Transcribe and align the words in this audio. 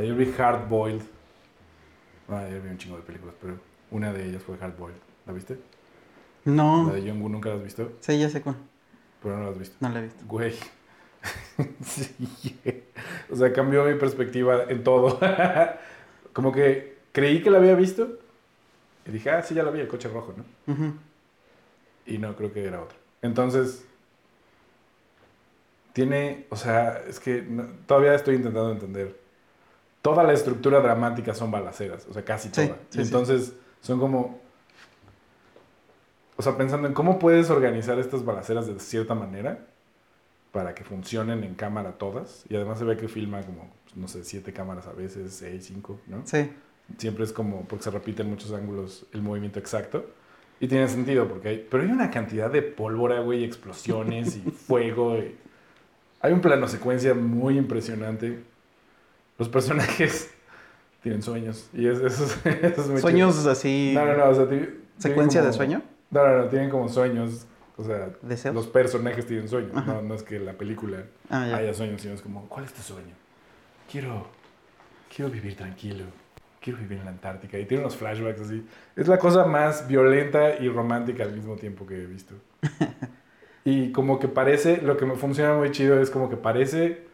Ayer 0.00 0.14
vi 0.14 0.32
Hard 0.38 0.68
Boiled. 0.68 1.02
Ah, 2.28 2.40
ayer 2.40 2.60
vi 2.60 2.68
un 2.70 2.78
chingo 2.78 2.96
de 2.96 3.02
películas, 3.02 3.34
pero 3.40 3.58
una 3.90 4.12
de 4.12 4.24
ellas 4.28 4.42
fue 4.42 4.56
Hard 4.60 4.76
Boiled. 4.76 4.98
¿La 5.26 5.32
viste? 5.32 5.58
No. 6.44 6.86
La 6.88 6.94
de 6.94 7.02
Jong 7.10 7.18
nunca 7.30 7.50
la 7.50 7.56
has 7.56 7.62
visto, 7.64 7.92
Sí, 8.00 8.18
ya 8.18 8.30
sé 8.30 8.40
cuál. 8.40 8.56
pero 9.22 9.36
no 9.36 9.44
la 9.44 9.50
has 9.50 9.58
visto. 9.58 9.76
No 9.80 9.88
la 9.90 9.98
he 10.00 10.02
visto. 10.04 10.24
Güey. 10.26 10.54
sí. 11.84 12.58
O 13.30 13.36
sea, 13.36 13.52
cambió 13.52 13.84
mi 13.84 13.94
perspectiva 13.94 14.64
en 14.68 14.82
todo. 14.82 15.18
Como 16.32 16.52
que 16.52 16.96
creí 17.12 17.42
que 17.42 17.50
la 17.50 17.58
había 17.58 17.74
visto. 17.74 18.18
Y 19.06 19.10
dije, 19.12 19.30
ah, 19.30 19.42
sí, 19.42 19.54
ya 19.54 19.62
la 19.62 19.70
vi, 19.70 19.80
el 19.80 19.88
coche 19.88 20.08
rojo, 20.08 20.34
¿no? 20.36 20.94
Y 22.06 22.18
no, 22.18 22.34
creo 22.36 22.52
que 22.52 22.64
era 22.64 22.80
otra. 22.82 22.96
Entonces, 23.22 23.84
tiene, 25.92 26.46
o 26.50 26.56
sea, 26.56 27.02
es 27.08 27.18
que 27.20 27.42
no- 27.42 27.66
todavía 27.86 28.14
estoy 28.14 28.36
intentando 28.36 28.70
entender. 28.72 29.18
Toda 30.02 30.22
la 30.24 30.32
estructura 30.32 30.80
dramática 30.80 31.34
son 31.34 31.50
balaceras, 31.50 32.06
o 32.08 32.14
sea, 32.14 32.24
casi 32.24 32.48
Sí, 32.48 32.66
toda. 32.66 32.78
sí, 32.88 33.00
y 33.00 33.02
sí. 33.04 33.08
entonces, 33.08 33.52
son 33.82 33.98
como, 34.00 34.38
o 36.36 36.42
sea, 36.42 36.56
pensando 36.56 36.88
en 36.88 36.94
cómo 36.94 37.18
puedes 37.18 37.50
organizar 37.50 37.98
estas 37.98 38.24
balaceras 38.24 38.66
de 38.66 38.78
cierta 38.80 39.14
manera 39.14 39.66
para 40.52 40.74
que 40.74 40.84
funcionen 40.84 41.44
en 41.44 41.54
cámara 41.54 41.92
todas. 41.92 42.44
Y 42.48 42.56
además 42.56 42.78
se 42.78 42.84
ve 42.84 42.96
que 42.96 43.08
filma 43.08 43.42
como, 43.42 43.68
no 43.94 44.08
sé, 44.08 44.24
siete 44.24 44.52
cámaras 44.52 44.86
a 44.86 44.92
veces, 44.92 45.34
seis, 45.34 45.66
cinco, 45.66 46.00
¿no? 46.06 46.22
Sí. 46.24 46.50
siempre 46.98 47.24
es 47.24 47.32
como 47.32 47.62
porque 47.66 47.84
se 47.84 47.90
repite 47.90 48.22
en 48.22 48.30
muchos 48.30 48.52
ángulos 48.52 49.06
el 49.12 49.22
movimiento 49.22 49.58
exacto. 49.58 50.06
Y 50.58 50.66
tiene 50.68 50.88
sentido 50.88 51.26
porque 51.28 51.48
hay... 51.48 51.66
Pero 51.70 51.82
hay 51.84 51.90
una 51.90 52.10
cantidad 52.10 52.50
de 52.50 52.62
pólvora, 52.62 53.20
güey, 53.20 53.40
y 53.40 53.44
explosiones 53.44 54.36
y 54.36 54.40
fuego. 54.50 55.16
y- 55.16 55.36
Hay 56.20 56.32
un 56.32 56.40
plano 56.40 56.68
secuencia 56.68 57.14
muy 57.14 57.56
impresionante. 57.58 58.40
Los 59.40 59.48
personajes 59.48 60.30
tienen 61.02 61.22
sueños. 61.22 61.68
Y 61.72 61.88
es- 61.88 61.98
eso, 61.98 62.24
es, 62.24 62.38
eso 62.62 62.82
es 62.82 62.88
muy 62.88 63.00
Sueños 63.00 63.36
chido. 63.38 63.50
así. 63.50 63.92
No, 63.96 64.04
no, 64.06 64.16
no. 64.16 64.28
O 64.28 64.34
sea, 64.34 64.46
¿Secuencia 64.98 65.40
de 65.40 65.46
como- 65.48 65.56
sueño? 65.56 65.82
No, 66.10 66.28
no, 66.28 66.38
no. 66.38 66.44
Tienen 66.48 66.70
como 66.70 66.88
sueños. 66.88 67.46
O 67.76 67.82
sea, 67.84 68.10
¿Deseos? 68.22 68.54
los 68.54 68.66
personajes 68.68 69.26
tienen 69.26 69.48
sueños. 69.48 69.72
Ajá. 69.74 69.94
No, 69.94 70.02
no 70.02 70.14
es 70.14 70.22
que 70.22 70.38
la 70.38 70.52
película 70.52 70.98
Ah, 71.30 71.46
ya. 71.48 71.56
haya 71.56 71.72
sueños, 71.74 72.00
sino 72.02 72.14
es 72.14 72.20
como, 72.20 72.46
¿cuál 72.48 72.66
es 72.66 72.72
tu 72.74 72.82
sueño? 72.82 73.14
Quiero, 73.90 74.26
quiero 75.14 75.30
vivir 75.30 75.56
tranquilo, 75.56 76.04
quiero 76.60 76.78
vivir 76.78 76.98
en 76.98 77.06
la 77.06 77.10
Antártica. 77.12 77.58
Y 77.58 77.64
tiene 77.64 77.82
unos 77.82 77.96
flashbacks 77.96 78.42
así. 78.42 78.66
Es 78.96 79.08
la 79.08 79.18
cosa 79.18 79.46
más 79.46 79.88
violenta 79.88 80.56
y 80.60 80.68
romántica 80.68 81.22
al 81.24 81.32
mismo 81.32 81.56
tiempo 81.56 81.86
que 81.86 82.02
he 82.02 82.06
visto. 82.06 82.34
y 83.64 83.92
como 83.92 84.18
que 84.18 84.28
parece, 84.28 84.82
lo 84.82 84.96
que 84.98 85.06
me 85.06 85.14
funciona 85.16 85.54
muy 85.56 85.70
chido 85.70 86.00
es 86.02 86.10
como 86.10 86.28
que 86.28 86.36
parece 86.36 87.08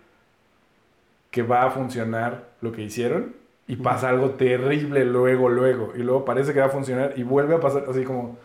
que 1.36 1.42
va 1.42 1.64
a 1.66 1.70
funcionar 1.70 2.48
lo 2.62 2.72
que 2.72 2.80
hicieron 2.80 3.36
y 3.68 3.76
pasa 3.76 4.08
algo 4.08 4.30
terrible 4.30 5.04
luego, 5.04 5.50
luego. 5.50 5.92
Y 5.94 5.98
luego 5.98 6.24
parece 6.24 6.54
que 6.54 6.60
va 6.60 6.66
a 6.66 6.70
funcionar 6.70 7.12
y 7.14 7.24
vuelve 7.24 7.54
a 7.54 7.60
pasar 7.60 7.84
así 7.90 8.04
como... 8.04 8.38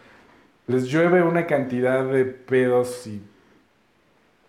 Les 0.67 0.88
llueve 0.88 1.23
una 1.23 1.47
cantidad 1.47 2.03
de 2.03 2.25
pedos 2.25 3.08
y 3.08 3.22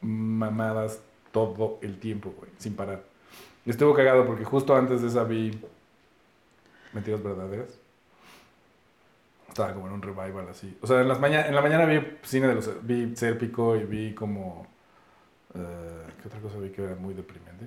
mamadas 0.00 1.00
todo 1.30 1.78
el 1.82 2.00
tiempo, 2.00 2.34
güey, 2.36 2.50
sin 2.58 2.74
parar. 2.74 3.04
Y 3.64 3.70
estuvo 3.70 3.94
cagado 3.94 4.26
porque 4.26 4.44
justo 4.44 4.74
antes 4.74 5.02
de 5.02 5.06
esa 5.08 5.22
vi 5.22 5.60
Mentiras 6.92 7.22
Verdaderas. 7.22 7.78
Estaba 9.50 9.72
como 9.72 9.86
en 9.86 9.92
un 9.92 10.02
revival 10.02 10.48
así. 10.50 10.76
O 10.80 10.86
sea, 10.88 11.00
en, 11.00 11.06
las 11.06 11.20
maña- 11.20 11.46
en 11.46 11.54
la 11.54 11.62
mañana 11.62 11.86
vi 11.86 12.00
cine 12.22 12.48
de 12.48 12.56
los... 12.56 12.68
Vi 12.84 13.14
Sérpico 13.14 13.76
y 13.76 13.84
vi 13.84 14.14
como... 14.14 14.66
eh, 15.54 16.06
¿Qué 16.20 16.26
otra 16.26 16.40
cosa 16.40 16.58
vi 16.58 16.70
que 16.70 16.82
era 16.82 16.96
muy 16.96 17.14
deprimente? 17.14 17.66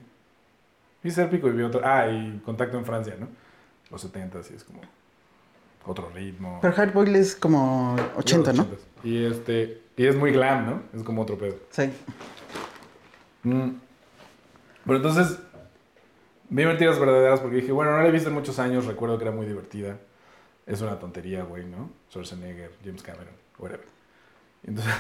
Vi 1.06 1.12
Sérpico 1.12 1.48
y 1.48 1.52
vi 1.52 1.62
otro... 1.62 1.82
Ah, 1.84 2.08
y 2.10 2.42
Contacto 2.44 2.80
en 2.80 2.84
Francia, 2.84 3.16
¿no? 3.20 3.28
Los 3.92 4.02
70 4.02 4.40
y 4.52 4.56
es 4.56 4.64
como... 4.64 4.82
Otro 5.86 6.10
ritmo. 6.10 6.58
Pero 6.64 6.74
Hardboiled 6.74 7.16
es 7.16 7.36
como 7.36 7.96
80, 8.18 8.54
Los 8.54 8.58
¿no? 8.58 8.66
80s. 8.66 8.78
Y 9.04 9.26
este... 9.26 9.84
Y 9.98 10.08
es 10.08 10.16
muy 10.16 10.32
glam, 10.32 10.66
¿no? 10.66 10.82
Es 10.96 11.04
como 11.04 11.22
otro 11.22 11.38
pedo. 11.38 11.58
Sí. 11.70 11.92
Mm. 13.44 13.70
Pero 14.84 14.98
entonces, 14.98 15.38
vi 16.50 16.66
Mentiras 16.66 17.00
Verdaderas 17.00 17.40
porque 17.40 17.58
dije, 17.58 17.72
bueno, 17.72 17.92
no 17.92 18.00
la 18.00 18.08
he 18.08 18.12
visto 18.12 18.30
en 18.30 18.36
muchos 18.36 18.58
años, 18.58 18.88
recuerdo 18.88 19.20
que 19.20 19.26
era 19.26 19.32
muy 19.32 19.46
divertida. 19.46 20.00
Es 20.66 20.82
una 20.82 20.98
tontería, 20.98 21.44
güey, 21.44 21.66
¿no? 21.66 21.92
Schwarzenegger, 22.10 22.72
James 22.84 23.04
Cameron, 23.04 23.36
whatever. 23.60 23.86
Y 24.64 24.70
entonces, 24.70 24.96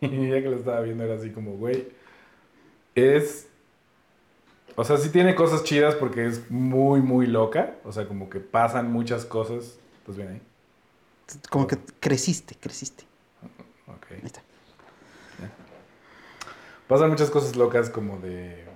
ya 0.00 0.42
que 0.42 0.48
lo 0.48 0.56
estaba 0.56 0.80
viendo 0.80 1.04
era 1.04 1.16
así 1.16 1.28
como, 1.28 1.58
güey, 1.58 1.88
es... 2.94 3.48
O 4.76 4.84
sea, 4.84 4.96
sí 4.96 5.10
tiene 5.10 5.34
cosas 5.34 5.64
chidas 5.64 5.94
porque 5.94 6.26
es 6.26 6.50
muy, 6.50 7.00
muy 7.00 7.26
loca. 7.26 7.76
O 7.84 7.92
sea, 7.92 8.06
como 8.06 8.30
que 8.30 8.40
pasan 8.40 8.90
muchas 8.92 9.24
cosas. 9.24 9.78
¿Estás 9.98 10.16
bien 10.16 10.28
ahí? 10.28 10.42
Como 11.50 11.66
que 11.66 11.78
creciste, 12.00 12.56
creciste. 12.60 13.04
Ok. 13.86 14.06
Ahí 14.12 14.20
está. 14.24 14.42
Pasan 16.88 17.10
muchas 17.10 17.30
cosas 17.30 17.56
locas 17.56 17.88
como 17.90 18.18
de... 18.18 18.66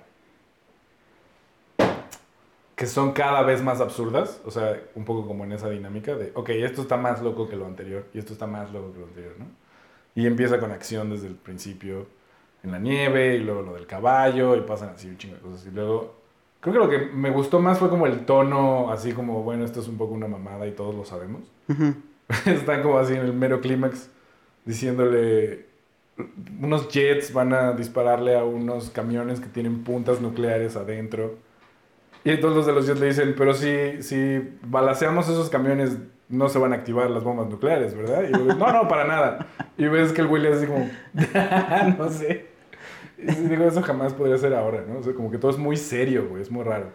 que 2.75 2.85
son 2.85 3.11
cada 3.11 3.41
vez 3.41 3.63
más 3.63 3.81
absurdas, 3.81 4.39
o 4.45 4.51
sea, 4.51 4.79
un 4.93 5.03
poco 5.03 5.27
como 5.27 5.43
en 5.43 5.51
esa 5.51 5.67
dinámica 5.67 6.15
de, 6.15 6.31
ok, 6.35 6.49
esto 6.49 6.83
está 6.83 6.95
más 6.95 7.23
loco 7.23 7.49
que 7.49 7.55
lo 7.55 7.65
anterior 7.65 8.05
y 8.13 8.19
esto 8.19 8.33
está 8.33 8.45
más 8.45 8.71
loco 8.71 8.93
que 8.93 8.99
lo 8.99 9.05
anterior, 9.07 9.33
¿no? 9.39 9.45
Y 10.13 10.27
empieza 10.27 10.59
con 10.59 10.71
acción 10.71 11.09
desde 11.09 11.25
el 11.25 11.33
principio 11.33 12.05
en 12.67 12.73
la 12.73 12.79
nieve 12.79 13.35
y 13.35 13.39
luego 13.39 13.61
lo 13.61 13.73
del 13.73 13.87
caballo 13.87 14.55
y 14.55 14.61
pasan 14.61 14.89
así 14.89 15.07
un 15.07 15.17
chingo 15.17 15.35
de 15.35 15.41
cosas 15.41 15.65
y 15.65 15.71
luego... 15.71 16.15
Creo 16.59 16.73
que 16.73 16.79
lo 16.79 16.89
que 16.89 17.13
me 17.13 17.29
gustó 17.29 17.59
más 17.59 17.77
fue 17.77 17.87
como 17.87 18.07
el 18.07 18.25
tono, 18.25 18.91
así 18.91 19.13
como, 19.13 19.43
bueno, 19.43 19.63
esto 19.63 19.79
es 19.79 19.87
un 19.87 19.97
poco 19.97 20.13
una 20.13 20.27
mamada 20.27 20.67
y 20.67 20.71
todos 20.71 20.93
lo 20.95 21.05
sabemos. 21.05 21.43
Ujú. 21.69 21.93
Están 22.49 22.81
como 22.81 22.97
así 22.97 23.13
en 23.13 23.21
el 23.21 23.33
mero 23.33 23.61
clímax 23.61 24.09
diciéndole 24.65 25.67
unos 26.59 26.89
jets 26.89 27.31
van 27.31 27.53
a 27.53 27.73
dispararle 27.73 28.37
a 28.37 28.43
unos 28.43 28.89
camiones 28.89 29.39
que 29.39 29.47
tienen 29.47 29.83
puntas 29.83 30.19
nucleares 30.19 30.75
adentro. 30.75 31.35
Y 32.23 32.31
entonces 32.31 32.57
los 32.57 32.65
de 32.65 32.73
los 32.73 32.87
jets 32.87 32.99
le 32.99 33.07
dicen, 33.07 33.35
pero 33.37 33.53
si, 33.53 34.01
si 34.01 34.41
balaceamos 34.63 35.29
esos 35.29 35.49
camiones 35.49 35.97
no 36.29 36.49
se 36.49 36.59
van 36.59 36.73
a 36.73 36.77
activar 36.77 37.09
las 37.09 37.23
bombas 37.23 37.47
nucleares, 37.47 37.95
¿verdad? 37.95 38.23
Y 38.27 38.31
yo, 38.33 38.53
no, 38.55 38.73
no, 38.73 38.87
para 38.87 39.05
nada. 39.05 39.47
Y 39.77 39.85
ves 39.85 40.11
que 40.11 40.21
el 40.21 40.27
hace 40.27 40.65
así 40.65 40.67
como, 40.67 40.89
no 41.97 42.09
sé. 42.09 42.56
Digo, 43.17 43.63
eso 43.63 43.81
jamás 43.81 44.13
podría 44.13 44.37
ser 44.37 44.53
ahora, 44.53 44.83
¿no? 44.87 44.99
O 44.99 45.03
sea, 45.03 45.13
como 45.13 45.31
que 45.31 45.37
todo 45.37 45.51
es 45.51 45.57
muy 45.57 45.75
serio, 45.77 46.27
güey, 46.29 46.41
es 46.41 46.51
muy 46.51 46.63
raro. 46.63 46.91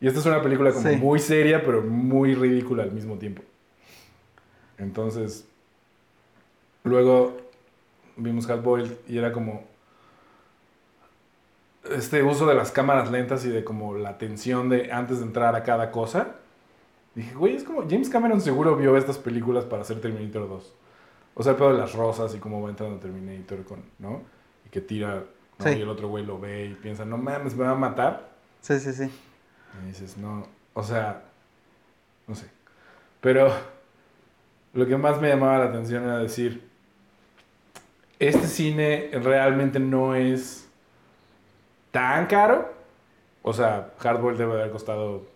Y 0.00 0.06
esta 0.06 0.20
es 0.20 0.26
una 0.26 0.42
película 0.42 0.72
como 0.72 0.88
Sí. 0.88 0.96
muy 0.96 1.18
seria, 1.18 1.64
pero 1.64 1.82
muy 1.82 2.34
ridícula 2.34 2.82
al 2.82 2.92
mismo 2.92 3.16
tiempo. 3.16 3.42
Entonces, 4.78 5.46
luego 6.82 7.36
vimos 8.16 8.48
Hard 8.48 8.62
Boiled 8.62 8.92
y 9.08 9.18
era 9.18 9.32
como 9.32 9.64
este 11.90 12.22
uso 12.22 12.46
de 12.46 12.54
las 12.54 12.70
cámaras 12.70 13.10
lentas 13.10 13.44
y 13.44 13.50
de 13.50 13.62
como 13.62 13.94
la 13.96 14.16
tensión 14.18 14.68
de 14.68 14.90
antes 14.92 15.18
de 15.18 15.24
entrar 15.26 15.54
a 15.54 15.62
cada 15.62 15.90
cosa. 15.90 16.36
Dije, 17.14 17.34
güey, 17.34 17.54
es 17.56 17.64
como 17.64 17.82
James 17.88 18.08
Cameron 18.08 18.40
seguro 18.40 18.76
vio 18.76 18.96
estas 18.96 19.18
películas 19.18 19.64
para 19.64 19.82
hacer 19.82 20.00
Terminator 20.00 20.48
2. 20.48 20.74
O 21.34 21.42
sea, 21.42 21.52
el 21.52 21.58
pedo 21.58 21.72
de 21.72 21.78
las 21.78 21.92
rosas 21.94 22.34
y 22.34 22.38
cómo 22.38 22.62
va 22.62 22.70
entrando 22.70 22.98
Terminator 22.98 23.64
con, 23.64 23.80
¿no? 23.98 24.22
Y 24.66 24.70
que 24.70 24.80
tira, 24.80 25.24
¿no? 25.58 25.64
Sí. 25.64 25.78
Y 25.78 25.82
el 25.82 25.88
otro 25.88 26.08
güey 26.08 26.24
lo 26.24 26.38
ve 26.38 26.66
y 26.66 26.74
piensa, 26.74 27.04
no 27.04 27.16
mames, 27.16 27.54
me 27.54 27.64
va 27.64 27.70
a 27.70 27.76
matar. 27.76 28.30
Sí, 28.60 28.78
sí, 28.80 28.92
sí. 28.92 29.10
Y 29.82 29.86
dices, 29.88 30.16
no, 30.16 30.46
o 30.72 30.82
sea, 30.82 31.22
no 32.26 32.34
sé. 32.34 32.46
Pero 33.20 33.52
lo 34.72 34.86
que 34.86 34.96
más 34.96 35.20
me 35.20 35.28
llamaba 35.28 35.58
la 35.58 35.64
atención 35.66 36.04
era 36.04 36.18
decir, 36.18 36.68
este 38.18 38.46
cine 38.46 39.10
realmente 39.12 39.78
no 39.78 40.14
es 40.14 40.68
tan 41.90 42.26
caro. 42.26 42.72
O 43.42 43.52
sea, 43.52 43.92
Hardball 43.98 44.36
debe 44.36 44.52
haber 44.54 44.70
costado, 44.70 45.26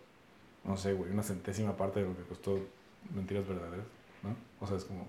no 0.65 0.77
sé, 0.77 0.93
güey, 0.93 1.11
una 1.13 1.23
centésima 1.23 1.77
parte 1.77 2.01
de 2.01 2.09
lo 2.09 2.17
que 2.17 2.23
costó 2.23 2.59
Mentiras 3.15 3.47
Verdaderas, 3.47 3.87
¿no? 4.23 4.35
O 4.61 4.67
sea, 4.67 4.77
es 4.77 4.85
como... 4.85 5.07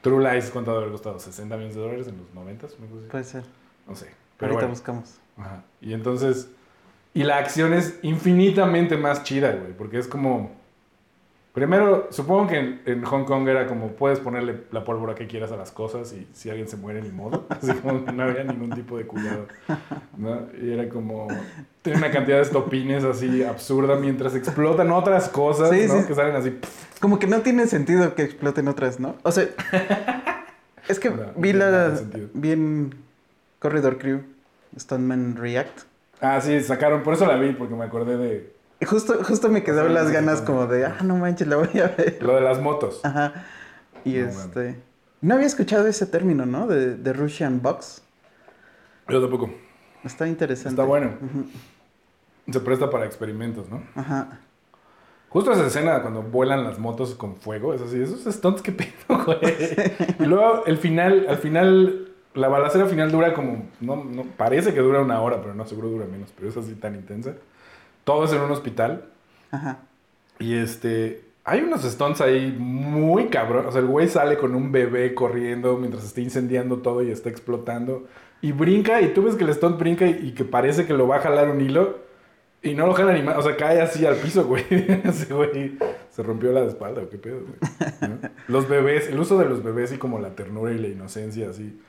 True 0.00 0.32
Lies, 0.32 0.50
¿cuánto 0.50 0.70
debe 0.70 0.84
haber 0.84 0.92
costado? 0.92 1.18
¿60 1.18 1.44
millones 1.44 1.74
de 1.74 1.80
dólares 1.80 2.08
en 2.08 2.16
los 2.16 2.32
90? 2.34 2.66
Una 2.66 2.86
cosa 2.88 2.98
así. 2.98 3.10
Puede 3.10 3.24
ser. 3.24 3.44
No 3.90 3.96
sé. 3.96 4.06
Pero 4.38 4.52
Ahorita 4.52 4.66
bueno. 4.66 4.68
buscamos. 4.70 5.18
Ajá. 5.36 5.62
Y 5.82 5.92
entonces, 5.92 6.48
y 7.12 7.24
la 7.24 7.36
acción 7.38 7.74
es 7.74 7.98
infinitamente 8.02 8.96
más 8.96 9.22
chida, 9.24 9.52
güey, 9.52 9.72
porque 9.76 9.98
es 9.98 10.06
como, 10.06 10.52
primero, 11.52 12.06
supongo 12.10 12.46
que 12.48 12.58
en, 12.58 12.80
en 12.86 13.02
Hong 13.04 13.24
Kong 13.24 13.48
era 13.48 13.66
como, 13.66 13.88
puedes 13.88 14.20
ponerle 14.20 14.62
la 14.70 14.84
pólvora 14.84 15.14
que 15.14 15.26
quieras 15.26 15.50
a 15.52 15.56
las 15.56 15.72
cosas 15.72 16.12
y 16.12 16.26
si 16.32 16.48
alguien 16.50 16.68
se 16.68 16.76
muere, 16.76 17.02
ni 17.02 17.10
modo, 17.10 17.46
así 17.50 17.72
como 17.74 18.04
que 18.04 18.12
no 18.12 18.22
había 18.22 18.44
ningún 18.44 18.70
tipo 18.70 18.96
de 18.96 19.06
cuidado, 19.06 19.46
¿no? 20.16 20.46
Y 20.62 20.70
era 20.72 20.88
como, 20.88 21.26
tiene 21.82 21.98
una 21.98 22.10
cantidad 22.10 22.36
de 22.36 22.42
estopines 22.44 23.02
así 23.04 23.42
absurda 23.42 23.96
mientras 23.96 24.34
explotan 24.36 24.90
otras 24.92 25.28
cosas, 25.28 25.70
Sí, 25.70 25.86
¿no? 25.88 26.00
sí. 26.00 26.06
Que 26.06 26.14
salen 26.14 26.36
así, 26.36 26.58
Como 27.00 27.18
que 27.18 27.26
no 27.26 27.40
tiene 27.40 27.66
sentido 27.66 28.14
que 28.14 28.22
exploten 28.22 28.68
otras, 28.68 29.00
¿no? 29.00 29.16
O 29.24 29.32
sea, 29.32 29.48
es 30.88 30.98
que 31.00 31.10
No, 31.10 31.32
vi 31.36 31.52
la. 31.52 31.88
de 31.90 31.96
sentido. 31.96 32.28
Vi 32.34 32.52
en 32.52 32.94
Corridor 33.60 33.98
Crew, 33.98 34.22
Stuntman 34.76 35.36
React. 35.36 35.82
Ah, 36.20 36.40
sí, 36.40 36.60
sacaron, 36.60 37.04
por 37.04 37.14
eso 37.14 37.26
la 37.26 37.36
vi, 37.36 37.52
porque 37.52 37.74
me 37.74 37.84
acordé 37.84 38.16
de 38.16 38.52
Justo, 38.86 39.22
justo 39.24 39.50
me 39.50 39.62
quedaron 39.62 39.92
las 39.92 40.10
ganas 40.10 40.40
como 40.40 40.66
de, 40.66 40.86
ah, 40.86 40.96
no 41.04 41.16
manches, 41.16 41.46
la 41.46 41.56
voy 41.56 41.78
a 41.78 41.88
ver. 41.88 42.18
Lo 42.22 42.34
de 42.34 42.40
las 42.40 42.60
motos. 42.60 43.00
Ajá. 43.04 43.44
Y 44.04 44.14
No, 44.14 44.28
este. 44.28 44.80
No 45.20 45.34
había 45.34 45.46
escuchado 45.46 45.86
ese 45.86 46.06
término, 46.06 46.46
¿no? 46.46 46.66
De, 46.66 46.96
de 46.96 47.12
Russian 47.12 47.60
Box. 47.60 48.02
Yo 49.08 49.20
tampoco. 49.20 49.50
Está 50.02 50.26
interesante. 50.26 50.70
Está 50.70 50.84
bueno. 50.84 51.12
Se 52.50 52.60
presta 52.60 52.88
para 52.88 53.04
experimentos, 53.04 53.68
¿no? 53.68 53.82
Ajá. 53.94 54.40
Justo 55.28 55.52
esa 55.52 55.66
escena 55.66 56.00
cuando 56.00 56.22
vuelan 56.22 56.64
las 56.64 56.78
motos 56.78 57.14
con 57.14 57.36
fuego, 57.36 57.74
es 57.74 57.82
así, 57.82 58.02
esos 58.02 58.24
stunts 58.34 58.62
que 58.62 58.72
pedo, 58.72 59.24
güey. 59.24 59.38
Y 60.18 60.24
luego 60.24 60.64
el 60.64 60.78
final, 60.78 61.26
al 61.28 61.36
final, 61.36 62.09
la 62.34 62.48
balacera 62.48 62.86
final 62.86 63.10
dura 63.10 63.34
como, 63.34 63.64
no, 63.80 64.04
no, 64.04 64.24
parece 64.36 64.72
que 64.72 64.80
dura 64.80 65.00
una 65.00 65.20
hora, 65.20 65.40
pero 65.40 65.54
no, 65.54 65.66
seguro 65.66 65.88
dura 65.88 66.06
menos, 66.06 66.32
pero 66.36 66.48
es 66.48 66.56
así 66.56 66.74
tan 66.74 66.94
intensa. 66.94 67.34
Todo 68.04 68.24
es 68.24 68.32
en 68.32 68.40
un 68.40 68.50
hospital. 68.50 69.04
Ajá. 69.50 69.78
Y 70.38 70.54
este, 70.54 71.24
hay 71.44 71.60
unos 71.60 71.82
stunts 71.82 72.20
ahí 72.20 72.54
muy 72.56 73.26
cabrón. 73.26 73.66
O 73.66 73.72
sea, 73.72 73.80
el 73.80 73.86
güey 73.86 74.08
sale 74.08 74.38
con 74.38 74.54
un 74.54 74.72
bebé 74.72 75.14
corriendo 75.14 75.76
mientras 75.76 76.04
está 76.04 76.20
incendiando 76.20 76.78
todo 76.78 77.02
y 77.02 77.10
está 77.10 77.28
explotando. 77.28 78.06
Y 78.40 78.52
brinca, 78.52 79.02
y 79.02 79.12
tú 79.12 79.24
ves 79.24 79.36
que 79.36 79.44
el 79.44 79.52
stunt 79.52 79.78
brinca 79.78 80.06
y, 80.06 80.28
y 80.28 80.32
que 80.32 80.44
parece 80.44 80.86
que 80.86 80.94
lo 80.94 81.06
va 81.06 81.16
a 81.16 81.20
jalar 81.20 81.50
un 81.50 81.60
hilo. 81.60 81.98
Y 82.62 82.74
no 82.74 82.86
lo 82.86 82.92
jala 82.92 83.14
ni 83.14 83.22
más. 83.22 83.38
O 83.38 83.42
sea, 83.42 83.56
cae 83.56 83.80
así 83.80 84.04
al 84.04 84.16
piso, 84.16 84.44
güey. 84.44 84.64
Ese 84.70 85.32
güey 85.32 85.78
se 86.10 86.22
rompió 86.22 86.52
la 86.52 86.64
espalda, 86.64 87.02
¿o 87.02 87.08
qué 87.08 87.16
pedo, 87.16 87.40
güey? 87.40 88.10
¿No? 88.10 88.28
Los 88.48 88.68
bebés, 88.68 89.08
el 89.08 89.18
uso 89.18 89.38
de 89.38 89.46
los 89.46 89.62
bebés 89.62 89.92
y 89.92 89.98
como 89.98 90.18
la 90.18 90.34
ternura 90.34 90.72
y 90.72 90.78
la 90.78 90.88
inocencia, 90.88 91.50
así. 91.50 91.80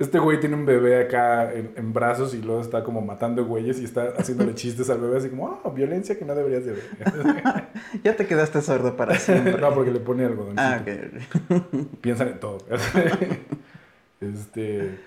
Este 0.00 0.18
güey 0.18 0.40
tiene 0.40 0.56
un 0.56 0.64
bebé 0.64 0.98
acá 0.98 1.52
en, 1.52 1.72
en 1.76 1.92
brazos 1.92 2.32
y 2.32 2.40
luego 2.40 2.62
está 2.62 2.82
como 2.82 3.02
matando 3.02 3.44
güeyes 3.44 3.80
y 3.80 3.84
está 3.84 4.14
haciéndole 4.16 4.54
chistes 4.54 4.88
al 4.88 4.98
bebé, 4.98 5.18
así 5.18 5.28
como, 5.28 5.60
oh, 5.62 5.70
violencia 5.72 6.18
que 6.18 6.24
no 6.24 6.34
deberías 6.34 6.64
de 6.64 6.72
ver. 6.72 6.84
Ya 8.02 8.16
te 8.16 8.26
quedaste 8.26 8.62
sordo 8.62 8.96
para 8.96 9.16
siempre. 9.16 9.60
no, 9.60 9.74
porque 9.74 9.90
le 9.90 10.00
pone 10.00 10.24
algodón. 10.24 10.58
Ah, 10.58 10.80
ok. 10.80 11.86
Piensan 12.00 12.28
en 12.28 12.40
todo. 12.40 12.58
este. 14.22 14.98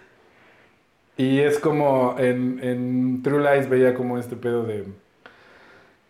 Y 1.17 1.39
es 1.39 1.57
como 1.57 2.15
en, 2.19 2.59
en 2.61 3.23
True 3.23 3.41
Lies 3.41 3.69
veía 3.69 3.95
como 3.95 4.19
este 4.19 4.35
pedo 4.35 4.63
de. 4.63 4.85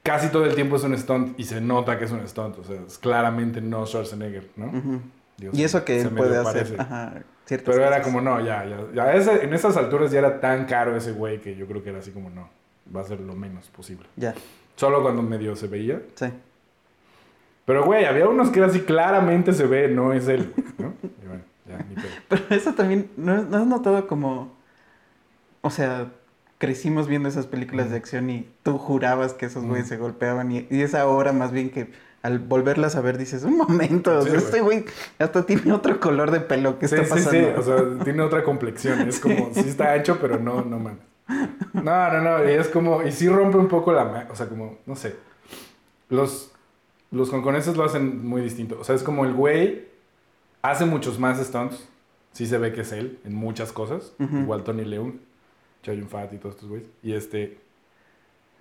Casi 0.03 0.27
todo 0.27 0.43
el 0.43 0.55
tiempo 0.55 0.75
es 0.75 0.83
un 0.83 0.97
stunt 0.97 1.39
y 1.39 1.45
se 1.45 1.61
nota 1.61 1.97
que 1.97 2.03
es 2.03 2.11
un 2.11 2.27
stunt. 2.27 2.59
O 2.59 2.63
sea, 2.65 2.81
es 2.85 2.97
claramente 2.97 3.61
no 3.61 3.85
Schwarzenegger, 3.85 4.49
¿no? 4.57 5.01
Digo, 5.37 5.53
Y 5.55 5.63
eso 5.63 5.85
que 5.85 6.01
él 6.01 6.09
puede 6.09 6.37
hacer. 6.37 6.75
Ajá. 6.77 7.23
Ciertas 7.45 7.75
Pero 7.75 7.85
era 7.87 8.01
como, 8.01 8.21
no, 8.21 8.39
ya, 8.39 8.65
ya. 8.65 8.77
ya 8.93 9.13
ese- 9.13 9.43
en 9.43 9.53
esas 9.53 9.75
alturas 9.77 10.11
ya 10.11 10.19
era 10.19 10.39
tan 10.39 10.65
caro 10.65 10.95
ese 10.95 11.11
güey 11.11 11.39
que 11.41 11.55
yo 11.55 11.67
creo 11.67 11.83
que 11.83 11.89
era 11.89 11.99
así 11.99 12.11
como, 12.11 12.29
no. 12.29 12.47
Va 12.95 13.01
a 13.01 13.03
ser 13.03 13.19
lo 13.19 13.33
menos 13.33 13.67
posible. 13.69 14.05
Ya, 14.15 14.33
Solo 14.75 15.01
cuando 15.01 15.21
medio 15.21 15.55
se 15.55 15.67
veía. 15.67 16.01
sí. 16.15 16.27
Pero, 17.65 17.85
güey, 17.85 18.03
había 18.05 18.27
unos 18.27 18.49
que 18.49 18.59
era 18.59 18.67
así, 18.67 18.81
claramente 18.81 19.53
se 19.53 19.65
ve, 19.65 19.87
no 19.87 20.11
es 20.11 20.27
él, 20.27 20.53
¿no? 20.77 20.93
Y 21.01 21.27
bueno, 21.27 21.43
ya, 21.65 21.77
ni 21.87 21.95
pedo. 21.95 22.07
Pero 22.27 22.43
eso 22.49 22.73
también, 22.73 23.09
¿no, 23.15 23.41
no 23.43 23.57
has 23.57 23.65
notado 23.65 24.05
como, 24.07 24.51
o 25.61 25.69
sea, 25.69 26.11
crecimos 26.57 27.07
viendo 27.07 27.29
esas 27.29 27.47
películas 27.47 27.89
de 27.89 27.95
acción 27.97 28.29
y 28.29 28.49
tú 28.63 28.77
jurabas 28.77 29.33
que 29.33 29.45
esos 29.45 29.63
güeyes 29.63 29.87
se 29.87 29.95
golpeaban 29.97 30.51
y, 30.51 30.67
y 30.69 30.81
es 30.81 30.93
ahora 30.93 31.31
más 31.31 31.51
bien 31.53 31.69
que 31.69 31.87
al 32.23 32.39
volverlas 32.39 32.95
a 32.95 33.01
ver 33.01 33.17
dices, 33.17 33.43
un 33.43 33.57
momento, 33.57 34.17
o 34.17 34.21
Sí, 34.23 34.29
sea, 34.29 34.33
güey. 34.39 34.45
este 34.45 34.61
güey 34.61 34.85
hasta 35.19 35.45
tiene 35.45 35.71
otro 35.73 35.99
color 35.99 36.31
de 36.31 36.39
pelo, 36.39 36.79
¿qué 36.79 36.87
Sí, 36.87 36.95
está 36.95 37.17
sí, 37.17 37.25
pasando? 37.25 37.31
sí, 37.39 37.59
o 37.59 37.61
sea, 37.97 38.03
tiene 38.03 38.21
otra 38.23 38.43
complexión. 38.43 39.01
Es 39.01 39.19
como, 39.19 39.49
sí 39.53 39.59
está 39.67 39.93
ancho, 39.93 40.17
pero 40.19 40.39
no, 40.39 40.61
no 40.63 40.79
mames. 40.79 40.99
No, 41.73 42.11
no, 42.11 42.21
no, 42.21 42.49
y 42.49 42.53
es 42.53 42.67
como, 42.69 43.03
y 43.03 43.11
sí 43.11 43.27
rompe 43.29 43.57
un 43.57 43.67
poco 43.67 43.91
la, 43.93 44.27
o 44.31 44.35
sea, 44.35 44.47
como, 44.47 44.77
no 44.85 44.95
sé. 44.95 45.15
Los, 46.09 46.51
los 47.11 47.31
hongkoneses 47.31 47.75
lo 47.77 47.83
hacen 47.83 48.25
muy 48.25 48.41
distinto. 48.41 48.77
O 48.79 48.83
sea, 48.83 48.95
es 48.95 49.03
como 49.03 49.25
el 49.25 49.33
güey 49.33 49.87
hace 50.61 50.85
muchos 50.85 51.19
más 51.19 51.39
stunts. 51.39 51.87
Sí 52.31 52.47
se 52.47 52.57
ve 52.57 52.73
que 52.73 52.81
es 52.81 52.91
él 52.91 53.19
en 53.25 53.35
muchas 53.35 53.71
cosas. 53.71 54.13
Igual 54.19 54.63
Tony 54.63 54.85
Leung, 54.85 55.13
Chow 55.83 55.93
Yun 55.93 56.09
Fat 56.09 56.33
y 56.33 56.37
todos 56.37 56.55
estos 56.55 56.69
güeyes. 56.69 56.89
Y 57.03 57.13
este, 57.13 57.57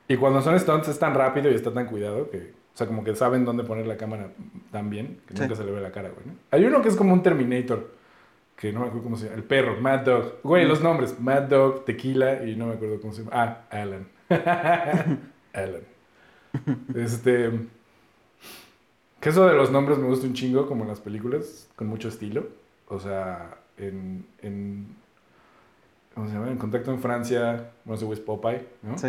y 0.08 0.16
cuando 0.16 0.42
son 0.42 0.58
stunts 0.58 0.88
es 0.88 0.98
tan 0.98 1.14
rápido 1.14 1.50
y 1.50 1.54
está 1.54 1.72
tan 1.72 1.86
cuidado 1.86 2.28
que, 2.30 2.52
o 2.74 2.76
sea, 2.78 2.86
como 2.86 3.04
que 3.04 3.14
saben 3.14 3.44
dónde 3.44 3.64
poner 3.64 3.86
la 3.86 3.96
cámara 3.96 4.30
tan 4.70 4.88
bien 4.90 5.20
que 5.26 5.34
Sí. 5.34 5.42
nunca 5.42 5.54
se 5.56 5.64
le 5.64 5.72
ve 5.72 5.80
la 5.80 5.92
cara, 5.92 6.08
güey. 6.10 6.26
¿no? 6.26 6.32
Hay 6.50 6.64
uno 6.64 6.80
que 6.82 6.88
es 6.88 6.96
como 6.96 7.12
un 7.12 7.22
Terminator, 7.22 7.90
que 8.56 8.72
no 8.72 8.80
me 8.80 8.86
acuerdo 8.86 9.04
cómo 9.04 9.16
se 9.16 9.24
llama. 9.24 9.36
El 9.36 9.44
perro, 9.44 9.80
Mad 9.80 10.00
Dog. 10.00 10.38
Güey, 10.42 10.66
los 10.66 10.80
nombres, 10.82 11.18
Mad 11.20 11.42
Dog, 11.42 11.84
Tequila 11.84 12.44
y 12.44 12.56
no 12.56 12.66
me 12.68 12.74
acuerdo 12.74 13.00
cómo 13.00 13.12
se 13.12 13.24
llama. 13.24 13.32
Ah, 13.34 13.64
Alan. 13.70 14.08
Alan. 15.52 15.82
Este. 16.94 17.50
Que 19.20 19.28
eso 19.28 19.46
de 19.46 19.54
los 19.54 19.70
nombres 19.70 19.98
me 19.98 20.06
gusta 20.06 20.26
un 20.26 20.34
chingo, 20.34 20.66
como 20.66 20.82
en 20.82 20.88
las 20.88 21.00
películas, 21.00 21.68
con 21.76 21.86
mucho 21.86 22.08
estilo. 22.08 22.46
O 22.88 22.98
sea, 22.98 23.56
en. 23.78 24.26
en 24.42 24.96
¿Cómo 26.14 26.26
se 26.28 26.34
llama? 26.34 26.50
En 26.50 26.58
Contacto 26.58 26.90
en 26.92 27.00
Francia, 27.00 27.70
bueno, 27.84 27.96
ese 27.96 28.04
güey 28.04 28.18
es 28.18 28.24
Popeye, 28.24 28.66
¿no? 28.82 28.98
Sí. 28.98 29.08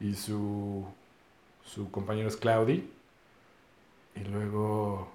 Y 0.00 0.14
su, 0.14 0.86
su 1.68 1.90
compañero 1.90 2.28
es 2.28 2.36
Cloudy. 2.36 2.90
Y 4.16 4.24
luego. 4.30 5.08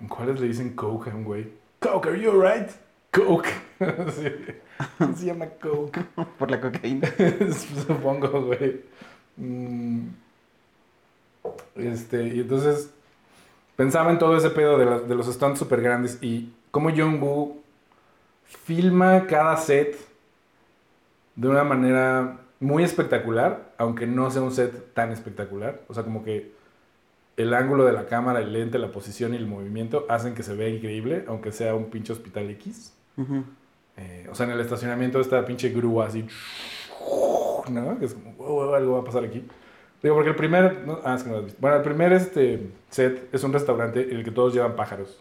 ¿En 0.00 0.08
cuáles 0.08 0.40
le 0.40 0.46
dicen 0.48 0.74
Coke 0.74 1.10
a 1.10 1.14
un 1.14 1.24
güey? 1.24 1.52
Coke, 1.80 2.08
are 2.08 2.20
you 2.20 2.30
alright? 2.30 2.70
Coke. 3.10 3.48
Sí. 4.12 5.14
Se 5.16 5.26
llama 5.26 5.46
Coke. 5.60 6.00
Por 6.38 6.50
la 6.50 6.60
cocaína. 6.60 7.08
Supongo, 7.86 8.42
güey. 8.42 8.80
Mm. 9.36 10.08
Este, 11.76 12.28
y 12.28 12.40
entonces 12.40 12.90
pensaba 13.76 14.10
en 14.10 14.18
todo 14.18 14.36
ese 14.36 14.50
pedo 14.50 14.78
de, 14.78 15.06
de 15.06 15.14
los 15.14 15.26
stunts 15.26 15.58
super 15.58 15.80
grandes 15.80 16.18
y 16.20 16.52
cómo 16.70 16.90
Jong-Woo 16.90 17.62
filma 18.44 19.26
cada 19.26 19.56
set 19.56 19.96
de 21.36 21.48
una 21.48 21.64
manera 21.64 22.38
muy 22.60 22.82
espectacular, 22.82 23.72
aunque 23.78 24.06
no 24.06 24.30
sea 24.30 24.42
un 24.42 24.52
set 24.52 24.92
tan 24.94 25.12
espectacular. 25.12 25.82
O 25.88 25.94
sea, 25.94 26.02
como 26.02 26.24
que 26.24 26.52
el 27.36 27.54
ángulo 27.54 27.84
de 27.84 27.92
la 27.92 28.06
cámara, 28.06 28.40
el 28.40 28.52
lente, 28.52 28.78
la 28.78 28.90
posición 28.90 29.34
y 29.34 29.36
el 29.36 29.46
movimiento 29.46 30.06
hacen 30.08 30.34
que 30.34 30.42
se 30.42 30.54
vea 30.54 30.68
increíble, 30.68 31.24
aunque 31.28 31.52
sea 31.52 31.74
un 31.74 31.86
pinche 31.90 32.12
hospital 32.12 32.50
X. 32.50 32.94
Eh, 33.96 34.28
o 34.30 34.34
sea, 34.34 34.46
en 34.46 34.52
el 34.52 34.60
estacionamiento 34.60 35.20
esta 35.20 35.44
pinche 35.44 35.70
grúa 35.70 36.06
así. 36.06 36.26
¿No? 37.70 37.98
Que 37.98 38.06
es 38.06 38.14
como, 38.14 38.32
"Wow, 38.34 38.48
wow, 38.48 38.74
algo 38.74 38.92
va 38.94 39.00
a 39.00 39.04
pasar 39.04 39.24
aquí. 39.24 39.44
Digo, 40.02 40.14
porque 40.14 40.30
el 40.30 40.36
primer. 40.36 40.86
no, 40.86 41.00
ah, 41.04 41.14
es 41.16 41.22
que 41.22 41.28
no 41.28 41.34
lo 41.34 41.38
has 41.40 41.44
visto. 41.46 41.60
Bueno, 41.60 41.76
el 41.76 41.82
primer 41.82 42.12
este, 42.12 42.70
set 42.88 43.28
es 43.32 43.42
un 43.44 43.52
restaurante 43.52 44.10
en 44.10 44.16
el 44.16 44.24
que 44.24 44.30
todos 44.30 44.54
llevan 44.54 44.76
pájaros. 44.76 45.20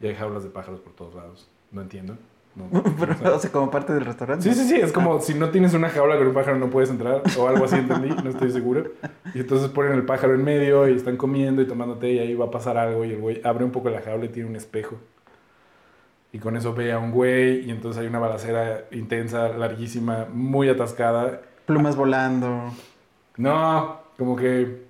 Y 0.00 0.06
hay 0.06 0.14
jaulas 0.14 0.42
de 0.42 0.50
pájaros 0.50 0.80
por 0.80 0.92
todos 0.94 1.14
lados. 1.14 1.46
No 1.70 1.82
entiendo. 1.82 2.16
No, 2.70 2.70
no. 2.70 2.84
Pero, 3.20 3.34
o 3.34 3.38
sea, 3.40 3.50
como 3.50 3.70
parte 3.70 3.92
del 3.92 4.04
restaurante. 4.04 4.44
Sí, 4.44 4.54
sí, 4.54 4.68
sí, 4.68 4.76
es 4.76 4.92
como 4.92 5.20
si 5.20 5.34
no 5.34 5.50
tienes 5.50 5.74
una 5.74 5.88
jaula 5.88 6.16
con 6.16 6.28
un 6.28 6.34
pájaro 6.34 6.56
no 6.56 6.70
puedes 6.70 6.88
entrar 6.88 7.22
o 7.36 7.48
algo 7.48 7.64
así, 7.64 7.76
entendí, 7.76 8.10
no 8.10 8.30
estoy 8.30 8.52
seguro. 8.52 8.92
Y 9.34 9.40
entonces 9.40 9.68
ponen 9.70 9.92
el 9.92 10.04
pájaro 10.04 10.34
en 10.34 10.44
medio 10.44 10.88
y 10.88 10.94
están 10.94 11.16
comiendo 11.16 11.62
y 11.62 11.66
tomando 11.66 11.96
té 11.96 12.12
y 12.12 12.18
ahí 12.20 12.34
va 12.34 12.46
a 12.46 12.50
pasar 12.50 12.76
algo 12.76 13.04
y 13.04 13.10
el 13.10 13.20
güey 13.20 13.40
abre 13.44 13.64
un 13.64 13.72
poco 13.72 13.90
la 13.90 14.00
jaula 14.02 14.26
y 14.26 14.28
tiene 14.28 14.48
un 14.48 14.56
espejo. 14.56 14.96
Y 16.32 16.38
con 16.38 16.56
eso 16.56 16.74
ve 16.74 16.92
a 16.92 16.98
un 16.98 17.10
güey 17.12 17.64
y 17.64 17.70
entonces 17.70 18.00
hay 18.00 18.08
una 18.08 18.18
balacera 18.18 18.84
intensa, 18.90 19.48
larguísima, 19.48 20.26
muy 20.32 20.68
atascada. 20.68 21.42
Plumas 21.66 21.96
volando. 21.96 22.72
No, 23.36 24.00
como 24.18 24.36
que 24.36 24.84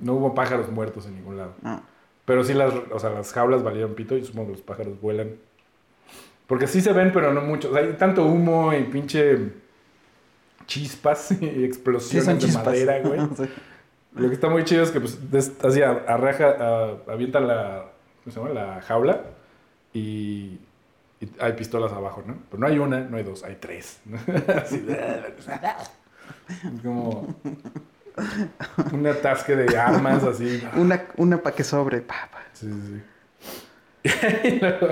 no 0.00 0.14
hubo 0.14 0.34
pájaros 0.34 0.70
muertos 0.70 1.06
en 1.06 1.16
ningún 1.16 1.38
lado. 1.38 1.54
Ah. 1.64 1.82
Pero 2.24 2.44
sí 2.44 2.54
las, 2.54 2.72
o 2.92 2.98
sea, 2.98 3.10
las 3.10 3.32
jaulas 3.32 3.62
valieron 3.62 3.94
pito 3.94 4.16
y 4.16 4.24
supongo 4.24 4.48
que 4.48 4.52
los 4.52 4.62
pájaros 4.62 5.00
vuelan. 5.00 5.36
Porque 6.52 6.66
sí 6.66 6.82
se 6.82 6.92
ven, 6.92 7.12
pero 7.14 7.32
no 7.32 7.40
mucho. 7.40 7.70
O 7.70 7.72
sea, 7.72 7.80
hay 7.80 7.94
tanto 7.94 8.26
humo 8.26 8.74
y 8.74 8.82
pinche 8.82 9.38
chispas 10.66 11.32
y 11.40 11.64
explosiones 11.64 12.26
de 12.26 12.38
chispas. 12.38 12.66
madera, 12.66 13.00
güey. 13.00 13.20
Sí. 13.38 13.48
Lo 14.20 14.28
que 14.28 14.34
está 14.34 14.50
muy 14.50 14.62
chido 14.64 14.82
es 14.82 14.90
que 14.90 15.00
pues 15.00 15.18
así 15.64 15.80
arraja, 15.80 16.98
avienta 17.08 17.40
la, 17.40 17.86
¿cómo 18.22 18.34
se 18.34 18.38
llama? 18.38 18.52
La 18.52 18.82
jaula 18.82 19.22
y, 19.94 20.60
y 21.20 21.30
hay 21.40 21.54
pistolas 21.54 21.90
abajo, 21.90 22.22
¿no? 22.26 22.36
Pero 22.50 22.60
no 22.60 22.66
hay 22.66 22.78
una, 22.78 23.00
no 23.00 23.16
hay 23.16 23.22
dos, 23.22 23.44
hay 23.44 23.56
tres. 23.58 24.02
Así, 24.62 24.84
como 26.82 27.34
un 28.92 29.06
atasque 29.06 29.56
de 29.56 29.74
armas 29.74 30.22
así. 30.22 30.62
Una, 30.76 31.02
una 31.16 31.38
pa' 31.38 31.52
que 31.52 31.64
sobre. 31.64 32.02
pa, 32.02 32.28
pa. 32.30 32.42
Sí, 32.52 32.68
sí, 32.70 33.02
sí. 34.04 34.10
Y 34.44 34.60
luego, 34.60 34.88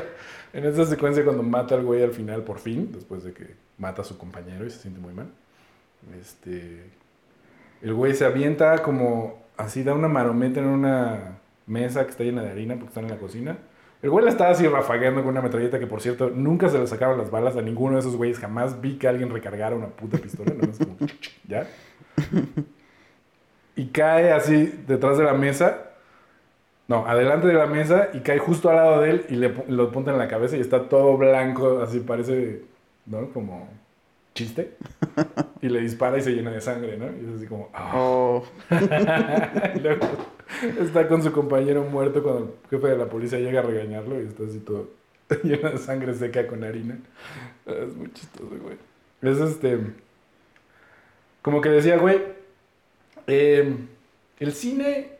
en 0.52 0.64
esa 0.64 0.84
secuencia 0.86 1.24
cuando 1.24 1.42
mata 1.42 1.74
al 1.74 1.84
güey 1.84 2.02
al 2.02 2.12
final, 2.12 2.42
por 2.42 2.58
fin, 2.58 2.90
después 2.92 3.24
de 3.24 3.32
que 3.32 3.54
mata 3.78 4.02
a 4.02 4.04
su 4.04 4.18
compañero 4.18 4.66
y 4.66 4.70
se 4.70 4.78
siente 4.78 5.00
muy 5.00 5.12
mal, 5.12 5.28
este, 6.20 6.84
el 7.82 7.94
güey 7.94 8.14
se 8.14 8.24
avienta 8.24 8.82
como 8.82 9.42
así, 9.56 9.82
da 9.82 9.94
una 9.94 10.08
marometa 10.08 10.60
en 10.60 10.66
una 10.66 11.38
mesa 11.66 12.04
que 12.04 12.10
está 12.10 12.24
llena 12.24 12.42
de 12.42 12.50
harina 12.50 12.74
porque 12.74 12.88
están 12.88 13.04
en 13.04 13.10
la 13.10 13.18
cocina. 13.18 13.58
El 14.02 14.10
güey 14.10 14.24
la 14.24 14.30
estaba 14.30 14.50
así 14.50 14.66
rafagueando 14.66 15.22
con 15.22 15.30
una 15.30 15.42
metralleta 15.42 15.78
que, 15.78 15.86
por 15.86 16.00
cierto, 16.00 16.30
nunca 16.30 16.70
se 16.70 16.78
le 16.78 16.86
sacaban 16.86 17.18
las 17.18 17.30
balas 17.30 17.56
a 17.56 17.62
ninguno 17.62 17.94
de 17.94 18.00
esos 18.00 18.16
güeyes. 18.16 18.38
Jamás 18.38 18.80
vi 18.80 18.96
que 18.96 19.06
alguien 19.06 19.30
recargara 19.30 19.76
una 19.76 19.88
puta 19.88 20.16
pistola. 20.16 20.52
No 20.54 20.66
como, 20.72 20.96
¿ya? 21.48 21.66
y 23.76 23.86
cae 23.88 24.32
así 24.32 24.82
detrás 24.86 25.18
de 25.18 25.24
la 25.24 25.34
mesa. 25.34 25.89
No, 26.90 27.06
adelante 27.06 27.46
de 27.46 27.54
la 27.54 27.66
mesa 27.66 28.10
y 28.12 28.20
cae 28.20 28.38
justo 28.38 28.68
al 28.70 28.76
lado 28.76 29.00
de 29.02 29.10
él 29.10 29.26
y 29.28 29.36
le 29.36 29.54
lo 29.68 29.84
apunta 29.84 30.10
en 30.10 30.18
la 30.18 30.26
cabeza 30.28 30.56
y 30.56 30.60
está 30.60 30.88
todo 30.88 31.16
blanco, 31.16 31.80
así 31.82 32.00
parece, 32.00 32.62
¿no? 33.06 33.30
Como 33.32 33.68
chiste. 34.34 34.76
Y 35.62 35.68
le 35.68 35.80
dispara 35.82 36.18
y 36.18 36.22
se 36.22 36.30
llena 36.32 36.50
de 36.52 36.60
sangre, 36.62 36.96
¿no? 36.96 37.06
Y 37.06 37.28
es 37.28 37.36
así 37.36 37.46
como, 37.46 37.70
ah. 37.74 37.92
Oh, 37.94 38.44
Y 39.76 39.80
luego 39.80 40.06
está 40.80 41.06
con 41.08 41.22
su 41.22 41.32
compañero 41.32 41.84
muerto 41.84 42.22
cuando 42.22 42.58
el 42.64 42.70
jefe 42.70 42.88
de 42.88 42.96
la 42.98 43.06
policía 43.10 43.40
llega 43.40 43.60
a 43.60 43.62
regañarlo 43.64 44.20
y 44.22 44.26
está 44.26 44.44
así 44.44 44.60
todo 44.60 44.88
lleno 45.44 45.70
de 45.70 45.78
sangre 45.78 46.14
seca 46.14 46.46
con 46.46 46.64
harina. 46.64 46.98
Ah, 47.66 47.72
Es 47.86 47.94
muy 47.96 48.12
chistoso, 48.12 48.56
güey. 48.62 48.76
Es 49.22 49.38
este. 49.40 49.78
Como 51.42 51.60
que 51.60 51.68
decía, 51.70 51.96
güey. 51.98 52.20
eh, 53.26 53.76
el 54.38 54.52
cine 54.52 55.19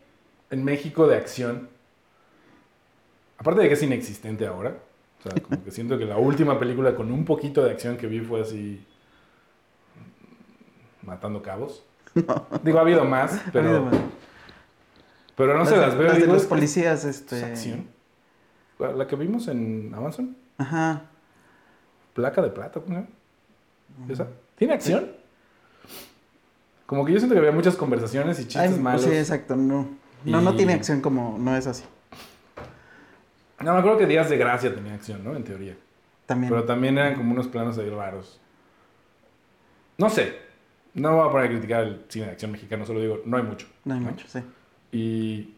en 0.51 0.65
México 0.65 1.07
de 1.07 1.17
acción. 1.17 1.69
Aparte 3.39 3.63
de 3.63 3.69
que 3.69 3.75
es 3.75 3.83
inexistente 3.83 4.47
ahora. 4.47 4.77
O 5.19 5.23
sea, 5.23 5.41
como 5.43 5.63
que 5.63 5.71
siento 5.71 5.99
que 5.99 6.05
la 6.07 6.17
última 6.17 6.59
película 6.59 6.95
con 6.95 7.11
un 7.13 7.25
poquito 7.25 7.63
de 7.65 7.71
acción 7.73 7.97
que 7.97 8.07
vi 8.07 8.21
fue 8.21 8.41
así. 8.43 8.85
Matando 11.03 11.43
cabos. 11.43 11.83
Digo, 12.63 12.79
ha 12.79 12.83
habido 12.83 13.05
más, 13.05 13.41
pero. 13.53 13.69
ha 13.69 13.77
habido 13.77 13.85
más. 13.91 14.01
Pero 15.37 15.53
no 15.55 15.61
Las 15.61 15.69
se 15.71 15.75
de- 15.77 15.81
las 15.81 15.97
veo. 15.97 16.09
las 16.09 16.19
de 16.21 16.27
los 16.27 16.45
policías, 16.45 17.05
es 17.05 17.17
este. 17.21 17.45
acción. 17.45 17.87
La 18.79 19.07
que 19.07 19.17
vimos 19.17 19.47
en 19.49 19.93
Amazon. 19.95 20.37
Ajá. 20.59 21.03
Placa 22.15 22.43
de 22.43 22.51
plata, 22.51 22.81
¿cómo 22.81 22.87
se 22.89 22.95
llama? 22.95 23.07
¿Esa? 24.13 24.27
¿Tiene 24.57 24.75
acción? 24.75 25.13
Como 26.87 27.05
que 27.05 27.13
yo 27.13 27.19
siento 27.19 27.35
que 27.35 27.39
había 27.39 27.53
muchas 27.53 27.77
conversaciones 27.77 28.39
y 28.41 28.45
chistes 28.45 28.73
Ay, 28.73 28.79
malos. 28.79 29.03
Sí, 29.03 29.11
exacto, 29.13 29.55
no. 29.57 29.89
No, 30.25 30.41
no 30.41 30.55
tiene 30.57 30.75
acción 30.75 31.01
como, 31.01 31.37
no 31.39 31.57
es 31.57 31.67
así. 31.67 31.85
No, 33.61 33.73
me 33.75 33.79
acuerdo 33.81 33.99
que 33.99 34.07
Días 34.07 34.31
de 34.31 34.37
Gracia 34.39 34.75
tenía 34.75 34.95
acción, 34.95 35.23
¿no? 35.25 35.37
En 35.37 35.45
teoría. 35.45 35.77
También. 36.27 36.51
Pero 36.53 36.65
también 36.65 36.97
eran 36.99 37.15
como 37.17 37.33
unos 37.33 37.49
planos 37.49 37.77
ahí 37.79 37.91
raros. 37.91 38.41
No 39.99 40.09
sé. 40.09 40.39
No 40.95 41.15
voy 41.17 41.29
a 41.29 41.31
poner 41.31 41.47
a 41.47 41.51
criticar 41.51 41.85
el 41.85 42.05
cine 42.09 42.27
de 42.27 42.33
acción 42.33 42.51
mexicano, 42.53 42.85
solo 42.87 43.01
digo, 43.01 43.21
no 43.25 43.37
hay 43.37 43.43
mucho. 43.43 43.67
no 43.85 43.95
hay 43.95 44.01
mucho, 44.01 44.27
sí. 44.29 44.41
Y 44.93 45.55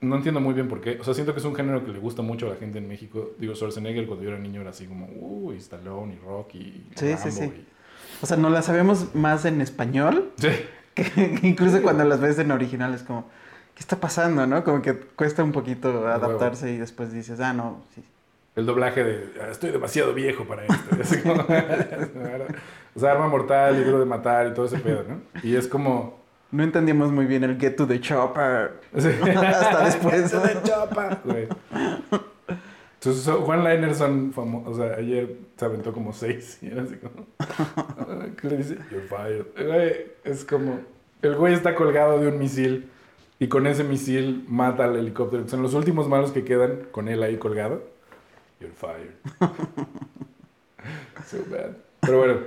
no 0.00 0.16
entiendo 0.16 0.40
muy 0.40 0.54
bien 0.54 0.68
por 0.68 0.80
qué. 0.80 0.98
O 1.00 1.04
sea, 1.04 1.12
siento 1.14 1.32
que 1.32 1.40
es 1.40 1.44
un 1.44 1.54
género 1.56 1.84
que 1.84 1.92
le 1.92 1.98
gusta 1.98 2.22
mucho 2.22 2.46
a 2.46 2.50
la 2.50 2.56
gente 2.56 2.78
en 2.78 2.86
México. 2.86 3.30
Digo, 3.38 3.54
Schwarzenegger 3.54 4.06
cuando 4.06 4.24
yo 4.24 4.30
era 4.30 4.38
niño 4.38 4.60
era 4.60 4.70
así 4.70 4.86
como, 4.86 5.06
uy, 5.16 5.56
Stallone 5.56 6.14
y 6.14 6.18
Rocky 6.18 6.58
y 6.58 6.86
Sí, 6.94 7.12
Rambo 7.14 7.24
sí, 7.24 7.30
sí. 7.32 7.44
y- 7.44 7.66
O 8.22 8.26
sea, 8.26 8.36
no 8.36 8.48
las 8.50 8.66
sabemos 8.66 9.14
más 9.14 9.44
en 9.44 9.60
español 9.60 10.32
Sí. 10.36 10.48
Incluso 11.42 11.82
cuando 11.82 12.04
las 12.04 12.20
ves 12.20 12.38
en 12.38 12.50
original 12.50 12.94
es 12.94 13.02
como, 13.02 13.24
¿qué 13.74 13.80
está 13.80 13.96
pasando, 13.96 14.46
no? 14.46 14.64
Como 14.64 14.82
que 14.82 14.94
cuesta 14.94 15.42
un 15.44 15.52
poquito 15.52 16.06
adaptarse 16.08 16.70
y 16.72 16.78
después 16.78 17.12
dices, 17.12 17.40
ah, 17.40 17.52
no, 17.52 17.82
sí. 17.94 18.04
El 18.56 18.66
doblaje 18.66 19.04
de, 19.04 19.34
"Ah, 19.40 19.48
estoy 19.52 19.70
demasiado 19.70 20.12
viejo 20.14 20.44
para 20.44 20.64
esto. 20.64 21.22
Como- 21.22 21.42
o 22.96 23.00
sea, 23.00 23.12
arma 23.12 23.28
mortal, 23.28 23.76
libro 23.78 24.00
de 24.00 24.04
matar 24.04 24.48
y 24.48 24.54
todo 24.54 24.66
ese 24.66 24.78
pedo, 24.78 25.04
¿no? 25.08 25.20
Y 25.42 25.54
es 25.54 25.68
como... 25.68 26.18
No 26.50 26.62
entendíamos 26.64 27.12
muy 27.12 27.26
bien 27.26 27.44
el 27.44 27.60
get 27.60 27.76
to 27.76 27.86
the 27.86 28.00
chopper. 28.00 28.80
sí. 28.96 29.10
Hasta 29.36 29.84
después. 29.84 30.14
Eso 30.24 30.40
de 30.40 30.60
chapa, 30.62 31.18
güey. 31.24 31.46
Juan 33.02 33.64
Liner 33.64 33.94
son 33.94 34.32
famosos. 34.32 34.74
O 34.74 34.76
sea, 34.76 34.96
ayer 34.96 35.36
se 35.56 35.64
aventó 35.64 35.92
como 35.92 36.12
seis. 36.12 36.58
Y 36.62 36.66
era 36.68 36.82
así 36.82 36.96
como. 36.96 37.26
¿Qué 38.36 38.48
le 38.48 38.56
dice? 38.56 38.78
You're 38.90 39.06
fired. 39.08 39.46
Güey, 39.56 40.06
es 40.24 40.44
como. 40.44 40.80
El 41.22 41.36
güey 41.36 41.54
está 41.54 41.74
colgado 41.74 42.18
de 42.20 42.28
un 42.28 42.38
misil. 42.38 42.90
Y 43.40 43.46
con 43.48 43.66
ese 43.68 43.84
misil 43.84 44.44
mata 44.48 44.84
al 44.84 44.96
helicóptero. 44.96 45.46
Son 45.48 45.62
los 45.62 45.74
últimos 45.74 46.08
malos 46.08 46.32
que 46.32 46.44
quedan 46.44 46.88
con 46.90 47.08
él 47.08 47.22
ahí 47.22 47.36
colgado. 47.36 47.82
You're 48.60 48.74
fired. 48.74 49.12
so 51.26 51.38
bad. 51.48 51.76
Pero 52.00 52.18
bueno. 52.18 52.40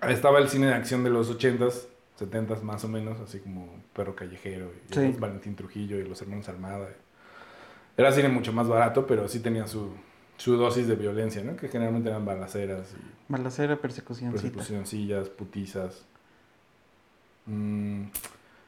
Ahí 0.00 0.14
estaba 0.14 0.40
el 0.40 0.48
cine 0.48 0.66
de 0.66 0.74
acción 0.74 1.04
de 1.04 1.10
los 1.10 1.30
80s, 1.38 1.86
70s 2.18 2.62
más 2.62 2.84
o 2.84 2.88
menos, 2.88 3.20
así 3.20 3.38
como 3.38 3.68
Perro 3.92 4.16
Callejero 4.16 4.72
y 4.90 4.94
Sí. 4.94 5.14
Valentín 5.16 5.54
Trujillo 5.54 5.96
y 5.96 6.02
los 6.04 6.20
hermanos 6.22 6.48
Almada. 6.48 6.88
Era 7.96 8.12
cine 8.12 8.28
mucho 8.28 8.52
más 8.52 8.68
barato, 8.68 9.06
pero 9.06 9.28
sí 9.28 9.40
tenía 9.40 9.66
su, 9.66 9.90
su 10.36 10.56
dosis 10.56 10.88
de 10.88 10.96
violencia, 10.96 11.42
¿no? 11.42 11.56
Que 11.56 11.68
generalmente 11.68 12.08
eran 12.08 12.24
balaceras 12.24 12.94
y 12.98 13.12
Balacera, 13.32 13.76
persecución, 13.76 14.32
persecucioncillas, 14.32 15.28
putizas. 15.28 16.04
Mm, 17.46 18.04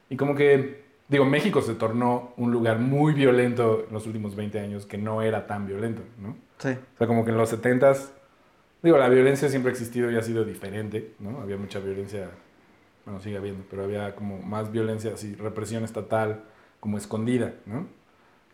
y 0.09 0.17
como 0.17 0.35
que, 0.35 0.83
digo, 1.07 1.25
México 1.25 1.61
se 1.61 1.75
tornó 1.75 2.33
un 2.37 2.51
lugar 2.51 2.79
muy 2.79 3.13
violento 3.13 3.85
en 3.87 3.93
los 3.93 4.05
últimos 4.07 4.35
20 4.35 4.59
años 4.59 4.85
que 4.85 4.97
no 4.97 5.21
era 5.21 5.47
tan 5.47 5.67
violento, 5.67 6.01
¿no? 6.19 6.35
Sí, 6.57 6.69
O 6.69 6.97
sea, 6.97 7.07
como 7.07 7.25
que 7.25 7.31
en 7.31 7.37
los 7.37 7.51
70s, 7.51 8.09
digo, 8.81 8.97
la 8.97 9.09
violencia 9.09 9.49
siempre 9.49 9.71
ha 9.71 9.73
existido 9.73 10.09
y 10.11 10.15
ha 10.15 10.21
sido 10.21 10.45
diferente, 10.45 11.13
¿no? 11.19 11.41
Había 11.41 11.57
mucha 11.57 11.79
violencia, 11.79 12.29
bueno, 13.05 13.19
sigue 13.19 13.37
habiendo, 13.37 13.65
pero 13.69 13.83
había 13.83 14.15
como 14.15 14.39
más 14.41 14.71
violencia, 14.71 15.13
así, 15.13 15.35
represión 15.35 15.83
estatal, 15.83 16.43
como 16.79 16.97
escondida, 16.97 17.55
¿no? 17.65 17.87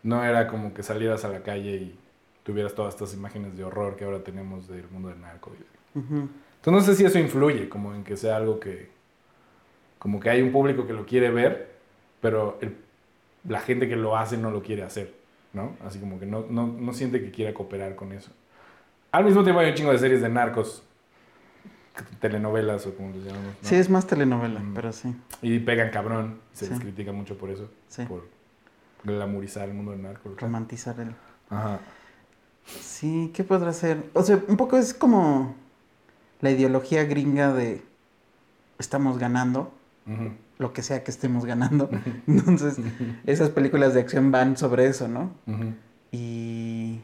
No 0.02 0.24
era 0.24 0.48
como 0.48 0.74
que 0.74 0.82
salieras 0.82 1.24
a 1.24 1.28
la 1.28 1.42
calle 1.42 1.74
y 1.76 1.98
tuvieras 2.42 2.74
todas 2.74 2.94
estas 2.94 3.14
imágenes 3.14 3.56
de 3.56 3.64
horror 3.64 3.96
que 3.96 4.04
ahora 4.04 4.22
tenemos 4.24 4.66
del 4.68 4.88
mundo 4.90 5.08
del 5.08 5.20
narco. 5.20 5.52
Entonces 5.94 6.30
no 6.66 6.80
sé 6.80 6.94
si 6.96 7.04
eso 7.04 7.18
influye, 7.18 7.68
como 7.68 7.94
en 7.94 8.02
que 8.04 8.16
sea 8.16 8.36
algo 8.36 8.58
que, 8.58 8.90
como 9.98 10.18
que 10.20 10.30
hay 10.30 10.42
un 10.42 10.50
público 10.52 10.86
que 10.86 10.92
lo 10.92 11.06
quiere 11.06 11.30
ver, 11.30 11.72
pero 12.20 12.58
el- 12.60 12.76
la 13.48 13.60
gente 13.60 13.88
que 13.88 13.96
lo 13.96 14.16
hace 14.16 14.36
no 14.36 14.50
lo 14.50 14.62
quiere 14.62 14.82
hacer, 14.82 15.14
¿no? 15.52 15.76
Así 15.84 15.98
como 16.00 16.18
que 16.18 16.26
no, 16.26 16.44
no, 16.48 16.66
no 16.66 16.92
siente 16.92 17.20
que 17.20 17.30
quiera 17.30 17.52
cooperar 17.54 17.94
con 17.94 18.12
eso. 18.12 18.30
Al 19.12 19.24
mismo 19.24 19.42
tiempo 19.44 19.60
hay 19.60 19.68
un 19.70 19.74
chingo 19.74 19.92
de 19.92 19.98
series 19.98 20.22
de 20.22 20.28
narcos, 20.28 20.82
telenovelas 22.20 22.86
o 22.86 22.94
como 22.94 23.10
les 23.12 23.24
llamamos, 23.24 23.54
¿no? 23.62 23.68
Sí, 23.68 23.74
es 23.76 23.90
más 23.90 24.06
telenovela, 24.06 24.60
Mm. 24.60 24.74
pero 24.74 24.92
sí. 24.92 25.14
Y 25.42 25.58
pegan 25.60 25.90
cabrón, 25.90 26.38
y 26.54 26.56
se 26.56 26.64
Sí. 26.66 26.70
les 26.72 26.80
critica 26.80 27.12
mucho 27.12 27.36
por 27.36 27.50
eso, 27.50 27.70
Sí. 27.88 28.04
por 28.06 28.26
glamorizar 29.04 29.68
el 29.68 29.74
mundo 29.74 29.92
del 29.92 30.02
narco. 30.02 30.34
Romantizar 30.38 30.98
el... 31.00 31.14
Ajá. 31.50 31.80
Sí, 32.80 33.30
¿qué 33.34 33.42
podrá 33.44 33.72
ser? 33.72 34.04
O 34.14 34.22
sea, 34.22 34.40
un 34.48 34.56
poco 34.56 34.76
es 34.76 34.94
como 34.94 35.54
la 36.40 36.50
ideología 36.50 37.04
gringa 37.04 37.52
de 37.52 37.82
estamos 38.78 39.18
ganando, 39.18 39.72
lo 40.58 40.72
que 40.72 40.82
sea 40.82 41.02
que 41.04 41.10
estemos 41.10 41.44
ganando. 41.44 41.90
Entonces, 42.26 42.76
esas 43.26 43.50
películas 43.50 43.94
de 43.94 44.00
acción 44.00 44.30
van 44.30 44.56
sobre 44.56 44.86
eso, 44.86 45.08
¿no? 45.08 45.30
Y, 46.12 47.00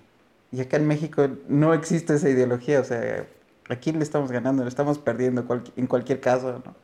y 0.52 0.60
acá 0.60 0.76
en 0.76 0.86
México 0.86 1.26
no 1.48 1.74
existe 1.74 2.14
esa 2.14 2.28
ideología, 2.28 2.80
o 2.80 2.84
sea, 2.84 3.26
aquí 3.68 3.92
le 3.92 4.02
estamos 4.02 4.30
ganando, 4.30 4.62
le 4.62 4.68
estamos 4.68 4.98
perdiendo 4.98 5.46
cual- 5.46 5.64
en 5.76 5.86
cualquier 5.86 6.20
caso, 6.20 6.62
¿no? 6.64 6.74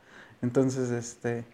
Entonces, 0.41 0.91
este... 0.91 1.45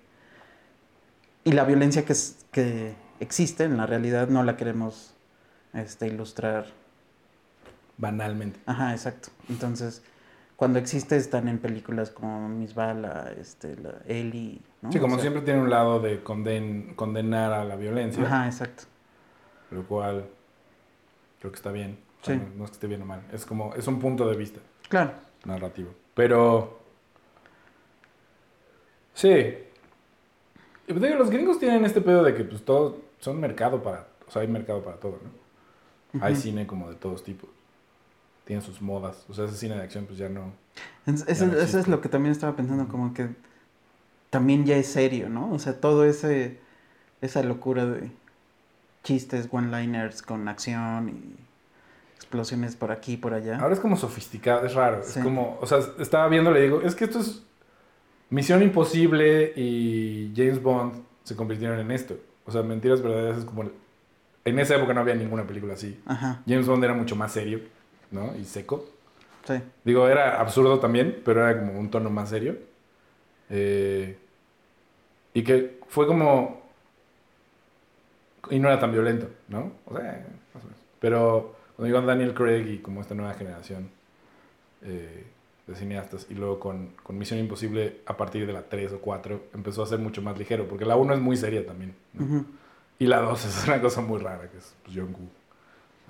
Y 1.43 1.51
la 1.53 1.63
violencia 1.65 2.03
que, 2.05 2.13
es- 2.13 2.37
que 2.51 2.93
existe 3.21 3.63
en 3.63 3.77
la 3.77 3.85
realidad 3.85 4.27
no 4.27 4.43
la 4.43 4.57
queremos 4.57 5.13
este, 5.73 6.07
ilustrar. 6.07 6.65
Banalmente. 7.97 8.59
Ajá, 8.65 8.91
exacto. 8.91 9.29
Entonces, 9.47 10.01
cuando 10.55 10.79
existe 10.79 11.15
están 11.17 11.47
en 11.47 11.59
películas 11.59 12.09
como 12.09 12.49
Miss 12.49 12.73
Bala, 12.75 13.31
este, 13.39 13.75
la 13.77 13.93
Ellie, 14.07 14.59
¿no? 14.81 14.91
Sí, 14.91 14.97
O 14.97 15.01
como 15.01 15.15
sea, 15.15 15.21
siempre 15.21 15.41
tiene 15.43 15.61
un 15.61 15.69
lado 15.69 15.99
de 15.99 16.23
conden- 16.23 16.95
condenar 16.95 17.53
a 17.53 17.63
la 17.63 17.75
violencia. 17.75 18.23
Ajá, 18.23 18.45
exacto. 18.47 18.83
lo 19.71 19.83
cual 19.87 20.25
creo 21.39 21.51
que 21.51 21.55
está 21.55 21.71
bien. 21.71 21.97
O 22.21 22.25
sea, 22.25 22.35
Sí. 22.35 22.41
no, 22.41 22.55
no 22.57 22.63
es 22.65 22.71
que 22.71 22.75
esté 22.75 22.87
bien 22.87 23.01
o 23.03 23.05
mal, 23.05 23.21
es 23.31 23.45
como, 23.45 23.73
es 23.75 23.87
un 23.87 23.99
punto 23.99 24.27
de 24.29 24.35
vista 24.35 24.59
Claro. 24.89 25.13
narrativo. 25.45 25.91
Pero, 26.13 26.79
sí. 29.13 29.55
Pues 30.87 30.99
los 31.17 31.29
gringos 31.29 31.57
tienen 31.59 31.85
este 31.85 32.01
pedo 32.01 32.21
de 32.23 32.35
que 32.35 32.43
pues 32.43 32.63
todo, 32.65 32.97
son 33.21 33.39
mercado 33.39 33.81
para, 33.81 34.07
o 34.27 34.31
sea, 34.31 34.41
hay 34.41 34.47
mercado 34.49 34.83
para 34.83 34.97
todo, 34.97 35.17
¿no? 35.23 36.21
Hay 36.23 36.35
cine 36.35 36.67
como 36.67 36.89
de 36.89 36.95
todos 36.95 37.23
tipos. 37.23 37.49
Tienen 38.43 38.61
sus 38.65 38.81
modas. 38.81 39.25
O 39.29 39.33
sea, 39.33 39.45
ese 39.45 39.55
cine 39.55 39.75
de 39.77 39.83
acción 39.83 40.05
pues 40.05 40.17
ya 40.19 40.27
no... 40.27 40.51
Es- 41.05 41.25
Ya 41.25 41.31
Eso, 41.31 41.45
no 41.45 41.53
eso 41.57 41.79
es 41.79 41.87
lo 41.87 42.01
que 42.01 42.09
también 42.09 42.33
estaba 42.33 42.55
pensando, 42.55 42.89
como 42.89 43.13
que 43.13 43.29
también 44.29 44.65
ya 44.65 44.75
es 44.75 44.87
serio, 44.87 45.29
¿no? 45.29 45.51
O 45.53 45.59
sea, 45.59 45.79
todo 45.79 46.03
ese 46.03 46.59
esa 47.21 47.43
locura 47.43 47.85
de 47.85 48.11
chistes, 49.03 49.47
one-liners 49.51 50.21
con 50.21 50.47
acción 50.47 51.09
y 51.09 51.35
explosiones 52.15 52.75
por 52.75 52.91
aquí 52.91 53.13
y 53.13 53.17
por 53.17 53.33
allá. 53.33 53.59
Ahora 53.59 53.73
es 53.73 53.79
como 53.79 53.95
sofisticado, 53.95 54.65
es 54.65 54.73
raro. 54.73 55.01
Sí. 55.03 55.19
Es 55.19 55.23
como, 55.23 55.57
o 55.61 55.65
sea, 55.67 55.79
estaba 55.99 56.27
viendo, 56.27 56.51
le 56.51 56.61
digo, 56.61 56.81
es 56.81 56.95
que 56.95 57.05
esto 57.05 57.19
es 57.19 57.43
Misión 58.29 58.61
Imposible 58.63 59.53
y 59.55 60.33
James 60.35 60.61
Bond 60.61 61.03
se 61.23 61.35
convirtieron 61.35 61.79
en 61.79 61.91
esto. 61.91 62.17
O 62.51 62.53
sea, 62.53 62.63
Mentiras 62.63 63.01
Verdaderas 63.01 63.37
es 63.39 63.45
como... 63.45 63.63
En 64.43 64.59
esa 64.59 64.75
época 64.75 64.93
no 64.93 64.99
había 64.99 65.15
ninguna 65.15 65.47
película 65.47 65.75
así. 65.75 66.01
Ajá, 66.05 66.41
James 66.45 66.67
Bond 66.67 66.83
era 66.83 66.93
mucho 66.93 67.15
más 67.15 67.31
serio, 67.31 67.61
¿no? 68.11 68.35
Y 68.35 68.43
seco. 68.43 68.85
sí. 69.47 69.53
Digo, 69.85 70.07
era 70.09 70.41
absurdo 70.41 70.79
también, 70.79 71.21
pero 71.23 71.47
era 71.47 71.57
como 71.57 71.79
un 71.79 71.89
tono 71.89 72.09
más 72.09 72.29
serio. 72.29 72.57
Eh, 73.49 74.17
y 75.33 75.43
que 75.43 75.79
fue 75.87 76.07
como... 76.07 76.61
Y 78.49 78.59
no 78.59 78.67
era 78.67 78.79
tan 78.79 78.91
violento, 78.91 79.29
¿no? 79.47 79.71
O 79.85 79.95
sea, 79.95 80.27
más 80.53 80.63
o 80.63 80.67
menos. 80.67 80.81
Pero 80.99 81.55
cuando 81.77 81.95
llegó 81.95 82.05
Daniel 82.05 82.33
Craig 82.33 82.67
y 82.67 82.77
como 82.79 82.99
esta 82.99 83.15
nueva 83.15 83.33
generación 83.35 83.89
eh, 84.81 85.23
de 85.71 85.77
cineastas, 85.77 86.27
y 86.29 86.35
luego 86.35 86.59
con, 86.59 86.93
con, 87.03 87.17
Misión 87.17 87.39
Imposible 87.39 88.01
a 88.05 88.15
partir 88.15 88.45
de 88.45 88.53
la 88.53 88.63
3 88.63 88.93
o 88.93 88.99
4, 88.99 89.41
empezó 89.53 89.83
a 89.83 89.87
ser 89.87 89.99
mucho 89.99 90.21
más 90.21 90.37
ligero, 90.37 90.67
porque 90.67 90.85
la 90.85 90.95
1 90.95 91.15
es 91.15 91.19
muy 91.19 91.37
seria 91.37 91.65
también. 91.65 91.95
¿no? 92.13 92.45
Y 92.99 93.07
la 93.07 93.19
2 93.21 93.45
es 93.45 93.67
una 93.67 93.81
cosa 93.81 94.01
muy 94.01 94.19
rara, 94.19 94.49
que 94.49 94.57
es 94.57 94.73
pues, 94.83 94.95
John 94.95 95.13
Woo 95.13 95.29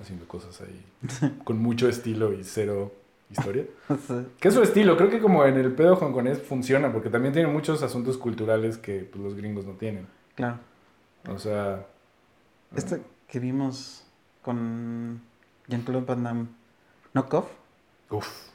haciendo 0.02 0.28
cosas 0.28 0.60
ahí 0.62 0.84
con 1.44 1.60
mucho 1.60 1.88
estilo 1.88 2.34
y 2.34 2.44
cero 2.44 2.92
historia. 3.30 3.66
¿Qué 4.40 4.48
es 4.48 4.54
su 4.54 4.62
estilo? 4.62 4.98
Creo 4.98 5.10
que 5.10 5.20
como 5.20 5.46
en 5.46 5.58
el 5.58 5.72
pedo 5.74 5.96
hongkonés 5.96 6.42
funciona, 6.42 6.92
porque 6.92 7.10
también 7.10 7.34
tiene 7.34 7.48
muchos 7.48 7.82
asuntos 7.82 8.18
culturales 8.18 8.78
que 8.78 9.08
pues, 9.10 9.24
los 9.24 9.36
gringos 9.36 9.66
no 9.66 9.74
tienen. 9.74 10.08
Claro. 10.36 10.58
O 11.30 11.40
sea... 11.40 11.86
Este 12.76 13.02
que 13.28 13.40
vimos 13.40 14.06
con 14.42 15.22
Jean-Claude 15.68 16.06
Van 16.06 16.24
Damme, 16.24 16.48
Knockoff. 17.14 17.46
Uf. 18.10 18.51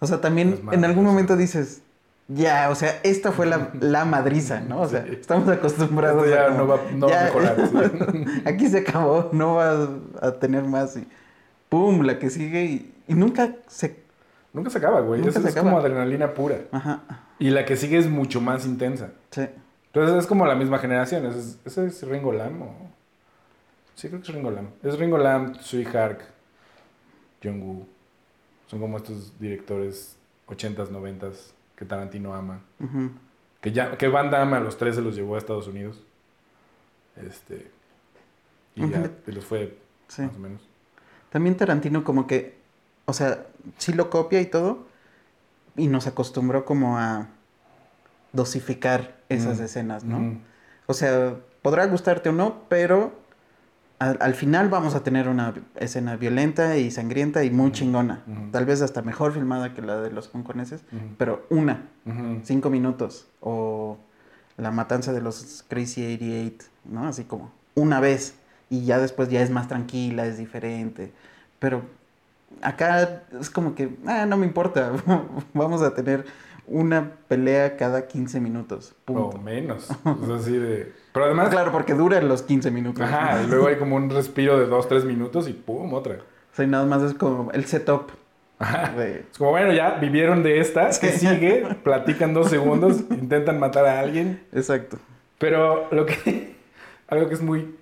O 0.00 0.06
sea, 0.06 0.20
también 0.20 0.60
en 0.70 0.84
algún 0.84 1.04
momento 1.04 1.36
dices, 1.36 1.82
ya, 2.28 2.68
o 2.70 2.74
sea, 2.74 3.00
esta 3.02 3.32
fue 3.32 3.46
la, 3.46 3.70
la 3.80 4.04
madriza, 4.04 4.60
¿no? 4.60 4.82
O 4.82 4.88
sea, 4.88 5.06
estamos 5.06 5.48
acostumbrados 5.48 6.26
Esto 6.26 6.36
ya 6.36 6.50
no 6.50 6.66
va, 6.66 6.78
no 6.94 7.08
a 7.08 7.24
mejorar. 7.24 7.56
aquí 8.44 8.68
se 8.68 8.78
acabó, 8.78 9.30
no 9.32 9.54
va 9.54 9.88
a 10.20 10.32
tener 10.32 10.64
más. 10.64 10.96
Y 10.96 11.06
¡Pum! 11.68 12.02
La 12.02 12.18
que 12.18 12.30
sigue 12.30 12.64
y, 12.64 12.94
y 13.08 13.14
nunca 13.14 13.54
se... 13.66 13.96
Nunca 14.52 14.70
se 14.70 14.78
acaba, 14.78 15.00
güey. 15.00 15.26
Eso 15.26 15.46
es 15.46 15.54
como 15.54 15.78
adrenalina 15.78 16.34
pura. 16.34 16.58
Ajá. 16.72 17.02
Y 17.38 17.50
la 17.50 17.64
que 17.64 17.76
sigue 17.76 17.98
es 17.98 18.08
mucho 18.08 18.40
más 18.40 18.66
intensa. 18.66 19.10
Sí. 19.30 19.46
Entonces 19.92 20.16
es 20.16 20.26
como 20.26 20.46
la 20.46 20.54
misma 20.54 20.78
generación. 20.78 21.26
¿Ese 21.26 21.58
es, 21.64 21.78
es 21.78 22.02
Ringo 22.02 22.32
Lam? 22.32 22.62
O... 22.62 22.74
Sí, 23.94 24.08
creo 24.08 24.20
que 24.20 24.28
es 24.28 24.34
Ringo 24.34 24.50
Lam. 24.50 24.68
Es 24.82 24.98
Ringo 24.98 25.18
Lam, 25.18 25.54
Sui 25.60 25.84
Hark, 25.84 26.20
Jung 27.42 27.62
Woo. 27.62 27.86
Son 28.68 28.80
como 28.80 28.96
estos 28.96 29.38
directores 29.40 30.16
80s, 30.46 30.90
90s 30.90 31.52
que 31.74 31.84
Tarantino 31.84 32.34
ama. 32.34 32.60
que, 33.60 33.72
ya, 33.72 33.96
que 33.96 34.08
Van 34.08 34.30
Damme 34.30 34.56
a 34.56 34.60
los 34.60 34.78
tres 34.78 34.94
se 34.94 35.02
los 35.02 35.16
llevó 35.16 35.34
a 35.34 35.38
Estados 35.38 35.66
Unidos. 35.66 36.02
Este. 37.16 37.70
Y 38.74 38.88
ya 38.88 39.10
los 39.26 39.44
fue 39.44 39.76
más 40.18 40.36
o 40.36 40.38
menos. 40.38 40.62
También 41.30 41.56
Tarantino 41.56 42.04
como 42.04 42.26
que, 42.26 42.56
o 43.06 43.12
sea, 43.12 43.46
sí 43.76 43.92
lo 43.92 44.10
copia 44.10 44.40
y 44.40 44.46
todo, 44.46 44.86
y 45.76 45.88
nos 45.88 46.06
acostumbró 46.06 46.64
como 46.64 46.98
a 46.98 47.28
dosificar 48.32 49.18
esas 49.28 49.60
escenas, 49.60 50.04
¿no? 50.04 50.40
O 50.86 50.94
sea, 50.94 51.36
podrá 51.62 51.86
gustarte 51.86 52.28
o 52.28 52.32
no, 52.32 52.62
pero 52.68 53.12
al, 53.98 54.34
final 54.34 54.68
vamos 54.68 54.94
a 54.94 55.02
tener 55.02 55.28
una 55.28 55.54
escena 55.76 56.16
violenta 56.16 56.76
y 56.76 56.90
sangrienta 56.90 57.42
y 57.44 57.50
muy 57.50 57.72
chingona. 57.72 58.22
Tal 58.52 58.64
vez 58.64 58.80
hasta 58.80 59.02
mejor 59.02 59.32
filmada 59.32 59.74
que 59.74 59.82
la 59.82 60.00
de 60.00 60.10
los 60.10 60.30
hongkoneses, 60.32 60.82
pero 61.16 61.46
una, 61.50 61.82
cinco 62.44 62.70
minutos. 62.70 63.26
O 63.40 63.98
la 64.56 64.70
matanza 64.70 65.12
de 65.12 65.20
los 65.20 65.64
Crazy 65.68 66.04
88, 66.14 66.66
¿no? 66.84 67.06
Así 67.06 67.24
como 67.24 67.50
una 67.74 68.00
vez. 68.00 68.34
Y 68.70 68.84
ya 68.84 68.98
después 68.98 69.30
ya 69.30 69.40
es 69.40 69.50
más 69.50 69.66
tranquila, 69.66 70.26
es 70.26 70.36
diferente. 70.36 71.12
Pero 71.58 71.82
acá 72.62 73.22
es 73.40 73.50
como 73.50 73.74
que, 73.74 73.96
ah, 74.06 74.26
no 74.26 74.36
me 74.36 74.46
importa, 74.46 74.92
vamos 75.54 75.82
a 75.82 75.94
tener 75.94 76.24
una 76.70 77.12
pelea 77.28 77.76
cada 77.76 78.06
15 78.06 78.40
minutos. 78.40 78.94
O 79.06 79.36
menos. 79.38 79.88
es 79.90 80.30
así 80.30 80.56
de... 80.56 80.92
Pero 81.12 81.26
además... 81.26 81.48
Claro, 81.48 81.72
porque 81.72 81.94
duran 81.94 82.28
los 82.28 82.42
15 82.42 82.70
minutos. 82.70 83.02
Ajá, 83.02 83.42
y 83.42 83.46
luego 83.46 83.66
hay 83.66 83.76
como 83.76 83.96
un 83.96 84.10
respiro 84.10 84.58
de 84.58 84.66
2, 84.66 84.88
3 84.88 85.04
minutos 85.04 85.48
y 85.48 85.52
pum, 85.52 85.92
otra. 85.94 86.16
O 86.16 86.56
sea, 86.56 86.64
y 86.64 86.68
nada 86.68 86.84
más 86.86 87.02
es 87.02 87.14
como 87.14 87.50
el 87.52 87.64
setup. 87.64 88.10
Ajá. 88.58 88.92
Es 89.04 89.38
como, 89.38 89.50
bueno, 89.50 89.72
ya 89.72 89.96
vivieron 89.98 90.42
de 90.42 90.60
esta, 90.60 90.90
que 90.98 91.12
sigue? 91.12 91.76
Platican 91.82 92.34
dos 92.34 92.50
segundos, 92.50 93.00
intentan 93.10 93.58
matar 93.58 93.86
a 93.86 94.00
alguien. 94.00 94.42
Exacto. 94.52 94.98
Pero 95.38 95.88
lo 95.92 96.06
que... 96.06 96.56
Algo 97.08 97.28
que 97.28 97.34
es 97.34 97.42
muy... 97.42 97.74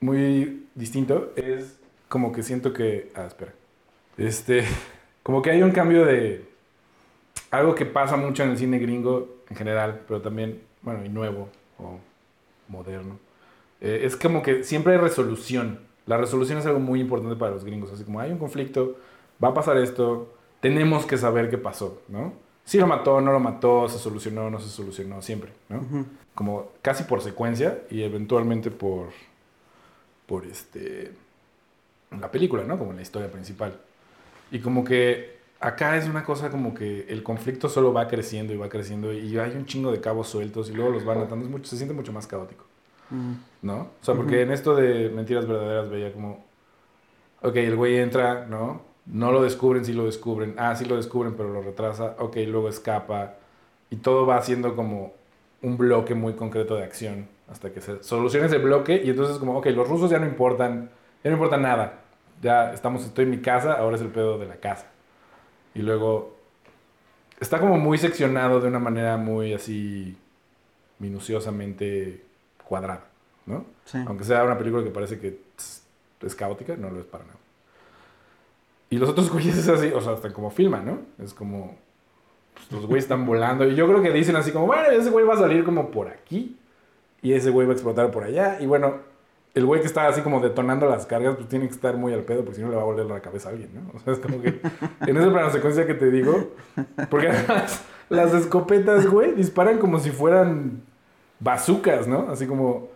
Muy 0.00 0.66
distinto 0.74 1.32
es 1.36 1.78
como 2.08 2.32
que 2.32 2.42
siento 2.42 2.72
que... 2.72 3.12
Ah, 3.14 3.26
espera. 3.26 3.52
Este... 4.16 4.64
Como 5.22 5.42
que 5.42 5.50
hay 5.50 5.62
un 5.62 5.70
cambio 5.70 6.06
de 6.06 6.49
algo 7.50 7.74
que 7.74 7.86
pasa 7.86 8.16
mucho 8.16 8.42
en 8.42 8.50
el 8.50 8.58
cine 8.58 8.78
gringo 8.78 9.28
en 9.48 9.56
general, 9.56 10.02
pero 10.06 10.20
también, 10.20 10.62
bueno, 10.82 11.04
y 11.04 11.08
nuevo 11.08 11.48
o 11.78 11.98
moderno, 12.68 13.18
eh, 13.80 14.02
es 14.04 14.16
como 14.16 14.42
que 14.42 14.64
siempre 14.64 14.94
hay 14.94 14.98
resolución. 14.98 15.80
La 16.06 16.16
resolución 16.16 16.58
es 16.58 16.66
algo 16.66 16.80
muy 16.80 17.00
importante 17.00 17.36
para 17.36 17.52
los 17.52 17.64
gringos. 17.64 17.92
Así 17.92 18.04
como 18.04 18.20
hay 18.20 18.30
un 18.30 18.38
conflicto, 18.38 18.96
va 19.42 19.48
a 19.48 19.54
pasar 19.54 19.76
esto, 19.78 20.32
tenemos 20.60 21.06
que 21.06 21.16
saber 21.16 21.50
qué 21.50 21.58
pasó, 21.58 22.02
¿no? 22.08 22.32
Si 22.64 22.78
lo 22.78 22.86
mató, 22.86 23.20
no 23.20 23.32
lo 23.32 23.40
mató, 23.40 23.88
se 23.88 23.98
solucionó, 23.98 24.50
no 24.50 24.60
se 24.60 24.68
solucionó, 24.68 25.22
siempre, 25.22 25.52
¿no? 25.68 26.06
Como 26.34 26.68
casi 26.82 27.04
por 27.04 27.20
secuencia 27.20 27.82
y 27.90 28.02
eventualmente 28.02 28.70
por, 28.70 29.08
por 30.26 30.46
este, 30.46 31.10
la 32.18 32.30
película, 32.30 32.62
¿no? 32.64 32.78
Como 32.78 32.92
la 32.92 33.02
historia 33.02 33.30
principal. 33.30 33.76
Y 34.52 34.60
como 34.60 34.84
que 34.84 35.39
Acá 35.60 35.96
es 35.96 36.08
una 36.08 36.24
cosa 36.24 36.50
como 36.50 36.72
que 36.72 37.06
el 37.08 37.22
conflicto 37.22 37.68
solo 37.68 37.92
va 37.92 38.08
creciendo 38.08 38.54
y 38.54 38.56
va 38.56 38.70
creciendo 38.70 39.12
y 39.12 39.38
hay 39.38 39.54
un 39.54 39.66
chingo 39.66 39.92
de 39.92 40.00
cabos 40.00 40.28
sueltos 40.28 40.70
y 40.70 40.72
luego 40.72 40.90
los 40.90 41.04
van 41.04 41.18
atando. 41.18 41.44
Es 41.44 41.50
mucho, 41.50 41.68
se 41.68 41.76
siente 41.76 41.94
mucho 41.94 42.12
más 42.12 42.26
caótico. 42.26 42.64
Mm. 43.10 43.32
¿No? 43.62 43.80
O 44.00 44.04
sea, 44.04 44.14
porque 44.14 44.40
en 44.40 44.52
esto 44.52 44.74
de 44.74 45.10
mentiras 45.10 45.46
verdaderas 45.46 45.90
veía 45.90 46.12
como, 46.12 46.44
ok, 47.42 47.56
el 47.56 47.76
güey 47.76 47.98
entra, 47.98 48.46
¿no? 48.46 48.80
No 49.04 49.32
lo 49.32 49.42
descubren, 49.42 49.84
sí 49.84 49.92
lo 49.92 50.06
descubren. 50.06 50.54
Ah, 50.56 50.74
sí 50.76 50.86
lo 50.86 50.96
descubren, 50.96 51.34
pero 51.34 51.50
lo 51.50 51.60
retrasa. 51.60 52.16
Ok, 52.18 52.36
luego 52.46 52.68
escapa. 52.68 53.34
Y 53.90 53.96
todo 53.96 54.24
va 54.24 54.36
haciendo 54.36 54.74
como 54.74 55.12
un 55.62 55.76
bloque 55.76 56.14
muy 56.14 56.34
concreto 56.34 56.76
de 56.76 56.84
acción 56.84 57.28
hasta 57.50 57.70
que 57.70 57.80
se 57.80 58.02
solucione 58.02 58.46
ese 58.46 58.58
bloque 58.58 59.00
y 59.04 59.10
entonces 59.10 59.38
como, 59.38 59.58
ok, 59.58 59.66
los 59.66 59.88
rusos 59.88 60.10
ya 60.10 60.18
no 60.18 60.26
importan, 60.26 60.90
ya 61.22 61.30
no 61.30 61.36
importa 61.36 61.56
nada. 61.56 62.00
Ya 62.40 62.72
estamos, 62.72 63.04
estoy 63.04 63.24
en 63.24 63.30
mi 63.30 63.40
casa, 63.40 63.74
ahora 63.74 63.96
es 63.96 64.02
el 64.02 64.08
pedo 64.08 64.38
de 64.38 64.46
la 64.46 64.56
casa. 64.56 64.86
Y 65.74 65.82
luego 65.82 66.36
está 67.38 67.58
como 67.58 67.78
muy 67.78 67.98
seccionado 67.98 68.60
de 68.60 68.68
una 68.68 68.78
manera 68.78 69.16
muy 69.16 69.54
así 69.54 70.16
minuciosamente 70.98 72.22
cuadrada, 72.66 73.04
¿no? 73.46 73.64
Aunque 74.06 74.24
sea 74.24 74.44
una 74.44 74.58
película 74.58 74.84
que 74.84 74.90
parece 74.90 75.18
que 75.18 75.40
es 76.26 76.34
caótica, 76.34 76.76
no 76.76 76.90
lo 76.90 77.00
es 77.00 77.06
para 77.06 77.24
nada. 77.24 77.38
Y 78.90 78.98
los 78.98 79.08
otros 79.08 79.30
güeyes 79.32 79.56
es 79.56 79.68
así, 79.68 79.88
o 79.88 80.00
sea, 80.00 80.14
están 80.14 80.32
como 80.32 80.50
filman, 80.50 80.84
¿no? 80.84 80.98
Es 81.22 81.32
como, 81.32 81.76
pues, 82.54 82.70
los 82.72 82.86
güeyes 82.86 83.04
están 83.04 83.24
volando. 83.24 83.66
Y 83.66 83.74
yo 83.74 83.86
creo 83.88 84.02
que 84.02 84.10
dicen 84.10 84.36
así 84.36 84.52
como, 84.52 84.66
bueno, 84.66 84.90
ese 84.90 85.10
güey 85.10 85.24
va 85.24 85.34
a 85.34 85.38
salir 85.38 85.64
como 85.64 85.90
por 85.90 86.08
aquí. 86.08 86.56
Y 87.22 87.32
ese 87.32 87.50
güey 87.50 87.66
va 87.66 87.72
a 87.72 87.76
explotar 87.76 88.10
por 88.10 88.24
allá. 88.24 88.58
Y 88.60 88.66
bueno, 88.66 88.96
el 89.54 89.66
güey 89.66 89.80
que 89.80 89.86
está 89.86 90.06
así 90.06 90.22
como 90.22 90.40
detonando 90.40 90.86
las 90.88 91.06
cargas, 91.06 91.36
pues 91.36 91.48
tiene 91.48 91.66
que 91.66 91.74
estar 91.74 91.96
muy 91.96 92.12
al 92.12 92.22
pedo, 92.22 92.44
porque 92.44 92.56
si 92.56 92.62
no 92.62 92.70
le 92.70 92.76
va 92.76 92.82
a 92.82 92.84
volver 92.84 93.06
la 93.06 93.20
cabeza 93.20 93.48
a 93.48 93.52
alguien, 93.52 93.70
¿no? 93.74 93.90
O 93.94 93.98
sea, 93.98 94.12
es 94.12 94.18
como 94.20 94.40
que 94.40 94.60
en 95.06 95.16
esa 95.16 95.30
plano 95.30 95.50
secuencia 95.50 95.86
que 95.86 95.94
te 95.94 96.10
digo, 96.10 96.50
porque 97.10 97.28
además 97.28 97.84
las 98.08 98.32
escopetas, 98.34 99.06
güey, 99.06 99.32
disparan 99.32 99.78
como 99.78 99.98
si 99.98 100.10
fueran 100.10 100.82
bazucas, 101.40 102.06
¿no? 102.06 102.28
Así 102.30 102.46
como 102.46 102.90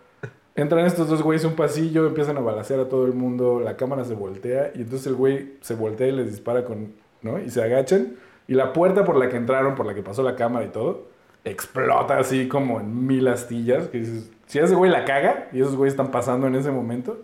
entran 0.54 0.86
estos 0.86 1.08
dos 1.08 1.22
güeyes 1.22 1.44
a 1.44 1.48
un 1.48 1.56
pasillo, 1.56 2.06
empiezan 2.06 2.36
a 2.36 2.40
balasear 2.40 2.80
a 2.80 2.88
todo 2.88 3.06
el 3.06 3.14
mundo, 3.14 3.60
la 3.60 3.76
cámara 3.76 4.04
se 4.04 4.14
voltea 4.14 4.70
y 4.74 4.82
entonces 4.82 5.06
el 5.08 5.14
güey 5.14 5.56
se 5.60 5.74
voltea 5.74 6.08
y 6.08 6.12
les 6.12 6.30
dispara 6.30 6.64
con, 6.64 6.94
¿no? 7.22 7.40
Y 7.40 7.50
se 7.50 7.62
agachan 7.62 8.14
y 8.46 8.54
la 8.54 8.72
puerta 8.72 9.04
por 9.04 9.16
la 9.16 9.28
que 9.28 9.36
entraron, 9.36 9.74
por 9.74 9.86
la 9.86 9.94
que 9.94 10.02
pasó 10.02 10.22
la 10.22 10.36
cámara 10.36 10.66
y 10.66 10.68
todo, 10.68 11.08
explota 11.44 12.18
así 12.18 12.48
como 12.48 12.80
en 12.80 13.06
mil 13.06 13.26
astillas, 13.28 13.88
que 13.88 13.98
dices, 13.98 14.30
si 14.46 14.58
ese 14.58 14.74
güey 14.74 14.90
la 14.90 15.04
caga 15.04 15.48
y 15.52 15.60
esos 15.60 15.76
güeyes 15.76 15.94
están 15.94 16.10
pasando 16.10 16.46
en 16.46 16.54
ese 16.54 16.70
momento, 16.70 17.18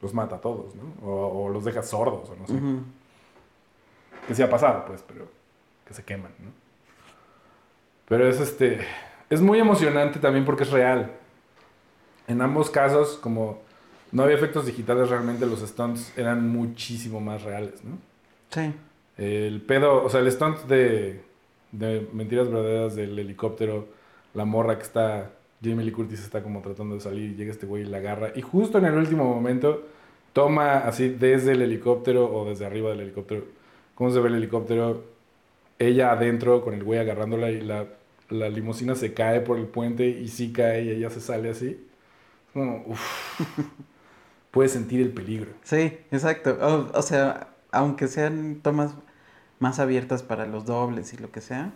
los 0.00 0.12
mata 0.14 0.36
a 0.36 0.40
todos, 0.40 0.74
¿no? 0.74 1.06
O, 1.06 1.48
los 1.48 1.64
deja 1.64 1.82
sordos, 1.82 2.28
o 2.30 2.36
no 2.36 2.46
sé. 2.46 2.54
Que 4.26 4.34
sí 4.34 4.42
ha 4.42 4.50
pasado, 4.50 4.84
pues, 4.86 5.04
pero 5.06 5.28
que 5.86 5.94
se 5.94 6.04
queman, 6.04 6.32
¿no? 6.38 6.50
Pero 8.08 8.28
es 8.28 8.40
este. 8.40 8.80
Es 9.30 9.40
muy 9.40 9.58
emocionante 9.58 10.18
también 10.18 10.44
porque 10.44 10.64
es 10.64 10.70
real. 10.70 11.12
En 12.28 12.42
ambos 12.42 12.70
casos, 12.70 13.18
como 13.22 13.60
no 14.10 14.24
había 14.24 14.36
efectos 14.36 14.66
digitales 14.66 15.08
realmente, 15.08 15.46
los 15.46 15.60
stunts 15.60 16.16
eran 16.18 16.48
muchísimo 16.48 17.20
más 17.20 17.42
reales, 17.42 17.82
¿no? 17.84 17.98
Sí. 18.50 18.74
El 19.16 19.62
pedo, 19.62 20.04
o 20.04 20.10
sea, 20.10 20.20
el 20.20 20.30
stunt 20.30 20.60
de, 20.64 21.22
de 21.70 22.08
Mentiras 22.12 22.48
Verdaderas 22.48 22.94
del 22.94 23.18
helicóptero, 23.18 23.86
la 24.34 24.44
morra 24.44 24.76
que 24.76 24.82
está 24.82 25.30
Jamie 25.62 25.84
Lee 25.84 25.92
Curtis 25.92 26.20
está 26.20 26.42
como 26.42 26.60
tratando 26.60 26.94
de 26.94 27.00
salir 27.00 27.30
y 27.30 27.34
llega 27.34 27.52
este 27.52 27.66
güey 27.66 27.82
y 27.82 27.86
la 27.86 27.98
agarra. 27.98 28.32
Y 28.34 28.42
justo 28.42 28.78
en 28.78 28.86
el 28.86 28.94
último 28.94 29.24
momento 29.24 29.86
toma 30.32 30.78
así 30.78 31.08
desde 31.08 31.52
el 31.52 31.62
helicóptero 31.62 32.32
o 32.32 32.48
desde 32.48 32.66
arriba 32.66 32.90
del 32.90 33.00
helicóptero. 33.00 33.44
¿Cómo 33.94 34.10
se 34.10 34.20
ve 34.20 34.28
el 34.28 34.36
helicóptero? 34.36 35.04
Ella 35.78 36.12
adentro 36.12 36.62
con 36.62 36.74
el 36.74 36.84
güey 36.84 36.98
agarrándola 36.98 37.50
y 37.50 37.60
la, 37.60 37.86
la 38.30 38.48
limusina 38.48 38.94
se 38.94 39.14
cae 39.14 39.40
por 39.40 39.58
el 39.58 39.66
puente 39.66 40.08
y 40.08 40.28
sí 40.28 40.52
cae 40.52 40.84
y 40.84 40.90
ella 40.90 41.10
se 41.10 41.20
sale 41.20 41.50
así. 41.50 41.86
Como, 42.52 42.84
uff. 42.86 43.40
Puedes 44.50 44.72
sentir 44.72 45.00
el 45.00 45.12
peligro. 45.12 45.50
Sí, 45.62 45.98
exacto. 46.10 46.58
O, 46.60 46.98
o 46.98 47.02
sea, 47.02 47.48
aunque 47.70 48.06
sean 48.06 48.60
tomas 48.62 48.94
más 49.58 49.78
abiertas 49.78 50.22
para 50.22 50.46
los 50.46 50.66
dobles 50.66 51.14
y 51.14 51.16
lo 51.16 51.30
que 51.30 51.40
sea, 51.40 51.72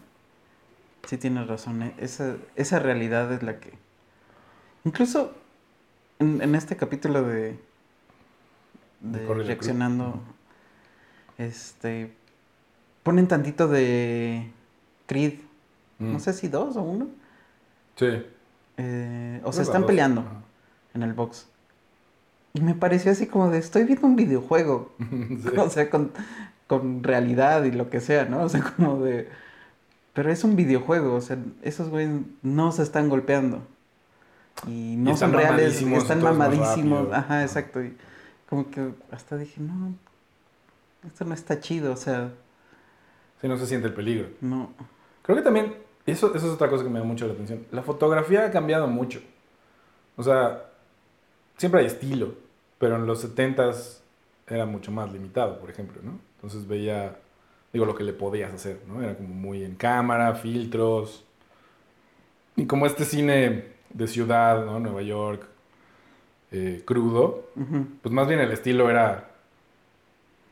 sí 1.06 1.16
tienes 1.16 1.46
razón. 1.48 1.82
eh, 1.82 1.94
Esa, 1.98 2.36
esa 2.54 2.78
realidad 2.78 3.32
es 3.32 3.42
la 3.42 3.58
que... 3.58 3.72
Incluso 4.84 5.32
en, 6.18 6.40
en 6.42 6.54
este 6.54 6.76
capítulo 6.76 7.22
de, 7.22 7.58
reaccionando, 9.02 10.20
este, 11.38 12.12
ponen 13.02 13.28
tantito 13.28 13.68
de 13.68 14.50
Creed, 15.06 15.40
Mm. 15.98 16.12
no 16.12 16.20
sé 16.20 16.34
si 16.34 16.48
dos 16.48 16.76
o 16.76 16.82
uno, 16.82 17.08
Sí. 17.94 18.22
eh, 18.76 19.40
o 19.44 19.50
que 19.50 19.62
están 19.62 19.80
dos. 19.80 19.86
peleando 19.88 20.20
Ajá. 20.20 20.42
en 20.92 21.02
el 21.02 21.14
box. 21.14 21.48
Y 22.52 22.60
me 22.60 22.74
pareció 22.74 23.12
así 23.12 23.26
como 23.26 23.48
de, 23.48 23.56
estoy 23.58 23.84
viendo 23.84 24.06
un 24.06 24.14
videojuego. 24.16 24.92
Sí. 24.98 25.48
O 25.58 25.70
sea, 25.70 25.88
con, 25.88 26.12
con 26.66 27.02
realidad 27.02 27.64
y 27.64 27.72
lo 27.72 27.88
que 27.88 28.00
sea, 28.02 28.26
¿no? 28.26 28.42
O 28.42 28.48
sea, 28.50 28.60
como 28.76 29.00
de... 29.02 29.30
Pero 30.16 30.32
es 30.32 30.42
un 30.44 30.56
videojuego, 30.56 31.14
o 31.14 31.20
sea, 31.20 31.36
esos 31.60 31.90
güeyes 31.90 32.22
no 32.42 32.72
se 32.72 32.82
están 32.82 33.10
golpeando. 33.10 33.60
Y 34.66 34.96
no 34.96 35.14
son 35.14 35.34
reales, 35.34 35.82
están 35.82 36.22
mamadísimos. 36.22 37.12
Ajá. 37.12 37.42
exacto. 37.42 37.84
Y 37.84 37.94
como 38.48 38.70
que 38.70 38.94
hasta 39.10 39.36
dije, 39.36 39.60
no, 39.60 39.94
esto 41.06 41.26
no 41.26 41.34
está 41.34 41.60
chido, 41.60 41.92
o 41.92 41.96
sea, 41.96 42.30
Sí, 43.42 43.46
no 43.46 43.58
se 43.58 43.66
siente 43.66 43.88
el 43.88 43.92
peligro. 43.92 44.30
no. 44.40 44.70
Creo 45.20 45.36
que 45.36 45.42
también, 45.42 45.74
eso, 46.06 46.34
eso 46.34 46.46
es 46.46 46.52
otra 46.52 46.70
cosa 46.70 46.82
que 46.84 46.88
me 46.88 47.00
da 47.00 47.04
mucho 47.04 47.26
la 47.26 47.34
atención. 47.34 47.66
La 47.70 47.82
fotografía 47.82 48.46
ha 48.46 48.50
cambiado 48.50 48.86
mucho. 48.86 49.20
O 50.16 50.22
sea, 50.22 50.70
siempre 51.58 51.80
hay 51.80 51.86
estilo, 51.86 52.34
pero 52.78 52.96
en 52.96 53.06
los 53.06 53.22
70s 53.22 53.98
era 54.46 54.64
mucho 54.64 54.92
más 54.92 55.12
limitado, 55.12 55.58
por 55.58 55.68
ejemplo, 55.68 56.00
¿no? 56.02 56.18
Entonces 56.36 56.66
veía, 56.66 57.18
digo, 57.76 57.84
lo 57.84 57.94
que 57.94 58.04
le 58.04 58.14
podías 58.14 58.54
hacer, 58.54 58.80
¿no? 58.88 59.02
Era 59.02 59.14
como 59.14 59.28
muy 59.28 59.62
en 59.62 59.74
cámara, 59.74 60.34
filtros. 60.34 61.26
Y 62.56 62.64
como 62.64 62.86
este 62.86 63.04
cine 63.04 63.64
de 63.90 64.06
ciudad, 64.06 64.64
¿no? 64.64 64.80
Nueva 64.80 65.02
York, 65.02 65.46
eh, 66.52 66.82
crudo, 66.86 67.50
pues 68.00 68.14
más 68.14 68.26
bien 68.28 68.40
el 68.40 68.50
estilo 68.50 68.88
era, 68.88 69.28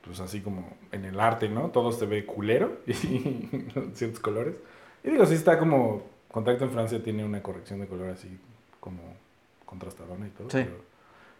pues 0.05 0.21
así 0.21 0.43
como 0.43 0.69
en 0.93 1.07
el 1.07 1.19
arte, 1.19 1.49
¿no? 1.49 1.71
Todo 1.71 1.93
se 1.93 2.05
ve 2.05 2.27
culero 2.27 2.81
y 2.87 2.93
ciertos 3.95 4.21
colores. 4.21 4.55
Y 5.03 5.09
digo, 5.09 5.25
sí 5.25 5.33
está 5.33 5.59
como, 5.59 6.03
Contacto 6.31 6.65
en 6.65 6.73
Francia 6.73 7.03
tiene 7.03 7.25
una 7.25 7.43
corrección 7.43 7.81
de 7.81 7.87
color 7.87 8.11
así 8.11 8.39
como 8.81 9.01
contrastadona 9.65 10.27
y 10.27 10.31
todo. 10.31 10.51
Sí. 10.51 10.59
Pero, 10.59 10.77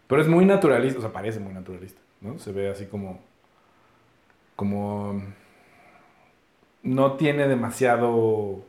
pero 0.07 0.21
es 0.23 0.27
muy 0.27 0.45
naturalista, 0.45 0.97
o 0.97 1.01
sea, 1.03 1.13
parece 1.13 1.39
muy 1.39 1.53
naturalista, 1.53 2.01
¿no? 2.21 2.39
Se 2.39 2.51
ve 2.51 2.71
así 2.71 2.87
como, 2.87 3.19
como, 4.55 5.21
no 6.85 7.13
tiene 7.13 7.47
demasiado 7.47 8.61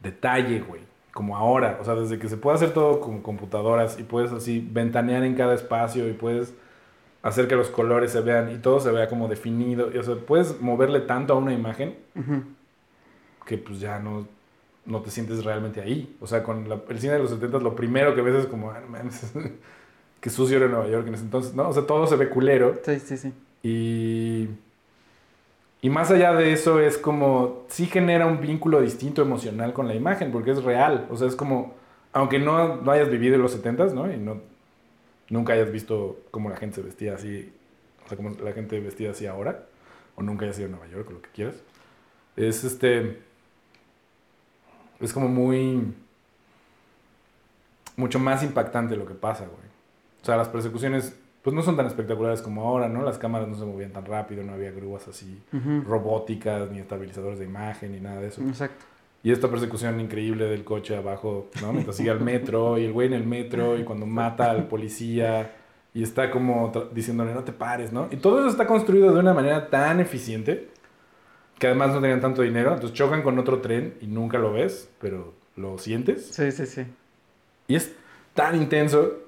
detalle, 0.00 0.60
güey. 0.60 0.82
Como 1.12 1.36
ahora, 1.36 1.78
o 1.80 1.84
sea, 1.84 1.94
desde 1.96 2.18
que 2.20 2.28
se 2.28 2.36
puede 2.36 2.56
hacer 2.56 2.72
todo 2.72 3.00
con 3.00 3.20
computadoras 3.22 3.98
y 3.98 4.04
puedes 4.04 4.30
así 4.30 4.64
ventanear 4.70 5.24
en 5.24 5.34
cada 5.34 5.54
espacio 5.54 6.08
y 6.08 6.12
puedes 6.12 6.54
hacer 7.22 7.48
que 7.48 7.56
los 7.56 7.68
colores 7.70 8.12
se 8.12 8.20
vean 8.20 8.52
y 8.52 8.58
todo 8.58 8.78
se 8.78 8.92
vea 8.92 9.08
como 9.08 9.26
definido. 9.26 9.90
Y, 9.92 9.98
o 9.98 10.02
sea, 10.04 10.14
puedes 10.14 10.60
moverle 10.60 11.00
tanto 11.00 11.32
a 11.32 11.36
una 11.36 11.52
imagen 11.52 11.96
que 13.44 13.58
pues 13.58 13.80
ya 13.80 13.98
no, 13.98 14.28
no 14.86 15.00
te 15.00 15.10
sientes 15.10 15.44
realmente 15.44 15.80
ahí. 15.80 16.16
O 16.20 16.26
sea, 16.28 16.42
con 16.44 16.68
la- 16.68 16.80
el 16.88 17.00
cine 17.00 17.14
de 17.14 17.18
los 17.20 17.30
70 17.30 17.58
lo 17.58 17.74
primero 17.74 18.14
que 18.14 18.20
ves 18.22 18.36
es 18.36 18.46
como, 18.46 18.70
ah, 18.70 18.80
mames, 18.88 19.32
qué 20.20 20.30
sucio 20.30 20.58
era 20.58 20.68
Nueva 20.68 20.86
York 20.88 21.08
en 21.08 21.14
ese 21.14 21.24
entonces, 21.24 21.54
¿no? 21.54 21.68
O 21.68 21.72
sea, 21.72 21.84
todo 21.84 22.06
se 22.06 22.14
ve 22.16 22.28
culero. 22.28 22.76
Sí, 22.84 23.00
sí, 23.00 23.16
sí. 23.16 23.32
Y, 23.62 24.48
y 25.80 25.90
más 25.90 26.10
allá 26.10 26.32
de 26.32 26.52
eso 26.52 26.80
es 26.80 26.98
como, 26.98 27.64
sí 27.68 27.86
genera 27.86 28.26
un 28.26 28.40
vínculo 28.40 28.80
distinto 28.80 29.22
emocional 29.22 29.72
con 29.72 29.86
la 29.86 29.94
imagen, 29.94 30.32
porque 30.32 30.50
es 30.50 30.64
real. 30.64 31.06
O 31.10 31.16
sea, 31.16 31.28
es 31.28 31.36
como, 31.36 31.74
aunque 32.12 32.40
no, 32.40 32.76
no 32.76 32.90
hayas 32.90 33.10
vivido 33.10 33.36
en 33.36 33.42
los 33.42 33.62
70s, 33.62 33.92
¿no? 33.92 34.12
Y 34.12 34.16
no, 34.16 34.40
nunca 35.28 35.52
hayas 35.52 35.70
visto 35.70 36.18
cómo 36.32 36.50
la 36.50 36.56
gente 36.56 36.76
se 36.76 36.82
vestía 36.82 37.14
así, 37.14 37.52
o 38.04 38.08
sea, 38.08 38.16
cómo 38.16 38.30
la 38.42 38.52
gente 38.52 38.80
vestida 38.80 39.12
así 39.12 39.26
ahora, 39.26 39.66
o 40.16 40.22
nunca 40.22 40.44
hayas 40.46 40.58
ido 40.58 40.66
a 40.66 40.70
Nueva 40.70 40.88
York 40.88 41.08
o 41.10 41.12
lo 41.12 41.22
que 41.22 41.30
quieras. 41.30 41.54
Es 42.34 42.64
este, 42.64 43.20
es 45.00 45.12
como 45.12 45.28
muy, 45.28 45.94
mucho 47.96 48.18
más 48.18 48.42
impactante 48.42 48.96
lo 48.96 49.06
que 49.06 49.14
pasa, 49.14 49.44
güey. 49.44 49.68
O 50.20 50.24
sea, 50.24 50.36
las 50.36 50.48
persecuciones 50.48 51.16
pues 51.48 51.54
no 51.54 51.62
son 51.62 51.78
tan 51.78 51.86
espectaculares 51.86 52.42
como 52.42 52.68
ahora, 52.68 52.90
¿no? 52.90 53.02
Las 53.02 53.16
cámaras 53.16 53.48
no 53.48 53.56
se 53.56 53.64
movían 53.64 53.90
tan 53.90 54.04
rápido, 54.04 54.44
no 54.44 54.52
había 54.52 54.70
grúas 54.70 55.08
así 55.08 55.40
robóticas, 55.86 56.70
ni 56.70 56.78
estabilizadores 56.78 57.38
de 57.38 57.46
imagen, 57.46 57.92
ni 57.92 58.00
nada 58.00 58.20
de 58.20 58.28
eso. 58.28 58.42
Exacto. 58.42 58.84
Y 59.22 59.32
esta 59.32 59.48
persecución 59.48 59.98
increíble 59.98 60.44
del 60.44 60.62
coche 60.62 60.94
abajo, 60.94 61.48
¿no? 61.62 61.72
Mientras 61.72 61.96
sigue 61.96 62.10
al 62.10 62.20
metro, 62.20 62.76
y 62.76 62.84
el 62.84 62.92
güey 62.92 63.06
en 63.06 63.14
el 63.14 63.24
metro, 63.24 63.78
y 63.78 63.84
cuando 63.84 64.04
mata 64.04 64.50
al 64.50 64.68
policía, 64.68 65.54
y 65.94 66.02
está 66.02 66.30
como 66.30 66.70
diciéndole, 66.92 67.32
no 67.32 67.44
te 67.44 67.54
pares, 67.54 67.94
¿no? 67.94 68.08
Y 68.10 68.16
todo 68.16 68.40
eso 68.40 68.48
está 68.48 68.66
construido 68.66 69.10
de 69.14 69.18
una 69.18 69.32
manera 69.32 69.70
tan 69.70 70.00
eficiente, 70.00 70.68
que 71.58 71.66
además 71.66 71.94
no 71.94 72.02
tenían 72.02 72.20
tanto 72.20 72.42
dinero, 72.42 72.74
entonces 72.74 72.94
chocan 72.94 73.22
con 73.22 73.38
otro 73.38 73.62
tren 73.62 73.94
y 74.02 74.06
nunca 74.06 74.36
lo 74.36 74.52
ves, 74.52 74.90
pero 75.00 75.32
lo 75.56 75.78
sientes. 75.78 76.26
Sí, 76.26 76.52
sí, 76.52 76.66
sí. 76.66 76.82
Y 77.68 77.74
es 77.74 77.94
tan 78.34 78.54
intenso. 78.54 79.27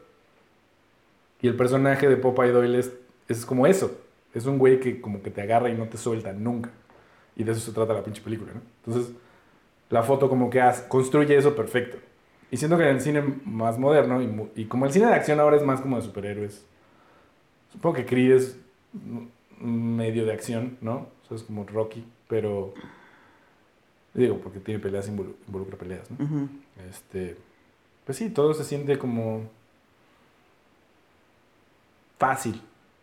Y 1.42 1.48
el 1.48 1.54
personaje 1.56 2.08
de 2.08 2.16
Popeye 2.16 2.52
Doyle 2.52 2.78
es, 2.78 2.92
es 3.28 3.46
como 3.46 3.66
eso. 3.66 3.98
Es 4.34 4.46
un 4.46 4.58
güey 4.58 4.78
que 4.80 5.00
como 5.00 5.22
que 5.22 5.30
te 5.30 5.40
agarra 5.42 5.70
y 5.70 5.74
no 5.74 5.86
te 5.88 5.96
suelta 5.96 6.32
nunca. 6.32 6.70
Y 7.36 7.44
de 7.44 7.52
eso 7.52 7.60
se 7.60 7.72
trata 7.72 7.94
la 7.94 8.04
pinche 8.04 8.22
película, 8.22 8.52
¿no? 8.54 8.60
Entonces, 8.84 9.12
la 9.88 10.02
foto 10.02 10.28
como 10.28 10.50
que 10.50 10.60
hace- 10.60 10.86
construye 10.88 11.36
eso 11.36 11.56
perfecto. 11.56 11.96
Y 12.50 12.56
siento 12.56 12.76
que 12.76 12.82
en 12.84 12.96
el 12.96 13.00
cine 13.00 13.22
más 13.44 13.78
moderno, 13.78 14.20
y, 14.54 14.64
como 14.66 14.84
el 14.86 14.92
cine 14.92 15.06
de 15.06 15.14
acción 15.14 15.40
ahora 15.40 15.56
es 15.56 15.62
más 15.64 15.80
como 15.80 15.96
de 15.96 16.02
superhéroes, 16.02 16.64
supongo 17.72 17.96
que 17.96 18.06
Creed 18.06 18.32
es 18.32 18.58
un 19.60 19.96
medio 19.96 20.24
de 20.26 20.32
acción, 20.32 20.76
¿no? 20.80 21.06
O 21.24 21.28
sea, 21.28 21.36
es 21.36 21.42
como 21.44 21.64
Rocky, 21.64 22.04
pero... 22.28 22.74
Digo, 24.14 24.38
porque 24.38 24.58
tiene 24.58 24.80
peleas, 24.80 25.08
involu- 25.10 25.34
involucra 25.46 25.76
peleas, 25.78 26.10
¿no? 26.10 26.24
Ujú. 26.24 26.48
Este, 26.88 27.36
pues 28.04 28.18
sí, 28.18 28.28
todo 28.30 28.52
se 28.54 28.64
siente 28.64 28.98
como 28.98 29.42
fácil. 32.20 32.62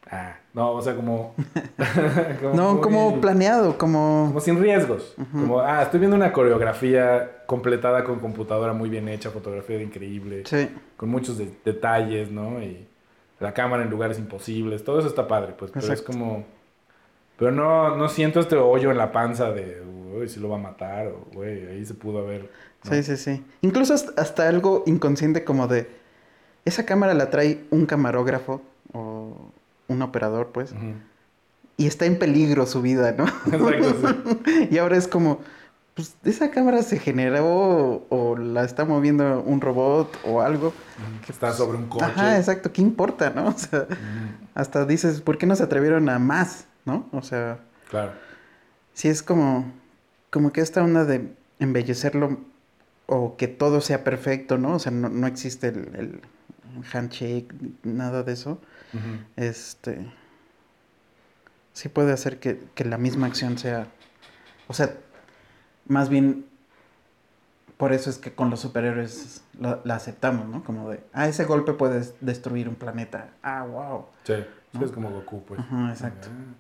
Ah, 0.10 0.38
no, 0.54 0.72
o 0.72 0.82
sea, 0.82 0.96
como, 0.96 1.34
como 2.42 2.54
No, 2.56 2.74
muy- 2.76 2.82
como 2.82 3.20
planeado, 3.20 3.78
como... 3.78 4.28
como 4.30 4.40
sin 4.40 4.58
riesgos. 4.62 5.14
Como, 5.34 5.60
ah, 5.60 5.82
estoy 5.84 6.00
viendo 6.00 6.16
una 6.16 6.32
coreografía 6.32 7.44
completada 7.46 8.06
con 8.06 8.20
computadora 8.20 8.72
muy 8.72 8.90
bien 8.90 9.10
hecha, 9.10 9.32
fotografía 9.32 9.82
increíble, 9.82 10.44
Sí, 10.46 10.70
con 10.96 11.10
muchos 11.10 11.38
de- 11.38 11.52
detalles, 11.66 12.32
¿no? 12.32 12.62
Y 12.64 12.88
la 13.42 13.54
cámara 13.54 13.84
en 13.84 13.90
lugares 13.90 14.18
imposibles, 14.18 14.84
todo 14.86 15.00
eso 15.00 15.10
está 15.10 15.28
padre, 15.28 15.54
pues, 15.58 15.72
pero 15.74 15.92
es 15.92 16.02
como... 16.02 16.46
Pero 17.38 17.52
no, 17.52 17.96
no 17.98 18.08
siento 18.08 18.40
este 18.40 18.56
hoyo 18.56 18.90
en 18.92 18.98
la 18.98 19.12
panza 19.12 19.52
de, 19.52 19.84
uy, 20.18 20.28
si 20.30 20.40
lo 20.40 20.50
va 20.50 20.56
a 20.56 20.60
matar, 20.60 21.08
o, 21.08 21.28
güey, 21.34 21.68
ahí 21.68 21.86
se 21.86 21.94
pudo 21.96 22.20
haber... 22.20 22.50
¿no? 22.86 22.92
sí, 22.94 23.04
sí, 23.04 23.18
sí. 23.18 23.44
Incluso 23.62 23.94
hasta, 23.94 24.48
algo 24.48 24.84
inconsciente 24.88 25.44
como 25.44 25.68
de... 25.68 25.88
Esa 26.66 26.86
cámara 26.86 27.14
la 27.14 27.30
trae 27.30 27.64
un 27.72 27.86
camarógrafo 27.86 28.62
un 29.88 30.02
operador, 30.02 30.52
pues. 30.52 30.74
Y 31.78 31.88
está 31.88 32.06
en 32.06 32.18
peligro 32.18 32.66
su 32.66 32.82
vida, 32.82 33.14
¿no? 33.18 33.26
Exacto, 33.52 34.40
sí. 34.46 34.68
y 34.72 34.78
ahora 34.78 34.98
es 34.98 35.08
como... 35.08 35.40
Pues 35.94 36.16
esa 36.26 36.52
cámara 36.52 36.84
se 36.84 37.00
generó 37.00 38.06
o 38.10 38.38
la 38.38 38.64
está 38.64 38.86
moviendo 38.86 39.42
un 39.42 39.62
robot 39.62 40.16
o 40.26 40.42
algo. 40.42 40.72
que 41.26 41.32
está 41.32 41.54
sobre 41.54 41.80
un 41.80 41.88
coche. 41.88 42.06
Ajá, 42.06 42.38
exacto. 42.38 42.72
¿Qué 42.72 42.84
importa, 42.84 43.32
no? 43.32 43.48
O 43.56 43.58
sea, 43.58 43.88
hasta 44.54 44.86
dices, 44.86 45.22
¿por 45.22 45.40
qué 45.40 45.48
no 45.48 45.56
se 45.56 45.64
atrevieron 45.64 46.08
a 46.10 46.20
más, 46.20 46.66
no? 46.86 47.10
O 47.12 47.24
sea... 47.24 47.60
Claro. 47.90 48.12
Sí, 48.94 49.08
es 49.08 49.24
como, 49.24 49.72
como 50.30 50.52
que 50.52 50.62
esta 50.62 50.84
onda 50.84 51.04
de 51.04 51.34
embellecerlo 51.60 52.38
o 53.08 53.36
que 53.36 53.48
todo 53.48 53.82
sea 53.82 54.04
perfecto, 54.04 54.58
¿no? 54.58 54.76
O 54.76 54.80
sea, 54.80 54.92
no, 54.92 55.10
no 55.10 55.26
existe 55.26 55.70
el, 55.70 55.96
el 55.96 56.22
handshake, 56.94 57.52
nada 57.84 58.24
de 58.24 58.34
eso. 58.34 58.60
Este. 59.36 60.12
Sí 61.74 61.90
puede 61.90 62.12
hacer 62.14 62.40
que, 62.40 62.60
que 62.76 62.86
la 62.86 62.98
misma 62.98 63.28
acción 63.28 63.58
sea. 63.58 63.88
O 64.68 64.74
sea, 64.74 64.94
más 65.88 66.10
bien. 66.10 66.46
Por 67.78 67.94
eso 67.94 68.10
es 68.10 68.18
que 68.18 68.34
con 68.34 68.50
los 68.50 68.60
superhéroes 68.62 69.44
la, 69.60 69.82
la 69.84 69.96
aceptamos, 69.96 70.48
¿no? 70.48 70.64
Como 70.64 70.90
de, 70.90 71.04
ah, 71.14 71.28
ese 71.28 71.46
golpe 71.46 71.74
puede 71.74 72.00
des- 72.00 72.16
destruir 72.22 72.68
un 72.68 72.74
planeta. 72.76 73.30
Ah, 73.44 73.64
wow. 73.70 74.06
Sí, 74.24 74.34
es 74.84 74.92
como 74.92 75.12
Goku, 75.12 75.44
pues. 75.46 75.60
Ajá, 75.60 75.92
exacto. 75.92 76.28
Ah, 76.32 76.56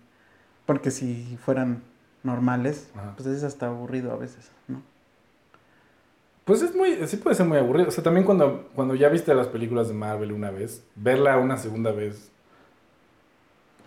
Porque 0.67 0.91
si 0.91 1.39
fueran 1.43 1.81
normales, 2.21 2.91
Ajá. 2.95 3.13
pues 3.15 3.27
es 3.29 3.43
hasta 3.43 3.65
aburrido 3.65 4.11
a 4.11 4.17
veces. 4.17 4.51
Pues 6.47 6.61
es 6.61 6.73
muy, 6.73 7.05
sí 7.07 7.17
puede 7.17 7.35
ser 7.35 7.45
muy 7.45 7.57
aburrido. 7.57 7.89
O 7.89 7.91
sea, 7.91 8.01
también 8.05 8.25
cuando, 8.25 8.69
cuando 8.73 8.95
ya 8.95 9.09
viste 9.09 9.33
las 9.35 9.47
películas 9.47 9.89
de 9.89 9.93
Marvel 9.93 10.31
una 10.31 10.49
vez, 10.49 10.81
verla 10.95 11.37
una 11.39 11.57
segunda 11.57 11.91
vez 11.91 12.31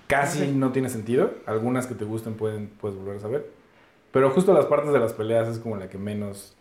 casi 0.07 0.41
Sí. 0.41 0.53
no 0.53 0.71
tiene 0.71 0.91
sentido. 0.91 1.33
Algunas 1.47 1.87
que 1.87 1.95
te 1.95 2.05
gusten 2.05 2.35
pueden, 2.35 2.69
puedes 2.69 2.99
volver 2.99 3.25
a 3.25 3.29
ver. 3.29 3.51
Pero 4.13 4.29
justo 4.29 4.53
las 4.53 4.67
partes 4.67 4.93
de 4.93 4.99
las 4.99 5.15
peleas 5.15 5.49
es 5.49 5.59
como 5.59 5.77
la 5.77 5.89
que 5.89 5.97
menos... 5.97 6.55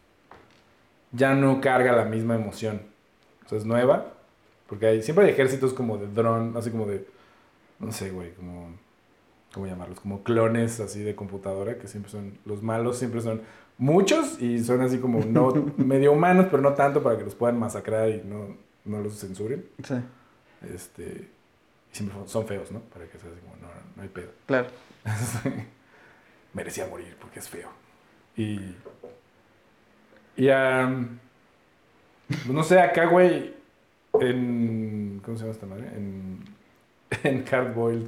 Ya 1.12 1.33
no 1.35 1.59
carga 1.59 1.91
la 1.91 2.05
misma 2.05 2.35
emoción. 2.35 2.81
O 3.45 3.49
sea, 3.49 3.57
es 3.57 3.65
nueva. 3.65 4.13
Porque 4.67 4.85
hay, 4.85 5.03
siempre 5.03 5.25
hay 5.25 5.31
ejércitos 5.31 5.73
como 5.73 5.97
de 5.97 6.07
dron, 6.07 6.55
así 6.55 6.71
como 6.71 6.85
de... 6.85 7.05
No 7.79 7.91
sé, 7.91 8.12
güey, 8.12 8.31
como... 8.35 8.69
¿Cómo 9.53 9.67
llamarlos? 9.67 9.99
Como 9.99 10.23
clones 10.23 10.79
así 10.79 11.03
de 11.03 11.13
computadora, 11.13 11.77
que 11.77 11.89
siempre 11.89 12.09
son... 12.09 12.38
Los 12.45 12.63
malos 12.63 12.97
siempre 12.97 13.19
son 13.19 13.41
muchos 13.80 14.39
y 14.39 14.63
son 14.63 14.82
así 14.82 15.00
como 15.00 15.20
no 15.26 15.52
medio 15.78 16.12
humanos, 16.12 16.46
pero 16.52 16.62
no 16.62 16.74
tanto 16.74 17.02
para 17.02 17.18
que 17.18 17.24
los 17.24 17.34
puedan 17.34 17.58
masacrar 17.58 18.10
y 18.10 18.22
no, 18.24 18.56
no 18.86 19.02
los 19.02 19.20
censuren. 19.20 19.65
Sí, 19.84 19.96
Este, 20.72 21.28
y 21.92 21.96
siempre 21.96 22.18
son- 22.28 22.46
feos, 22.46 22.72
¿no? 22.72 22.82
Para 22.82 23.06
que 23.08 23.18
sea 23.18 23.32
así 23.32 23.39
como, 23.42 23.56
no, 23.56 23.68
no 23.96 24.02
hay 24.04 24.10
pedo. 24.10 24.30
claro. 24.46 24.68
Merecía 26.54 26.88
morir 26.88 27.15
porque 27.20 27.39
es 27.39 27.48
feo. 27.50 27.70
Y. 28.36 28.60
Y 30.36 30.48
pues 32.28 32.48
no 32.48 32.63
sé, 32.63 32.80
acá, 32.80 33.06
güey, 33.06 33.54
en. 34.20 35.22
¿Cómo 35.24 35.38
se 35.38 35.44
llama 35.44 35.54
esta 35.54 35.65
madre? 35.65 35.88
En. 35.96 36.39
En 37.24 37.44
Hardboiled. 37.46 38.08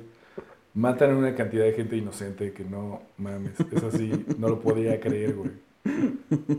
Matan 0.73 1.11
a 1.11 1.17
una 1.17 1.35
cantidad 1.35 1.65
de 1.65 1.73
gente 1.73 1.97
inocente 1.97 2.53
que 2.53 2.63
no 2.63 3.01
mames. 3.17 3.53
Es 3.71 3.83
así, 3.83 4.25
no 4.37 4.47
lo 4.49 4.59
podía 4.61 4.99
creer, 4.99 5.35
güey. 5.35 5.51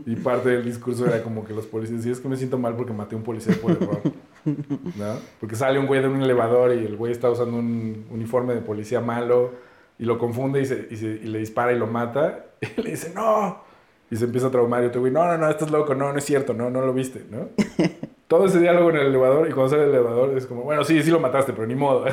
Y 0.05 0.15
parte 0.17 0.49
del 0.49 0.63
discurso 0.65 1.07
era 1.07 1.23
como 1.23 1.45
que 1.45 1.53
los 1.53 1.65
policías, 1.65 2.05
es 2.05 2.19
que 2.19 2.27
me 2.27 2.35
siento 2.35 2.57
mal 2.59 2.75
porque 2.75 2.93
maté 2.93 3.15
a 3.15 3.17
un 3.17 3.23
policía 3.23 3.55
por 3.61 3.71
error. 3.71 4.01
¿No? 4.45 5.15
Porque 5.39 5.55
sale 5.55 5.79
un 5.79 5.87
güey 5.87 6.01
de 6.01 6.09
un 6.09 6.21
elevador 6.21 6.75
y 6.75 6.85
el 6.85 6.95
güey 6.97 7.11
está 7.11 7.31
usando 7.31 7.57
un 7.57 8.05
uniforme 8.11 8.53
de 8.53 8.61
policía 8.61 8.99
malo 9.01 9.51
y 9.97 10.05
lo 10.05 10.17
confunde 10.19 10.61
y, 10.61 10.65
se- 10.65 10.87
y 10.91 10.97
se- 10.97 11.19
y 11.23 11.27
le 11.27 11.39
dispara 11.39 11.71
y 11.73 11.79
lo 11.79 11.87
mata. 11.87 12.45
Y 12.77 12.81
le 12.81 12.91
dice, 12.91 13.11
no. 13.15 13.61
Y 14.11 14.15
se 14.15 14.25
empieza 14.25 14.47
a 14.47 14.51
traumar 14.51 14.83
y 14.83 14.87
otro 14.87 15.01
güey, 15.01 15.11
no, 15.11 15.25
no, 15.25 15.37
no, 15.37 15.49
estás 15.49 15.71
loco, 15.71 15.95
no, 15.95 16.11
no 16.11 16.17
es 16.19 16.25
cierto, 16.25 16.53
no, 16.53 16.69
no 16.69 16.81
lo 16.85 16.93
viste, 16.93 17.23
¿no? 17.31 17.49
Todo 18.33 18.47
ese 18.47 18.59
diálogo 18.59 18.89
en 18.89 18.95
el 18.95 19.05
elevador 19.07 19.47
y 19.47 19.51
cuando 19.51 19.69
sale 19.69 19.83
del 19.83 19.91
elevador 19.91 20.35
es 20.35 20.47
como, 20.47 20.63
bueno, 20.63 20.83
sí, 20.83 21.03
sí 21.03 21.11
lo 21.11 21.19
mataste, 21.19 21.53
pero 21.53 21.67
ni 21.67 21.75
modo. 21.75 22.05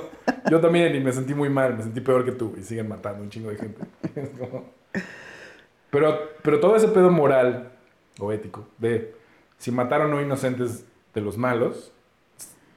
Yo 0.50 0.58
también 0.58 0.96
y 0.96 1.00
me 1.00 1.12
sentí 1.12 1.34
muy 1.34 1.50
mal, 1.50 1.76
me 1.76 1.82
sentí 1.82 2.00
peor 2.00 2.24
que 2.24 2.32
tú 2.32 2.54
y 2.58 2.62
siguen 2.62 2.88
matando 2.88 3.22
un 3.22 3.28
chingo 3.28 3.50
de 3.50 3.56
gente. 3.56 3.82
Es 4.16 4.30
como- 4.38 4.64
pero, 5.90 6.18
pero 6.42 6.60
todo 6.60 6.76
ese 6.76 6.88
pedo 6.88 7.10
moral 7.10 7.72
o 8.18 8.32
ético 8.32 8.66
de 8.78 9.14
si 9.58 9.70
mataron 9.70 10.10
no 10.10 10.22
inocentes 10.22 10.86
de 11.14 11.20
los 11.20 11.36
malos, 11.36 11.92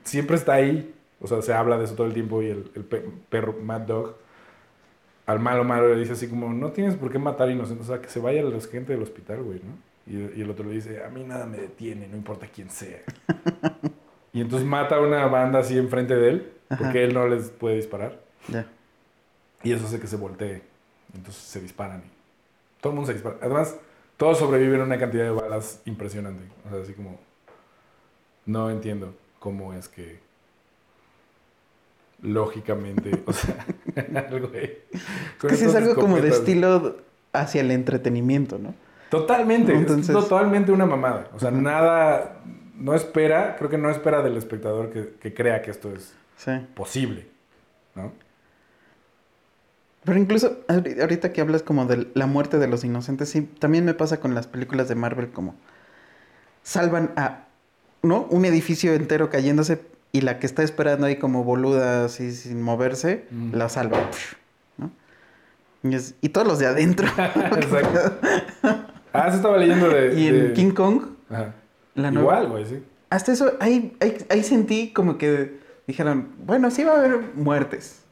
siempre 0.04 0.36
está 0.36 0.56
ahí. 0.56 0.94
O 1.22 1.28
sea, 1.28 1.42
se 1.42 1.54
habla 1.54 1.78
de 1.78 1.86
eso 1.86 1.96
todo 1.96 2.08
el 2.08 2.14
tiempo 2.14 2.42
y 2.42 2.48
el, 2.48 2.70
el 2.76 2.84
pe- 2.84 3.06
perro 3.30 3.54
Mad 3.64 3.82
Dog 3.82 4.16
al 5.26 5.40
malo 5.40 5.64
malo 5.64 5.88
le 5.88 6.00
dice 6.02 6.12
así 6.12 6.28
como, 6.28 6.52
no 6.52 6.74
tienes 6.74 6.96
por 6.96 7.12
qué 7.14 7.18
matar 7.20 7.50
inocentes, 7.50 7.88
o 7.88 7.94
sea, 7.94 8.02
que 8.02 8.10
se 8.10 8.20
vaya 8.20 8.44
la 8.44 8.60
gente 8.60 8.92
del 8.92 9.04
hospital, 9.04 9.42
güey, 9.44 9.60
¿no? 9.64 9.89
Y, 10.10 10.40
y 10.40 10.42
el 10.42 10.50
otro 10.50 10.66
le 10.66 10.74
dice, 10.74 11.04
a 11.04 11.10
mí 11.10 11.24
nada 11.24 11.46
me 11.46 11.58
detiene, 11.58 12.08
no 12.08 12.18
importa 12.18 12.48
quién 12.48 12.70
sea. 12.70 13.02
y 14.34 14.42
entonces 14.42 14.68
mata 14.68 14.96
a 14.96 15.02
una 15.02 15.28
banda 15.28 15.60
así 15.60 15.78
enfrente 15.78 16.16
de 16.16 16.30
él, 16.30 16.54
porque 16.78 17.04
él 17.04 17.14
no 17.14 17.28
les 17.28 17.50
puede 17.50 17.76
disparar. 17.76 18.20
Ya. 18.48 18.68
Y 19.64 19.74
eso 19.74 19.86
hace 19.86 20.00
que 20.00 20.08
se 20.08 20.16
voltee. 20.16 20.64
Entonces 21.14 21.42
se 21.42 21.62
disparan. 21.62 22.00
Y 22.00 22.82
todo 22.82 22.92
el 22.92 22.96
mundo 22.96 23.08
se 23.08 23.14
dispara. 23.14 23.38
Además, 23.42 23.78
todos 24.18 24.38
sobreviven 24.38 24.82
a 24.82 24.84
una 24.84 24.98
cantidad 24.98 25.24
de 25.24 25.32
balas 25.32 25.82
impresionante. 25.86 26.44
O 26.68 26.70
sea, 26.70 26.82
así 26.82 26.94
como... 26.94 27.20
No 28.46 28.70
entiendo 28.70 29.14
cómo 29.40 29.74
es 29.74 29.88
que... 29.88 30.20
Lógicamente, 32.22 33.12
o 33.26 33.32
sea, 33.32 33.66
algo 34.30 34.50
con 34.50 35.50
Que 35.50 35.56
sí 35.56 35.64
es 35.64 35.76
algo 35.76 35.96
como 35.96 36.20
de 36.20 36.28
estilo 36.28 36.98
hacia 37.32 37.62
el 37.62 37.72
entretenimiento, 37.72 38.60
¿no? 38.60 38.74
Totalmente, 39.10 39.74
Entonces- 39.74 40.10
es 40.10 40.22
totalmente 40.22 40.72
una 40.72 40.86
mamada. 40.86 41.30
O 41.34 41.40
sea, 41.40 41.52
nada, 41.52 42.38
no 42.76 42.94
espera, 42.94 43.56
creo 43.58 43.70
que 43.70 43.78
no 43.78 43.90
espera 43.90 44.22
del 44.22 44.38
espectador 44.38 44.92
que, 44.92 45.14
que 45.20 45.34
crea 45.34 45.62
que 45.62 45.72
esto 45.72 45.92
es 45.94 46.14
Sí. 46.38 46.52
posible, 46.76 47.28
¿no? 47.96 48.12
Pero 50.06 50.18
incluso 50.18 50.66
ahori- 50.68 51.00
ahorita 51.02 51.34
que 51.34 51.42
hablas 51.42 51.62
como 51.62 51.86
de 51.86 52.08
la 52.14 52.26
muerte 52.26 52.58
de 52.58 52.68
los 52.68 52.84
inocentes, 52.84 53.30
sí, 53.30 53.42
también 53.42 53.84
me 53.84 53.94
pasa 53.94 54.20
con 54.20 54.34
las 54.34 54.48
películas 54.48 54.88
de 54.88 54.96
Marvel 54.96 55.30
como 55.30 55.56
salvan 56.64 57.12
a, 57.18 57.46
¿no? 58.02 58.26
Un 58.30 58.46
edificio 58.46 58.94
entero 58.94 59.30
cayéndose 59.30 59.82
y 60.12 60.22
la 60.22 60.40
que 60.40 60.46
está 60.46 60.64
esperando 60.64 61.06
ahí 61.08 61.18
como 61.18 61.44
boluda 61.44 62.06
así 62.06 62.32
sin 62.32 62.62
moverse, 62.62 63.26
Mm. 63.32 63.56
la 63.56 63.68
salva, 63.70 63.98
¿no? 64.78 64.90
Y, 65.84 65.96
es- 65.96 66.16
y 66.22 66.30
todos 66.30 66.48
los 66.48 66.60
de 66.60 66.68
adentro. 66.68 67.08
Exacto. 67.58 68.20
Ah, 69.14 69.28
eso 69.28 69.38
estaba 69.38 69.58
leyendo 69.58 69.90
de... 69.90 70.14
y 70.20 70.28
en 70.28 70.48
de- 70.50 70.54
King 70.54 70.72
Kong, 70.72 71.04
Ajá. 71.30 71.54
la 71.96 72.12
nueva- 72.12 72.34
Igual, 72.42 72.50
güey, 72.52 72.66
sí. 72.66 72.84
Hasta 73.10 73.32
eso, 73.32 73.54
ahí, 73.60 73.96
ahí, 74.02 74.18
ahí 74.30 74.44
sentí 74.44 74.92
como 74.94 75.18
que 75.18 75.60
dijeron, 75.88 76.30
bueno, 76.46 76.70
sí 76.70 76.84
va 76.84 76.94
a 76.94 76.98
haber 77.00 77.22
muertes. 77.36 78.04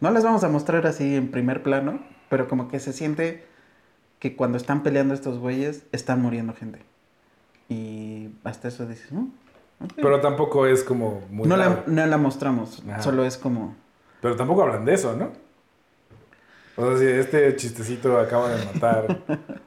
No 0.00 0.10
las 0.10 0.24
vamos 0.24 0.42
a 0.42 0.48
mostrar 0.48 0.84
así 0.86 1.14
en 1.14 1.30
primer 1.30 1.62
plano, 1.62 2.00
pero 2.28 2.48
como 2.48 2.66
que 2.68 2.80
se 2.80 2.92
siente 2.92 3.44
que 4.18 4.34
cuando 4.34 4.56
están 4.58 4.82
peleando 4.82 5.14
estos 5.14 5.38
güeyes, 5.38 5.84
están 5.92 6.20
muriendo 6.20 6.52
gente. 6.54 6.80
Y 7.68 8.30
hasta 8.42 8.68
eso 8.68 8.86
dices, 8.86 9.12
¿no? 9.12 9.28
ok". 9.80 9.92
Pero 9.96 10.20
tampoco 10.20 10.66
es 10.66 10.82
como 10.82 11.22
muy 11.30 11.46
no, 11.48 11.56
la, 11.56 11.84
no 11.86 12.04
la 12.06 12.18
mostramos, 12.18 12.82
Ajá. 12.88 13.02
solo 13.02 13.24
es 13.24 13.36
como... 13.38 13.76
Pero 14.20 14.34
tampoco 14.36 14.62
hablan 14.62 14.84
de 14.84 14.94
eso, 14.94 15.16
¿no? 15.16 15.30
O 16.76 16.86
sea, 16.90 16.98
si 16.98 17.06
este 17.06 17.54
chistecito 17.56 18.18
acaba 18.18 18.48
de 18.50 18.64
matar 18.64 19.18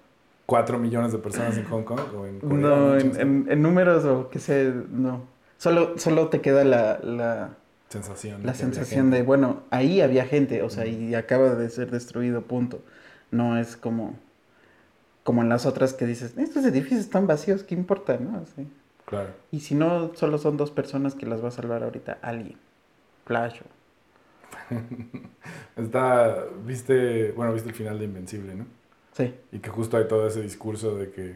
4 0.46 0.78
millones 0.78 1.12
de 1.12 1.18
personas 1.18 1.58
en 1.58 1.66
Hong 1.66 1.84
Kong 1.84 2.00
o 2.16 2.26
en 2.26 2.40
Corea. 2.40 2.58
No, 2.58 2.98
en, 2.98 3.20
en- 3.20 3.46
en 3.50 3.62
números 3.62 4.06
o 4.06 4.30
que 4.30 4.40
sea, 4.40 4.64
no. 4.92 5.24
Solo, 5.58 5.98
solo 5.98 6.28
te 6.30 6.42
queda 6.42 6.64
la, 6.64 7.00
la, 7.00 7.56
sensación. 7.90 8.42
de 8.42 8.46
La 8.46 8.52
había 8.52 8.62
sensación 8.62 9.10
de, 9.10 9.24
bueno, 9.24 9.64
ahí 9.72 10.02
había 10.02 10.26
gente, 10.26 10.62
o 10.64 10.70
sea, 10.70 10.86
y 10.86 11.16
acaba 11.16 11.56
de 11.56 11.70
ser 11.70 11.90
destruido, 11.92 12.42
punto. 12.44 12.82
No 13.32 13.58
es 13.58 13.76
como, 13.78 14.16
como 15.24 15.42
en 15.42 15.50
las 15.50 15.66
otras 15.66 15.94
que 15.94 16.06
dices, 16.06 16.38
estos 16.38 16.64
edificios 16.66 17.00
están 17.00 17.26
vacíos, 17.26 17.64
¿qué 17.64 17.74
importa, 17.74 18.18
no? 18.20 18.38
Así. 18.40 18.68
Claro. 19.06 19.30
Y 19.52 19.62
si 19.62 19.76
no, 19.76 20.14
solo 20.16 20.38
son 20.38 20.58
dos 20.58 20.72
personas 20.72 21.16
que 21.16 21.26
las 21.26 21.44
va 21.44 21.48
a 21.48 21.52
salvar 21.52 21.84
ahorita 21.84 22.18
alguien. 22.22 22.58
Flash. 23.26 23.62
Está, 25.76 26.44
viste, 26.66 27.32
bueno, 27.32 27.54
viste 27.54 27.70
el 27.70 27.76
final 27.76 28.00
de 28.00 28.06
Invencible, 28.06 28.56
¿no? 28.56 28.66
Sí, 29.16 29.34
Y 29.54 29.60
que 29.60 29.70
justo 29.70 29.96
hay 29.98 30.08
todo 30.10 30.28
ese 30.28 30.42
discurso 30.42 30.96
de 30.98 31.10
que 31.10 31.36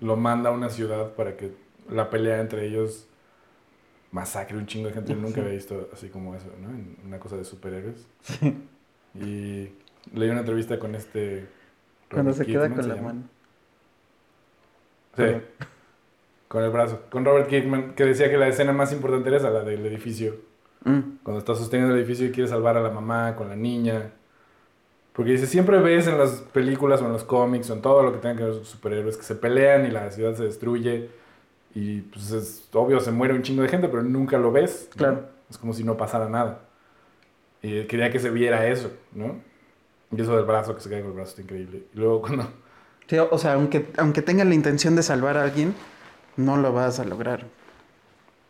lo 0.00 0.16
manda 0.16 0.50
a 0.50 0.52
una 0.52 0.68
ciudad 0.68 1.12
para 1.14 1.36
que 1.36 1.52
la 1.88 2.10
pelea 2.10 2.40
entre 2.40 2.66
ellos 2.66 3.06
masacre 4.12 4.58
un 4.58 4.66
chingo 4.66 4.88
de 4.88 4.94
gente. 4.94 5.14
Nunca 5.14 5.36
Sí. 5.36 5.40
había 5.40 5.52
visto 5.54 5.88
así 5.92 6.08
como 6.10 6.34
eso, 6.34 6.48
¿no? 6.60 6.68
En 6.68 6.96
una 7.06 7.18
cosa 7.18 7.36
de 7.36 7.44
superhéroes. 7.44 8.06
Y 9.14 9.72
leí 10.14 10.28
una 10.30 10.40
entrevista 10.40 10.78
con 10.78 10.94
este... 10.94 11.46
cuando 12.10 12.32
Robert 12.32 12.46
se 12.46 12.52
queda 12.52 12.68
con 12.68 12.82
se 12.82 12.88
la 12.88 12.94
llama. 12.96 13.08
mano. 13.08 13.22
Sí, 15.16 15.24
con 16.48 16.62
el 16.62 16.70
brazo. 16.70 17.02
Con 17.10 17.24
Robert 17.24 17.48
Kirkman, 17.48 17.94
que 17.94 18.04
decía 18.04 18.30
que 18.30 18.36
la 18.36 18.48
escena 18.48 18.72
más 18.72 18.92
importante 18.92 19.28
era 19.28 19.38
esa, 19.38 19.50
la 19.50 19.62
del 19.64 19.84
edificio. 19.86 20.36
Mm, 20.84 21.00
Cuando 21.22 21.38
está 21.38 21.54
sosteniendo 21.54 21.94
el 21.94 22.00
edificio 22.00 22.26
y 22.26 22.32
quiere 22.32 22.48
salvar 22.48 22.76
a 22.76 22.80
la 22.82 22.90
mamá 22.90 23.34
con 23.36 23.48
la 23.48 23.56
niña. 23.56 24.12
Porque 25.20 25.32
dice, 25.32 25.46
siempre 25.46 25.78
ves 25.80 26.06
en 26.06 26.16
las 26.16 26.30
películas 26.30 27.02
o 27.02 27.04
en 27.04 27.12
los 27.12 27.24
cómics 27.24 27.68
o 27.68 27.74
en 27.74 27.82
todo 27.82 28.02
lo 28.02 28.10
que 28.10 28.20
tenga 28.20 28.36
que 28.36 28.44
ver 28.44 28.54
con 28.54 28.64
superhéroes 28.64 29.18
que 29.18 29.22
se 29.22 29.34
pelean 29.34 29.84
y 29.84 29.90
la 29.90 30.10
ciudad 30.10 30.34
se 30.34 30.44
destruye. 30.44 31.10
Y 31.74 32.00
pues 32.00 32.32
es 32.32 32.66
obvio, 32.72 33.00
se 33.00 33.10
muere 33.10 33.34
un 33.34 33.42
chingo 33.42 33.60
de 33.60 33.68
gente, 33.68 33.86
pero 33.88 34.02
nunca 34.02 34.38
lo 34.38 34.50
ves. 34.50 34.88
¿no? 34.92 34.96
Claro. 34.96 35.28
Es 35.50 35.58
como 35.58 35.74
si 35.74 35.84
no 35.84 35.98
pasara 35.98 36.30
nada. 36.30 36.62
Y 37.60 37.84
quería 37.84 38.10
que 38.10 38.18
se 38.18 38.30
viera 38.30 38.66
eso, 38.66 38.92
¿no? 39.12 39.36
Y 40.10 40.22
eso 40.22 40.34
del 40.34 40.46
brazo, 40.46 40.74
que 40.74 40.80
se 40.80 40.88
cae 40.88 41.02
con 41.02 41.10
el 41.10 41.16
brazo, 41.16 41.32
está 41.32 41.42
increíble. 41.42 41.82
Y 41.92 41.98
luego 41.98 42.22
cuando... 42.22 42.44
Sí, 43.06 43.18
o 43.18 43.36
sea, 43.36 43.52
aunque, 43.52 43.88
aunque 43.98 44.22
tenga 44.22 44.46
la 44.46 44.54
intención 44.54 44.96
de 44.96 45.02
salvar 45.02 45.36
a 45.36 45.42
alguien, 45.42 45.74
no 46.38 46.56
lo 46.56 46.72
vas 46.72 46.98
a 46.98 47.04
lograr. 47.04 47.44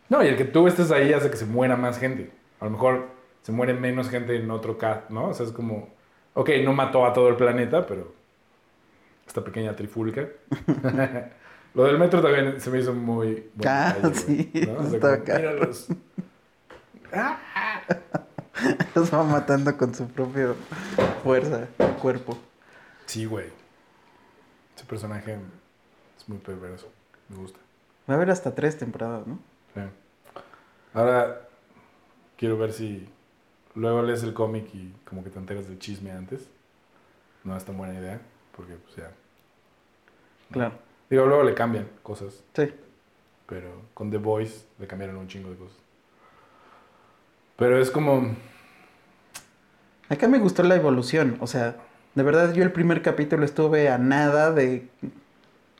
No, 0.07 0.23
y 0.23 0.27
el 0.27 0.37
que 0.37 0.45
tú 0.45 0.69
estés 0.69 0.89
ahí 0.91 1.11
hace 1.11 1.29
que 1.29 1.35
se 1.35 1.45
muera 1.45 1.75
más 1.75 1.99
gente. 1.99 2.31
A 2.61 2.63
lo 2.63 2.71
mejor 2.71 3.09
se 3.41 3.51
muere 3.51 3.73
menos 3.73 4.09
gente 4.09 4.37
en 4.37 4.49
otro 4.51 4.77
caso, 4.77 5.01
¿no? 5.09 5.27
O 5.27 5.33
sea, 5.33 5.45
es 5.45 5.51
como, 5.51 5.99
ok, 6.33 6.49
no 6.63 6.73
mató 6.73 7.05
a 7.05 7.13
todo 7.13 7.29
el 7.29 7.35
planeta, 7.35 7.85
pero 7.85 8.13
esta 9.27 9.43
pequeña 9.43 9.75
trifulca. 9.75 10.27
Lo 11.73 11.85
del 11.85 11.97
metro 11.97 12.21
también 12.21 12.59
se 12.59 12.69
me 12.69 12.79
hizo 12.79 12.93
muy... 12.93 13.49
buen 13.55 13.69
Ah, 13.69 13.95
sí, 14.13 14.51
¿no? 14.67 14.79
O 14.79 14.89
sea, 14.89 15.13
acá. 15.13 15.37
míralos. 15.37 15.87
Los 18.95 19.13
va 19.13 19.23
matando 19.23 19.77
con 19.77 19.95
su 19.95 20.07
propia 20.07 20.53
fuerza, 21.23 21.67
cuerpo. 22.01 22.37
Sí, 23.05 23.25
güey. 23.25 23.47
Ese 24.75 24.85
personaje 24.85 25.37
Es 26.17 26.27
muy 26.27 26.37
perverso. 26.39 26.91
Me 27.29 27.37
gusta. 27.37 27.59
Va 28.09 28.15
a 28.15 28.17
haber 28.17 28.29
hasta 28.31 28.53
tres 28.53 28.77
temporadas, 28.77 29.25
¿no? 29.25 29.39
Sí. 29.73 29.81
Ahora, 30.93 31.47
quiero 32.37 32.57
ver 32.57 32.73
si 32.73 33.07
luego 33.75 34.01
lees 34.01 34.23
el 34.23 34.33
cómic 34.33 34.73
y 34.73 34.93
como 35.05 35.23
que 35.23 35.29
te 35.29 35.39
enteras 35.39 35.67
del 35.67 35.79
chisme 35.79 36.11
antes. 36.11 36.47
No 37.43 37.55
es 37.57 37.63
tan 37.65 37.77
buena 37.77 37.93
idea, 37.99 38.19
porque 38.55 38.75
pues 38.75 38.95
ya... 38.97 39.11
Claro. 40.51 40.73
Digo, 41.09 41.25
luego 41.25 41.43
le 41.43 41.53
cambian 41.53 41.87
cosas, 42.03 42.43
Sí. 42.55 42.71
pero 43.47 43.69
con 43.93 44.11
The 44.11 44.17
Voice 44.17 44.65
le 44.79 44.87
cambiaron 44.87 45.17
un 45.17 45.27
chingo 45.27 45.49
de 45.49 45.55
cosas. 45.57 45.77
Pero 47.57 47.77
es 47.79 47.89
como... 47.91 48.35
Acá 50.09 50.27
me 50.27 50.39
gustó 50.39 50.63
la 50.63 50.75
evolución, 50.75 51.37
o 51.39 51.47
sea, 51.47 51.77
de 52.15 52.23
verdad 52.23 52.53
yo 52.53 52.63
el 52.63 52.71
primer 52.73 53.01
capítulo 53.01 53.45
estuve 53.45 53.87
a 53.89 53.97
nada 53.97 54.51
de 54.51 54.89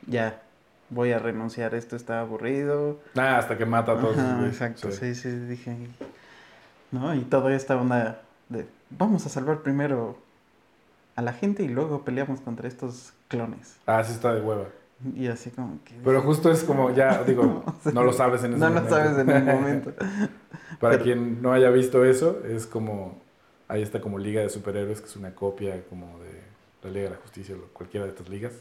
ya 0.07 0.41
voy 0.89 1.11
a 1.11 1.19
renunciar, 1.19 1.75
esto 1.75 1.95
está 1.97 2.21
aburrido. 2.21 2.99
Nada, 3.13 3.37
hasta 3.39 3.57
que 3.57 3.65
mata 3.65 3.93
a 3.93 3.99
todos. 3.99 4.17
Ajá, 4.17 4.45
exacto, 4.47 4.89
Sí. 4.91 5.13
sí, 5.13 5.15
sí, 5.15 5.29
dije, 5.31 5.75
¿no? 6.91 7.13
Y 7.15 7.21
toda 7.21 7.53
esta 7.55 7.79
onda 7.79 8.21
de 8.49 8.67
vamos 8.89 9.25
a 9.25 9.29
salvar 9.29 9.61
primero 9.61 10.17
a 11.15 11.21
la 11.21 11.33
gente 11.33 11.63
y 11.63 11.67
luego 11.67 12.03
peleamos 12.03 12.41
contra 12.41 12.67
estos 12.67 13.13
clones. 13.27 13.77
Ah, 13.85 14.03
sí 14.03 14.13
está 14.13 14.33
de 14.33 14.41
hueva. 14.41 14.65
Y 15.15 15.27
así 15.27 15.49
como 15.49 15.79
que 15.83 15.95
Pero 16.03 16.21
justo 16.21 16.51
es 16.51 16.63
como, 16.63 16.91
ya 16.91 17.23
digo, 17.23 17.63
no 17.93 18.03
lo 18.03 18.13
sabes 18.13 18.43
en 18.43 18.51
ese 18.53 18.59
no 18.59 18.67
lo 18.69 18.75
momento. 18.75 18.95
sabes 18.95 19.17
en 19.17 19.29
el 19.29 19.43
momento. 19.43 19.93
Para 20.79 20.93
Pero- 20.93 21.03
quien 21.03 21.41
no 21.41 21.53
haya 21.53 21.69
visto 21.69 22.05
eso, 22.05 22.41
es 22.45 22.67
como, 22.67 23.17
ahí 23.67 23.81
está 23.81 23.99
como 24.01 24.19
Liga 24.19 24.41
de 24.41 24.49
Superhéroes, 24.49 25.01
que 25.01 25.07
es 25.07 25.15
una 25.15 25.33
copia 25.33 25.83
como 25.89 26.05
de 26.19 26.41
la 26.83 26.89
Liga 26.91 27.03
de 27.05 27.15
la 27.15 27.21
Justicia, 27.21 27.55
o 27.55 27.73
cualquiera 27.73 28.05
de 28.05 28.11
estas 28.11 28.29
ligas. 28.29 28.53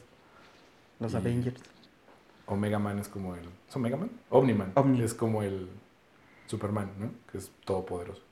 Los 0.98 1.12
Y- 1.12 1.16
Avengers. 1.16 1.60
Omega 2.46 2.78
Man 2.78 2.98
es 2.98 3.08
como 3.08 3.34
el... 3.36 3.42
¿Es 3.68 3.76
Omega 3.76 3.96
Man? 3.96 4.10
Omniman. 4.30 4.72
Omni. 4.74 5.02
Es 5.02 5.14
como 5.14 5.42
el 5.42 5.68
Superman, 6.50 6.90
¿no? 6.98 7.10
Que 7.30 7.38
es 7.38 7.50
todopoderoso. 7.64 8.22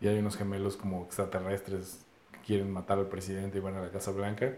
Y 0.00 0.08
hay 0.08 0.18
unos 0.18 0.36
gemelos 0.36 0.76
como 0.76 1.04
extraterrestres 1.04 2.04
que 2.32 2.40
quieren 2.40 2.70
matar 2.70 2.98
al 2.98 3.06
presidente 3.06 3.58
y 3.58 3.60
van 3.60 3.76
a 3.76 3.80
la 3.80 3.90
Casa 3.90 4.10
Blanca. 4.10 4.52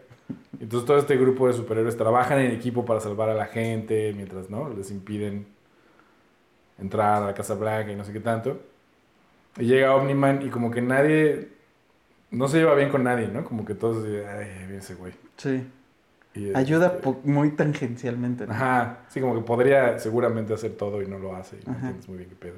Entonces 0.59 0.87
todo 0.87 0.99
este 0.99 1.17
grupo 1.17 1.47
de 1.47 1.53
superhéroes 1.53 1.97
trabajan 1.97 2.39
en 2.39 2.53
equipo 2.53 2.85
para 2.85 3.01
salvar 3.01 3.29
a 3.29 3.35
la 3.35 3.47
gente, 3.47 4.13
mientras, 4.15 4.49
¿no? 4.51 4.69
Les 4.71 4.91
impiden 4.91 5.47
entrar 6.79 7.23
a 7.23 7.27
la 7.27 7.35
Casa 7.35 7.55
Blanca 7.55 7.93
y 7.93 7.97
no 7.97 8.05
sé 8.05 8.13
qué 8.13 8.21
tanto. 8.21 8.61
Y 9.59 9.67
llega 9.67 9.95
Omniman 9.95 10.43
y 10.43 10.51
como 10.51 10.71
que 10.71 10.81
nadie... 10.81 11.49
No 12.31 12.49
se 12.49 12.59
lleva 12.59 12.75
bien 12.75 12.89
con 12.89 13.05
nadie, 13.05 13.29
¿no? 13.29 13.45
Como 13.45 13.67
que 13.67 13.75
todos 13.75 14.05
dicen, 14.05 14.27
ay, 14.27 14.77
ese 14.77 14.95
güey. 14.95 15.13
Sí. 15.37 15.67
Y, 16.35 16.55
Ayuda 16.55 16.95
este, 16.97 17.15
muy 17.25 17.51
tangencialmente. 17.51 18.47
¿no? 18.47 18.53
Ajá, 18.53 19.01
sí, 19.09 19.21
como 19.21 19.35
que 19.35 19.43
podría 19.43 19.99
seguramente 19.99 20.55
hacer 20.55 20.73
todo 20.73 21.03
y 21.03 21.07
no 21.07 21.19
lo 21.19 21.37
hace 21.37 21.57
y 21.57 21.67
no 21.67 21.75
entiendes 21.75 22.09
muy 22.09 22.19
bien 22.19 22.31
qué 22.31 22.37
pedo. 22.37 22.57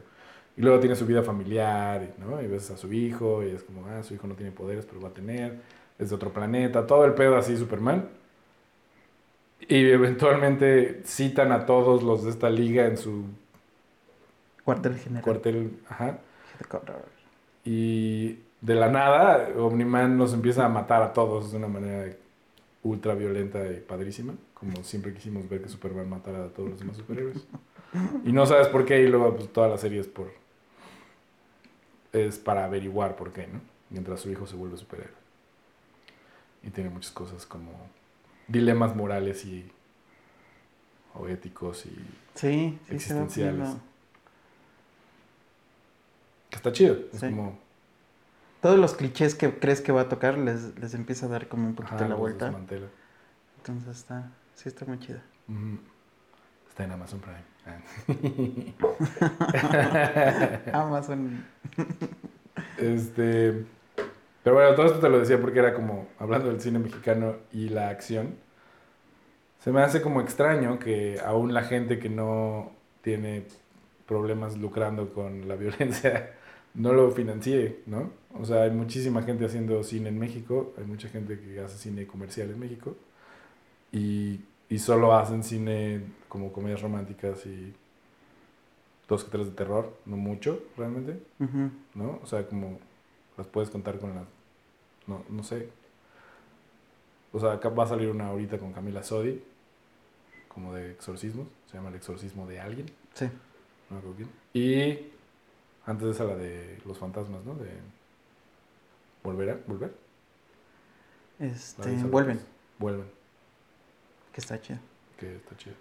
Y 0.57 0.63
luego 0.63 0.79
tiene 0.79 0.95
su 0.95 1.05
vida 1.07 1.23
familiar, 1.23 2.03
y, 2.03 2.21
¿no? 2.21 2.41
Y 2.41 2.47
ves 2.47 2.71
a 2.71 2.77
su 2.77 2.93
hijo 2.93 3.43
y 3.43 3.51
es 3.51 3.65
como, 3.65 3.87
ah, 3.89 4.03
su 4.05 4.15
hijo 4.15 4.29
no 4.29 4.35
tiene 4.35 4.53
poderes, 4.53 4.87
pero 4.87 5.01
va 5.01 5.09
a 5.09 5.13
tener, 5.13 5.61
es 5.99 6.11
de 6.11 6.15
otro 6.15 6.33
planeta, 6.33 6.87
todo 6.87 7.05
el 7.05 7.15
pedo 7.15 7.37
así, 7.37 7.57
Superman. 7.57 8.09
Y 9.67 9.91
eventualmente 9.91 11.03
citan 11.05 11.51
a 11.51 11.67
todos 11.67 12.03
los 12.03 12.25
de 12.25 12.31
esta 12.31 12.51
liga 12.51 12.87
en 12.87 12.97
su 12.97 13.25
Cuartel 14.65 14.97
general. 14.97 15.23
cuartel, 15.23 15.79
ajá. 15.89 16.19
Y 17.65 18.39
de 18.61 18.75
la 18.75 18.89
nada, 18.89 19.49
Omniman 19.59 20.17
nos 20.17 20.33
empieza 20.33 20.65
a 20.65 20.69
matar 20.69 21.03
a 21.03 21.13
todos 21.13 21.51
de 21.51 21.59
una 21.59 21.69
manera 21.69 22.15
ultra 22.85 23.15
violenta 23.15 23.67
y 23.73 23.81
padrísima. 23.81 24.35
Como 24.55 24.85
siempre 24.85 25.13
quisimos 25.13 25.49
ver 25.49 25.63
que 25.63 25.69
Superman 25.69 26.09
matara 26.09 26.45
a 26.45 26.49
todos 26.49 26.71
los 26.71 26.79
demás 26.79 26.97
superhéroes. 26.97 27.45
Y 28.25 28.33
no 28.33 28.45
sabes 28.45 28.67
por 28.67 28.85
qué, 28.85 29.03
y 29.03 29.07
luego 29.07 29.37
pues, 29.37 29.53
toda 29.53 29.69
la 29.69 29.79
serie 29.79 30.01
es 30.01 30.09
por. 30.09 30.33
Es 32.13 32.39
para 32.39 32.65
averiguar 32.65 33.15
por 33.15 33.33
qué, 33.33 33.47
¿no? 33.47 33.61
Mientras 33.91 34.19
su 34.21 34.31
hijo 34.33 34.49
se 34.49 34.57
vuelve 34.57 34.77
superhéroe. 34.77 35.15
Y 36.65 36.71
tiene 36.71 36.91
muchas 36.91 37.13
cosas 37.13 37.47
como 37.47 37.71
dilemas 38.49 38.97
morales 38.97 39.45
y. 39.45 39.71
o 41.15 41.29
éticos 41.29 41.87
y. 41.87 41.91
Sí, 42.35 42.79
sí, 42.89 42.95
Existenciales. 42.95 43.69
está 46.51 46.73
chido. 46.73 46.95
Es 47.13 47.21
Sí. 47.21 47.27
como. 47.27 47.59
Todos 48.65 48.79
los 48.79 48.95
clichés 48.95 49.35
que 49.35 49.59
crees 49.59 49.83
que 49.83 49.93
va 49.93 50.01
a 50.01 50.09
tocar 50.09 50.39
les, 50.39 50.79
les 50.79 50.95
empieza 50.95 51.27
a 51.27 51.29
dar 51.29 51.49
como 51.49 51.67
un 51.67 51.75
poquito 51.75 51.97
ajá, 51.97 52.05
la 52.05 52.09
los 52.13 52.19
vuelta. 52.19 52.47
desmantela. 52.47 52.87
Entonces 53.59 53.95
está, 53.99 54.31
sí 54.55 54.71
está 54.71 54.87
muy 54.87 54.99
chida. 55.01 55.23
Está 56.71 56.85
en 56.85 56.93
Amazon 56.93 57.21
Prime. 57.21 57.45
Ah. 60.73 60.81
Amazon. 60.81 61.45
Este. 62.79 63.67
Pero 64.43 64.57
bueno, 64.57 64.75
todo 64.75 64.87
esto 64.87 64.99
te 64.99 65.11
lo 65.11 65.19
decía 65.19 65.39
porque 65.39 65.59
era 65.59 65.75
como 65.75 66.09
hablando 66.19 66.49
del 66.49 66.63
cine 66.63 66.79
mexicano 66.79 67.37
y 67.53 67.69
la 67.69 67.91
acción. 67.91 68.35
Se 69.59 69.73
me 69.73 69.83
hace 69.83 70.01
como 70.01 70.23
extraño 70.23 70.79
que 70.79 71.21
aún 71.23 71.53
la 71.53 71.65
gente 71.65 71.99
que 71.99 72.09
no 72.09 72.73
tiene 73.03 73.45
problemas 74.07 74.57
lucrando 74.57 75.13
con 75.13 75.49
la 75.49 75.57
violencia 75.57 76.31
no 76.73 76.95
lo 76.95 77.11
financie, 77.11 77.83
¿no? 77.85 78.24
O 78.41 78.45
sea, 78.45 78.63
hay 78.63 78.71
muchísima 78.71 79.23
gente 79.23 79.45
haciendo 79.45 79.83
cine 79.85 80.09
en 80.09 80.19
México, 80.19 80.75
hay 80.77 80.85
mucha 80.85 81.09
gente 81.09 81.39
que 81.39 81.61
hace 81.61 81.79
cine 81.79 82.07
comercial 82.07 82.51
en 82.51 82.59
México 82.59 82.97
y, 83.93 84.41
y 84.69 84.79
solo 84.79 85.15
hacen 85.15 85.45
cine 85.45 86.03
como 86.29 86.53
comedias 86.53 86.83
románticas 86.83 87.47
y 87.47 87.73
dos 89.09 89.25
que 89.25 89.31
tres 89.31 89.47
de 89.47 89.53
terror, 89.53 89.97
no 90.07 90.17
mucho 90.17 90.63
realmente. 90.77 91.21
¿no? 91.95 92.19
O 92.23 92.27
sea, 92.27 92.47
como 92.47 92.79
las 93.37 93.47
puedes 93.47 93.71
contar 93.71 93.99
con 93.99 94.15
las... 94.15 94.27
No, 95.07 95.23
no 95.29 95.43
sé. 95.43 95.69
O 97.33 97.39
sea, 97.39 97.53
acá 97.53 97.69
va 97.69 97.85
a 97.85 97.89
salir 97.89 98.09
una 98.09 98.29
ahorita 98.29 98.59
con 98.59 98.73
Camila 98.73 99.03
Sodi, 99.03 99.43
como 100.49 100.73
de 100.75 100.93
exorcismos. 100.93 101.47
Se 101.71 101.77
llama 101.77 101.91
El 101.91 101.97
exorcismo 101.97 102.47
de 102.47 102.61
alguien. 102.61 102.87
Sí. 103.13 103.27
No 103.91 103.97
me 103.97 103.99
acuerdo 103.99 104.17
quién. 104.17 104.31
Y 104.55 105.13
antes 105.85 106.07
de 106.07 106.11
esa 106.13 106.25
la 106.25 106.37
de 106.37 106.79
los 106.85 106.99
fantasmas, 106.99 107.45
¿no? 107.45 107.55
De... 107.55 107.71
¿Volverá? 109.25 109.59
¿Volver? 109.67 109.93
Este, 111.41 111.91
vuelven. 112.05 112.41
Vuelven, 112.79 113.07
que 114.33 114.41
está 114.41 114.61
chido. 114.61 114.79
que 115.19 115.37
está 115.37 115.57
chido. 115.57 115.75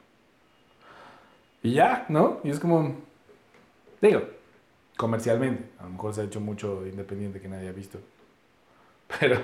Y 1.61 1.73
ya, 1.73 2.05
¿no? 2.09 2.39
Y 2.43 2.49
es 2.49 2.59
como... 2.59 2.95
Digo, 4.01 4.21
comercialmente. 4.97 5.69
A 5.79 5.83
lo 5.83 5.89
mejor 5.91 6.13
se 6.13 6.21
ha 6.21 6.23
hecho 6.25 6.39
mucho 6.41 6.85
independiente 6.87 7.39
que 7.39 7.47
nadie 7.47 7.69
ha 7.69 7.71
visto. 7.73 7.99
Pero... 9.19 9.35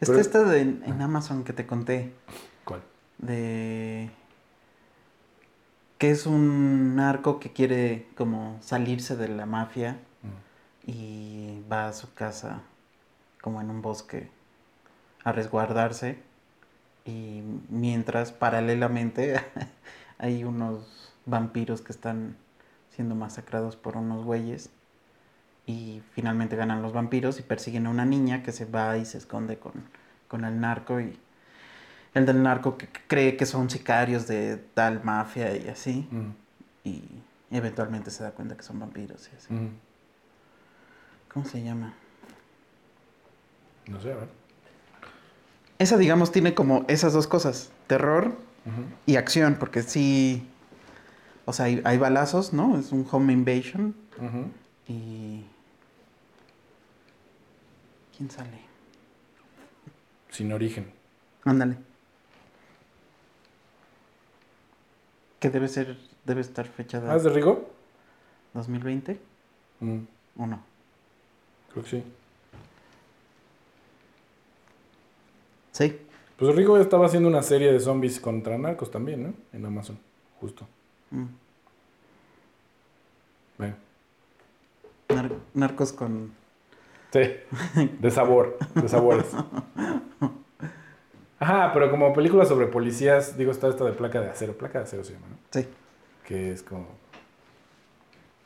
Está 0.00 0.06
Pero- 0.12 0.18
esta 0.20 0.42
de, 0.44 0.60
en 0.60 1.02
Amazon 1.02 1.44
que 1.44 1.52
te 1.52 1.66
conté, 1.66 2.12
¿Cuál? 2.64 2.82
de 3.18 4.10
que 5.98 6.10
es 6.12 6.26
un 6.26 6.94
narco 6.94 7.40
que 7.40 7.52
quiere 7.52 8.06
como 8.16 8.58
salirse 8.62 9.16
de 9.16 9.28
la 9.28 9.46
mafia 9.46 9.98
Mm. 10.22 10.90
y 10.90 11.62
va 11.70 11.88
a 11.88 11.92
su 11.92 12.12
casa 12.14 12.62
como 13.42 13.60
en 13.60 13.70
un 13.70 13.82
bosque 13.82 14.28
a 15.24 15.32
resguardarse 15.32 16.18
y 17.04 17.42
mientras 17.68 18.32
paralelamente 18.32 19.40
hay 20.18 20.44
unos 20.44 21.12
vampiros 21.26 21.80
que 21.82 21.92
están 21.92 22.36
siendo 22.90 23.14
masacrados 23.14 23.76
por 23.76 23.96
unos 23.96 24.24
güeyes 24.24 24.70
y 25.66 26.02
finalmente 26.12 26.56
ganan 26.56 26.82
los 26.82 26.92
vampiros 26.92 27.38
y 27.38 27.42
persiguen 27.42 27.86
a 27.86 27.90
una 27.90 28.04
niña 28.04 28.42
que 28.42 28.52
se 28.52 28.64
va 28.64 28.96
y 28.96 29.04
se 29.04 29.18
esconde 29.18 29.58
con, 29.58 29.72
con 30.26 30.44
el 30.44 30.58
narco 30.60 31.00
y 31.00 31.18
el 32.14 32.24
del 32.26 32.42
narco 32.42 32.78
que 32.78 32.88
cree 33.06 33.36
que 33.36 33.44
son 33.46 33.68
sicarios 33.70 34.26
de 34.26 34.56
tal 34.56 35.04
mafia 35.04 35.54
y 35.56 35.68
así 35.68 36.08
Mm. 36.10 36.30
y 36.84 37.04
eventualmente 37.50 38.10
se 38.10 38.22
da 38.24 38.30
cuenta 38.32 38.56
que 38.56 38.62
son 38.62 38.78
vampiros 38.80 39.28
y 39.32 39.36
así. 39.36 39.52
Mm. 39.52 39.70
¿Cómo 41.32 41.44
se 41.44 41.62
llama? 41.62 41.94
No 43.88 44.00
sé, 44.00 44.12
a 44.12 44.16
ver. 44.16 44.28
Esa, 45.78 45.96
digamos, 45.96 46.32
tiene 46.32 46.54
como 46.54 46.84
esas 46.88 47.12
dos 47.12 47.26
cosas, 47.26 47.70
terror 47.86 48.36
y 49.06 49.16
acción, 49.16 49.56
porque 49.58 49.82
sí, 49.82 50.46
o 51.46 51.52
sea, 51.52 51.66
hay, 51.66 51.80
hay 51.84 51.96
balazos, 51.98 52.52
¿no? 52.52 52.78
Es 52.78 52.92
un 52.92 53.06
home 53.10 53.32
invasion 53.32 53.94
Ujú. 54.18 54.50
y... 54.88 55.44
¿Quién 58.16 58.30
sale? 58.30 58.58
Sin 60.30 60.52
origen. 60.52 60.92
Ándale. 61.44 61.78
Que 65.38 65.50
debe 65.50 65.68
ser, 65.68 65.96
debe 66.24 66.40
estar 66.40 66.66
fechada 66.66 67.12
¿Ah, 67.12 67.16
es 67.16 67.22
de 67.22 67.30
Rigo? 67.30 67.70
2020 68.54 69.20
Mm, 69.80 69.98
o 70.38 70.46
no. 70.46 70.60
creo 71.72 71.84
que 71.84 71.90
sí. 71.90 72.04
Sí, 75.78 75.96
Pues 76.36 76.56
Rico 76.56 76.76
estaba 76.76 77.06
haciendo 77.06 77.28
una 77.28 77.40
serie 77.40 77.72
de 77.72 77.78
zombies 77.78 78.18
contra 78.18 78.58
narcos 78.58 78.90
también, 78.90 79.22
¿no? 79.22 79.32
En 79.52 79.64
Amazon, 79.64 79.96
justo. 80.40 80.66
Mm. 81.12 81.26
Bueno. 83.58 83.74
Nar- 85.08 85.38
narcos 85.54 85.92
con... 85.92 86.32
Sí, 87.12 87.20
de 88.00 88.10
sabor, 88.10 88.58
de 88.74 88.88
sabores. 88.88 89.26
Ajá, 91.38 91.70
pero 91.72 91.92
como 91.92 92.12
película 92.12 92.44
sobre 92.44 92.66
policías, 92.66 93.38
digo, 93.38 93.52
está 93.52 93.68
esta 93.68 93.84
de 93.84 93.92
placa 93.92 94.20
de 94.20 94.30
acero. 94.30 94.54
Placa 94.54 94.80
de 94.80 94.84
acero 94.84 95.04
se 95.04 95.12
llama, 95.12 95.26
¿no? 95.30 95.36
Sí. 95.50 95.68
Que 96.26 96.50
es 96.52 96.64
como... 96.64 96.88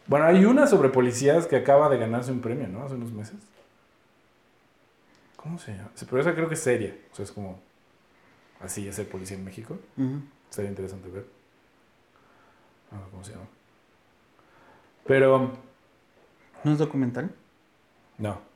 Bueno, 0.07 0.27
hay 0.27 0.45
una 0.45 0.67
sobre 0.67 0.91
policías 0.91 1.47
que 1.47 1.57
acaba 1.57 1.89
de 1.89 1.97
ganarse 1.97 2.31
un 2.31 2.43
premio, 2.43 2.69
¿no? 2.69 2.85
Hace 2.85 2.97
unos 2.97 3.11
meses. 3.13 3.37
¿Cómo 5.43 5.59
se 5.59 5.73
llama? 5.73 5.91
Pero 5.99 6.21
esa 6.21 6.35
creo 6.35 6.49
que 6.49 6.55
es 6.55 6.63
seria. 6.63 6.95
O 7.13 7.15
sea, 7.15 7.25
es 7.25 7.33
como... 7.33 7.61
Así 8.61 8.87
es 8.87 8.99
el 8.99 9.07
policía 9.07 9.37
en 9.37 9.45
México. 9.45 9.77
Ujú. 9.97 10.23
Sería 10.51 10.71
interesante 10.71 11.09
ver. 11.09 11.27
No 12.93 13.05
sé 13.05 13.11
cómo 13.11 13.25
se 13.25 13.33
llama. 13.33 13.47
Pero... 15.05 15.53
¿No 16.63 16.73
es 16.73 16.79
documental? 16.79 17.31
No. 18.19 18.53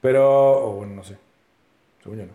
Pero, 0.00 0.66
o 0.66 0.72
bueno, 0.72 0.96
no 0.96 1.04
sé. 1.04 1.16
Según 2.02 2.18
yo 2.18 2.26
no. 2.26 2.32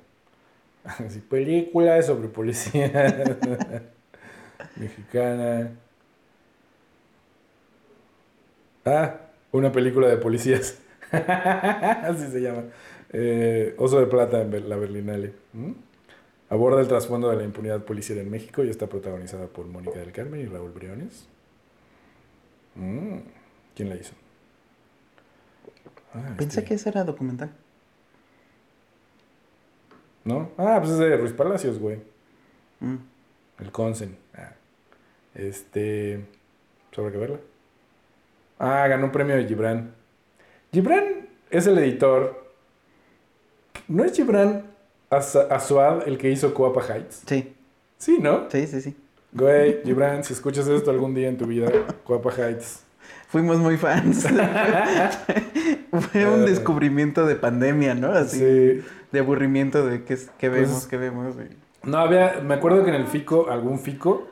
Así, 1.05 1.20
película 1.20 2.01
sobre 2.01 2.30
policía 2.30 2.88
mexicana. 4.78 5.72
Ah, 8.86 9.20
una 9.51 9.74
película 9.74 10.07
de 10.07 10.15
policías. 10.15 10.80
Así 11.11 12.32
se 12.32 12.39
llama. 12.39 12.63
Eh, 13.14 13.74
Oso 13.78 13.99
de 13.99 14.08
Plata 14.08 14.41
en 14.41 14.70
la 14.70 14.76
Berlinale. 14.76 15.34
¿Mm? 15.53 15.72
Aborda 16.49 16.80
el 16.82 16.88
trasfondo 16.88 17.30
de 17.30 17.36
la 17.38 17.43
impunidad 17.43 17.84
policial 17.84 18.18
en 18.20 18.30
México 18.32 18.64
y 18.64 18.70
está 18.70 18.88
protagonizada 18.88 19.47
por 19.47 19.66
Mónica 19.68 19.99
del 19.99 20.12
Carmen 20.14 20.41
y 20.41 20.45
Raúl 20.45 20.72
Briones. 20.72 21.28
Mm, 22.76 23.18
¿Quién 23.76 23.89
la 23.89 23.95
hizo? 23.95 24.14
Ah, 26.14 26.34
Pensé 26.38 26.60
este- 26.62 26.70
que 26.70 26.74
ese 26.76 26.89
era 26.89 27.03
documental. 27.03 27.51
¿No? 30.24 30.51
Ah, 30.58 30.78
pues 30.80 30.91
es 30.93 30.99
de 30.99 31.18
Ruiz 31.18 31.34
Palacios, 31.34 31.80
güey. 31.80 31.99
Mm. 32.80 32.95
El 33.60 33.72
Consen. 33.72 34.18
Ah. 34.36 34.51
Este. 35.36 36.26
¿Sobre 36.91 37.12
qué 37.12 37.18
verla? 37.18 37.39
Ah, 38.60 38.88
ganó 38.88 39.05
un 39.05 39.12
premio 39.12 39.36
de 39.36 39.45
Gibran. 39.45 39.93
Gibran 40.72 41.28
es 41.49 41.68
el 41.68 41.78
editor. 41.78 42.47
¿No 43.88 44.03
es 44.03 44.13
Gibran 44.13 44.63
Azuad 45.09 46.07
el 46.07 46.17
que 46.17 46.29
hizo 46.31 46.53
Coapa 46.53 46.81
Heights? 46.93 47.23
Sí, 47.25 47.53
Sí, 47.97 48.17
¿no? 48.21 48.45
sí, 48.51 48.67
sí, 48.67 48.81
sí. 48.81 48.95
Güey, 49.33 49.81
Gibran, 49.83 50.23
si 50.23 50.33
escuchas 50.33 50.67
esto 50.67 50.91
algún 50.91 51.13
día 51.15 51.29
en 51.29 51.38
tu 51.38 51.45
vida, 51.47 51.69
Coapa 52.03 52.31
Heights. 52.31 52.83
Fuimos 53.29 53.57
muy 53.57 53.77
fans. 53.77 54.23
Fue 56.11 56.25
un 56.27 56.43
Eh. 56.43 56.49
descubrimiento 56.49 57.25
de 57.25 57.35
pandemia, 57.35 57.93
¿no? 57.95 58.11
Así, 58.11 58.39
Sí. 58.39 58.83
de 59.11 59.19
aburrimiento 59.19 59.85
de 59.85 60.03
qué, 60.03 60.13
es- 60.13 60.29
qué 60.38 60.49
Pues- 60.49 60.61
vemos, 60.67 60.88
qué 60.88 60.97
vemos. 60.97 61.35
No, 61.83 61.97
había. 61.97 62.39
Me 62.43 62.55
acuerdo 62.55 62.83
que 62.83 62.89
en 62.89 62.95
el 62.95 63.07
Fico, 63.07 63.49
algún 63.49 63.79
Fico 63.79 64.27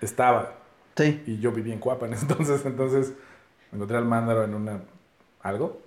estaba. 0.00 0.54
Sí, 0.96 1.22
Y 1.26 1.38
yo 1.38 1.52
vivía 1.52 1.74
en 2.06 2.12
ese 2.12 2.22
entonces, 2.28 2.64
entonces 2.66 3.12
encontré 3.72 3.96
al 3.96 4.04
mándaro 4.04 4.44
en 4.44 4.54
una 4.54 4.80
algo 5.42 5.80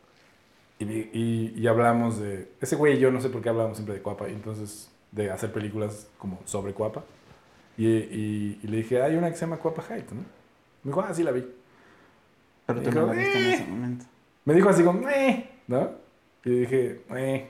y, 0.83 1.09
y, 1.13 1.53
y 1.61 1.67
hablamos 1.67 2.19
de... 2.19 2.49
Ese 2.61 2.75
güey 2.75 2.95
y 2.95 2.99
yo 2.99 3.11
no 3.11 3.19
sé 3.21 3.29
por 3.29 3.41
qué 3.41 3.49
hablamos 3.49 3.77
siempre 3.77 3.95
de 3.95 4.01
Cuapa, 4.01 4.29
y 4.29 4.33
entonces 4.33 4.89
de 5.11 5.29
hacer 5.31 5.51
películas 5.51 6.07
como 6.17 6.39
sobre 6.45 6.73
Cuapa. 6.73 7.03
Y, 7.77 7.87
y- 7.87 8.59
le 8.63 8.77
dije, 8.77 9.01
hay 9.01 9.15
una 9.15 9.29
que 9.29 9.35
se 9.35 9.41
llama 9.41 9.57
Cuapa 9.57 9.83
Heights, 9.89 10.13
¿no? 10.13 10.21
Me 10.83 10.89
dijo, 10.91 11.01
ah, 11.01 11.13
sí 11.13 11.23
la 11.23 11.31
vi. 11.31 11.45
pero 12.65 12.81
tú 12.81 12.91
no 12.91 13.07
la 13.07 13.13
viste 13.13 13.37
en 13.39 13.45
"Eh". 13.45 13.53
ese 13.53 13.65
momento. 13.67 14.05
Me 14.45 14.53
dijo 14.53 14.69
así 14.69 14.83
como, 14.83 15.07
eh, 15.09 15.49
¿no? 15.67 15.91
Y 16.45 16.49
dije, 16.51 17.01
eh. 17.15 17.47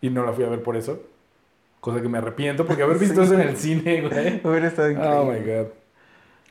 Y 0.00 0.10
no 0.10 0.24
la 0.24 0.32
fui 0.32 0.44
a 0.44 0.48
ver 0.48 0.62
por 0.62 0.76
eso. 0.76 1.02
Cosa 1.80 2.00
que 2.00 2.08
me 2.08 2.18
arrepiento 2.18 2.64
porque 2.66 2.82
haber 2.82 2.98
visto 2.98 3.14
Sí. 3.24 3.32
eso 3.32 3.34
en 3.34 3.48
el 3.48 3.56
cine, 3.56 4.02
güey. 4.08 4.40
Hubiera 4.44 4.68
estado 4.68 4.90
increíble. 4.90 5.16
Oh 5.16 5.24
my 5.24 5.38
god. 5.40 5.66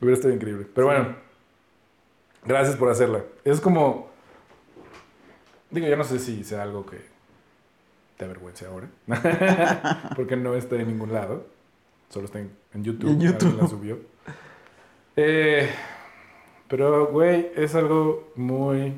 Hubiera 0.00 0.14
estado 0.16 0.34
increíble. 0.34 0.66
Pero 0.74 0.86
bueno, 0.88 1.16
gracias 2.44 2.76
por 2.76 2.90
hacerla. 2.90 3.22
Es 3.44 3.60
como. 3.60 4.08
Digo, 5.70 5.86
yo 5.86 5.96
no 5.96 6.04
sé 6.04 6.18
si 6.18 6.44
sea 6.44 6.62
algo 6.62 6.86
que 6.86 6.98
te 8.16 8.24
avergüence 8.24 8.66
ahora. 8.66 8.88
Porque 10.16 10.36
no 10.36 10.54
está 10.54 10.76
en 10.76 10.88
ningún 10.88 11.12
lado. 11.12 11.46
Solo 12.08 12.26
está 12.26 12.40
en, 12.40 12.50
en 12.74 12.84
YouTube. 12.84 13.10
En 13.10 13.20
YouTube. 13.20 13.58
La 13.60 13.68
subió. 13.68 13.98
Eh, 15.16 15.68
pero, 16.68 17.08
güey, 17.08 17.50
es 17.54 17.74
algo 17.74 18.32
muy. 18.36 18.94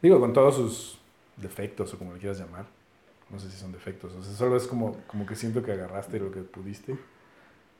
Digo, 0.00 0.18
con 0.18 0.32
todos 0.32 0.56
sus 0.56 0.98
defectos 1.36 1.92
o 1.94 1.98
como 1.98 2.14
le 2.14 2.18
quieras 2.18 2.38
llamar. 2.38 2.66
No 3.30 3.38
sé 3.38 3.50
si 3.50 3.56
son 3.56 3.72
defectos. 3.72 4.12
O 4.14 4.22
sea, 4.22 4.34
solo 4.34 4.56
es 4.56 4.66
como, 4.66 4.96
como 5.06 5.26
que 5.26 5.36
siento 5.36 5.62
que 5.62 5.72
agarraste 5.72 6.18
lo 6.18 6.30
que 6.30 6.40
pudiste 6.40 6.96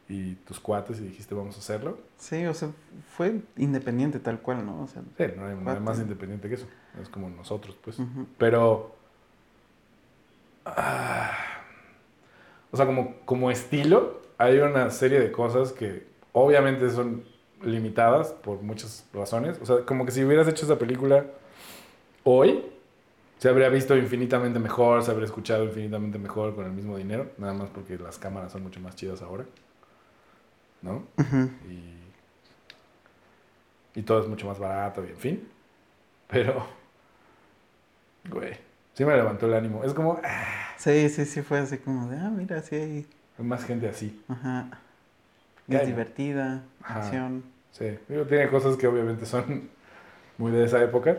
y 0.09 0.35
tus 0.35 0.61
cuates 0.61 0.99
y 1.01 1.05
dijiste 1.05 1.35
vamos 1.35 1.57
a 1.57 1.59
hacerlo. 1.61 1.99
Sí, 2.19 2.45
o 2.47 2.55
sea, 2.55 2.71
fue 3.17 3.41
independiente 3.57 4.19
tal 4.19 4.41
cual, 4.41 4.65
¿no? 4.67 4.83
O 4.83 4.87
sea, 4.87 5.03
Sí, 5.17 5.25
no 5.37 5.47
hay 5.47 5.81
más 5.81 5.99
independiente 5.99 6.49
que 6.49 6.57
eso. 6.57 6.67
Es 7.01 7.09
como 7.09 7.29
nosotros, 7.31 7.77
pues. 7.83 7.99
Pero. 8.39 8.95
ah, 10.67 11.33
o 12.71 12.77
sea, 12.77 12.87
como, 12.87 13.17
como 13.25 13.51
estilo, 13.51 14.23
hay 14.39 14.59
una 14.59 14.91
serie 14.91 15.21
de 15.21 15.31
cosas 15.31 15.73
que 15.73 16.07
obviamente 16.33 16.91
son 16.91 17.25
limitadas 17.63 18.29
por 18.33 18.63
muchas 18.63 19.07
razones. 19.13 19.59
O 19.63 19.67
sea, 19.67 19.85
como 19.87 20.05
que 20.05 20.13
si 20.13 20.25
hubieras 20.25 20.49
hecho 20.49 20.65
esa 20.65 20.79
película 20.79 21.27
hoy, 22.25 22.65
se 23.39 23.49
habría 23.49 23.69
visto 23.69 23.97
infinitamente 23.97 24.59
mejor, 24.59 25.03
se 25.03 25.11
habría 25.11 25.27
escuchado 25.27 25.65
infinitamente 25.65 26.19
mejor 26.19 26.55
con 26.55 26.65
el 26.65 26.73
mismo 26.73 26.97
dinero. 26.97 27.31
Nada 27.39 27.53
más 27.53 27.71
porque 27.71 27.99
las 27.99 28.19
cámaras 28.19 28.53
son 28.53 28.63
mucho 28.63 28.81
más 28.81 28.97
chidas 28.97 29.21
ahora. 29.23 29.45
¿No? 30.83 31.05
Y, 31.68 32.01
y 34.01 34.03
todo 34.03 34.20
es 34.20 34.28
mucho 34.28 34.47
más 34.47 34.59
barato 34.59 35.05
y 35.05 35.11
en 35.11 35.16
fin. 35.16 35.49
Pero, 36.28 36.66
güey, 38.28 38.55
sí 38.95 39.05
me 39.05 39.14
levantó 39.16 39.47
el 39.47 39.55
ánimo. 39.55 39.85
Es 39.85 39.95
como, 39.95 40.20
ah, 40.24 40.74
Sí, 40.78 41.09
sí, 41.09 41.24
sí, 41.24 41.43
fue 41.43 41.61
así 41.61 41.78
como 41.78 42.09
de, 42.09 42.16
ah, 42.18 42.30
mira, 42.30 42.61
sí 42.62 42.74
hay, 42.74 43.07
hay 43.39 43.45
más 43.45 43.64
gente 43.64 43.89
así. 43.89 44.22
ajá. 44.28 44.66
Es 45.68 45.87
divertida, 45.87 46.64
Ajá. 46.83 46.99
acción. 47.01 47.45
Sí, 47.70 47.97
digo, 48.09 48.24
tiene 48.24 48.49
cosas 48.51 48.76
que 48.76 48.87
obviamente 48.87 49.24
son 49.24 49.70
muy 50.37 50.51
de 50.51 50.64
esa 50.64 50.83
época, 50.83 51.16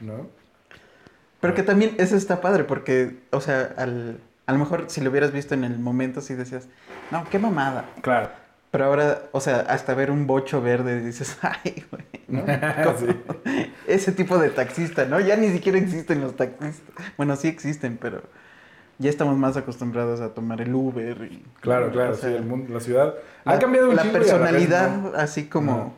¿no? 0.00 0.28
Pero 1.40 1.54
que 1.54 1.62
también 1.62 1.94
eso 1.98 2.16
está 2.16 2.40
padre 2.40 2.64
porque, 2.64 3.18
o 3.30 3.40
sea, 3.42 3.74
al, 3.76 4.20
a 4.46 4.52
lo 4.52 4.58
mejor 4.58 4.84
si 4.88 5.02
lo 5.02 5.10
hubieras 5.10 5.32
visto 5.32 5.52
en 5.54 5.64
el 5.64 5.78
momento 5.78 6.22
sí 6.22 6.34
decías, 6.34 6.68
no, 7.10 7.24
qué 7.28 7.38
mamada. 7.38 7.84
Claro. 8.00 8.30
Pero 8.74 8.86
ahora, 8.86 9.28
o 9.30 9.38
sea, 9.38 9.60
hasta 9.60 9.94
ver 9.94 10.10
un 10.10 10.26
bocho 10.26 10.60
verde 10.60 11.00
dices, 11.00 11.38
ay, 11.42 11.84
güey, 11.92 12.04
¿no? 12.26 12.44
Sí. 12.98 13.72
Ese 13.86 14.10
tipo 14.10 14.36
de 14.36 14.50
taxista, 14.50 15.04
¿no? 15.04 15.20
Ya 15.20 15.36
ni 15.36 15.48
siquiera 15.50 15.78
existen 15.78 16.20
los 16.20 16.34
taxistas. 16.34 16.82
Bueno, 17.16 17.36
sí 17.36 17.46
existen, 17.46 17.98
pero 17.98 18.22
ya 18.98 19.10
estamos 19.10 19.38
más 19.38 19.56
acostumbrados 19.56 20.20
a 20.20 20.34
tomar 20.34 20.60
el 20.60 20.74
Uber 20.74 21.28
y... 21.30 21.44
Claro, 21.60 21.92
claro, 21.92 22.14
O 22.14 22.16
sea, 22.16 22.30
sí, 22.30 22.34
el 22.34 22.42
mundo, 22.42 22.74
la 22.74 22.80
ciudad. 22.80 23.14
La, 23.44 23.52
ha 23.52 23.58
cambiado 23.60 23.90
un 23.90 23.94
la 23.94 24.02
vez 24.02 24.10
personalidad 24.10 24.96
no. 24.96 25.12
así 25.14 25.46
como 25.46 25.94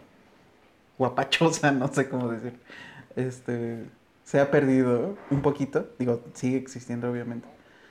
guapachosa, 0.98 1.72
no 1.72 1.88
sé 1.88 2.10
cómo 2.10 2.28
decir. 2.28 2.58
Este, 3.16 3.86
se 4.22 4.38
ha 4.38 4.50
perdido 4.50 5.16
un 5.30 5.40
poquito. 5.40 5.88
Digo, 5.98 6.22
sigue 6.34 6.58
existiendo 6.58 7.10
obviamente. 7.10 7.48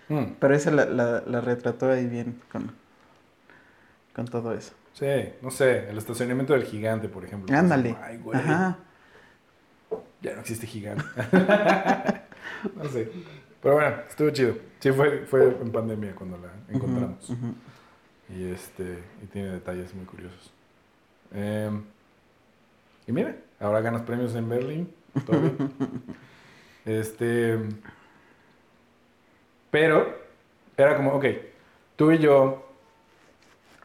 Mm, 0.09 0.35
Pero 0.39 0.53
esa 0.53 0.69
la, 0.69 0.85
la, 0.85 1.23
la 1.25 1.41
retrató 1.41 1.89
ahí 1.89 2.05
bien 2.05 2.39
con, 2.51 2.84
con 4.15 4.25
todo 4.25 4.53
eso. 4.53 4.73
sí, 4.93 5.05
no 5.41 5.51
sé, 5.51 5.89
el 5.89 5.97
estacionamiento 5.97 6.53
del 6.53 6.63
gigante, 6.63 7.09
por 7.09 7.25
ejemplo. 7.25 7.55
Ándale. 7.55 7.97
Ay, 8.01 8.17
güey, 8.17 8.39
Ajá. 8.39 8.77
ya 10.21 10.33
no 10.35 10.39
existe 10.39 10.65
gigante. 10.65 11.03
no 12.75 12.85
sé. 12.85 13.11
Pero 13.61 13.75
bueno, 13.75 13.95
estuvo 14.07 14.29
chido. 14.29 14.55
Sí, 14.79 14.91
fue, 14.91 15.25
fue 15.25 15.57
en 15.59 15.71
pandemia 15.71 16.15
cuando 16.15 16.37
la 16.37 16.49
encontramos. 16.73 17.29
Y 18.29 18.49
este 18.51 19.03
y 19.21 19.25
tiene 19.27 19.49
detalles 19.49 19.93
muy 19.93 20.05
curiosos. 20.05 20.51
Em, 21.33 21.83
y 23.05 23.11
mira, 23.11 23.35
ahora 23.59 23.81
ganas 23.81 24.03
premios 24.03 24.33
en 24.35 24.47
Berlín. 24.47 24.93
Todo 25.25 25.41
bien. 25.41 25.73
este. 26.85 27.59
Pero 29.71 30.17
era 30.77 30.95
como, 30.95 31.11
ok, 31.13 31.25
tú 31.97 32.11
y 32.11 32.19
yo 32.19 32.64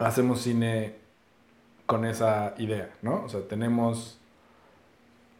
hacemos 0.00 0.40
cine 0.42 0.94
con 1.86 2.04
esa 2.04 2.54
idea, 2.58 2.94
¿no? 3.02 3.24
O 3.24 3.28
sea, 3.28 3.46
tenemos 3.46 4.18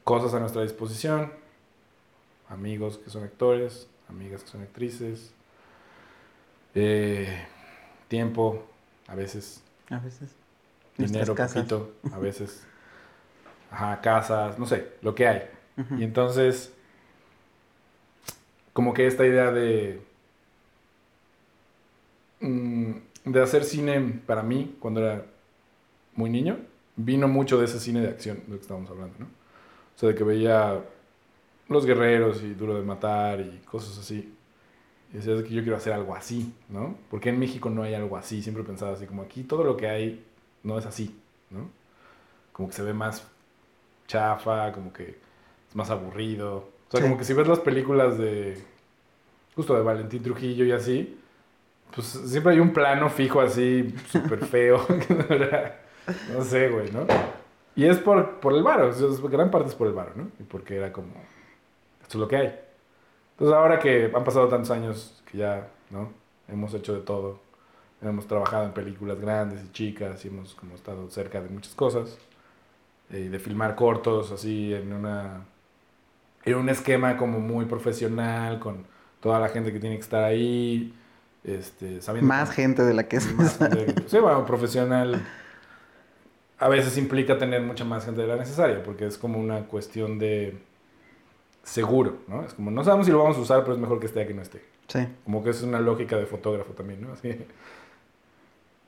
cosas 0.05 0.35
a 0.35 0.41
nuestra 0.41 0.63
disposición, 0.63 1.33
amigos 2.49 2.99
que 2.99 3.11
son 3.11 3.25
actores, 3.25 3.89
amigas 4.09 4.43
que 4.43 4.49
son 4.51 4.63
actrices, 4.63 5.33
eh, 6.75 7.47
tiempo, 8.09 8.65
a 9.07 9.15
veces, 9.15 9.63
A 9.89 9.99
veces. 9.99 10.35
dinero, 10.99 11.35
poquito, 11.35 11.93
a 12.13 12.19
veces, 12.19 12.65
ajá, 13.71 14.01
casas, 14.01 14.59
no 14.59 14.67
sé, 14.67 14.93
lo 15.03 15.15
que 15.15 15.27
hay. 15.27 15.43
Y 15.97 16.05
entonces, 16.05 16.73
como 18.73 18.93
que 18.93 19.07
esta 19.07 19.25
idea 19.25 19.51
de, 19.51 20.03
mm, 22.41 22.93
de 23.25 23.43
hacer 23.43 23.65
cine 23.65 24.21
para 24.27 24.43
mí, 24.43 24.77
cuando 24.81 25.01
era 25.01 25.25
muy 26.15 26.31
niño, 26.31 26.59
vino 26.97 27.29
mucho 27.29 27.59
de 27.59 27.65
ese 27.67 27.79
cine 27.81 28.01
de 28.01 28.09
acción 28.09 28.39
de 28.47 28.53
lo 28.53 28.57
que 28.57 28.63
estábamos 28.63 28.91
hablando, 28.91 29.15
¿no? 29.19 29.27
O 29.27 29.99
sea, 29.99 30.09
de 30.11 30.15
que 30.15 30.25
veía 30.25 30.83
Los 31.69 31.87
Guerreros 31.87 32.43
y 32.43 32.55
Duro 32.55 32.75
de 32.75 32.83
Matar 32.83 33.41
y 33.41 33.59
cosas 33.67 33.99
así. 33.99 34.35
Y 35.13 35.17
decía, 35.17 35.35
"Es 35.35 35.43
que 35.43 35.51
yo 35.55 35.63
quiero 35.63 35.77
hacer 35.77 35.93
algo 35.93 36.15
así, 36.15 36.53
¿no? 36.69 36.97
Porque 37.11 37.29
en 37.31 37.39
México 37.39 37.69
no 37.71 37.83
hay 37.83 37.95
algo 37.95 38.17
así. 38.17 38.43
Siempre 38.43 38.65
pensaba 38.65 38.93
así, 38.93 39.07
como 39.07 39.23
aquí 39.23 39.43
todo 39.45 39.65
lo 39.65 39.77
que 39.77 39.89
hay 39.89 40.25
no 40.63 40.79
es 40.79 40.87
así, 40.87 41.17
¿no? 41.51 41.69
Como 42.53 42.69
que 42.69 42.75
se 42.75 42.83
ve 42.83 42.93
más 42.93 43.27
chafa, 44.07 44.73
como 44.73 44.93
que 44.93 45.17
es 45.69 45.77
más 45.77 45.91
aburrido. 45.91 46.57
O 46.89 46.91
sea, 46.91 47.01
Sí. 47.01 47.05
como 47.05 47.19
que 47.19 47.25
si 47.25 47.33
ves 47.35 47.47
las 47.47 47.61
películas 47.61 48.19
de, 48.19 48.61
justo 49.55 49.75
de 49.75 49.83
Valentín 49.83 50.23
Trujillo 50.23 50.65
y 50.65 50.73
así, 50.73 51.20
pues 51.95 52.07
siempre 52.07 52.53
hay 52.55 52.61
un 52.61 52.73
plano 52.73 53.09
fijo 53.11 53.41
así, 53.41 53.95
súper 54.09 54.41
feo. 54.45 54.87
no 56.27 56.43
sé, 56.45 56.69
güey, 56.69 56.91
¿no? 56.93 57.07
Y 57.75 57.87
es 57.87 57.99
por, 57.99 58.41
por 58.41 58.55
el 58.55 58.63
varo, 58.63 58.89
o 58.91 58.93
sea, 58.93 59.09
gran 59.31 59.51
parte 59.51 59.69
es 59.71 59.75
por 59.75 59.87
el 59.89 59.95
varo, 59.95 60.13
¿no? 60.17 60.31
Y 60.41 60.45
porque 60.45 60.77
era 60.77 60.93
como, 60.93 61.15
esto 62.03 62.19
es 62.19 62.21
lo 62.21 62.29
que 62.29 62.37
hay. 62.37 62.61
Entonces 63.33 63.57
ahora 63.57 63.79
que 63.79 64.13
han 64.15 64.25
pasado 64.25 64.49
tantos 64.49 64.71
años 64.71 65.23
que 65.31 65.39
ya, 65.39 65.69
¿no? 65.91 66.13
Hemos 66.49 66.75
hecho 66.75 66.95
de 66.95 67.01
todo. 67.01 67.41
Hemos 68.03 68.27
trabajado 68.27 68.65
en 68.65 68.73
películas 68.73 69.21
grandes 69.21 69.63
y 69.65 69.73
chicas 69.73 70.25
y 70.25 70.29
hemos 70.29 70.55
como 70.55 70.75
estado 70.75 71.09
cerca 71.11 71.41
de 71.43 71.49
muchas 71.51 71.75
cosas. 71.75 72.19
eh, 73.11 73.29
de 73.31 73.39
filmar 73.39 73.75
cortos 73.77 74.33
así 74.33 74.73
en 74.75 74.93
una 74.93 75.47
en 76.45 76.55
un 76.57 76.69
esquema 76.69 77.17
como 77.17 77.41
muy 77.41 77.67
profesional 77.67 78.59
con 78.61 78.87
toda 79.21 79.39
la 79.41 79.49
gente 79.49 79.73
que 79.73 79.81
tiene 79.81 79.97
que 79.97 80.03
estar 80.03 80.25
ahí 80.25 80.95
este 81.45 82.03
sabiendo 82.03 82.29
Más 82.29 82.51
gente 82.51 82.83
de 82.83 82.95
la 82.95 83.09
que 83.09 83.17
es. 83.17 83.35
más 83.35 83.59
sí, 84.07 84.19
bueno, 84.19 84.45
profesional 84.47 85.23
a 86.61 86.69
veces 86.69 86.99
implica 86.99 87.39
tener 87.39 87.63
mucha 87.63 87.85
más 87.85 88.05
gente 88.05 88.21
de 88.21 88.27
la 88.27 88.37
necesaria, 88.37 88.83
porque 88.83 89.07
es 89.07 89.17
como 89.17 89.39
una 89.39 89.63
cuestión 89.63 90.19
de 90.19 90.59
seguro, 91.63 92.19
¿no? 92.29 92.45
Es 92.45 92.53
como, 92.53 92.71
no 92.71 92.85
sabemos 92.85 93.07
si 93.07 93.13
lo 93.13 93.19
vamos 93.19 93.39
a 93.39 93.41
usar, 93.41 93.61
pero 93.63 93.75
es 93.75 93.81
mejor 93.81 93.99
que 93.99 94.07
esté 94.07 94.21
a 94.21 94.27
que 94.27 94.35
no 94.35 94.43
esté. 94.43 94.63
Sí. 94.87 95.09
Como 95.25 95.43
que 95.43 95.51
es 95.51 95.63
una 95.63 95.81
lógica 95.81 96.19
de 96.19 96.27
fotógrafo 96.27 96.75
también, 96.75 97.01
¿no? 97.01 97.13
Así. 97.15 97.35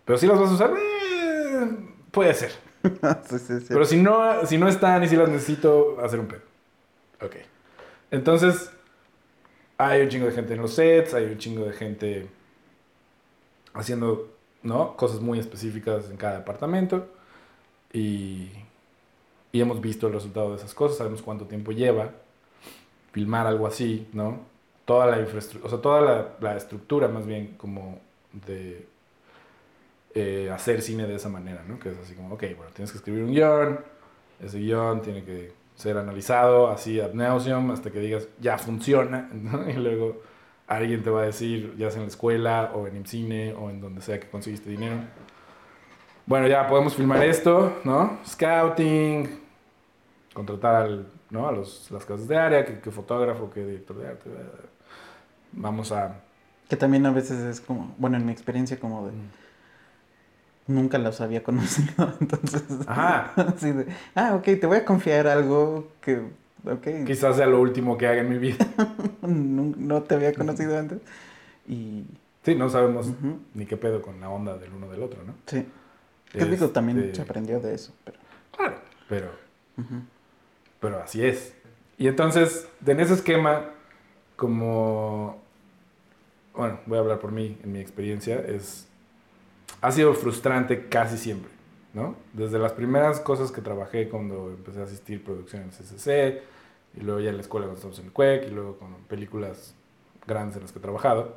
Pero 0.05 0.19
si 0.19 0.27
las 0.27 0.39
vas 0.39 0.51
a 0.51 0.55
usar, 0.55 0.75
eh, 0.77 1.71
puede 2.11 2.35
ser. 2.35 2.51
sí, 3.31 3.39
sí, 3.39 3.61
sí. 3.61 3.67
Pero 3.69 3.85
si 3.87 3.97
no, 3.97 4.45
si 4.45 4.59
no 4.59 4.69
están 4.69 5.03
y 5.05 5.09
si 5.09 5.17
las 5.17 5.31
necesito, 5.31 5.99
hacer 6.03 6.21
un 6.21 6.27
pedo. 6.27 6.43
Ok. 7.23 7.37
Entonces, 8.11 8.71
hay 9.79 10.03
un 10.03 10.09
chingo 10.11 10.27
de 10.27 10.33
gente 10.33 10.53
en 10.53 10.61
los 10.61 10.75
sets, 10.75 11.15
hay 11.15 11.25
un 11.25 11.39
chingo 11.39 11.65
de 11.65 11.73
gente 11.73 12.29
haciendo, 13.75 14.29
¿no? 14.63 14.97
Cosas 14.97 15.21
muy 15.21 15.39
específicas 15.39 16.11
en 16.11 16.17
cada 16.17 16.39
departamento. 16.39 17.09
Y, 17.93 18.51
y 19.53 19.61
hemos 19.61 19.81
visto 19.81 20.07
el 20.07 20.15
resultado 20.15 20.51
de 20.51 20.57
esas 20.57 20.75
cosas, 20.75 20.99
sabemos 20.99 21.23
cuánto 21.23 21.47
tiempo 21.47 21.73
lleva 21.73 22.11
filmar 23.13 23.47
algo 23.47 23.67
así, 23.67 24.09
¿no? 24.13 24.41
Toda 24.85 25.07
la 25.07 25.21
infraestructura, 25.21 25.67
o 25.67 25.71
sea, 25.71 25.81
toda 25.81 26.37
la, 26.41 26.57
estructura 26.57 27.09
más 27.09 27.27
bien 27.27 27.55
como 27.57 28.01
de 28.47 28.87
eh, 30.15 30.51
hacer 30.53 30.83
cine 30.83 31.07
de 31.07 31.15
esa 31.15 31.29
manera, 31.29 31.63
¿no? 31.69 31.79
Que 31.79 31.91
es 31.91 31.99
así 31.99 32.15
como, 32.15 32.35
ok, 32.35 32.45
bueno, 32.57 32.73
tienes 32.75 32.91
que 32.91 32.99
escribir 32.99 33.23
un 33.23 33.33
guion, 33.33 33.81
ese 34.41 34.59
guion 34.59 35.03
tiene 35.03 35.23
que 35.25 35.53
ser 35.77 35.97
analizado 35.97 36.69
así 36.69 37.01
ad 37.01 37.13
nauseum 37.13 37.71
hasta 37.71 37.91
que 37.91 38.01
digas, 38.01 38.29
ya 38.41 38.59
funciona, 38.59 39.31
¿no? 39.33 39.69
Y 39.69 39.75
luego 39.75 40.23
alguien 40.77 41.03
te 41.03 41.11
va 41.11 41.23
a 41.23 41.27
decir, 41.27 41.75
ya 41.77 41.91
sea 41.91 41.99
en 41.99 42.07
la 42.07 42.09
escuela 42.09 42.73
o 42.75 42.87
en 42.87 42.97
IMCINE 42.97 43.55
o 43.55 43.71
en 43.71 43.81
donde 43.81 44.01
sea 44.03 44.19
que 44.19 44.29
conseguiste 44.29 44.71
dinero, 44.71 44.97
bueno, 46.27 46.47
ya 46.47 46.67
podemos 46.67 46.95
filmar 46.95 47.23
esto, 47.25 47.81
¿no? 47.85 48.19
Scouting, 48.27 49.41
contratar 50.33 50.77
al, 50.77 51.07
¿no? 51.31 51.49
a 51.49 51.53
los, 51.53 51.91
las 51.91 52.05
casas 52.05 52.29
de 52.29 52.37
área, 52.37 52.65
que, 52.65 52.79
que 52.79 52.91
fotógrafo, 52.91 53.51
que 53.51 53.65
director 53.65 53.97
de 53.99 54.09
arte. 54.09 54.31
Vamos 55.53 55.93
a... 55.93 56.21
Que 56.69 56.77
también 56.77 57.05
a 57.07 57.11
veces 57.11 57.41
es 57.41 57.61
como, 57.61 57.95
bueno, 57.99 58.17
en 58.17 58.25
mi 58.25 58.33
experiencia 58.33 58.79
como 58.79 59.07
de, 59.07 59.13
nunca 60.67 60.99
los 60.99 61.21
había 61.21 61.43
conocido, 61.43 62.15
entonces... 62.21 62.63
Ajá. 62.87 63.33
así 63.37 63.73
de, 63.73 63.87
ah, 64.15 64.35
ok, 64.35 64.45
te 64.45 64.67
voy 64.67 64.79
a 64.79 64.85
confiar 64.85 65.27
algo 65.27 65.89
que, 66.01 66.23
ok, 66.65 67.07
Quizás 67.07 67.37
sea 67.37 67.47
lo 67.47 67.61
último 67.61 67.97
que 67.99 68.07
haga 68.07 68.21
en 68.21 68.29
mi 68.29 68.39
vida. 68.39 68.67
no, 69.23 69.75
no 69.77 70.03
te 70.03 70.15
había 70.15 70.33
conocido 70.33 70.79
antes. 70.79 71.01
Y, 71.69 72.05
Sí, 72.45 72.57
no 72.57 72.69
sabemos 72.69 73.07
ni 73.55 73.67
qué 73.67 73.77
pedo 73.77 74.03
con 74.03 74.21
la 74.21 74.29
onda 74.29 74.59
del 74.59 74.73
uno 74.73 74.91
del 74.91 75.03
otro, 75.03 75.23
¿no? 75.25 75.35
sí. 75.47 75.67
Que 76.33 76.47
digo, 76.47 76.71
también 76.71 76.99
Este, 76.99 77.17
se 77.17 77.23
aprendió 77.23 77.61
de 77.61 77.75
eso, 77.75 77.93
pero... 78.05 78.19
Claro, 78.57 78.77
pero, 79.07 79.31
pero 80.81 81.03
así 81.03 81.23
es. 81.23 81.55
Y 81.99 82.09
entonces, 82.09 82.67
en 82.87 83.01
ese 83.01 83.13
esquema, 83.13 83.67
como... 84.35 85.43
Bueno, 86.55 86.81
voy 86.87 86.97
a 86.97 87.01
hablar 87.03 87.19
por 87.19 87.33
mí, 87.33 87.59
en 87.63 87.73
mi 87.73 87.81
experiencia, 87.81 88.39
es... 88.41 88.89
Ha 89.83 89.93
sido 89.93 90.15
frustrante 90.15 90.89
casi 90.89 91.19
siempre, 91.19 91.51
¿no? 91.95 92.17
Desde 92.33 92.59
las 92.59 92.73
primeras 92.73 93.21
cosas 93.21 93.53
que 93.53 93.61
trabajé 93.61 94.09
cuando 94.09 94.51
empecé 94.51 94.81
a 94.81 94.85
asistir 94.85 95.23
producciones 95.23 95.77
CCC, 95.77 96.43
y 96.95 97.01
luego 97.01 97.21
ya 97.21 97.31
en 97.31 97.37
la 97.37 97.43
escuela 97.43 97.67
cuando 97.67 97.79
estamos 97.79 97.99
en 97.99 98.13
el 98.15 98.49
y 98.49 98.55
luego 98.55 98.79
con 98.79 98.95
películas 99.09 99.75
grandes 100.27 100.57
en 100.57 100.63
las 100.63 100.73
que 100.73 100.79
he 100.79 100.83
trabajado, 100.83 101.37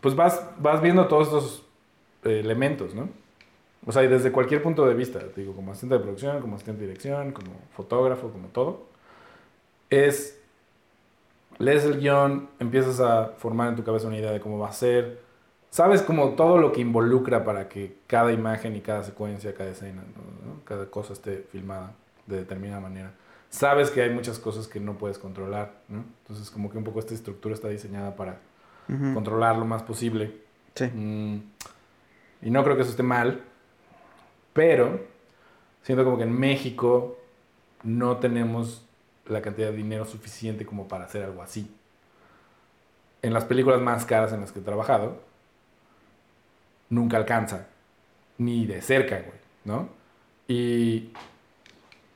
pues 0.00 0.14
vas, 0.14 0.42
vas 0.58 0.80
viendo 0.80 1.06
todos 1.08 1.28
estos 1.28 1.66
eh, 2.24 2.40
elementos, 2.40 2.94
¿no? 2.94 3.08
O 3.84 3.92
sea, 3.92 4.02
y 4.02 4.08
desde 4.08 4.32
cualquier 4.32 4.62
punto 4.62 4.86
de 4.86 4.94
vista, 4.94 5.20
te 5.20 5.40
digo, 5.40 5.54
como 5.54 5.70
asistente 5.70 5.96
de 5.96 6.00
producción, 6.00 6.40
como 6.40 6.56
asistente 6.56 6.80
de 6.80 6.88
dirección, 6.88 7.32
como 7.32 7.52
fotógrafo, 7.70 8.30
como 8.30 8.48
todo, 8.48 8.86
es, 9.90 10.40
lees 11.58 11.84
el 11.84 12.00
guion, 12.00 12.48
empiezas 12.58 13.00
a 13.00 13.34
formar 13.38 13.68
en 13.68 13.76
tu 13.76 13.84
cabeza 13.84 14.08
una 14.08 14.18
idea 14.18 14.32
de 14.32 14.40
cómo 14.40 14.58
va 14.58 14.68
a 14.68 14.72
ser, 14.72 15.20
sabes 15.70 16.02
como 16.02 16.30
todo 16.30 16.58
lo 16.58 16.72
que 16.72 16.80
involucra 16.80 17.44
para 17.44 17.68
que 17.68 17.98
cada 18.06 18.32
imagen 18.32 18.76
y 18.76 18.80
cada 18.80 19.04
secuencia, 19.04 19.54
cada 19.54 19.70
escena, 19.70 20.02
cada 20.64 20.86
cosa 20.86 21.12
esté 21.12 21.46
filmada 21.50 21.92
de 22.26 22.38
determinada 22.38 22.80
manera. 22.80 23.12
Sabes 23.50 23.90
que 23.90 24.02
hay 24.02 24.10
muchas 24.10 24.38
cosas 24.38 24.66
que 24.66 24.80
no 24.80 24.98
puedes 24.98 25.18
controlar, 25.18 25.80
¿no? 25.88 26.04
Entonces 26.22 26.50
como 26.50 26.70
que 26.70 26.78
un 26.78 26.84
poco 26.84 26.98
esta 26.98 27.14
estructura 27.14 27.54
está 27.54 27.68
diseñada 27.68 28.16
para 28.16 28.40
controlar 29.14 29.56
lo 29.56 29.64
más 29.64 29.82
posible. 29.82 30.42
Sí. 30.74 30.86
Mm, 30.86 31.40
y 32.42 32.50
no 32.50 32.62
creo 32.62 32.76
que 32.76 32.82
eso 32.82 32.90
esté 32.90 33.02
mal, 33.02 33.42
pero 34.52 35.00
siento 35.82 36.04
como 36.04 36.18
que 36.18 36.24
en 36.24 36.32
México 36.32 37.18
no 37.82 38.18
tenemos 38.18 38.84
la 39.26 39.42
cantidad 39.42 39.70
de 39.70 39.76
dinero 39.76 40.04
suficiente 40.04 40.66
como 40.66 40.88
para 40.88 41.04
hacer 41.04 41.22
algo 41.22 41.42
así. 41.42 41.70
En 43.22 43.32
las 43.32 43.44
películas 43.44 43.80
más 43.80 44.04
caras 44.04 44.32
en 44.32 44.40
las 44.40 44.52
que 44.52 44.60
he 44.60 44.62
trabajado, 44.62 45.20
nunca 46.90 47.16
alcanza, 47.16 47.66
ni 48.38 48.66
de 48.66 48.80
cerca, 48.82 49.16
güey, 49.16 49.38
¿no? 49.64 49.88
Y, 50.48 51.10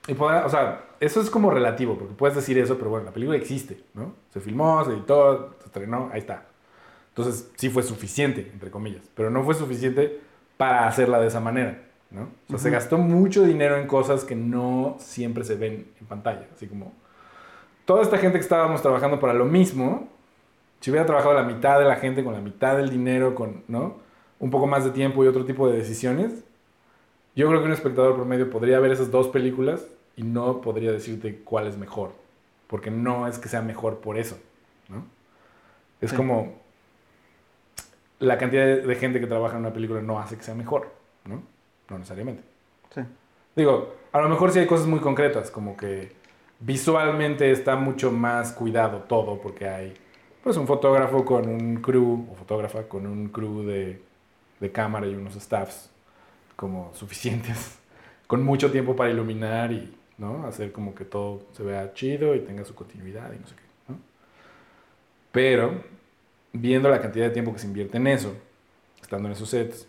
y 0.07 0.15
podrá- 0.15 0.45
o 0.47 0.49
sea, 0.49 0.85
eso 1.01 1.21
es 1.21 1.31
como 1.31 1.51
relativo, 1.51 1.97
porque 1.99 2.15
puedes 2.15 2.37
decir 2.37 2.59
eso, 2.59 2.77
pero 2.79 2.91
bueno, 2.91 3.07
la 3.07 3.13
película 3.13 3.37
existe, 3.37 3.83
¿no? 3.95 4.15
Se 4.33 4.41
filmó, 4.41 4.85
se 4.85 4.93
editó, 4.93 5.55
se 5.61 5.67
estrenó, 5.67 6.11
ahí 6.13 6.21
está. 6.21 6.47
Entonces, 7.09 7.51
sí 7.57 7.71
fue 7.71 7.83
suficiente, 7.83 8.51
entre 8.53 8.71
comillas, 8.71 9.03
pero 9.15 9.31
no 9.31 9.43
fue 9.43 9.55
suficiente 9.55 10.21
para 10.57 10.87
hacerla 10.87 11.21
de 11.21 11.27
esa 11.29 11.41
manera, 11.41 11.83
¿no? 12.11 12.23
O 12.23 12.51
sea, 12.51 12.59
se 12.59 12.71
gastó 12.71 12.99
mucho 12.99 13.43
dinero 13.45 13.77
en 13.79 13.87
cosas 13.87 14.25
que 14.25 14.37
no 14.37 14.97
siempre 14.99 15.45
se 15.45 15.57
ven 15.57 15.89
en 16.01 16.07
pantalla, 16.07 16.47
así 16.55 16.67
como 16.67 16.93
toda 17.85 18.03
esta 18.03 18.19
gente 18.19 18.39
que 18.39 18.43
estábamos 18.43 18.83
trabajando 18.83 19.19
para 19.19 19.35
lo 19.35 19.45
mismo, 19.47 20.09
si 20.81 20.91
hubiera 20.91 21.07
trabajado 21.07 21.35
la 21.35 21.43
mitad 21.43 21.79
de 21.79 21.85
la 21.85 21.97
gente 21.97 22.23
con 22.23 22.33
la 22.35 22.41
mitad 22.41 22.77
del 22.77 22.91
dinero, 22.91 23.35
con, 23.35 23.65
¿no? 23.69 23.97
Un 24.41 24.51
poco 24.51 24.67
más 24.67 24.85
de 24.85 24.91
tiempo 24.91 25.25
y 25.25 25.29
otro 25.29 25.45
tipo 25.45 25.69
de 25.69 25.77
decisiones, 25.79 26.43
yo 27.37 27.47
creo 27.49 27.61
que 27.61 27.67
un 27.67 27.73
espectador 27.73 28.17
promedio 28.17 28.51
podría 28.51 28.81
ver 28.81 28.91
esas 28.91 29.11
dos 29.13 29.29
películas 29.29 29.87
y 30.17 30.23
no 30.25 30.61
podría 30.61 30.91
decirte 30.91 31.41
cuál 31.45 31.67
es 31.69 31.77
mejor, 31.77 32.11
porque 32.67 32.91
no 32.91 33.29
es 33.29 33.39
que 33.39 33.49
sea 33.49 33.63
mejor 33.63 33.99
por 33.99 34.19
eso, 34.19 34.37
¿no? 34.89 35.05
Es 36.01 36.11
Sí. 36.11 36.17
como 36.17 36.55
la 38.19 38.37
cantidad 38.39 38.65
de, 38.65 38.83
de 38.83 38.95
gente 38.97 39.21
que 39.21 39.27
trabaja 39.27 39.55
en 39.55 39.61
una 39.61 39.73
película 39.73 40.03
no 40.03 40.19
hace 40.19 40.37
que 40.37 40.43
sea 40.43 40.55
mejor, 40.55 40.89
¿no? 41.25 41.43
No 41.89 41.99
necesariamente. 41.99 42.43
Sí. 42.95 43.03
Digo, 43.57 43.95
a 44.13 44.21
lo 44.21 44.29
mejor 44.29 44.51
sí 44.53 44.59
hay 44.59 44.67
cosas 44.67 44.87
muy 44.87 45.01
concretas, 45.01 45.51
como 45.51 45.77
que 45.77 46.13
visualmente 46.61 47.51
está 47.51 47.77
mucho 47.77 48.11
más 48.11 48.53
cuidado 48.53 48.99
todo, 49.09 49.41
porque 49.41 49.69
hay 49.69 49.95
pues 50.43 50.57
un 50.57 50.67
fotógrafo 50.67 51.25
con 51.25 51.49
un 51.49 51.77
crew, 51.77 52.27
o 52.33 52.35
fotógrafa 52.35 52.85
con 52.85 53.07
un 53.07 53.29
crew 53.29 53.63
de, 53.63 54.01
de 54.61 54.71
cámara 54.71 55.07
y 55.07 55.15
unos 55.15 55.35
staffs 55.35 55.91
como 56.57 56.93
suficientes, 56.95 57.79
con 58.27 58.45
mucho 58.45 58.71
tiempo 58.71 58.95
para 58.95 59.11
iluminar 59.11 59.73
y 59.73 59.97
¿no? 60.19 60.47
hacer 60.47 60.71
como 60.73 60.95
que 60.95 61.05
todo 61.05 61.43
se 61.53 61.63
vea 61.63 61.93
chido 61.95 62.35
y 62.35 62.41
tenga 62.41 62.65
su 62.65 62.75
continuidad 62.75 63.33
y 63.33 63.39
no 63.39 63.47
sé 63.47 63.55
qué. 63.57 63.93
¿no? 63.93 63.99
Pero 65.33 65.83
viendo 66.53 66.89
la 66.89 67.01
cantidad 67.01 67.27
de 67.27 67.31
tiempo 67.31 67.53
que 67.53 67.59
se 67.59 67.67
invierte 67.67 67.97
en 67.97 68.07
eso, 68.07 68.35
estando 69.01 69.29
en 69.29 69.33
esos 69.33 69.49
sets, 69.49 69.87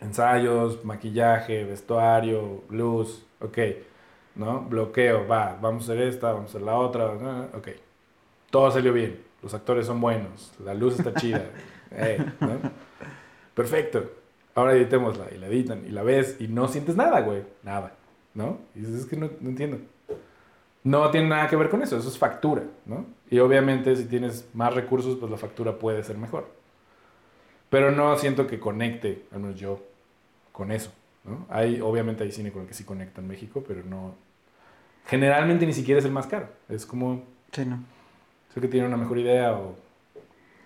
ensayos, 0.00 0.84
maquillaje, 0.84 1.64
vestuario, 1.64 2.64
luz, 2.70 3.24
ok, 3.40 3.58
¿no? 4.34 4.62
Bloqueo, 4.62 5.26
va, 5.26 5.56
vamos 5.60 5.88
a 5.88 5.92
hacer 5.92 6.04
esta, 6.06 6.32
vamos 6.32 6.46
a 6.46 6.48
hacer 6.50 6.62
la 6.62 6.76
otra, 6.76 7.06
ok. 7.54 7.68
Todo 8.50 8.70
salió 8.70 8.92
bien, 8.92 9.20
los 9.42 9.54
actores 9.54 9.86
son 9.86 10.00
buenos, 10.00 10.52
la 10.64 10.74
luz 10.74 10.98
está 10.98 11.14
chida, 11.14 11.50
eh, 11.90 12.24
¿no? 12.40 12.58
Perfecto. 13.54 14.10
Ahora 14.54 14.74
editémosla 14.74 15.26
y 15.34 15.38
la 15.38 15.48
editan 15.48 15.84
y 15.86 15.90
la 15.90 16.02
ves 16.02 16.36
y 16.38 16.48
no 16.48 16.68
sientes 16.68 16.96
nada, 16.96 17.20
güey, 17.20 17.42
nada, 17.62 17.92
¿no? 18.34 18.58
Y 18.74 18.80
dices, 18.80 19.00
es 19.00 19.06
que 19.06 19.16
no, 19.16 19.30
no 19.40 19.48
entiendo. 19.48 19.78
No 20.84 21.10
tiene 21.10 21.28
nada 21.28 21.48
que 21.48 21.56
ver 21.56 21.70
con 21.70 21.82
eso, 21.82 21.96
eso 21.96 22.08
es 22.08 22.18
factura, 22.18 22.62
¿no? 22.84 23.06
Y 23.30 23.38
obviamente 23.38 23.96
si 23.96 24.04
tienes 24.04 24.48
más 24.54 24.74
recursos, 24.74 25.16
pues 25.16 25.30
la 25.30 25.38
factura 25.38 25.78
puede 25.78 26.02
ser 26.04 26.18
mejor. 26.18 26.46
Pero 27.70 27.90
no 27.90 28.16
siento 28.16 28.46
que 28.46 28.60
conecte, 28.60 29.24
al 29.32 29.40
menos 29.40 29.58
yo, 29.58 29.80
con 30.52 30.70
eso. 30.70 30.92
¿no? 31.24 31.46
Hay, 31.48 31.80
obviamente 31.80 32.22
hay 32.22 32.30
cine 32.30 32.52
con 32.52 32.62
el 32.62 32.68
que 32.68 32.74
sí 32.74 32.84
conecta 32.84 33.20
en 33.20 33.26
México, 33.26 33.64
pero 33.66 33.82
no... 33.82 34.14
Generalmente 35.06 35.66
ni 35.66 35.72
siquiera 35.72 35.98
es 35.98 36.04
el 36.04 36.12
más 36.12 36.26
caro. 36.26 36.48
Es 36.68 36.86
como... 36.86 37.24
Sí, 37.50 37.64
no. 37.64 37.82
Sé 38.54 38.60
que 38.60 38.68
tiene 38.68 38.86
una 38.86 38.96
mejor 38.96 39.18
idea 39.18 39.52
o 39.52 39.74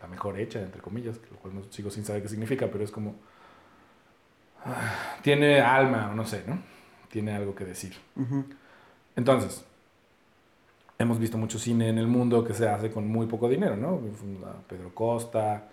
la 0.00 0.06
mejor 0.08 0.38
hecha, 0.38 0.60
entre 0.60 0.80
comillas, 0.80 1.18
lo 1.30 1.36
cual 1.38 1.54
no 1.54 1.62
sigo 1.70 1.90
sin 1.90 2.04
saber 2.04 2.22
qué 2.22 2.28
significa, 2.28 2.68
pero 2.70 2.84
es 2.84 2.90
como... 2.90 3.14
ah, 4.64 5.16
tiene 5.22 5.60
alma, 5.60 6.10
o 6.12 6.14
no 6.14 6.24
sé, 6.24 6.44
¿no? 6.46 6.58
Tiene 7.10 7.34
algo 7.34 7.54
que 7.54 7.64
decir. 7.64 7.96
Ujú. 8.16 8.44
Entonces, 9.16 9.64
hemos 10.98 11.18
visto 11.18 11.38
mucho 11.38 11.58
cine 11.58 11.88
en 11.88 11.98
el 11.98 12.06
mundo 12.06 12.44
que 12.44 12.54
se 12.54 12.68
hace 12.68 12.90
con 12.90 13.08
muy 13.08 13.26
poco 13.26 13.48
dinero, 13.48 13.76
¿no? 13.76 14.00
Pedro 14.68 14.94
Costa, 14.94 15.64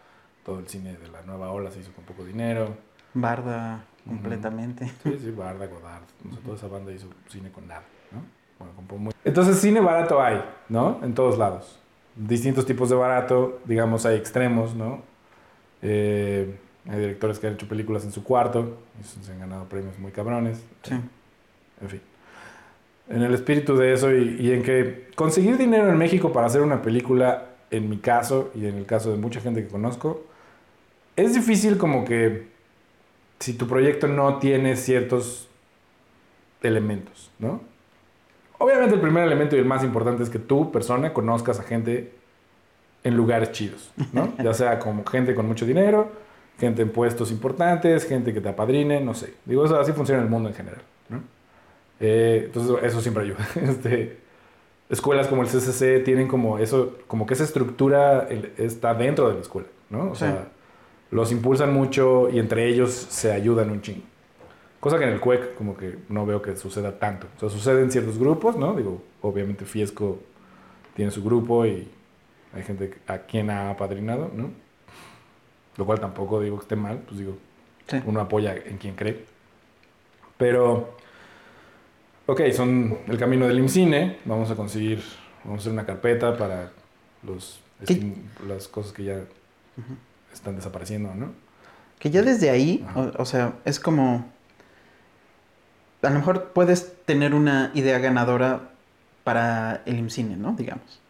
todo 0.46 0.60
el 0.60 0.68
cine 0.68 0.96
de 0.98 1.08
la 1.10 1.22
nueva 1.24 1.52
ola 1.52 1.72
se 1.72 1.80
hizo 1.80 1.92
con 1.94 2.04
poco 2.06 2.24
dinero. 2.24 2.76
Barda 3.14 3.84
Ujú. 4.06 4.16
completamente. 4.16 4.88
Sí, 5.04 5.18
sí, 5.20 5.32
Barda, 5.32 5.66
Godard, 5.68 6.04
no 6.24 6.36
sé, 6.36 6.42
toda 6.42 6.56
esa 6.58 6.68
banda 6.68 6.92
hizo 6.92 7.08
cine 7.28 7.52
con 7.52 7.68
nada, 7.68 7.84
¿no? 8.12 8.22
Bueno, 8.60 8.74
con 8.88 9.04
muy- 9.04 9.14
Entonces, 9.24 9.60
cine 9.60 9.80
barato 9.80 10.22
hay, 10.22 10.44
¿no? 10.70 11.00
En 11.04 11.14
todos 11.14 11.38
lados. 11.38 11.80
Distintos 12.16 12.66
tipos 12.66 12.90
de 12.90 12.96
barato, 12.96 13.60
digamos, 13.66 14.06
hay 14.06 14.16
extremos, 14.18 14.74
¿no? 14.76 15.02
Eh, 15.82 16.56
hay 16.88 17.00
directores 17.00 17.40
que 17.40 17.48
han 17.48 17.54
hecho 17.54 17.68
películas 17.68 18.06
en 18.06 18.12
su 18.12 18.24
cuarto, 18.24 18.78
y 19.00 19.04
se 19.26 19.32
han 19.32 19.40
ganado 19.40 19.66
premios 19.66 19.98
muy 20.00 20.12
cabrones. 20.12 20.64
Sí. 20.84 20.94
En 21.82 21.90
fin. 21.90 22.02
En 23.10 23.22
el 23.22 23.34
espíritu 23.34 23.76
de 23.76 23.94
eso 23.94 24.12
y, 24.12 24.38
y 24.40 24.52
en 24.52 24.64
que 24.64 25.10
conseguir 25.16 25.58
dinero 25.58 25.90
en 25.90 25.98
México 25.98 26.32
para 26.32 26.48
hacer 26.48 26.62
una 26.62 26.82
película, 26.82 27.50
en 27.70 27.90
mi 27.90 27.98
caso 27.98 28.52
y 28.56 28.66
en 28.66 28.76
el 28.76 28.86
caso 28.86 29.12
de 29.12 29.18
mucha 29.18 29.42
gente 29.42 29.62
que 29.62 29.68
conozco, 29.68 30.24
es 31.16 31.34
difícil 31.34 31.78
como 31.78 32.06
que 32.06 32.48
si 33.40 33.54
tu 33.54 33.68
proyecto 33.68 34.08
no 34.08 34.40
tiene 34.40 34.76
ciertos 34.76 35.48
elementos, 36.62 37.32
¿no? 37.40 37.62
Obviamente 38.58 38.96
el 38.96 39.02
primer 39.02 39.24
elemento 39.26 39.56
y 39.56 39.60
el 39.60 39.66
más 39.66 39.84
importante 39.84 40.24
es 40.24 40.30
que 40.30 40.40
tú, 40.40 40.72
persona, 40.72 41.14
conozcas 41.14 41.60
a 41.60 41.64
gente 41.64 42.12
en 43.04 43.16
lugares 43.16 43.52
chidos, 43.52 43.92
¿no? 44.14 44.34
Ya 44.44 44.54
sea 44.54 44.80
como 44.80 45.06
gente 45.06 45.36
con 45.36 45.48
mucho 45.48 45.66
dinero, 45.66 46.10
gente 46.60 46.82
en 46.82 46.90
puestos 46.90 47.32
importantes, 47.32 48.06
gente 48.06 48.34
que 48.34 48.42
te 48.42 48.50
apadrine, 48.50 49.02
no 49.02 49.14
sé. 49.14 49.34
Digo, 49.46 49.66
eso 49.66 49.80
así 49.80 49.92
funciona 49.92 50.22
el 50.22 50.30
mundo 50.30 50.50
en 50.50 50.56
general, 50.56 50.82
¿no? 51.10 51.22
Eh, 52.00 52.44
entonces 52.46 52.78
eso 52.84 53.02
siempre 53.02 53.24
ayuda. 53.24 53.48
Este, 53.56 54.18
escuelas 54.90 55.28
como 55.28 55.42
el 55.42 55.48
CCC 55.48 56.04
tienen 56.04 56.28
como 56.28 56.58
eso, 56.60 56.98
como 57.08 57.26
que 57.26 57.34
esa 57.34 57.44
estructura 57.44 58.28
está 58.58 58.94
dentro 58.94 59.28
de 59.30 59.36
la 59.36 59.42
escuela, 59.42 59.68
¿no? 59.90 60.12
O 60.12 60.16
Sí. 60.16 60.22
sea, 60.26 60.48
los 61.12 61.32
impulsan 61.32 61.74
mucho 61.74 62.30
y 62.30 62.40
entre 62.40 62.68
ellos 62.68 62.92
se 62.92 63.32
ayudan 63.32 63.70
un 63.70 63.82
chingo. 63.82 64.04
Cosa 64.86 65.00
que 65.00 65.06
en 65.06 65.14
el 65.14 65.20
CUEC 65.20 65.56
como 65.56 65.76
que 65.76 65.98
no 66.10 66.28
veo 66.28 66.44
que 66.44 66.56
suceda 66.56 67.00
tanto. 67.00 67.26
O 67.38 67.40
sea, 67.40 67.50
sucede 67.50 67.82
en 67.82 67.90
ciertos 67.90 68.20
grupos, 68.20 68.56
¿no? 68.56 68.76
Digo, 68.76 69.02
obviamente 69.24 69.66
Fiesco 69.66 70.20
tiene 70.96 71.10
su 71.10 71.24
grupo 71.24 71.66
y 71.66 71.88
hay 72.54 72.62
gente 72.62 72.94
a 73.08 73.18
quien 73.18 73.50
ha 73.50 73.72
apadrinado, 73.72 74.30
¿no? 74.32 74.52
Lo 75.78 75.86
cual 75.88 76.00
tampoco 76.00 76.40
digo 76.40 76.58
que 76.58 76.62
esté 76.66 76.76
mal, 76.76 77.00
pues 77.00 77.18
digo, 77.18 77.36
Sí. 77.88 77.98
uno 78.06 78.22
apoya 78.22 78.56
en 78.56 78.78
quien 78.78 78.94
cree. 78.94 79.26
Pero, 80.38 80.96
ok, 82.28 82.42
son 82.54 83.00
el 83.08 83.18
camino 83.18 83.48
del 83.48 83.58
IMCINE, 83.58 84.20
vamos 84.26 84.52
a 84.52 84.56
conseguir, 84.56 85.02
vamos 85.44 85.58
a 85.58 85.62
hacer 85.62 85.72
una 85.72 85.88
carpeta 85.88 86.38
para 86.38 86.70
los, 87.24 87.60
las 88.48 88.68
cosas 88.68 88.94
que 88.94 89.04
ya 89.04 89.22
están 90.32 90.56
desapareciendo, 90.56 91.16
¿no? 91.16 91.32
Que 91.98 92.12
ya 92.12 92.22
desde 92.22 92.52
ahí, 92.52 92.86
o 93.18 93.26
sea, 93.26 93.54
es 93.66 93.80
como... 93.80 94.35
A 96.06 96.10
lo 96.10 96.20
mejor 96.20 96.52
puedes 96.54 96.94
tener 97.06 97.34
una 97.34 97.72
idea 97.74 98.00
ganadora 98.00 98.70
para 99.24 99.82
el 99.86 99.98
IMCINE, 99.98 100.38
¿no? 100.38 100.54
Digamos. 100.54 101.02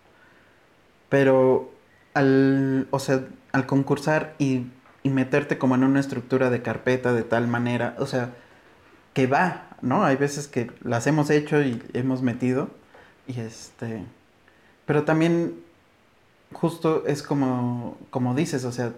Pero 1.09 1.71
al, 2.13 2.87
o 2.91 2.99
sea, 2.99 3.25
al 3.51 3.65
concursar 3.65 4.35
y, 4.39 4.67
y 5.03 5.09
meterte 5.09 5.57
como 5.57 5.75
en 5.75 5.83
una 5.83 5.99
estructura 5.99 6.49
de 6.49 6.61
carpeta 6.61 7.13
de 7.13 7.23
tal 7.23 7.47
manera, 7.47 7.95
o 7.99 8.05
sea, 8.05 8.31
que 9.13 9.27
va, 9.27 9.69
¿no? 9.81 10.03
Hay 10.03 10.15
veces 10.15 10.47
que 10.47 10.71
las 10.81 11.07
hemos 11.07 11.29
hecho 11.29 11.61
y 11.61 11.81
hemos 11.93 12.21
metido 12.21 12.69
y 13.27 13.39
este... 13.39 14.03
Pero 14.85 15.03
también 15.03 15.55
justo 16.53 17.05
es 17.07 17.23
como, 17.23 17.97
como 18.09 18.35
dices, 18.35 18.65
o 18.65 18.71
sea, 18.71 18.93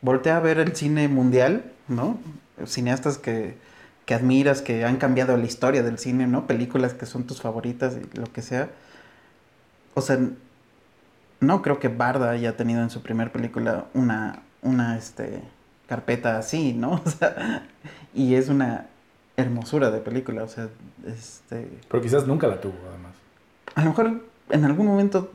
voltea 0.00 0.36
a 0.36 0.40
ver 0.40 0.58
el 0.58 0.76
cine 0.76 1.08
mundial, 1.08 1.72
¿no? 1.88 2.18
Cineastas 2.66 3.18
que, 3.18 3.56
que 4.06 4.14
admiras, 4.14 4.62
que 4.62 4.84
han 4.84 4.96
cambiado 4.96 5.36
la 5.36 5.44
historia 5.44 5.82
del 5.82 5.98
cine, 5.98 6.26
¿no? 6.26 6.46
Películas 6.46 6.94
que 6.94 7.06
son 7.06 7.24
tus 7.24 7.40
favoritas 7.40 7.96
y 7.96 8.16
lo 8.18 8.26
que 8.32 8.42
sea. 8.42 8.68
O 9.94 10.00
sea, 10.00 10.18
no 11.40 11.62
creo 11.62 11.78
que 11.78 11.88
Barda 11.88 12.30
haya 12.30 12.56
tenido 12.56 12.82
en 12.82 12.90
su 12.90 13.02
primer 13.02 13.32
película 13.32 13.86
una, 13.94 14.42
una 14.62 14.96
este, 14.98 15.42
carpeta 15.88 16.38
así, 16.38 16.72
¿no? 16.74 17.00
O 17.04 17.10
sea, 17.10 17.66
y 18.14 18.34
es 18.34 18.48
una 18.48 18.86
hermosura 19.36 19.90
de 19.90 20.00
película, 20.00 20.44
o 20.44 20.48
sea, 20.48 20.68
este... 21.06 21.68
Pero 21.88 22.02
quizás 22.02 22.26
nunca 22.26 22.46
la 22.46 22.60
tuvo, 22.60 22.74
además. 22.88 23.14
A 23.74 23.82
lo 23.82 23.90
mejor 23.90 24.22
en 24.50 24.64
algún 24.64 24.86
momento 24.86 25.32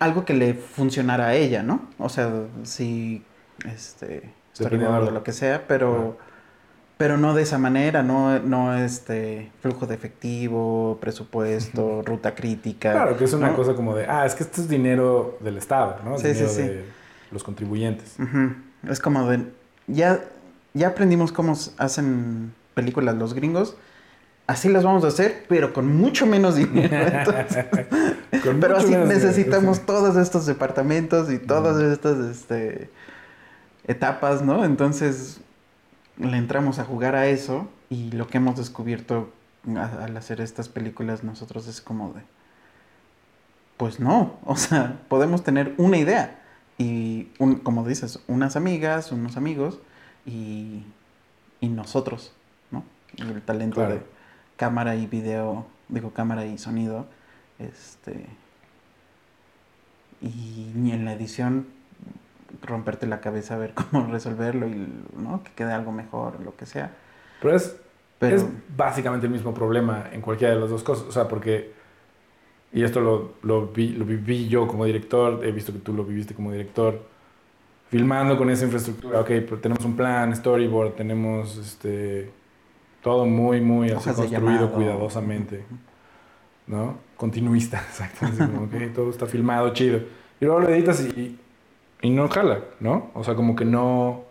algo 0.00 0.24
que 0.24 0.34
le 0.34 0.54
funcionara 0.54 1.28
a 1.28 1.34
ella, 1.34 1.62
¿no? 1.62 1.88
O 1.98 2.08
sea, 2.08 2.30
si 2.64 3.22
este 3.64 4.32
de- 4.58 5.10
lo 5.10 5.22
que 5.22 5.32
sea, 5.32 5.66
pero 5.66 6.18
pero 6.96 7.18
no 7.18 7.34
de 7.34 7.42
esa 7.42 7.58
manera, 7.58 8.02
no 8.02 8.38
no 8.38 8.74
este 8.74 9.50
flujo 9.60 9.86
de 9.86 9.94
efectivo, 9.94 10.98
presupuesto, 11.00 12.02
ruta 12.02 12.34
crítica. 12.34 12.92
Claro, 12.92 13.16
que 13.16 13.24
es 13.24 13.32
una 13.32 13.48
¿no? 13.50 13.56
cosa 13.56 13.74
como 13.74 13.94
de, 13.94 14.06
ah, 14.06 14.24
es 14.24 14.34
que 14.34 14.44
esto 14.44 14.62
es 14.62 14.68
dinero 14.68 15.36
del 15.40 15.58
Estado, 15.58 15.96
¿no? 16.04 16.16
Es 16.16 16.22
Sí, 16.22 16.28
sí, 16.28 16.34
dinero 16.34 16.52
sí. 16.52 16.62
de 16.62 16.84
los 17.30 17.44
contribuyentes. 17.44 18.16
Es 18.88 19.00
como 19.00 19.28
de 19.28 19.44
ya 19.86 20.20
ya 20.74 20.88
aprendimos 20.88 21.32
cómo 21.32 21.54
hacen 21.78 22.52
películas 22.74 23.14
los 23.16 23.34
gringos. 23.34 23.76
Así 24.46 24.68
las 24.68 24.84
vamos 24.84 25.02
a 25.04 25.08
hacer, 25.08 25.44
pero 25.48 25.72
con 25.72 25.96
mucho 25.96 26.24
menos 26.24 26.54
dinero. 26.54 26.94
Entonces, 27.12 27.66
Con 28.44 28.60
Pero 28.60 28.74
mucho 28.76 28.86
así 28.86 28.92
menos 28.92 29.08
necesitamos 29.08 29.78
sí. 29.78 29.82
todos 29.86 30.16
estos 30.16 30.46
departamentos 30.46 31.32
y 31.32 31.38
todas 31.38 31.82
estas 31.82 32.18
este, 32.30 32.90
etapas, 33.88 34.42
¿no? 34.42 34.64
Entonces 34.64 35.40
le 36.18 36.36
entramos 36.36 36.78
a 36.78 36.84
jugar 36.84 37.14
a 37.14 37.26
eso 37.26 37.68
y 37.90 38.10
lo 38.12 38.26
que 38.26 38.38
hemos 38.38 38.56
descubierto 38.56 39.32
al 39.76 40.16
hacer 40.16 40.40
estas 40.40 40.68
películas 40.68 41.24
nosotros 41.24 41.66
es 41.68 41.80
como 41.80 42.12
de, 42.12 42.22
pues 43.76 44.00
no, 44.00 44.34
o 44.44 44.56
sea, 44.56 44.98
podemos 45.08 45.42
tener 45.44 45.74
una 45.76 45.98
idea 45.98 46.38
y, 46.78 47.28
un- 47.38 47.56
como 47.56 47.86
dices, 47.86 48.20
unas 48.28 48.56
amigas, 48.56 49.12
unos 49.12 49.36
amigos 49.36 49.78
y, 50.26 50.82
y 51.60 51.68
nosotros, 51.68 52.32
¿no? 52.70 52.84
El 53.18 53.40
talento 53.42 53.76
Claro. 53.76 53.94
de 53.94 54.02
cámara 54.56 54.96
y 54.96 55.06
video, 55.06 55.66
digo 55.88 56.10
cámara 56.12 56.44
y 56.46 56.58
sonido, 56.58 57.06
este 57.58 58.26
y 60.22 60.70
ni 60.74 60.92
en 60.92 61.04
la 61.04 61.12
edición 61.12 61.66
romperte 62.62 63.06
la 63.06 63.20
cabeza 63.20 63.54
a 63.54 63.58
ver 63.58 63.74
cómo 63.90 64.06
resolverlo 64.06 64.66
y 64.66 64.88
¿no? 65.16 65.42
que 65.42 65.50
quede 65.52 65.72
algo 65.72 65.92
mejor, 65.92 66.40
lo 66.40 66.56
que 66.56 66.66
sea. 66.66 66.92
Pero 67.40 67.54
es, 67.54 67.76
Pero 68.18 68.36
es 68.36 68.46
básicamente 68.76 69.26
el 69.26 69.32
mismo 69.32 69.52
problema 69.52 70.06
en 70.12 70.20
cualquiera 70.20 70.54
de 70.54 70.60
las 70.60 70.70
dos 70.70 70.82
cosas. 70.82 71.06
O 71.06 71.12
sea, 71.12 71.28
porque 71.28 71.76
y 72.72 72.82
esto 72.82 73.00
lo, 73.00 73.32
lo, 73.42 73.68
vi, 73.68 73.88
lo 73.88 74.04
viví 74.04 74.48
yo 74.48 74.66
como 74.66 74.84
director, 74.84 75.44
he 75.44 75.50
visto 75.50 75.72
que 75.72 75.78
tú 75.78 75.94
lo 75.94 76.04
viviste 76.04 76.34
como 76.34 76.52
director, 76.52 77.00
filmando 77.88 78.36
con 78.36 78.50
esa 78.50 78.64
infraestructura, 78.64 79.20
ok, 79.20 79.26
pero 79.26 79.58
tenemos 79.58 79.84
un 79.84 79.96
plan, 79.96 80.34
storyboard, 80.34 80.94
tenemos 80.94 81.56
este, 81.56 82.30
todo 83.02 83.24
muy, 83.24 83.60
muy 83.60 83.90
así 83.92 84.10
construido 84.10 84.72
cuidadosamente, 84.72 85.64
¿no? 86.66 86.98
Continuista, 87.16 87.78
exacto. 87.88 88.26
así 88.26 88.36
como, 88.36 88.64
ok, 88.64 88.94
todo 88.94 89.10
está 89.10 89.26
filmado, 89.26 89.72
chido. 89.72 90.00
Y 90.40 90.44
luego 90.44 90.60
lo 90.60 90.68
editas 90.68 91.00
y, 91.00 91.38
y 92.02 92.10
no 92.10 92.28
jala, 92.28 92.60
¿no? 92.80 93.10
O 93.14 93.24
sea, 93.24 93.34
como 93.34 93.56
que 93.56 93.64
no, 93.64 94.24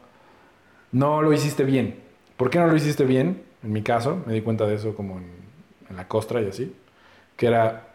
no 0.91 1.21
lo 1.21 1.33
hiciste 1.33 1.63
bien. 1.63 1.99
¿Por 2.37 2.49
qué 2.49 2.59
no 2.59 2.67
lo 2.67 2.75
hiciste 2.75 3.05
bien? 3.05 3.43
En 3.63 3.73
mi 3.73 3.81
caso, 3.81 4.21
me 4.25 4.33
di 4.33 4.41
cuenta 4.41 4.65
de 4.65 4.75
eso 4.75 4.95
como 4.95 5.17
en, 5.17 5.25
en 5.89 5.95
la 5.95 6.07
costra 6.07 6.41
y 6.41 6.47
así, 6.47 6.75
que 7.35 7.47
era, 7.47 7.87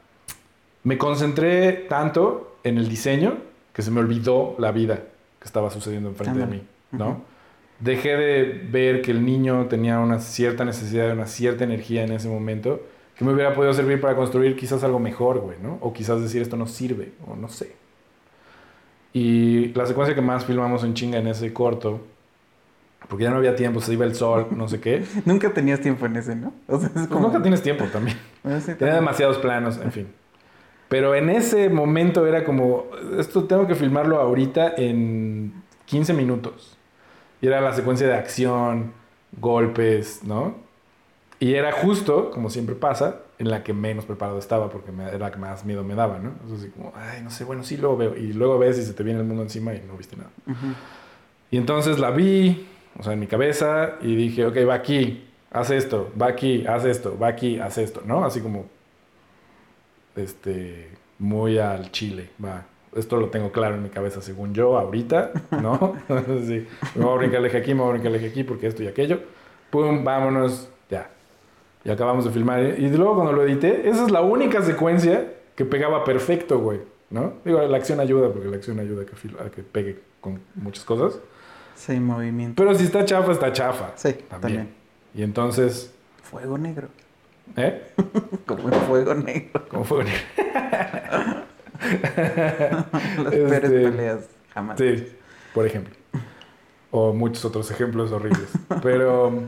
me 0.82 0.98
concentré 0.98 1.72
tanto 1.88 2.56
en 2.64 2.78
el 2.78 2.88
diseño 2.88 3.38
que 3.72 3.82
se 3.82 3.90
me 3.90 4.00
olvidó 4.00 4.56
la 4.58 4.72
vida 4.72 4.96
que 5.38 5.44
estaba 5.44 5.70
sucediendo 5.70 6.08
enfrente 6.08 6.38
de 6.38 6.44
Ándale. 6.44 6.62
mí, 6.62 6.68
¿no? 6.92 7.22
Dejé 7.78 8.16
de 8.16 8.68
ver 8.70 9.00
que 9.00 9.10
el 9.10 9.24
niño 9.24 9.66
tenía 9.66 10.00
una 10.00 10.18
cierta 10.18 10.64
necesidad 10.64 11.06
de 11.06 11.12
una 11.12 11.26
cierta 11.26 11.64
energía 11.64 12.02
en 12.04 12.12
ese 12.12 12.28
momento 12.28 12.82
que 13.16 13.24
me 13.24 13.32
hubiera 13.32 13.54
podido 13.54 13.72
servir 13.72 14.00
para 14.00 14.16
construir 14.16 14.56
quizás 14.56 14.82
algo 14.84 14.98
mejor, 14.98 15.40
güey, 15.40 15.58
¿no? 15.62 15.78
O 15.80 15.92
quizás 15.92 16.20
decir 16.20 16.42
esto 16.42 16.56
no 16.56 16.66
sirve, 16.66 17.12
o 17.26 17.36
no 17.36 17.48
sé. 17.48 17.72
Y 19.12 19.68
la 19.74 19.86
secuencia 19.86 20.14
que 20.14 20.20
más 20.22 20.44
filmamos 20.44 20.84
en 20.84 20.94
chinga 20.94 21.18
en 21.18 21.26
ese 21.26 21.52
corto, 21.52 22.00
porque 23.08 23.24
ya 23.24 23.30
no 23.30 23.36
había 23.36 23.56
tiempo, 23.56 23.80
se 23.80 23.92
iba 23.92 24.04
el 24.04 24.14
sol, 24.14 24.46
no 24.52 24.68
sé 24.68 24.80
qué. 24.80 25.04
Nunca 25.24 25.52
tenías 25.52 25.80
tiempo 25.80 26.06
en 26.06 26.16
ese, 26.16 26.36
¿no? 26.36 26.52
O 26.68 26.78
sea, 26.78 26.88
es 26.88 27.06
Pues 27.08 27.20
nunca 27.20 27.40
tienes 27.42 27.62
tiempo 27.62 27.84
también. 27.86 28.16
Bueno, 28.42 28.58
sí, 28.60 28.66
Tenía 28.66 28.78
también. 28.78 28.94
demasiados 28.96 29.38
planos, 29.38 29.78
en 29.78 29.92
fin. 29.92 30.08
Pero 30.88 31.14
en 31.14 31.28
ese 31.28 31.68
momento 31.68 32.26
era 32.26 32.42
como, 32.44 32.86
esto 33.18 33.44
tengo 33.44 33.66
que 33.66 33.74
filmarlo 33.74 34.18
ahorita 34.20 34.74
en 34.76 35.52
15 35.86 36.14
minutos. 36.14 36.76
Y 37.42 37.46
era 37.48 37.60
la 37.60 37.72
secuencia 37.74 38.06
de 38.06 38.14
acción, 38.14 38.92
golpes, 39.38 40.20
¿no? 40.24 40.54
Y 41.38 41.54
era 41.54 41.70
justo, 41.72 42.30
como 42.30 42.48
siempre 42.50 42.74
pasa, 42.74 43.16
en 43.40 43.50
la 43.50 43.64
que 43.64 43.72
menos 43.72 44.04
preparado 44.04 44.38
estaba, 44.38 44.68
porque 44.70 44.92
me- 44.92 45.08
era 45.08 45.18
la 45.18 45.30
que 45.32 45.38
más 45.38 45.64
miedo 45.64 45.82
me 45.82 45.94
daba, 45.96 46.18
¿no? 46.18 46.28
Entonces, 46.28 46.60
así 46.60 46.70
como, 46.70 46.92
ay, 46.94 47.22
no 47.22 47.30
sé, 47.30 47.42
bueno, 47.44 47.64
sí 47.64 47.76
luego 47.76 47.96
veo. 47.96 48.16
Y 48.16 48.32
luego 48.32 48.58
ves 48.58 48.78
y 48.78 48.84
se 48.84 48.92
te 48.92 49.02
viene 49.02 49.18
el 49.20 49.26
mundo 49.26 49.42
encima 49.42 49.74
y 49.74 49.82
no 49.86 49.96
viste 49.96 50.16
nada. 50.16 50.30
Ujú. 50.46 50.74
Y 51.50 51.56
entonces 51.56 51.98
la 51.98 52.10
vi, 52.12 52.68
o 52.98 53.02
sea, 53.02 53.14
en 53.14 53.18
mi 53.20 53.26
cabeza, 53.26 53.94
y 54.02 54.14
dije, 54.14 54.46
ok, 54.46 54.56
va 54.68 54.74
aquí, 54.74 55.26
haz 55.50 55.70
esto, 55.70 56.12
va 56.20 56.26
aquí, 56.28 56.64
haz 56.66 56.84
esto, 56.84 57.18
va 57.18 57.28
aquí, 57.28 57.58
haz 57.58 57.78
esto, 57.78 58.02
¿no? 58.04 58.24
Así 58.24 58.40
como, 58.40 58.66
este, 60.16 60.88
muy 61.18 61.58
al 61.58 61.90
chile, 61.90 62.30
va. 62.44 62.66
Esto 62.94 63.16
lo 63.16 63.28
tengo 63.28 63.52
claro 63.52 63.76
en 63.76 63.82
mi 63.84 63.88
cabeza, 63.88 64.20
según 64.20 64.52
yo, 64.52 64.76
ahorita, 64.76 65.30
¿no? 65.62 65.94
sí, 66.46 66.66
me 66.96 67.04
voy 67.04 67.14
a 67.14 67.18
brincar 67.18 67.38
el 67.40 67.46
eje 67.46 67.58
aquí, 67.58 67.72
me 67.72 67.80
voy 67.80 67.88
a 67.90 67.92
brincar 67.92 68.10
el 68.12 68.16
eje 68.16 68.28
aquí, 68.28 68.44
porque 68.44 68.66
esto 68.66 68.82
y 68.82 68.88
aquello. 68.88 69.20
Pum, 69.70 70.02
vámonos. 70.04 70.68
Y 71.84 71.90
acabamos 71.90 72.24
de 72.24 72.30
filmar. 72.30 72.62
Y 72.62 72.88
luego 72.90 73.14
cuando 73.14 73.32
lo 73.32 73.44
edité, 73.46 73.88
esa 73.88 74.04
es 74.04 74.10
la 74.10 74.20
única 74.20 74.62
secuencia 74.62 75.32
que 75.56 75.64
pegaba 75.64 76.04
perfecto, 76.04 76.58
güey, 76.58 76.80
¿no? 77.10 77.34
Digo, 77.44 77.60
la 77.62 77.76
acción 77.76 78.00
ayuda, 78.00 78.32
porque 78.32 78.48
la 78.48 78.56
acción 78.56 78.78
ayuda 78.80 79.02
a 79.02 79.06
que, 79.06 79.16
fil- 79.16 79.38
a 79.40 79.50
que 79.50 79.62
pegue 79.62 80.00
con 80.20 80.40
muchas 80.54 80.84
cosas. 80.84 81.18
Sí, 81.74 81.98
movimiento. 81.98 82.62
Pero 82.62 82.74
si 82.74 82.84
está 82.84 83.04
chafa, 83.04 83.32
está 83.32 83.52
chafa. 83.52 83.92
Sí, 83.96 84.12
También. 84.12 84.40
también. 84.40 84.74
Y 85.14 85.22
entonces, 85.22 85.94
Fuego 86.22 86.58
negro. 86.58 86.88
¿eh? 87.56 87.82
Como 88.46 88.68
fuego 88.70 89.14
negro. 89.14 89.62
¿Cómo 89.68 89.84
fue? 89.84 90.04
Las 90.04 90.14
Este, 93.32 93.46
peores 93.48 93.70
peleas 93.70 94.28
jamás. 94.54 94.78
sí, 94.78 95.08
por 95.54 95.66
ejemplo. 95.66 95.94
O 96.90 97.12
muchos 97.12 97.44
otros 97.44 97.70
ejemplos 97.70 98.12
horribles. 98.12 98.48
Pero. 98.82 99.44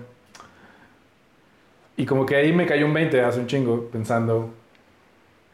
Y 2.03 2.05
como 2.05 2.27
que 2.27 2.35
ahí 2.35 2.53
me 2.53 2.67
cayó 2.67 2.85
un 2.87 2.95
20 2.95 3.21
hace 3.21 3.39
un 3.39 3.47
chingo, 3.47 3.85
pensando. 3.85 4.51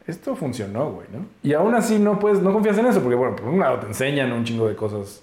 Esto 0.07 0.35
funcionó, 0.35 0.93
güey, 0.93 1.07
¿no? 1.13 1.27
Y 1.43 1.53
aún 1.53 1.75
así 1.75 1.99
no 1.99 2.17
puedes, 2.17 2.41
no 2.41 2.51
confías 2.51 2.75
en 2.79 2.87
eso, 2.87 3.01
porque 3.01 3.15
bueno, 3.15 3.35
por 3.35 3.49
un 3.49 3.59
lado 3.59 3.77
te 3.81 3.85
enseñan 3.85 4.31
un 4.31 4.43
chingo 4.43 4.67
de 4.67 4.75
cosas 4.75 5.21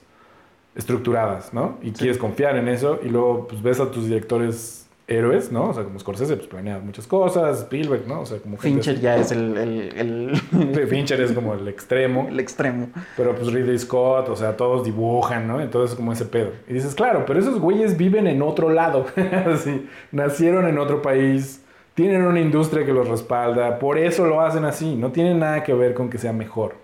estructuradas, 0.77 1.53
¿no? 1.53 1.79
Y 1.83 1.91
quieres 1.91 2.16
confiar 2.16 2.57
en 2.57 2.68
eso, 2.68 3.01
y 3.03 3.09
luego 3.09 3.49
pues 3.49 3.61
ves 3.61 3.81
a 3.81 3.91
tus 3.91 4.05
directores 4.05 4.86
héroes, 5.09 5.52
¿no? 5.52 5.68
O 5.68 5.74
sea, 5.74 5.84
como 5.84 5.98
Scorsese, 5.98 6.36
pues 6.36 6.48
planea 6.48 6.78
muchas 6.80 7.07
cosas, 7.07 7.61
Spielberg, 7.61 8.09
¿no? 8.09 8.22
O 8.22 8.26
sea, 8.26 8.38
como 8.38 8.57
Fincher 8.57 9.00
ya 9.00 9.16
es 9.16 9.30
el, 9.30 9.57
el, 9.57 9.92
el, 9.96 10.74
Sí, 10.74 10.86
Fincher 10.88 11.20
es 11.20 11.32
como 11.32 11.54
el 11.54 11.68
extremo, 11.68 12.26
el 12.28 12.40
extremo. 12.40 12.88
pero 13.16 13.34
pues 13.34 13.52
Ridley 13.52 13.78
Scott, 13.78 14.28
o 14.28 14.36
sea, 14.36 14.57
todos 14.57 14.84
dibujan, 14.84 15.46
¿no? 15.46 15.61
Entonces 15.61 15.92
es 15.92 15.96
como 15.96 16.12
ese 16.12 16.24
pedo. 16.24 16.50
Y 16.68 16.74
dices, 16.74 16.94
claro, 16.94 17.24
pero 17.24 17.38
esos 17.38 17.61
güeyes 17.61 17.96
viven 17.96 18.26
en 18.26 18.42
otro 18.42 18.68
lado. 18.70 19.07
Así, 19.46 19.88
nacieron 20.11 20.66
en 20.66 20.78
otro 20.78 21.02
país, 21.02 21.62
tienen 21.94 22.22
una 22.22 22.40
industria 22.40 22.84
que 22.84 22.92
los 22.92 23.09
respalda, 23.09 23.78
por 23.78 23.98
eso 23.98 24.26
lo 24.26 24.40
hacen 24.40 24.64
así. 24.64 24.96
No 24.96 25.12
tiene 25.12 25.34
nada 25.34 25.62
que 25.62 25.72
ver 25.72 25.94
con 25.94 26.11
que 26.11 26.18
sea 26.18 26.32
mejor. 26.32 26.74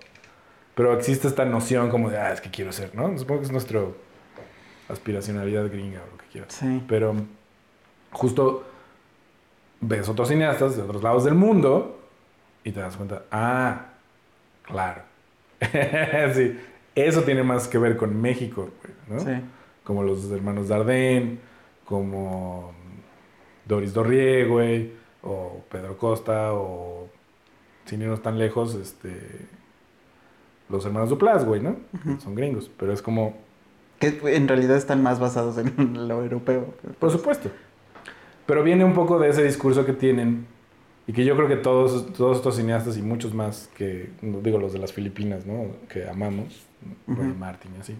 Pero 0.74 0.94
existe 0.96 1.28
esta 1.28 1.44
noción 1.44 1.90
como 1.90 2.08
de, 2.08 2.16
ah, 2.18 2.32
es 2.32 2.40
que 2.40 2.50
quiero 2.50 2.72
ser, 2.72 2.94
¿no? 2.94 3.18
Supongo 3.18 3.40
que 3.40 3.46
es 3.46 3.52
nuestra 3.52 3.80
aspiracionalidad 4.88 5.68
gringa 5.70 6.00
o 6.00 6.12
lo 6.12 6.18
que 6.18 6.26
quieras. 6.32 6.54
Sí. 6.54 6.82
Pero 6.88 7.14
justo 8.12 8.64
ves 9.80 10.08
otros 10.08 10.28
cineastas 10.28 10.76
de 10.76 10.82
otros 10.82 11.02
lados 11.02 11.24
del 11.24 11.34
mundo 11.34 11.98
y 12.64 12.72
te 12.72 12.80
das 12.80 12.96
cuenta, 12.96 13.24
ah, 13.30 13.86
claro. 14.62 15.02
sí, 16.34 16.58
eso 16.94 17.22
tiene 17.22 17.42
más 17.42 17.68
que 17.68 17.78
ver 17.78 17.96
con 17.96 18.20
México, 18.20 18.70
¿no? 19.08 19.20
Sí. 19.20 19.32
Como 19.84 20.02
los 20.02 20.30
hermanos 20.30 20.68
Dardenne, 20.68 21.38
como 21.84 22.72
Doris 23.66 23.92
Dorrie, 23.92 24.44
güey, 24.44 24.92
o 25.22 25.64
Pedro 25.68 25.96
Costa, 25.98 26.52
o 26.52 27.08
sin 27.84 28.02
irnos 28.02 28.22
tan 28.22 28.38
lejos, 28.38 28.74
este, 28.74 29.46
los 30.68 30.84
hermanos 30.86 31.10
Duplas, 31.10 31.44
güey, 31.44 31.60
¿no? 31.60 31.76
Son 32.20 32.34
gringos, 32.34 32.70
pero 32.78 32.92
es 32.92 33.02
como, 33.02 33.34
Que 33.98 34.20
en 34.36 34.46
realidad 34.46 34.76
están 34.76 35.02
más 35.02 35.18
basados 35.18 35.58
en 35.58 36.08
lo 36.08 36.22
europeo. 36.22 36.74
Por 36.98 37.10
supuesto. 37.10 37.50
Pero 38.47 38.62
viene 38.62 38.84
un 38.84 38.93
poco 38.95 39.18
de 39.18 39.28
ese 39.30 39.43
discurso 39.45 39.84
que 39.86 39.93
tienen 39.93 40.47
y 41.07 41.12
que 41.12 41.24
yo 41.24 41.34
creo 41.36 41.49
que 41.49 41.57
todos, 41.57 42.12
todos 42.12 42.36
estos 42.38 42.57
cineastas 42.57 42.97
y 42.97 43.03
muchos 43.03 43.34
más 43.34 43.68
que, 43.76 44.11
digo 44.20 44.59
los 44.59 44.72
de 44.72 44.78
las 44.78 44.93
Filipinas, 44.93 45.47
¿no? 45.47 45.66
Que 45.88 46.09
amamos, 46.09 46.64
Roy 47.07 47.28
Ujú. 47.28 47.38
Martin 47.38 47.72
y 47.76 47.80
así. 47.80 47.97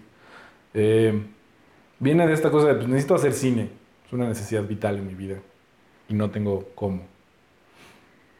eh, 0.75 1.23
viene 1.99 2.27
de 2.27 2.33
esta 2.33 2.51
cosa 2.51 2.69
de, 2.69 2.75
pues 2.75 2.89
necesito 2.89 3.15
hacer 3.15 3.33
cine. 3.33 3.69
Es 4.07 4.13
una 4.13 4.29
necesidad 4.29 4.65
vital 4.65 4.99
en 4.99 5.07
mi 5.07 5.15
vida 5.15 5.37
y 6.09 6.15
no 6.15 6.31
tengo 6.31 6.69
cómo. 6.75 7.03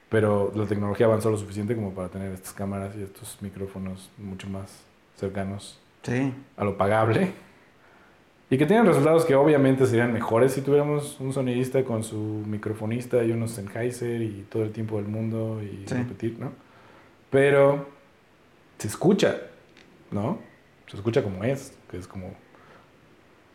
Pero 0.09 0.53
la 0.55 0.67
tecnología 0.67 1.07
avanzó 1.07 1.31
lo 1.31 1.39
suficiente 1.39 1.75
como 1.75 1.93
para 1.95 2.09
tener 2.09 2.33
estas 2.33 2.53
cámaras 2.53 2.95
y 2.99 3.03
estos 3.03 3.39
micrófonos 3.41 4.11
mucho 4.19 4.49
más 4.49 4.83
cercanos 5.17 5.79
Sí. 6.03 6.33
a 6.57 6.65
lo 6.65 6.77
pagable. 6.77 7.33
Y 8.53 8.59
que 8.59 8.67
tienen 8.67 8.85
resultados 8.85 9.25
que 9.25 9.35
obviamente 9.35 9.87
serían 9.87 10.13
mejores 10.13 10.53
si 10.53 10.61
tuviéramos 10.61 11.19
un 11.21 11.33
sonidista 11.33 11.83
con 11.85 12.05
su 12.05 12.19
microfonista 12.47 13.25
y 13.25 13.33
unos 13.33 13.53
Sennheiser 13.53 14.21
y 14.21 14.45
todo 14.51 14.63
el 14.65 14.73
tiempo 14.73 14.97
del 14.99 15.07
mundo 15.09 15.63
y 15.63 15.85
Sí. 15.89 15.95
repetir, 15.95 16.39
¿no? 16.39 16.53
Pero 17.31 17.89
se 18.77 18.89
escucha, 18.89 19.39
¿no? 20.11 20.39
Se 20.87 20.99
escucha 20.99 21.23
como 21.23 21.43
es, 21.45 21.73
que 21.91 21.97
es 21.97 22.07
como... 22.07 22.35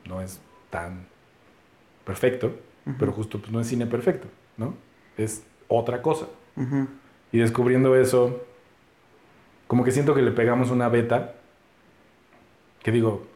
No 0.10 0.20
es 0.20 0.42
tan 0.72 1.06
perfecto, 2.04 2.48
Ujú. 2.88 2.96
pero 2.98 3.12
justo 3.12 3.38
pues, 3.40 3.52
no 3.52 3.60
es 3.60 3.68
cine 3.68 3.86
perfecto, 3.86 4.28
¿no? 4.58 4.74
Es 5.16 5.44
otra 5.68 6.02
cosa. 6.02 6.26
Ujú. 6.56 6.88
Y 7.32 7.38
descubriendo 7.38 7.96
eso, 7.96 8.42
como 9.68 9.84
que 9.84 9.92
siento 9.92 10.16
que 10.16 10.24
le 10.24 10.32
pegamos 10.32 10.72
una 10.72 10.90
beta, 10.90 11.36
que 12.82 12.92
digo, 12.92 13.28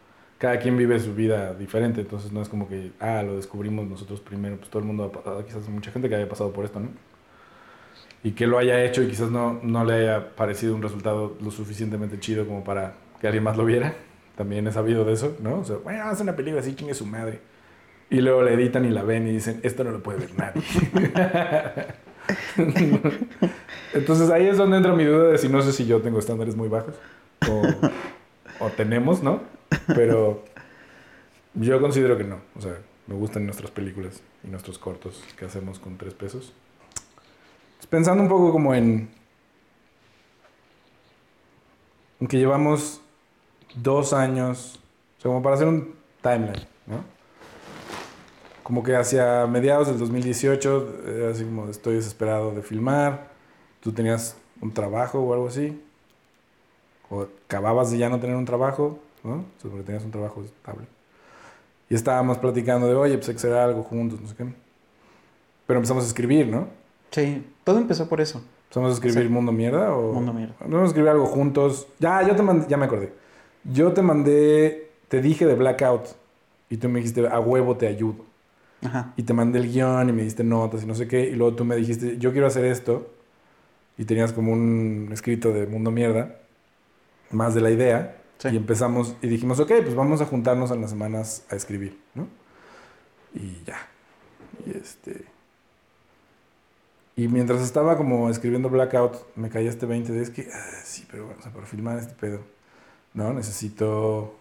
cada 0.41 0.57
quien 0.57 0.75
vive 0.75 0.99
su 0.99 1.13
vida 1.13 1.53
diferente, 1.53 2.01
entonces 2.01 2.31
no 2.31 2.41
es 2.41 2.49
como 2.49 2.67
que, 2.67 2.93
ah, 2.99 3.21
lo 3.21 3.35
descubrimos 3.35 3.85
nosotros 3.87 4.21
primero, 4.21 4.57
pues 4.57 4.71
todo 4.71 4.79
el 4.79 4.87
mundo 4.87 5.03
ha 5.03 5.11
pasado, 5.11 5.45
quizás 5.45 5.69
mucha 5.69 5.91
gente 5.91 6.09
que 6.09 6.15
haya 6.15 6.27
pasado 6.27 6.51
por 6.51 6.65
esto, 6.65 6.79
¿no? 6.79 6.89
Y 8.23 8.31
que 8.31 8.47
lo 8.47 8.57
haya 8.57 8.83
hecho 8.83 9.03
y 9.03 9.07
quizás 9.07 9.29
no, 9.29 9.59
no 9.61 9.85
le 9.85 9.93
haya 9.93 10.35
parecido 10.35 10.73
un 10.73 10.81
resultado 10.81 11.37
lo 11.39 11.51
suficientemente 11.51 12.19
chido 12.19 12.47
como 12.47 12.63
para 12.63 12.95
que 13.19 13.27
alguien 13.27 13.43
más 13.43 13.55
lo 13.55 13.65
viera. 13.65 13.93
También 14.35 14.65
he 14.65 14.71
sabido 14.71 15.05
de 15.05 15.13
eso, 15.13 15.37
¿no? 15.43 15.59
O 15.59 15.63
sea, 15.63 15.75
bueno, 15.77 16.05
hace 16.05 16.23
una 16.23 16.35
película 16.35 16.61
así, 16.61 16.73
chingue 16.73 16.95
su 16.95 17.05
madre. 17.05 17.39
Y 18.09 18.19
luego 18.19 18.41
la 18.41 18.49
editan 18.49 18.83
y 18.85 18.89
la 18.89 19.03
ven 19.03 19.27
y 19.27 19.33
dicen, 19.33 19.59
esto 19.61 19.83
no 19.83 19.91
lo 19.91 20.01
puede 20.01 20.21
ver 20.21 20.31
nadie. 20.35 20.63
Entonces 23.93 24.31
ahí 24.31 24.47
es 24.47 24.57
donde 24.57 24.77
entra 24.77 24.95
mi 24.95 25.05
duda 25.05 25.27
de 25.29 25.37
si 25.37 25.49
no 25.49 25.61
sé 25.61 25.71
si 25.71 25.85
yo 25.85 26.01
tengo 26.01 26.17
estándares 26.17 26.55
muy 26.55 26.67
bajos 26.67 26.95
o, 27.47 27.61
o 28.65 28.69
tenemos, 28.71 29.21
¿no? 29.21 29.60
Pero 29.87 30.43
yo 31.53 31.81
considero 31.81 32.17
que 32.17 32.23
no. 32.23 32.41
O 32.55 32.61
sea, 32.61 32.77
me 33.07 33.15
gustan 33.15 33.45
nuestras 33.45 33.71
películas 33.71 34.21
y 34.43 34.47
nuestros 34.47 34.77
cortos 34.77 35.23
que 35.37 35.45
hacemos 35.45 35.79
con 35.79 35.97
tres 35.97 36.13
pesos. 36.13 36.53
Pues, 37.77 37.87
Pensando 37.87 38.23
un 38.23 38.29
poco 38.29 38.51
como 38.51 38.73
en 38.73 39.09
que 42.27 42.37
llevamos 42.37 43.01
dos 43.75 44.13
años, 44.13 44.79
o 45.17 45.21
sea, 45.21 45.29
como 45.29 45.41
para 45.41 45.55
hacer 45.55 45.67
un 45.67 45.95
timeline, 46.21 46.67
¿no? 46.85 47.03
Como 48.63 48.83
que 48.83 48.95
hacia 48.95 49.47
mediados 49.47 49.87
del 49.87 49.97
2018, 49.97 51.01
era 51.07 51.31
así 51.31 51.43
como 51.43 51.69
estoy 51.69 51.95
desesperado 51.95 52.51
de 52.51 52.61
filmar, 52.61 53.31
tú 53.79 53.91
tenías 53.91 54.37
un 54.61 54.71
trabajo 54.73 55.19
o 55.19 55.33
algo 55.33 55.47
así, 55.47 55.81
o 57.09 57.27
acababas 57.45 57.91
de 57.91 57.97
ya 57.97 58.09
no 58.09 58.19
tener 58.19 58.35
un 58.35 58.45
trabajo, 58.45 58.99
¿no? 59.23 59.45
Sea, 59.57 59.69
porque 59.69 59.83
tenías 59.83 60.03
un 60.03 60.11
trabajo 60.11 60.43
estable. 60.43 60.85
Y 61.89 61.95
estábamos 61.95 62.37
platicando 62.37 62.87
de, 62.87 62.95
oye, 62.95 63.17
pues 63.17 63.29
hay 63.29 63.35
que 63.35 63.39
hacer 63.39 63.53
algo 63.53 63.83
juntos, 63.83 64.21
no 64.21 64.27
sé 64.27 64.35
qué. 64.35 64.45
Pero 65.67 65.79
empezamos 65.79 66.03
a 66.05 66.07
escribir, 66.07 66.47
¿no? 66.47 66.67
Sí, 67.11 67.45
todo 67.63 67.77
empezó 67.77 68.07
por 68.07 68.21
eso. 68.21 68.41
¿Empezamos 68.63 68.91
a 68.91 68.93
escribir. 68.93 69.29
Mundo 69.29 69.51
Mierda 69.51 69.93
o...? 69.93 70.13
Mundo 70.13 70.31
Mierda. 70.31 70.55
Vamos 70.61 70.83
a 70.83 70.85
escribir 70.85 71.09
algo 71.09 71.25
juntos. 71.25 71.87
Ya, 71.99 72.25
yo 72.25 72.35
te 72.35 72.41
mandé, 72.41 72.65
ya 72.69 72.77
me 72.77 72.85
acordé. 72.85 73.11
Yo 73.65 73.91
te 73.91 74.01
mandé, 74.01 74.91
te 75.09 75.21
dije 75.21 75.45
de 75.45 75.55
Blackout 75.55 76.07
y 76.69 76.77
tú 76.77 76.87
me 76.87 76.99
dijiste, 76.99 77.27
a 77.27 77.39
huevo 77.39 77.75
te 77.75 77.87
ayudo. 77.87 78.23
Ajá. 78.81 79.13
Y 79.17 79.23
te 79.23 79.33
mandé 79.33 79.59
el 79.59 79.71
guion 79.71 80.07
y 80.07 80.13
me 80.13 80.23
diste 80.23 80.43
notas 80.43 80.83
y 80.83 80.85
no 80.85 80.95
sé 80.95 81.07
qué. 81.07 81.29
Y 81.29 81.35
luego 81.35 81.55
tú 81.55 81.65
me 81.65 81.75
dijiste, 81.75 82.17
yo 82.17 82.31
quiero 82.31 82.47
hacer 82.47 82.63
esto. 82.63 83.09
Y 83.97 84.05
tenías 84.05 84.31
como 84.31 84.53
un 84.53 85.09
escrito 85.11 85.51
de 85.51 85.67
Mundo 85.67 85.91
Mierda, 85.91 86.37
más 87.29 87.53
de 87.53 87.61
la 87.61 87.69
idea. 87.69 88.20
Sí. 88.41 88.47
Y 88.49 88.57
empezamos 88.57 89.15
y 89.21 89.27
dijimos, 89.27 89.59
ok, 89.59 89.71
pues 89.83 89.93
vamos 89.93 90.19
a 90.19 90.25
juntarnos 90.25 90.71
en 90.71 90.81
las 90.81 90.89
semanas 90.89 91.45
a 91.51 91.55
escribir, 91.55 91.99
¿no? 92.15 92.27
Y 93.35 93.63
ya. 93.63 93.87
Y 94.65 94.75
este... 94.75 95.25
Y 97.15 97.27
mientras 97.27 97.61
estaba 97.61 97.97
como 97.97 98.31
escribiendo 98.31 98.67
Blackout, 98.69 99.35
me 99.35 99.49
caía 99.49 99.69
este 99.69 99.85
20 99.85 100.11
de 100.11 100.23
es 100.23 100.31
que, 100.31 100.49
ah, 100.51 100.81
sí, 100.83 101.05
pero 101.11 101.25
bueno, 101.25 101.39
o 101.39 101.43
sea, 101.43 101.51
para 101.51 101.67
filmar 101.67 101.99
este 101.99 102.15
pedo, 102.15 102.39
¿no? 103.13 103.31
Necesito... 103.31 104.35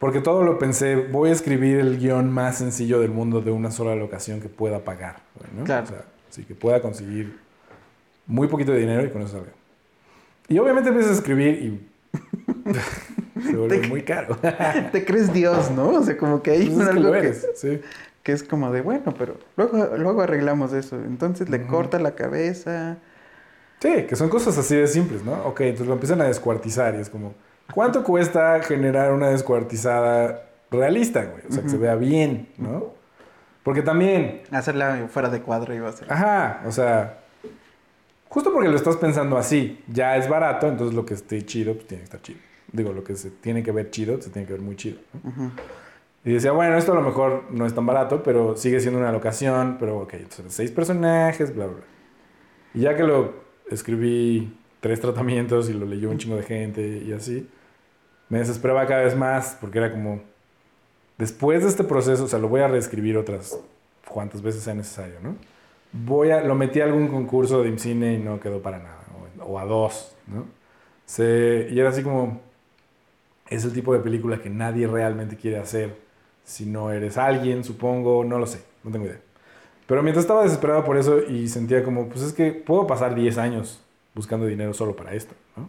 Porque 0.00 0.20
todo 0.20 0.42
lo 0.42 0.58
pensé, 0.58 0.96
voy 0.96 1.30
a 1.30 1.32
escribir 1.32 1.78
el 1.78 1.98
guion 1.98 2.32
más 2.32 2.58
sencillo 2.58 2.98
del 2.98 3.12
mundo 3.12 3.40
de 3.40 3.52
una 3.52 3.70
sola 3.70 3.94
locación 3.94 4.40
que 4.40 4.48
pueda 4.48 4.82
pagar, 4.82 5.22
¿no? 5.56 5.62
Claro. 5.62 5.84
O 5.84 5.86
sea, 5.86 6.04
sí, 6.30 6.44
que 6.44 6.56
pueda 6.56 6.82
conseguir 6.82 7.38
muy 8.26 8.48
poquito 8.48 8.72
de 8.72 8.80
dinero 8.80 9.04
y 9.04 9.10
con 9.10 9.22
eso 9.22 9.36
salga. 9.36 9.52
Y 10.48 10.58
obviamente 10.58 10.88
empiezas 10.88 11.12
a 11.12 11.14
escribir 11.14 11.62
y 11.62 11.93
se 13.42 13.56
vuelve 13.56 13.78
Te- 13.78 13.88
muy 13.88 14.02
caro. 14.02 14.36
Te 14.92 15.04
crees 15.04 15.32
Dios, 15.32 15.70
¿no? 15.70 15.88
O 15.90 16.02
sea, 16.02 16.16
como 16.16 16.42
que 16.42 16.52
hay 16.52 16.70
Pues 16.70 16.86
que 16.88 16.92
algo 16.92 17.12
que, 17.12 17.18
eres, 17.18 17.46
sí. 17.56 17.80
que 18.22 18.32
es 18.32 18.42
como 18.42 18.70
de, 18.72 18.80
bueno, 18.80 19.14
pero 19.18 19.36
luego, 19.56 19.96
luego 19.96 20.22
arreglamos 20.22 20.72
eso. 20.72 20.96
Entonces 20.96 21.48
le 21.50 21.66
corta 21.66 21.98
la 21.98 22.14
cabeza. 22.14 22.98
Sí, 23.80 24.04
que 24.08 24.16
son 24.16 24.28
cosas 24.28 24.56
así 24.56 24.76
de 24.76 24.86
simples, 24.86 25.24
¿no? 25.24 25.32
Ok, 25.44 25.60
entonces 25.62 25.86
lo 25.88 25.94
empiezan 25.94 26.20
a 26.22 26.24
descuartizar 26.24 26.94
y 26.94 26.98
es 26.98 27.10
como, 27.10 27.34
¿cuánto 27.74 28.02
cuesta 28.02 28.62
generar 28.62 29.12
una 29.12 29.28
descuartizada 29.28 30.46
realista, 30.70 31.24
güey? 31.24 31.42
O 31.48 31.52
sea, 31.52 31.62
que 31.62 31.68
se 31.68 31.76
vea 31.76 31.94
bien, 31.96 32.48
¿no? 32.56 32.94
Porque 33.62 33.82
también, 33.82 34.42
Hacerla 34.50 35.06
fuera 35.10 35.28
de 35.28 35.40
cuadro 35.40 35.74
iba 35.74 35.88
a 35.88 35.92
ser. 35.92 36.10
ajá, 36.12 36.62
o 36.66 36.72
sea, 36.72 37.18
justo 38.28 38.52
porque 38.52 38.68
lo 38.68 38.76
estás 38.76 38.96
pensando 38.96 39.36
así, 39.38 39.82
ya 39.88 40.16
es 40.16 40.28
barato, 40.28 40.66
entonces 40.68 40.94
lo 40.94 41.04
que 41.06 41.14
esté 41.14 41.44
chido, 41.44 41.74
pues 41.74 41.86
tiene 41.86 42.02
que 42.02 42.04
estar 42.04 42.20
chido. 42.22 42.40
Digo, 42.74 42.92
lo 42.92 43.04
que 43.04 43.14
se 43.14 43.30
tiene 43.30 43.62
que 43.62 43.70
ver 43.70 43.90
chido, 43.90 44.20
se 44.20 44.30
tiene 44.30 44.46
que 44.46 44.52
ver 44.52 44.62
muy 44.62 44.74
chido. 44.74 44.98
¿no? 45.12 45.30
Ujú. 45.30 45.50
Y 46.24 46.32
decía, 46.32 46.52
bueno, 46.52 46.76
esto 46.76 46.92
a 46.92 46.96
lo 46.96 47.02
mejor 47.02 47.44
no 47.50 47.66
es 47.66 47.74
tan 47.74 47.86
barato, 47.86 48.22
pero 48.22 48.56
sigue 48.56 48.80
siendo 48.80 48.98
una 48.98 49.12
locación, 49.12 49.76
pero 49.78 50.00
ok, 50.00 50.14
entonces 50.14 50.52
seis 50.52 50.70
personajes, 50.70 51.54
bla, 51.54 51.66
bla, 51.66 51.76
bla. 51.76 51.84
Y 52.74 52.80
ya 52.80 52.96
que 52.96 53.04
lo 53.04 53.34
escribí 53.70 54.56
tres 54.80 55.00
tratamientos 55.00 55.68
y 55.70 55.74
lo 55.74 55.86
leyó 55.86 56.10
un 56.10 56.18
chingo 56.18 56.36
de 56.36 56.42
gente 56.42 57.02
y 57.06 57.12
así, 57.12 57.48
me 58.28 58.38
desesperaba 58.38 58.86
cada 58.86 59.02
vez 59.02 59.14
más 59.16 59.56
porque 59.60 59.78
era 59.78 59.92
como, 59.92 60.20
después 61.16 61.62
de 61.62 61.68
este 61.68 61.84
proceso, 61.84 62.24
o 62.24 62.28
sea, 62.28 62.38
lo 62.38 62.48
voy 62.48 62.62
a 62.62 62.68
reescribir 62.68 63.16
otras 63.16 63.58
cuantas 64.08 64.42
veces 64.42 64.62
sea 64.62 64.74
necesario, 64.74 65.20
¿no? 65.22 65.36
Voy 65.92 66.30
a, 66.30 66.40
lo 66.40 66.54
metí 66.54 66.80
a 66.80 66.84
algún 66.84 67.06
concurso 67.06 67.62
de 67.62 67.68
IMCINE 67.68 68.14
y 68.14 68.18
no 68.18 68.40
quedó 68.40 68.60
para 68.60 68.78
nada, 68.78 69.04
o, 69.38 69.44
o 69.44 69.58
a 69.58 69.64
dos, 69.64 70.16
¿no? 70.26 70.46
Se, 71.04 71.68
y 71.70 71.78
era 71.78 71.90
así 71.90 72.02
como, 72.02 72.40
es 73.54 73.64
el 73.64 73.72
tipo 73.72 73.92
de 73.92 74.00
película 74.00 74.40
que 74.40 74.50
nadie 74.50 74.86
realmente 74.86 75.36
quiere 75.36 75.58
hacer 75.58 75.96
si 76.44 76.66
no 76.66 76.90
eres 76.90 77.16
alguien, 77.16 77.64
supongo, 77.64 78.24
no 78.24 78.38
lo 78.38 78.46
sé, 78.46 78.62
no 78.82 78.90
tengo 78.90 79.06
idea. 79.06 79.20
Pero 79.86 80.02
mientras 80.02 80.24
estaba 80.24 80.42
desesperado 80.42 80.84
por 80.84 80.96
eso 80.96 81.20
y 81.22 81.48
sentía 81.48 81.82
como, 81.82 82.08
pues 82.08 82.22
es 82.22 82.32
que 82.32 82.52
puedo 82.52 82.86
pasar 82.86 83.14
10 83.14 83.38
años 83.38 83.80
buscando 84.14 84.46
dinero 84.46 84.72
solo 84.72 84.94
para 84.94 85.14
esto, 85.14 85.34
¿no? 85.56 85.68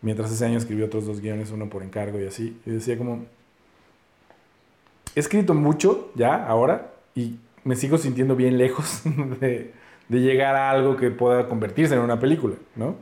Mientras 0.00 0.30
ese 0.30 0.44
año 0.44 0.58
escribí 0.58 0.82
otros 0.82 1.06
dos 1.06 1.20
guiones, 1.20 1.50
uno 1.50 1.68
por 1.68 1.82
encargo 1.82 2.20
y 2.20 2.26
así, 2.26 2.60
y 2.66 2.70
decía 2.70 2.98
como, 2.98 3.24
he 5.14 5.20
escrito 5.20 5.54
mucho 5.54 6.10
ya, 6.14 6.44
ahora, 6.46 6.92
y 7.14 7.38
me 7.64 7.76
sigo 7.76 7.98
sintiendo 7.98 8.36
bien 8.36 8.58
lejos 8.58 9.02
de, 9.40 9.72
de 10.08 10.20
llegar 10.20 10.56
a 10.56 10.70
algo 10.70 10.96
que 10.96 11.10
pueda 11.10 11.48
convertirse 11.48 11.94
en 11.94 12.00
una 12.00 12.20
película, 12.20 12.56
¿no? 12.76 12.96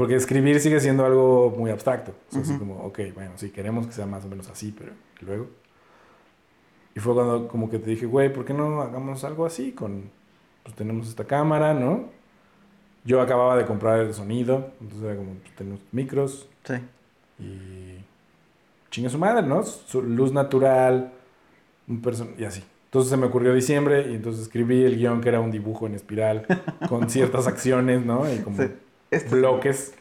Porque 0.00 0.14
escribir 0.14 0.58
sigue 0.60 0.80
siendo 0.80 1.04
algo 1.04 1.54
muy 1.58 1.70
abstracto. 1.70 2.12
O 2.30 2.32
sea, 2.32 2.40
así 2.40 2.52
Ujú. 2.52 2.60
como, 2.60 2.84
ok, 2.86 3.00
bueno, 3.14 3.32
sí, 3.36 3.50
queremos 3.50 3.86
que 3.86 3.92
sea 3.92 4.06
más 4.06 4.24
o 4.24 4.28
menos 4.28 4.48
así, 4.48 4.74
pero 4.76 4.92
¿y 5.20 5.24
luego. 5.26 5.48
Y 6.96 7.00
fue 7.00 7.12
cuando 7.12 7.46
como 7.48 7.68
que 7.68 7.78
te 7.78 7.90
dije, 7.90 8.06
güey, 8.06 8.32
¿por 8.32 8.46
qué 8.46 8.54
no 8.54 8.80
hagamos 8.80 9.24
algo 9.24 9.44
así? 9.44 9.72
Con, 9.72 10.04
pues 10.62 10.74
tenemos 10.74 11.06
esta 11.06 11.24
cámara, 11.24 11.74
¿no? 11.74 12.06
Yo 13.04 13.20
acababa 13.20 13.56
de 13.58 13.66
comprar 13.66 14.00
el 14.00 14.14
sonido, 14.14 14.70
entonces 14.80 15.04
era 15.06 15.16
como, 15.16 15.34
pues, 15.34 15.54
tenemos 15.54 15.80
micros 15.92 16.48
Sí. 16.64 16.74
y 17.38 17.98
chingue 18.90 19.10
su 19.10 19.18
madre, 19.18 19.46
¿no? 19.46 19.62
Su 19.64 20.00
luz 20.00 20.32
natural, 20.32 21.12
un 21.88 22.00
person 22.00 22.30
y 22.38 22.44
así. 22.44 22.64
Entonces 22.86 23.10
se 23.10 23.18
me 23.18 23.26
ocurrió 23.26 23.52
diciembre 23.52 24.10
y 24.10 24.14
entonces 24.14 24.42
escribí 24.44 24.82
el 24.82 24.96
guion 24.96 25.20
que 25.20 25.28
era 25.28 25.40
un 25.40 25.50
dibujo 25.50 25.86
en 25.86 25.94
espiral 25.94 26.46
con 26.88 27.10
ciertas 27.10 27.46
acciones, 27.46 28.04
¿no? 28.06 28.32
Y 28.32 28.38
como 28.38 28.56
Sí. 28.56 28.68
Bloques. 29.30 29.94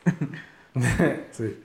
sí. 1.31 1.57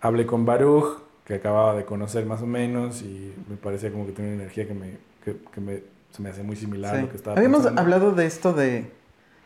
Hablé 0.00 0.26
con 0.26 0.44
Baruch, 0.44 0.98
que 1.24 1.34
acababa 1.34 1.74
de 1.74 1.84
conocer 1.84 2.26
más 2.26 2.42
o 2.42 2.46
menos, 2.46 3.02
y 3.02 3.32
me 3.48 3.56
parecía 3.56 3.90
como 3.90 4.06
que 4.06 4.12
tenía 4.12 4.32
una 4.32 4.42
energía 4.42 4.66
que 4.68 4.74
me, 4.74 4.96
que, 5.24 5.36
que 5.52 5.60
me, 5.60 5.82
se 6.10 6.22
me 6.22 6.28
hace 6.30 6.42
muy 6.42 6.56
similar 6.56 6.94
a 6.96 7.00
lo 7.02 7.10
que 7.10 7.16
estaba 7.16 7.36
Habíamos 7.36 7.60
pensando. 7.60 7.80
hablado 7.80 8.12
de 8.12 8.26
esto 8.26 8.52
de 8.52 8.90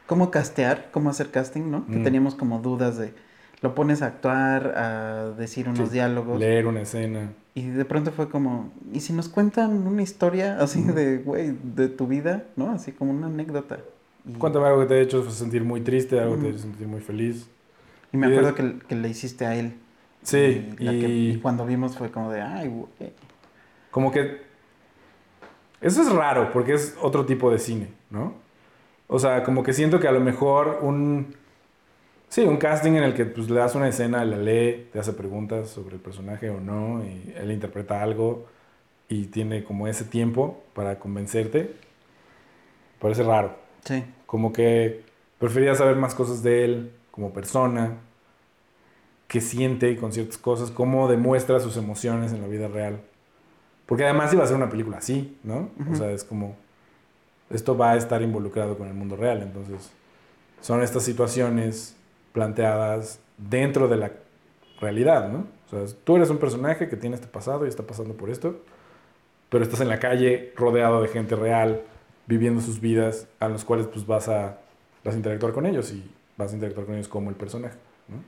cómo 0.06 0.30
castear, 0.30 0.88
cómo 0.90 1.11
hacer 1.11 1.30
casting, 1.30 1.70
¿no? 1.70 1.86
Que 1.86 1.96
Mm. 1.98 2.04
teníamos 2.04 2.34
como 2.34 2.59
dudas 2.61 2.98
de 2.98 3.12
lo 3.61 3.74
pones 3.74 4.02
a 4.02 4.06
actuar, 4.06 4.74
a 4.78 5.30
decir 5.36 5.68
unos 5.68 5.88
Sí, 5.88 5.94
diálogos. 5.94 6.38
Leer 6.38 6.66
una 6.68 6.82
escena. 6.82 7.32
Y 7.54 7.66
de 7.68 7.84
pronto 7.84 8.12
fue 8.12 8.28
como, 8.28 8.72
¿y 8.92 9.00
si 9.00 9.12
nos 9.12 9.28
cuentan 9.28 9.84
una 9.84 10.00
historia 10.02 10.59
así 10.61 10.80
de, 10.82 11.18
güey, 11.18 11.56
de 11.64 11.88
tu 11.88 12.06
vida, 12.06 12.44
¿no? 12.54 12.70
Así 12.70 12.92
como 12.92 13.11
una 13.11 13.26
anécdota. 13.26 13.78
Y, 14.28 14.32
Cuéntame 14.32 14.66
algo 14.66 14.80
que 14.80 14.86
te 14.86 14.94
ha 14.94 15.00
hecho 15.00 15.28
sentir 15.30 15.64
muy 15.64 15.80
triste, 15.80 16.20
algo 16.20 16.36
que 16.36 16.42
te 16.42 16.46
ha 16.48 16.50
hecho 16.50 16.58
sentir 16.60 16.86
muy 16.86 17.00
feliz. 17.00 17.48
y 18.12 18.16
me 18.16 18.28
y 18.28 18.30
acuerdo 18.30 18.50
es- 18.50 18.54
que, 18.54 18.86
que 18.86 18.94
le 18.94 19.08
hiciste 19.08 19.46
a 19.46 19.54
él. 19.56 19.74
Sí, 20.22 20.74
Y, 20.78 20.84
la 20.84 20.92
que- 20.92 21.08
y 21.08 21.30
y 21.32 21.36
cuando 21.40 21.64
vimos 21.64 21.96
fue 21.96 22.10
como 22.10 22.30
de, 22.32 22.42
ay, 22.42 22.68
güey. 22.68 23.12
como 23.90 24.10
que... 24.12 24.46
Eso 25.80 26.02
es 26.02 26.12
raro, 26.12 26.50
porque 26.52 26.74
es 26.74 26.96
otro 27.00 27.24
tipo 27.24 27.50
de 27.50 27.58
cine, 27.58 27.88
¿no? 28.10 28.34
O 29.06 29.18
sea, 29.18 29.44
como 29.44 29.62
que 29.62 29.72
siento 29.72 30.00
que 30.00 30.08
a 30.08 30.12
lo 30.12 30.20
mejor 30.20 30.80
un... 30.82 31.34
Sí, 32.28 32.42
un 32.42 32.58
casting 32.58 32.92
en 32.92 33.04
el 33.04 33.14
que 33.14 33.24
pues, 33.24 33.48
le 33.48 33.58
das 33.58 33.74
una 33.74 33.88
escena, 33.88 34.22
la 34.24 34.36
lee, 34.36 34.88
te 34.92 34.98
hace 34.98 35.12
preguntas 35.14 35.70
sobre 35.70 35.94
el 35.94 36.00
personaje 36.00 36.50
o 36.50 36.60
no, 36.60 37.02
y 37.04 37.32
él 37.36 37.50
interpreta 37.52 38.02
algo 38.02 38.46
y 39.08 39.26
tiene 39.26 39.64
como 39.64 39.88
ese 39.88 40.04
tiempo 40.04 40.62
para 40.74 40.98
convencerte. 40.98 41.76
Parece 42.98 43.22
raro. 43.22 43.56
Sí, 43.89 44.05
Como 44.26 44.53
que 44.53 45.03
prefería 45.39 45.74
saber 45.74 45.97
más 45.97 46.14
cosas 46.14 46.43
de 46.43 46.64
él 46.64 46.93
como 47.11 47.32
persona, 47.32 47.97
qué 49.28 49.41
siente 49.41 49.97
con 49.97 50.12
ciertas 50.12 50.36
cosas, 50.36 50.70
cómo 50.70 51.09
demuestra 51.09 51.59
sus 51.59 51.78
emociones 51.78 52.32
en 52.32 52.43
la 52.43 52.49
vida 52.49 52.68
real. 52.68 53.01
Porque 53.86 54.05
además 54.05 54.30
iba 54.34 54.45
a 54.45 54.47
ser 54.47 54.57
una 54.57 54.68
película 54.68 54.99
así, 54.99 55.39
¿no? 55.43 55.70
O 55.80 55.82
Ujú. 55.86 55.97
sea, 55.97 56.11
es 56.11 56.22
como, 56.22 56.55
esto 57.49 57.78
va 57.78 57.93
a 57.93 57.97
estar 57.97 58.20
involucrado 58.20 58.76
con 58.76 58.89
el 58.89 58.95
mundo 58.95 59.16
real, 59.16 59.41
entonces 59.41 59.91
son 60.61 60.82
estas 60.82 61.05
situaciones 61.05 61.97
planteadas 62.34 63.20
dentro 63.39 63.89
de 63.89 63.97
la 63.97 64.12
realidad, 64.80 65.30
¿no? 65.30 65.47
O 65.66 65.70
sea, 65.70 65.97
tú 66.05 66.16
eres 66.16 66.28
un 66.28 66.36
personaje 66.36 66.91
que 66.91 66.97
tiene 66.97 67.14
este 67.14 67.26
pasado 67.26 67.64
y 67.64 67.70
está 67.70 67.84
pasando 67.84 68.12
por 68.12 68.28
esto, 68.28 68.61
pero 69.49 69.64
estás 69.64 69.80
en 69.80 69.89
la 69.89 69.99
calle 69.99 70.53
rodeado 70.57 71.01
de 71.01 71.09
gente 71.09 71.36
real, 71.36 71.82
viviendo 72.28 72.60
sus 72.60 72.80
vidas, 72.80 73.26
a 73.40 73.48
los 73.48 73.64
cuales 73.64 73.86
pues 73.86 74.06
vas 74.06 74.28
a, 74.28 74.58
vas 75.02 75.14
a 75.14 75.16
interactuar 75.16 75.52
con 75.52 75.66
ellos 75.66 75.90
y 75.92 76.08
vas 76.36 76.52
a 76.52 76.54
interactuar 76.54 76.86
con 76.86 76.94
ellos 76.94 77.08
como 77.08 77.30
el 77.30 77.36
personaje, 77.36 77.78
¿no? 78.06 78.22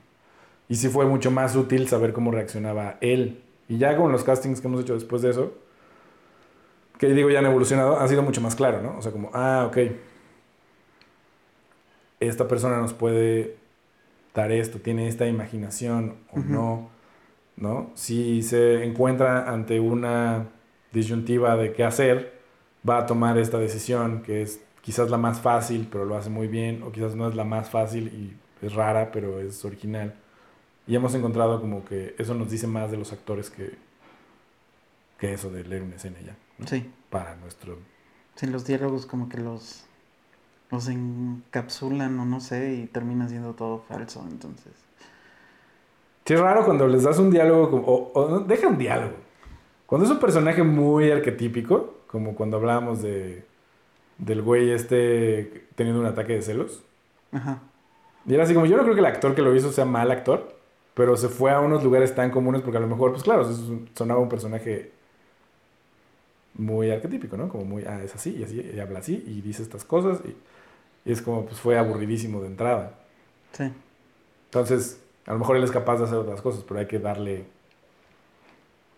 Y 0.67 0.75
sí 0.75 0.89
fue 0.89 1.05
mucho 1.05 1.31
más 1.31 1.55
útil 1.55 1.87
saber 1.87 2.11
cómo 2.11 2.31
reaccionaba 2.31 2.97
él. 3.01 3.43
Y 3.69 3.77
ya 3.77 3.95
con 3.95 4.11
los 4.11 4.23
castings 4.23 4.59
que 4.59 4.67
hemos 4.67 4.81
hecho 4.81 4.95
después 4.95 5.21
de 5.21 5.29
eso, 5.29 5.53
que 6.97 7.07
digo 7.07 7.29
ya 7.29 7.39
han 7.39 7.45
evolucionado, 7.45 7.99
ha 7.99 8.07
sido 8.07 8.23
mucho 8.23 8.41
más 8.41 8.55
claro, 8.55 8.81
¿no? 8.81 8.97
O 8.97 9.01
sea, 9.01 9.11
como, 9.11 9.29
ah, 9.33 9.65
ok, 9.67 9.77
esta 12.19 12.47
persona 12.47 12.77
nos 12.77 12.93
puede 12.93 13.57
dar 14.33 14.51
esto, 14.51 14.79
tiene 14.79 15.07
esta 15.07 15.27
imaginación 15.27 16.15
o 16.31 16.39
no, 16.39 16.89
¿no? 17.55 17.91
Si 17.95 18.41
se 18.41 18.83
encuentra 18.83 19.51
ante 19.51 19.79
una 19.79 20.47
disyuntiva 20.91 21.55
de 21.55 21.73
qué 21.73 21.83
hacer, 21.83 22.40
va 22.87 22.99
a 22.99 23.05
tomar 23.05 23.37
esta 23.37 23.57
decisión 23.57 24.23
que 24.23 24.41
es 24.41 24.61
quizás 24.81 25.09
la 25.09 25.17
más 25.17 25.39
fácil, 25.41 25.87
pero 25.91 26.05
lo 26.05 26.17
hace 26.17 26.29
muy 26.29 26.47
bien, 26.47 26.83
o 26.83 26.91
quizás 26.91 27.15
no 27.15 27.27
es 27.27 27.35
la 27.35 27.43
más 27.43 27.69
fácil 27.69 28.07
y 28.07 28.65
es 28.65 28.73
rara, 28.73 29.11
pero 29.11 29.39
es 29.39 29.63
original. 29.63 30.15
Y 30.87 30.95
hemos 30.95 31.13
encontrado 31.13 31.61
como 31.61 31.85
que 31.85 32.15
eso 32.17 32.33
nos 32.33 32.49
dice 32.49 32.67
más 32.67 32.91
de 32.91 32.97
los 32.97 33.13
actores 33.13 33.49
que, 33.49 33.75
que 35.19 35.33
eso 35.33 35.49
de 35.51 35.63
leer 35.63 35.83
una 35.83 35.95
escena 35.95 36.17
ya. 36.25 36.35
Sí. 36.65 36.91
Para 37.09 37.35
nuestro... 37.35 37.77
Sí, 38.35 38.47
los 38.47 38.65
diálogos 38.65 39.05
como 39.05 39.29
que 39.29 39.37
los, 39.37 39.85
los 40.71 40.87
encapsulan 40.87 42.19
o 42.19 42.25
no 42.25 42.39
sé 42.39 42.73
y 42.73 42.87
termina 42.87 43.27
siendo 43.27 43.53
todo 43.53 43.83
falso, 43.87 44.25
entonces... 44.29 44.73
Sí, 46.25 46.33
es 46.33 46.39
raro 46.39 46.65
cuando 46.65 46.87
les 46.87 47.03
das 47.03 47.17
un 47.17 47.31
diálogo, 47.31 47.69
como, 47.69 47.83
o, 47.83 48.11
o 48.13 48.39
deja 48.39 48.67
un 48.67 48.77
diálogo. 48.77 49.15
Cuando 49.85 50.05
es 50.05 50.11
un 50.11 50.19
personaje 50.19 50.63
muy 50.63 51.11
arquetípico, 51.11 52.00
como 52.11 52.35
cuando 52.35 52.57
hablábamos 52.57 53.01
de 53.01 53.43
del 54.17 54.41
güey 54.41 54.71
este 54.71 55.65
teniendo 55.75 56.01
un 56.01 56.07
ataque 56.07 56.33
de 56.33 56.41
celos. 56.41 56.83
Ajá. 57.31 57.61
Y 58.25 58.33
era 58.33 58.43
así 58.43 58.53
como, 58.53 58.67
yo 58.67 58.77
no 58.77 58.83
creo 58.83 58.93
que 58.93 58.99
el 58.99 59.05
actor 59.05 59.33
que 59.33 59.41
lo 59.41 59.55
hizo 59.55 59.71
sea 59.71 59.85
mal 59.85 60.11
actor, 60.11 60.55
pero 60.93 61.17
se 61.17 61.27
fue 61.27 61.51
a 61.51 61.59
unos 61.59 61.83
lugares 61.83 62.13
tan 62.13 62.29
comunes 62.29 62.61
porque 62.61 62.77
a 62.77 62.81
lo 62.81 62.87
mejor, 62.87 63.11
pues 63.11 63.23
claro, 63.23 63.49
sonaba 63.95 64.19
un 64.19 64.29
personaje 64.29 64.91
muy 66.53 66.91
arquetípico, 66.91 67.37
¿no? 67.37 67.49
Como 67.49 67.65
muy, 67.65 67.83
ah, 67.85 68.03
es 68.03 68.13
así 68.13 68.35
y 68.37 68.43
así, 68.43 68.71
y 68.75 68.79
habla 68.79 68.99
así 68.99 69.23
y 69.25 69.41
dice 69.41 69.63
estas 69.63 69.85
cosas 69.85 70.19
y, 70.25 71.09
y, 71.09 71.13
es 71.13 71.21
como, 71.21 71.45
pues 71.45 71.59
fue 71.59 71.79
aburridísimo 71.79 72.41
de 72.41 72.47
entrada. 72.47 72.99
Sí. 73.53 73.71
Entonces, 74.45 75.01
a 75.25 75.33
lo 75.33 75.39
mejor 75.39 75.55
él 75.55 75.63
es 75.63 75.71
capaz 75.71 75.97
de 75.97 76.03
hacer 76.03 76.17
otras 76.17 76.41
cosas, 76.41 76.63
pero 76.67 76.79
hay 76.79 76.85
que 76.85 76.99
darle 76.99 77.45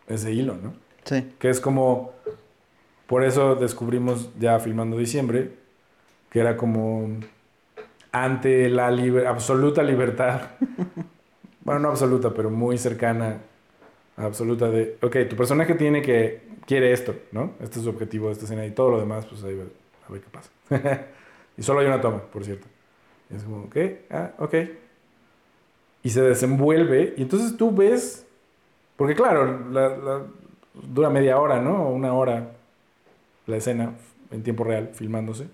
ese 0.08 0.34
hilo, 0.34 0.56
¿no? 0.56 0.74
Sí. 1.06 1.34
Que 1.40 1.50
es 1.50 1.62
como, 1.62 2.12
por 3.08 3.24
eso 3.24 3.56
descubrimos 3.56 4.30
ya 4.40 4.60
filmando 4.60 4.98
diciembre, 4.98 5.52
que 6.30 6.40
era 6.40 6.58
como 6.58 7.10
ante 8.12 8.70
la 8.70 8.88
absoluta 9.28 9.84
libertad, 9.84 10.42
bueno, 11.64 11.82
no 11.82 11.90
absoluta, 11.90 12.32
pero 12.34 12.50
muy 12.50 12.78
cercana 12.78 13.40
absoluta 14.18 14.70
de, 14.70 14.98
ok, 15.02 15.18
tu 15.30 15.36
personaje 15.36 15.74
tiene 15.76 16.02
que, 16.02 16.42
quiere 16.66 16.92
esto, 16.92 17.16
¿no? 17.32 17.54
Este 17.60 17.80
es 17.80 17.84
su 17.86 17.90
objetivo 17.90 18.28
de 18.28 18.34
esta 18.34 18.46
escena 18.46 18.66
y 18.66 18.72
todo 18.72 18.92
lo 18.92 19.00
demás, 19.00 19.26
pues 19.26 19.44
ahí 19.44 19.60
a 20.08 20.12
ver 20.12 20.22
qué 20.22 20.30
pasa. 20.30 20.50
y 21.58 21.64
solo 21.64 21.80
hay 21.80 21.88
una 21.88 22.02
toma, 22.02 22.22
por 22.22 22.44
cierto. 22.44 22.68
Y 23.30 23.36
es 23.36 23.44
como, 23.44 23.64
ok, 23.64 23.78
ah, 24.12 24.32
ok. 24.40 24.56
Y 26.04 26.10
se 26.10 26.22
desenvuelve 26.22 27.14
y 27.18 27.22
entonces 27.24 27.58
tú 27.58 27.74
ves, 27.74 28.26
porque 28.96 29.16
claro, 29.16 29.60
dura 30.74 31.10
media 31.10 31.40
hora, 31.40 31.62
¿no? 31.62 31.88
O 31.88 31.94
una 31.94 32.14
hora 32.14 32.52
la 33.46 33.58
escena 33.58 33.94
en 34.32 34.44
tiempo 34.44 34.64
real, 34.64 34.90
filmándose. 34.94 35.48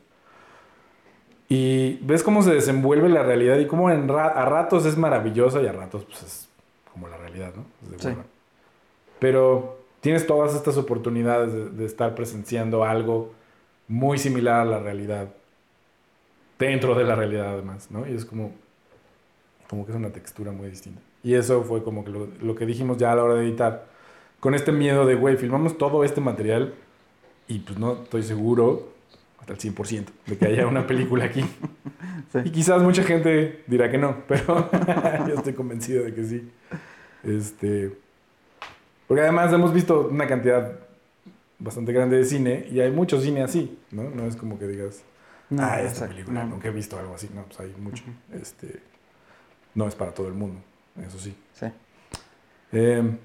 Y 1.47 1.97
ves 2.03 2.21
cómo 2.21 2.43
se 2.43 2.53
desenvuelve 2.53 3.09
la 3.09 3.23
realidad 3.23 3.57
y 3.57 3.65
cómo 3.65 3.89
en 3.89 4.09
a 4.11 4.45
ratos 4.45 4.85
es 4.85 4.97
maravillosa 4.97 5.61
y 5.61 5.67
a 5.67 5.71
ratos 5.71 6.05
pues 6.05 6.21
es 6.21 6.49
como 6.93 7.07
la 7.07 7.17
realidad, 7.17 7.53
¿no? 7.55 7.65
sí. 7.97 8.09
Pero 9.17 9.79
tienes 9.99 10.27
todas 10.27 10.55
estas 10.55 10.77
oportunidades 10.77 11.75
de, 11.75 11.85
estar 11.85 12.13
presenciando 12.13 12.85
algo 12.85 13.33
muy 13.87 14.17
similar 14.17 14.61
a 14.61 14.65
la 14.65 14.79
realidad. 14.79 15.29
Dentro 16.59 16.93
de 16.93 17.03
la 17.03 17.15
realidad 17.15 17.53
además, 17.53 17.89
¿no? 17.89 18.07
Y 18.07 18.13
es 18.13 18.25
como, 18.25 18.51
como 19.69 19.85
que 19.85 19.91
es 19.91 19.97
una 19.97 20.11
textura 20.11 20.51
muy 20.51 20.69
distinta. 20.69 21.01
Y 21.23 21.33
eso 21.33 21.63
fue 21.63 21.83
como 21.83 22.05
que 22.05 22.11
lo, 22.11 22.27
lo 22.41 22.55
que 22.55 22.65
dijimos 22.65 22.97
ya 22.97 23.11
a 23.11 23.15
la 23.15 23.23
hora 23.23 23.35
de 23.35 23.45
editar. 23.45 23.87
Con 24.39 24.53
este 24.53 24.71
miedo 24.71 25.05
de, 25.05 25.15
güey, 25.15 25.35
filmamos 25.35 25.77
todo 25.77 26.03
este 26.03 26.21
material 26.21 26.75
y 27.49 27.59
pues 27.59 27.77
no 27.77 28.03
estoy 28.03 28.23
seguro 28.23 28.93
hasta 29.39 29.53
el 29.53 29.59
100% 29.59 30.05
de 30.27 30.37
que 30.37 30.45
haya 30.45 30.67
una 30.67 30.87
película 30.87 31.25
aquí. 31.25 31.43
Y 32.45 32.51
quizás 32.51 32.83
mucha 32.83 33.01
gente 33.01 33.63
dirá 33.65 33.89
que 33.89 33.97
no, 33.97 34.17
pero 34.27 34.69
yo 35.27 35.33
estoy 35.33 35.53
convencido 35.53 36.03
de 36.03 36.13
que 36.13 36.23
sí. 36.23 36.51
Este, 37.23 37.97
porque 39.07 39.23
además 39.23 39.51
hemos 39.51 39.73
visto 39.73 40.07
una 40.07 40.27
cantidad 40.27 40.79
bastante 41.57 41.91
grande 41.91 42.17
de 42.17 42.25
cine 42.25 42.67
y 42.71 42.81
hay 42.81 42.91
mucho 42.91 43.19
cine 43.19 43.41
así, 43.41 43.79
¿no? 43.89 44.11
No 44.11 44.27
es 44.27 44.35
como 44.35 44.59
que 44.59 44.67
digas, 44.67 45.01
ah, 45.57 45.81
esta 45.81 46.07
película, 46.07 46.45
nunca 46.45 46.67
he 46.67 46.71
visto 46.71 46.99
algo 46.99 47.15
así. 47.15 47.31
No, 47.33 47.45
pues 47.45 47.59
hay 47.61 47.73
mucho. 47.79 48.03
este, 48.39 48.79
no 49.73 49.87
es 49.87 49.95
para 49.95 50.13
todo 50.13 50.27
el 50.27 50.35
mundo, 50.35 50.61
eso 51.03 51.17
sí. 51.17 51.35
Sí. 51.53 51.65
Eh, 52.73 53.17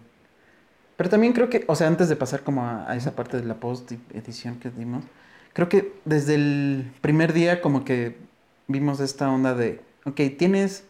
pero 1.04 1.10
también 1.10 1.34
creo 1.34 1.50
que, 1.50 1.66
o 1.66 1.76
sea, 1.76 1.86
antes 1.86 2.08
de 2.08 2.16
pasar 2.16 2.44
como 2.44 2.64
a, 2.64 2.96
esa 2.96 3.14
parte 3.14 3.36
de 3.36 3.44
la 3.44 3.56
post-edición 3.56 4.58
que 4.58 4.70
dimos, 4.70 5.04
creo 5.52 5.68
que 5.68 5.92
desde 6.06 6.34
el 6.34 6.90
primer 7.02 7.34
día 7.34 7.60
como 7.60 7.84
que 7.84 8.16
vimos 8.68 9.00
esta 9.00 9.30
onda 9.30 9.54
de, 9.54 9.82
ok, 10.06 10.18
tienes 10.38 10.84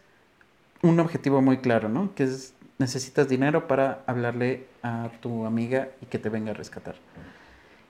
un 0.81 1.01
objetivo 1.01 1.41
muy 1.41 1.57
claro, 1.57 1.89
¿no? 1.89 2.15
Que 2.15 2.23
es, 2.23 2.53
necesitas 2.77 3.27
dinero 3.27 3.67
para 3.67 4.03
hablarle 4.07 4.67
a 4.83 5.09
tu 5.19 5.45
amiga 5.45 5.89
y 6.01 6.05
que 6.05 6.17
te 6.17 6.29
venga 6.29 6.51
a 6.51 6.53
rescatar. 6.53 6.95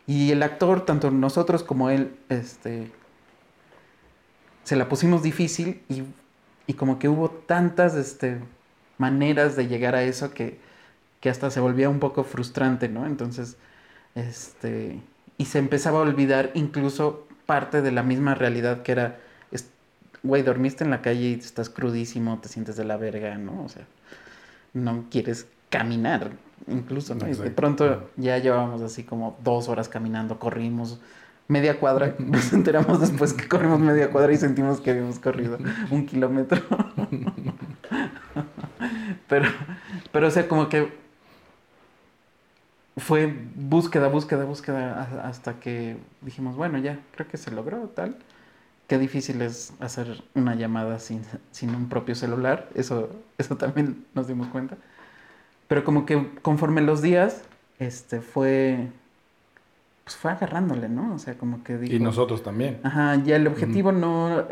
Y 0.08 0.32
el 0.32 0.42
actor, 0.42 0.84
tanto 0.84 1.12
nosotros 1.12 1.62
como 1.62 1.92
él, 1.92 2.18
este, 2.30 2.92
se 4.64 4.76
la 4.76 4.90
pusimos 4.90 5.22
difícil 5.22 5.84
y, 5.90 6.02
y 6.66 6.74
como 6.74 6.98
que 6.98 7.08
hubo 7.08 7.30
tantas 7.30 7.94
este, 7.94 8.40
maneras 8.98 9.56
de 9.56 9.68
llegar 9.68 9.94
a 9.94 10.02
eso 10.02 10.34
que 10.34 10.66
que 11.26 11.32
hasta 11.32 11.50
se 11.50 11.60
volvía 11.60 11.90
un 11.90 11.98
poco 11.98 12.24
frustrante, 12.24 12.88
¿no? 12.88 13.08
Entonces, 13.08 13.58
este, 14.14 15.02
y 15.40 15.46
se 15.46 15.58
empezaba 15.58 15.98
a 15.98 16.02
olvidar 16.04 16.52
incluso 16.54 17.26
parte 17.48 17.82
de 17.82 17.92
la 17.92 18.04
misma 18.04 18.36
realidad 18.36 18.84
que 18.84 18.92
era, 18.92 19.18
güey, 20.22 20.44
dormiste 20.44 20.84
en 20.84 20.92
la 20.92 21.02
calle 21.02 21.30
y 21.30 21.34
estás 21.34 21.72
crudísimo, 21.72 22.38
te 22.44 22.48
sientes 22.48 22.76
de 22.76 22.86
la 22.86 22.98
verga, 22.98 23.40
¿no? 23.40 23.64
O 23.64 23.70
sea, 23.70 23.88
no 24.74 25.06
quieres 25.10 25.48
caminar, 25.72 26.30
incluso, 26.68 27.16
¿no? 27.16 27.28
Y 27.28 27.34
de 27.34 27.50
pronto 27.50 28.08
ya 28.18 28.38
llevábamos 28.38 28.84
así 28.84 29.04
como 29.04 29.36
dos 29.44 29.68
horas 29.68 29.90
caminando, 29.90 30.38
corrimos 30.38 31.00
media 31.48 31.80
cuadra, 31.80 32.14
nos 32.20 32.54
enteramos 32.54 33.02
después 33.02 33.34
que 33.34 33.48
corrimos 33.48 33.80
media 33.80 34.12
cuadra 34.12 34.32
y 34.32 34.38
sentimos 34.38 34.80
que 34.80 34.92
habíamos 34.92 35.18
corrido 35.18 35.58
un 35.90 36.06
kilómetro. 36.06 36.62
pero, 39.28 39.50
pero, 40.12 40.28
o 40.28 40.30
sea, 40.30 40.48
como 40.48 40.70
que 40.70 41.04
fue 42.98 43.34
búsqueda, 43.56 44.08
búsqueda, 44.08 44.46
búsqueda 44.46 45.22
hasta 45.24 45.60
que 45.60 45.98
dijimos, 46.22 46.56
bueno, 46.56 46.78
ya, 46.78 47.00
creo 47.14 47.28
que 47.28 47.38
se 47.38 47.52
logró 47.52 47.90
tal. 47.90 48.18
Qué 48.88 48.98
difícil 48.98 49.42
es 49.42 49.74
hacer 49.80 50.24
una 50.34 50.56
llamada 50.56 51.00
sin, 51.00 51.26
un 51.76 51.90
propio 51.90 52.16
celular, 52.16 52.70
eso, 52.76 53.10
eso 53.38 53.58
también 53.58 54.06
nos 54.14 54.28
dimos 54.28 54.48
cuenta. 54.48 54.78
Pero 55.68 55.84
como 55.84 56.06
que 56.06 56.30
conforme 56.42 56.82
los 56.82 57.02
días, 57.02 57.44
este, 57.80 58.22
fue, 58.22 58.88
pues 60.04 60.16
fue 60.16 60.32
agarrándole, 60.32 60.88
¿no? 60.88 61.16
O 61.16 61.20
sea, 61.20 61.38
como 61.38 61.64
que 61.64 61.78
dijo... 61.78 61.96
Y 61.96 62.00
nosotros 62.00 62.44
también. 62.44 62.80
Ajá, 62.84 63.22
ya 63.24 63.36
el 63.36 63.48
objetivo 63.48 63.92
no, 63.92 64.46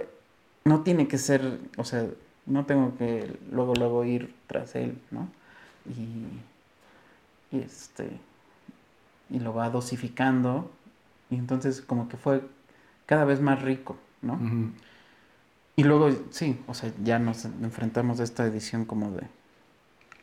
no 0.65 0.81
tiene 0.81 1.07
que 1.07 1.19
ser, 1.19 1.59
o 1.77 1.83
sea, 1.85 2.07
no 2.45 2.65
tengo 2.65 2.97
que 2.97 3.37
luego, 3.51 3.73
luego 3.75 4.03
ir 4.03 4.33
tras 4.47 4.75
él, 4.75 4.97
¿no? 5.11 5.29
Y, 5.85 7.55
y 7.55 7.61
este, 7.61 8.09
y 9.33 9.39
lo 9.39 9.53
va 9.53 9.69
dosificando 9.69 10.71
y 11.29 11.35
entonces 11.35 11.81
como 11.81 12.07
que 12.07 12.15
fue 12.15 12.41
cada 13.05 13.25
vez 13.25 13.41
más 13.41 13.61
rico, 13.61 13.97
¿no? 14.21 14.39
Y 15.75 15.83
luego, 15.83 16.11
sí, 16.29 16.61
o 16.67 16.73
sea, 16.73 16.91
ya 17.03 17.17
nos 17.17 17.45
enfrentamos 17.45 18.19
a 18.19 18.23
esta 18.23 18.45
edición 18.45 18.85
como 18.85 19.11
de, 19.11 19.23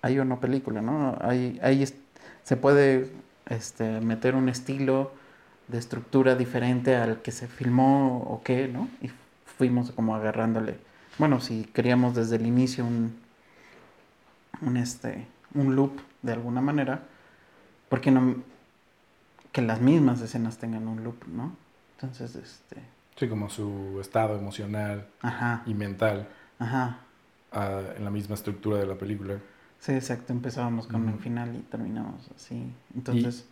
hay 0.00 0.18
o 0.20 0.24
no 0.24 0.40
película, 0.40 0.80
¿no? 0.80 1.18
Hay, 1.20 1.58
ahí 1.62 1.84
se 2.44 2.56
puede 2.56 3.10
este, 3.46 4.00
meter 4.00 4.36
un 4.36 4.48
estilo 4.48 5.12
de 5.66 5.78
estructura 5.78 6.36
diferente 6.36 6.96
al 6.96 7.20
que 7.20 7.32
se 7.32 7.48
filmó 7.48 8.18
o 8.18 8.42
qué, 8.44 8.68
¿no? 8.68 8.88
Y 9.02 9.10
fuimos 9.44 9.90
como 9.90 10.14
agarrándole, 10.14 10.78
bueno, 11.18 11.40
si 11.40 11.64
queríamos 11.64 12.14
desde 12.14 12.36
el 12.36 12.46
inicio 12.46 12.84
un, 12.84 13.16
un, 14.62 14.76
este, 14.76 15.26
un 15.54 15.74
loop 15.74 15.98
de 16.22 16.32
alguna 16.32 16.60
manera, 16.60 17.02
porque 17.88 18.12
no, 18.12 18.36
que 19.52 19.62
las 19.62 19.80
mismas 19.80 20.20
escenas 20.20 20.58
tengan 20.58 20.88
un 20.88 21.02
loop, 21.02 21.26
¿no? 21.26 21.56
Entonces, 21.96 22.36
este... 22.36 22.76
Sí, 23.16 23.28
como 23.28 23.50
su 23.50 23.98
estado 24.00 24.36
emocional 24.36 25.06
y 25.66 25.74
mental. 25.74 26.28
Ajá. 26.58 26.98
Ah, 27.52 27.82
en 27.96 28.04
la 28.04 28.10
misma 28.10 28.34
estructura 28.34 28.78
de 28.78 28.86
la 28.86 28.94
película. 28.94 29.38
Sí, 29.80 29.92
exacto. 29.92 30.32
Empezábamos 30.32 30.86
con 30.86 31.08
el 31.08 31.18
final 31.18 31.54
y 31.56 31.58
terminamos 31.60 32.30
así. 32.34 32.72
Entonces, 32.94 33.46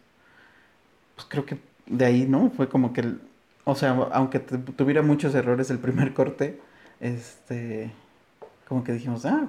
pues 1.17 1.27
creo 1.29 1.45
que 1.45 1.59
de 1.87 2.05
ahí, 2.05 2.27
¿no? 2.27 2.51
Fue 2.51 2.69
como 2.69 2.93
que, 2.93 3.15
o 3.65 3.75
sea, 3.75 3.91
aunque 4.13 4.39
tuviera 4.39 5.03
muchos 5.03 5.35
errores 5.35 5.71
el 5.71 5.79
primer 5.79 6.15
corte, 6.15 6.61
este, 7.01 7.91
como 8.67 8.85
que 8.85 8.93
dijimos, 8.93 9.27
ah, 9.27 9.49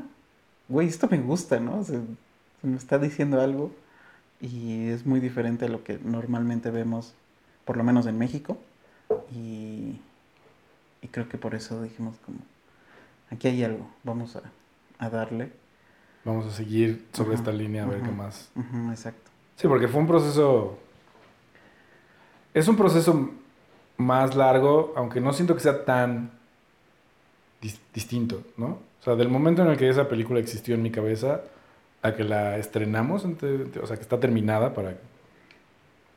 güey, 0.68 0.88
esto 0.88 1.08
me 1.10 1.20
gusta, 1.20 1.60
¿no? 1.60 1.84
Se 1.84 2.00
me 2.64 2.76
está 2.76 2.97
diciendo 2.97 3.39
algo 3.39 3.72
y 4.42 4.90
es 4.90 5.06
muy 5.06 5.20
diferente 5.20 5.66
a 5.66 5.70
lo 5.70 5.84
que 5.84 6.00
normalmente 6.04 6.72
vemos, 6.72 7.14
por 7.66 7.78
lo 7.78 7.84
menos 7.84 8.06
en 8.08 8.18
México. 8.18 8.58
Y, 9.34 10.00
y 11.02 11.08
creo 11.12 11.28
que 11.28 11.38
por 11.38 11.56
eso 11.56 11.82
dijimos 11.82 12.16
como, 12.26 12.40
aquí 13.32 13.48
hay 13.48 13.64
algo, 13.64 13.90
vamos 14.04 14.36
a, 14.36 14.42
a 14.98 15.10
darle. 15.10 15.52
Vamos 16.26 16.46
a 16.46 16.52
seguir 16.52 17.08
sobre 17.14 17.36
esta 17.36 17.52
línea 17.52 17.84
a 17.84 17.88
ver 17.88 18.02
qué 18.02 18.12
más. 18.12 18.50
Exacto. 18.90 19.32
Sí, 19.56 19.68
porque 19.68 19.88
fue 19.88 20.02
un 20.02 20.08
proceso. 20.08 20.78
Es 22.54 22.68
un 22.68 22.76
proceso 22.76 23.32
más 23.98 24.36
largo, 24.36 24.94
aunque 24.96 25.22
no 25.22 25.34
siento 25.34 25.56
que 25.56 25.62
sea 25.62 25.86
tan 25.86 26.32
dis- 27.62 27.80
distinto, 27.94 28.44
¿no? 28.58 28.80
O 29.00 29.04
sea, 29.04 29.16
del 29.16 29.30
momento 29.30 29.62
en 29.62 29.70
el 29.70 29.78
que 29.78 29.88
esa 29.90 30.10
película 30.10 30.40
existió 30.40 30.76
en 30.76 30.82
mi 30.82 30.92
cabeza 30.92 31.42
a 32.02 32.14
que 32.16 32.24
la 32.24 32.58
estrenamos, 32.58 33.26
o 33.26 33.88
sea, 33.88 33.95
que 33.95 34.02
está 34.02 34.20
terminada 34.20 34.74
para. 34.74 34.95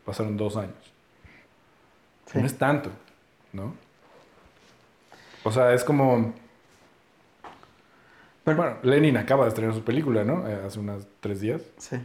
Pasaron 0.04 0.36
dos 0.36 0.56
años. 0.56 0.74
Sí. 2.26 2.38
No 2.38 2.46
es 2.46 2.56
tanto, 2.58 2.90
¿no? 3.52 3.74
O 5.44 5.52
sea, 5.52 5.72
es 5.74 5.84
como. 5.84 6.34
Pero- 8.44 8.56
Bueno, 8.56 8.76
Lenin 8.82 9.16
acaba 9.16 9.44
de 9.44 9.50
estrenar 9.50 9.74
su 9.74 9.82
película, 9.84 10.24
¿no? 10.24 10.46
Eh, 10.48 10.62
hace 10.66 10.80
unos 10.80 11.06
tres 11.20 11.40
días. 11.40 11.62
Sí. 11.78 11.96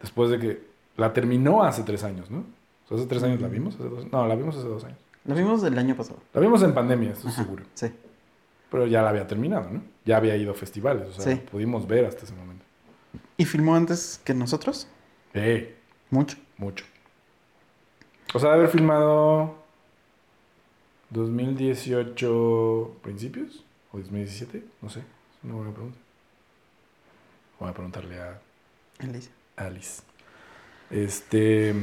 Después 0.00 0.30
de 0.30 0.38
que 0.38 0.62
la 0.96 1.12
terminó 1.12 1.64
hace 1.64 1.82
tres 1.82 2.04
años, 2.04 2.30
¿no? 2.30 2.38
O 2.84 2.88
sea, 2.88 2.96
hace 2.96 3.06
tres 3.06 3.22
años 3.22 3.40
la 3.40 3.48
Mm. 3.48 3.52
vimos. 3.52 3.74
Hace 3.74 3.84
dos, 3.88 4.10
no, 4.12 4.26
la 4.26 4.34
vimos 4.36 4.56
hace 4.56 4.68
dos 4.68 4.84
años. 4.84 4.98
Lo 5.24 5.34
vimos 5.34 5.62
el 5.64 5.76
año 5.78 5.94
pasado. 5.96 6.18
La 6.32 6.40
vimos 6.40 6.62
en 6.62 6.72
pandemia, 6.72 7.10
estoy 7.10 7.30
Ajá, 7.30 7.42
seguro. 7.42 7.64
Sí. 7.74 7.92
Pero 8.70 8.86
ya 8.86 9.02
la 9.02 9.10
había 9.10 9.26
terminado, 9.26 9.68
¿no? 9.70 9.82
Ya 10.04 10.16
había 10.16 10.36
ido 10.36 10.52
a 10.52 10.54
festivales, 10.54 11.08
o 11.08 11.12
sea, 11.12 11.24
Sí. 11.34 11.40
la 11.44 11.50
pudimos 11.50 11.86
ver 11.86 12.06
hasta 12.06 12.24
ese 12.24 12.34
momento. 12.34 12.59
¿Y 13.36 13.44
filmó 13.44 13.74
antes 13.74 14.20
que 14.24 14.34
nosotros? 14.34 14.88
Eh, 15.34 15.76
Mucho. 16.10 16.36
mucho. 16.58 16.84
O 18.34 18.38
sea, 18.38 18.50
de 18.50 18.56
haber 18.56 18.68
filmado 18.68 19.56
2018 21.10 22.96
principios 23.02 23.64
o 23.92 23.98
2017, 23.98 24.62
no 24.82 24.88
sé, 24.88 25.00
es 25.00 25.44
una 25.44 25.54
buena 25.54 25.72
pregunta. 25.72 25.98
Voy 27.58 27.70
a 27.70 27.74
preguntarle 27.74 28.20
a 28.20 28.40
Alicia. 28.98 29.32
Alice. 29.56 30.02
Este. 30.90 31.74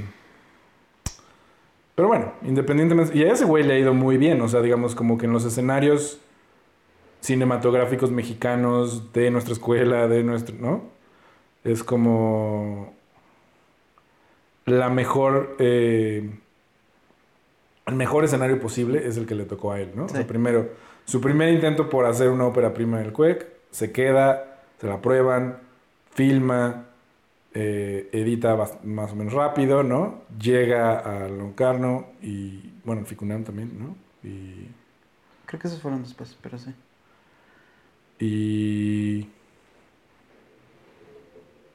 Pero 1.95 2.07
bueno, 2.07 2.33
independientemente. 2.43 3.17
Y 3.17 3.23
a 3.23 3.31
ese 3.31 3.45
güey 3.45 3.63
le 3.63 3.73
ha 3.73 3.79
ido 3.79 3.93
muy 3.93 4.17
bien. 4.17 4.41
O 4.41 4.47
sea, 4.47 4.61
digamos, 4.61 4.95
como 4.95 5.17
que 5.17 5.25
en 5.25 5.33
los 5.33 5.45
escenarios 5.45 6.19
cinematográficos 7.21 8.11
mexicanos 8.11 9.13
de 9.13 9.29
nuestra 9.31 9.53
escuela, 9.53 10.07
de 10.07 10.23
nuestro. 10.23 10.55
¿No? 10.59 10.96
Es 11.67 11.83
como. 11.83 12.93
La 14.65 14.89
mejor. 14.89 15.55
eh, 15.59 16.29
el 17.85 17.95
mejor 17.95 18.25
escenario 18.25 18.59
posible 18.59 19.07
es 19.07 19.15
el 19.15 19.25
que 19.25 19.33
le 19.35 19.45
tocó 19.45 19.71
a 19.71 19.79
él, 19.79 19.91
¿no? 19.95 20.05
O 20.05 20.09
sea, 20.09 20.21
Sí. 20.21 20.27
primero, 20.27 20.69
su 21.05 21.21
primer 21.21 21.53
intento 21.53 21.89
por 21.89 22.05
hacer 22.05 22.29
una 22.29 22.45
ópera 22.45 22.73
prima 22.73 22.99
en 22.99 23.05
el 23.05 23.13
CUEC, 23.13 23.47
se 23.71 23.93
queda, 23.93 24.59
se 24.81 24.87
la 24.87 24.99
prueban, 25.01 25.59
filma, 26.13 26.85
eh, 27.53 28.09
edita 28.11 28.57
más 28.83 29.11
o 29.13 29.15
menos 29.15 29.31
rápido, 29.33 29.83
¿no? 29.83 30.21
Llega 30.37 30.99
a 30.99 31.29
Locarno 31.29 32.07
y, 32.21 32.73
bueno, 32.83 33.05
Ficunam 33.05 33.45
también, 33.45 33.71
¿no? 33.79 33.95
Y, 34.29 34.67
Creo 35.45 35.61
que 35.61 35.67
esos 35.69 35.81
fueron 35.81 36.03
después, 36.03 36.37
pero 36.41 36.57
sí. 36.57 36.73
y 38.19 39.29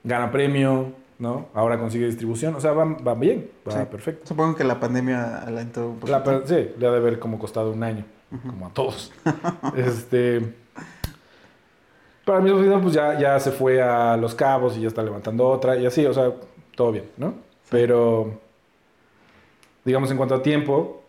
gana 0.05 0.31
premio, 0.31 0.93
¿no? 1.19 1.47
Ahora 1.55 1.79
consigue 1.79 2.07
distribución, 2.07 2.55
o 2.55 2.61
sea, 2.61 2.73
va, 2.73 2.85
va 2.85 3.15
bien, 3.15 3.51
va 3.67 3.73
Sí. 3.73 3.79
perfecto. 3.91 4.27
Supongo 4.27 4.57
que 4.57 4.65
la 4.65 4.81
pandemia 4.81 5.39
alentó 5.39 5.89
un 5.91 5.99
poquito. 6.01 6.19
La 6.19 6.47
sí, 6.47 6.71
le 6.79 6.87
ha 6.87 6.91
de 6.91 6.97
haber 6.97 7.19
como 7.19 7.39
costado 7.39 7.71
un 7.73 7.83
año, 7.83 8.05
como 8.47 8.67
a 8.67 8.71
todos. 8.71 9.13
este. 9.77 10.55
Mismo 12.43 12.61
tiempo, 12.61 12.81
pues 12.83 12.95
ya, 12.95 13.19
ya 13.19 13.39
se 13.41 13.51
fue 13.51 13.83
a 13.83 14.17
Los 14.17 14.35
Cabos 14.35 14.77
y 14.77 14.81
ya 14.81 14.89
está 14.89 15.03
levantando 15.03 15.47
otra 15.49 15.77
y 15.77 15.85
así, 15.87 16.07
o 16.07 16.15
sea, 16.15 16.33
todo 16.77 16.93
bien, 16.93 17.05
¿no? 17.17 17.35
Pero, 17.69 18.39
digamos, 19.85 20.11
en 20.11 20.17
cuanto 20.17 20.37
a 20.37 20.43
tiempo, 20.43 21.03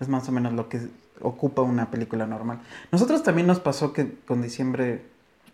Es 0.00 0.08
más 0.08 0.28
o 0.28 0.32
menos 0.32 0.52
lo 0.52 0.68
que 0.68 0.80
ocupa 1.20 1.62
una 1.62 1.90
película 1.90 2.26
normal. 2.26 2.58
Nosotros 2.90 3.22
también 3.22 3.46
nos 3.46 3.60
pasó 3.60 3.92
que 3.92 4.12
con 4.26 4.42
diciembre 4.42 5.02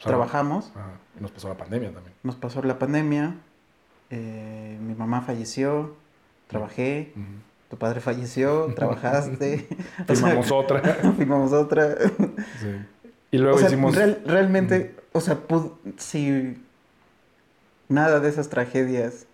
trabajamos, 0.02 0.70
ajá, 0.74 0.90
y 1.18 1.22
nos 1.22 1.30
pasó 1.32 1.48
la 1.48 1.56
pandemia 1.56 1.92
también. 1.92 2.14
nos 2.22 2.36
pasó 2.36 2.62
la 2.62 2.78
pandemia, 2.78 3.34
eh, 4.10 4.78
mi 4.80 4.94
mamá 4.94 5.20
falleció, 5.22 5.94
trabajé, 6.46 7.12
tu 7.70 7.76
padre 7.76 8.00
falleció, 8.00 8.72
trabajaste. 8.76 9.68
sea, 10.06 10.16
Filmamos 10.16 10.50
otra. 10.52 10.80
filmamos 11.18 11.52
otra. 11.52 11.96
sí. 12.60 12.76
Y 13.30 13.38
luego 13.38 13.56
o 13.56 13.58
sea, 13.58 13.68
hicimos. 13.68 13.94
real- 13.94 14.22
realmente, 14.24 14.94
o 15.12 15.20
sea, 15.20 15.34
pud- 15.46 15.72
si 15.98 16.56
nada 17.88 18.20
de 18.20 18.28
esas 18.28 18.48
tragedias 18.48 19.26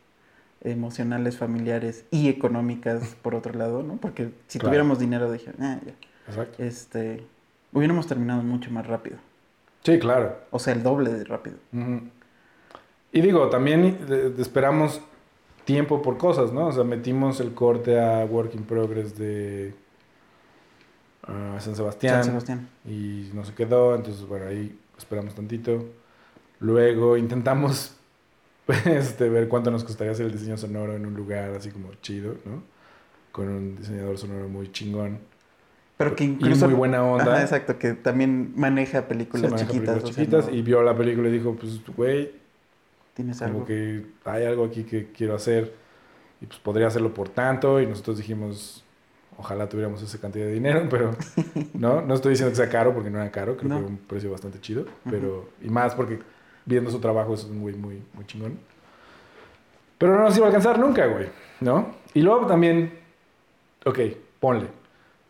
emocionales, 0.62 1.36
familiares 1.36 2.04
y 2.10 2.28
económicas, 2.28 3.14
por 3.22 3.34
otro 3.34 3.52
lado, 3.52 3.82
¿no? 3.82 3.96
Porque 3.96 4.30
si 4.48 4.58
Claro. 4.58 4.70
tuviéramos 4.70 4.98
dinero, 4.98 5.30
dije, 5.30 5.52
ah, 5.60 5.78
ya, 5.84 5.92
Exacto. 6.28 6.62
este, 6.62 7.24
hubiéramos 7.72 8.06
terminado 8.06 8.42
mucho 8.42 8.70
más 8.70 8.86
rápido. 8.86 9.18
Sí, 9.84 9.98
claro. 9.98 10.36
O 10.50 10.58
sea, 10.58 10.72
el 10.72 10.82
doble 10.82 11.12
de 11.12 11.24
rápido. 11.24 11.56
Y 13.12 13.20
digo, 13.20 13.48
también 13.50 13.98
eh, 14.08 14.34
esperamos 14.38 15.00
tiempo 15.64 16.02
por 16.02 16.16
cosas, 16.16 16.52
¿no? 16.52 16.68
O 16.68 16.72
sea, 16.72 16.84
metimos 16.84 17.38
el 17.40 17.54
corte 17.54 18.00
a 18.00 18.24
Work 18.24 18.54
in 18.54 18.64
Progress 18.64 19.16
de 19.16 19.74
ah, 21.24 21.58
San 21.60 21.76
Sebastián. 21.76 22.16
San 22.16 22.24
Sebastián. 22.24 22.68
y 22.86 23.30
no 23.34 23.44
se 23.44 23.54
quedó, 23.54 23.94
entonces 23.94 24.26
bueno, 24.26 24.46
ahí 24.46 24.76
esperamos 24.96 25.34
tantito. 25.34 25.84
Luego 26.60 27.18
intentamos 27.18 27.94
este, 28.86 29.28
ver 29.28 29.48
cuánto 29.48 29.70
nos 29.70 29.84
costaría 29.84 30.12
hacer 30.12 30.26
el 30.26 30.32
diseño 30.32 30.56
sonoro 30.56 30.94
en 30.94 31.04
un 31.04 31.14
lugar 31.14 31.50
así 31.50 31.70
como 31.70 31.92
chido, 31.96 32.36
¿no? 32.46 32.62
Con 33.32 33.48
un 33.48 33.76
diseñador 33.76 34.16
sonoro 34.16 34.48
muy 34.48 34.72
chingón. 34.72 35.18
Pero 35.96 36.16
que 36.16 36.24
Y 36.24 36.28
incluso... 36.28 36.66
muy 36.66 36.74
buena 36.74 37.04
onda. 37.04 37.34
Ajá, 37.34 37.42
exacto, 37.42 37.78
que 37.78 37.92
también 37.94 38.52
maneja 38.56 39.06
películas 39.06 39.50
maneja 39.52 39.70
chiquitas. 39.70 39.94
películas 39.94 40.04
o 40.10 40.14
sea, 40.14 40.24
chiquitas 40.24 40.46
no- 40.48 40.54
y 40.56 40.62
vio 40.62 40.82
la 40.82 40.96
película 40.96 41.28
y 41.28 41.32
dijo, 41.32 41.54
pues, 41.54 41.80
güey, 41.96 42.32
Tienes 43.14 43.38
como 43.38 43.50
algo. 43.50 43.64
que 43.66 44.04
hay 44.24 44.44
algo 44.44 44.64
aquí 44.64 44.82
que 44.84 45.12
quiero 45.12 45.36
hacer 45.36 45.72
y 46.40 46.46
pues 46.46 46.58
podría 46.58 46.88
hacerlo 46.88 47.14
por 47.14 47.28
tanto 47.28 47.80
y 47.80 47.86
nosotros 47.86 48.18
dijimos, 48.18 48.84
ojalá 49.38 49.68
tuviéramos 49.68 50.02
esa 50.02 50.18
cantidad 50.18 50.46
de 50.46 50.52
dinero, 50.52 50.86
pero 50.90 51.12
no, 51.74 52.02
no 52.02 52.14
estoy 52.14 52.30
diciendo 52.30 52.50
que 52.50 52.56
sea 52.56 52.68
caro 52.68 52.92
porque 52.92 53.10
no 53.10 53.20
era 53.20 53.30
caro, 53.30 53.56
creo 53.56 53.68
No. 53.68 53.74
que 53.76 53.80
era 53.82 53.88
un 53.90 53.98
precio 53.98 54.32
bastante 54.32 54.60
chido, 54.60 54.86
pero 55.08 55.48
y 55.62 55.68
más 55.70 55.94
porque 55.94 56.18
viendo 56.66 56.90
su 56.90 56.98
trabajo 56.98 57.34
es 57.34 57.44
un 57.44 57.60
güey 57.60 57.76
muy, 57.76 58.02
muy 58.14 58.26
chingón. 58.26 58.58
Pero 59.98 60.16
no 60.16 60.24
nos 60.24 60.36
iba 60.36 60.46
a 60.46 60.48
alcanzar 60.48 60.78
nunca, 60.78 61.06
güey, 61.06 61.28
¿no? 61.60 61.94
Y 62.14 62.20
luego 62.22 62.46
también, 62.46 62.92
ok, 63.86 63.98
ponle, 64.40 64.66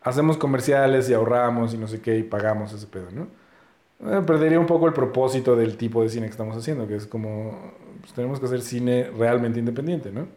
hacemos 0.05 0.37
comerciales 0.37 1.09
y 1.09 1.15
ahorramos 1.15 1.75
y 1.75 1.79
no 1.79 1.87
sé 1.87 2.01
qué 2.01 2.17
y 2.19 2.23
pagamos 2.23 2.73
ese 2.73 2.87
pedo, 2.87 3.07
¿no? 3.11 3.27
Eh, 4.01 4.21
perdería 4.27 4.59
un 4.59 4.67
poco 4.67 4.87
el 4.87 4.93
propósito 4.93 5.55
del 5.55 5.77
tipo 5.77 6.03
de 6.03 6.09
cine 6.09 6.27
que 6.27 6.31
estamos 6.31 6.57
haciendo, 6.57 6.87
que 6.87 6.95
es 6.97 7.07
como, 7.07 7.73
pues, 8.01 8.13
tenemos 8.13 8.39
que 8.39 8.47
hacer 8.47 8.61
cine 8.61 9.11
realmente 9.17 9.59
independiente, 9.59 10.11
¿no? 10.11 10.27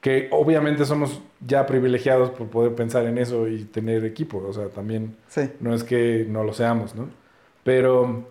Que 0.00 0.28
obviamente 0.32 0.84
somos 0.84 1.22
ya 1.40 1.64
privilegiados 1.66 2.30
por 2.30 2.48
poder 2.48 2.74
pensar 2.74 3.06
en 3.06 3.16
eso 3.18 3.48
y 3.48 3.64
tener 3.64 4.04
equipo, 4.04 4.38
o 4.46 4.52
sea, 4.52 4.68
también 4.68 5.16
Sí, 5.26 5.50
no 5.60 5.74
es 5.74 5.82
que 5.84 6.26
no 6.28 6.44
lo 6.44 6.52
seamos, 6.52 6.94
¿no? 6.94 7.08
Pero, 7.64 8.28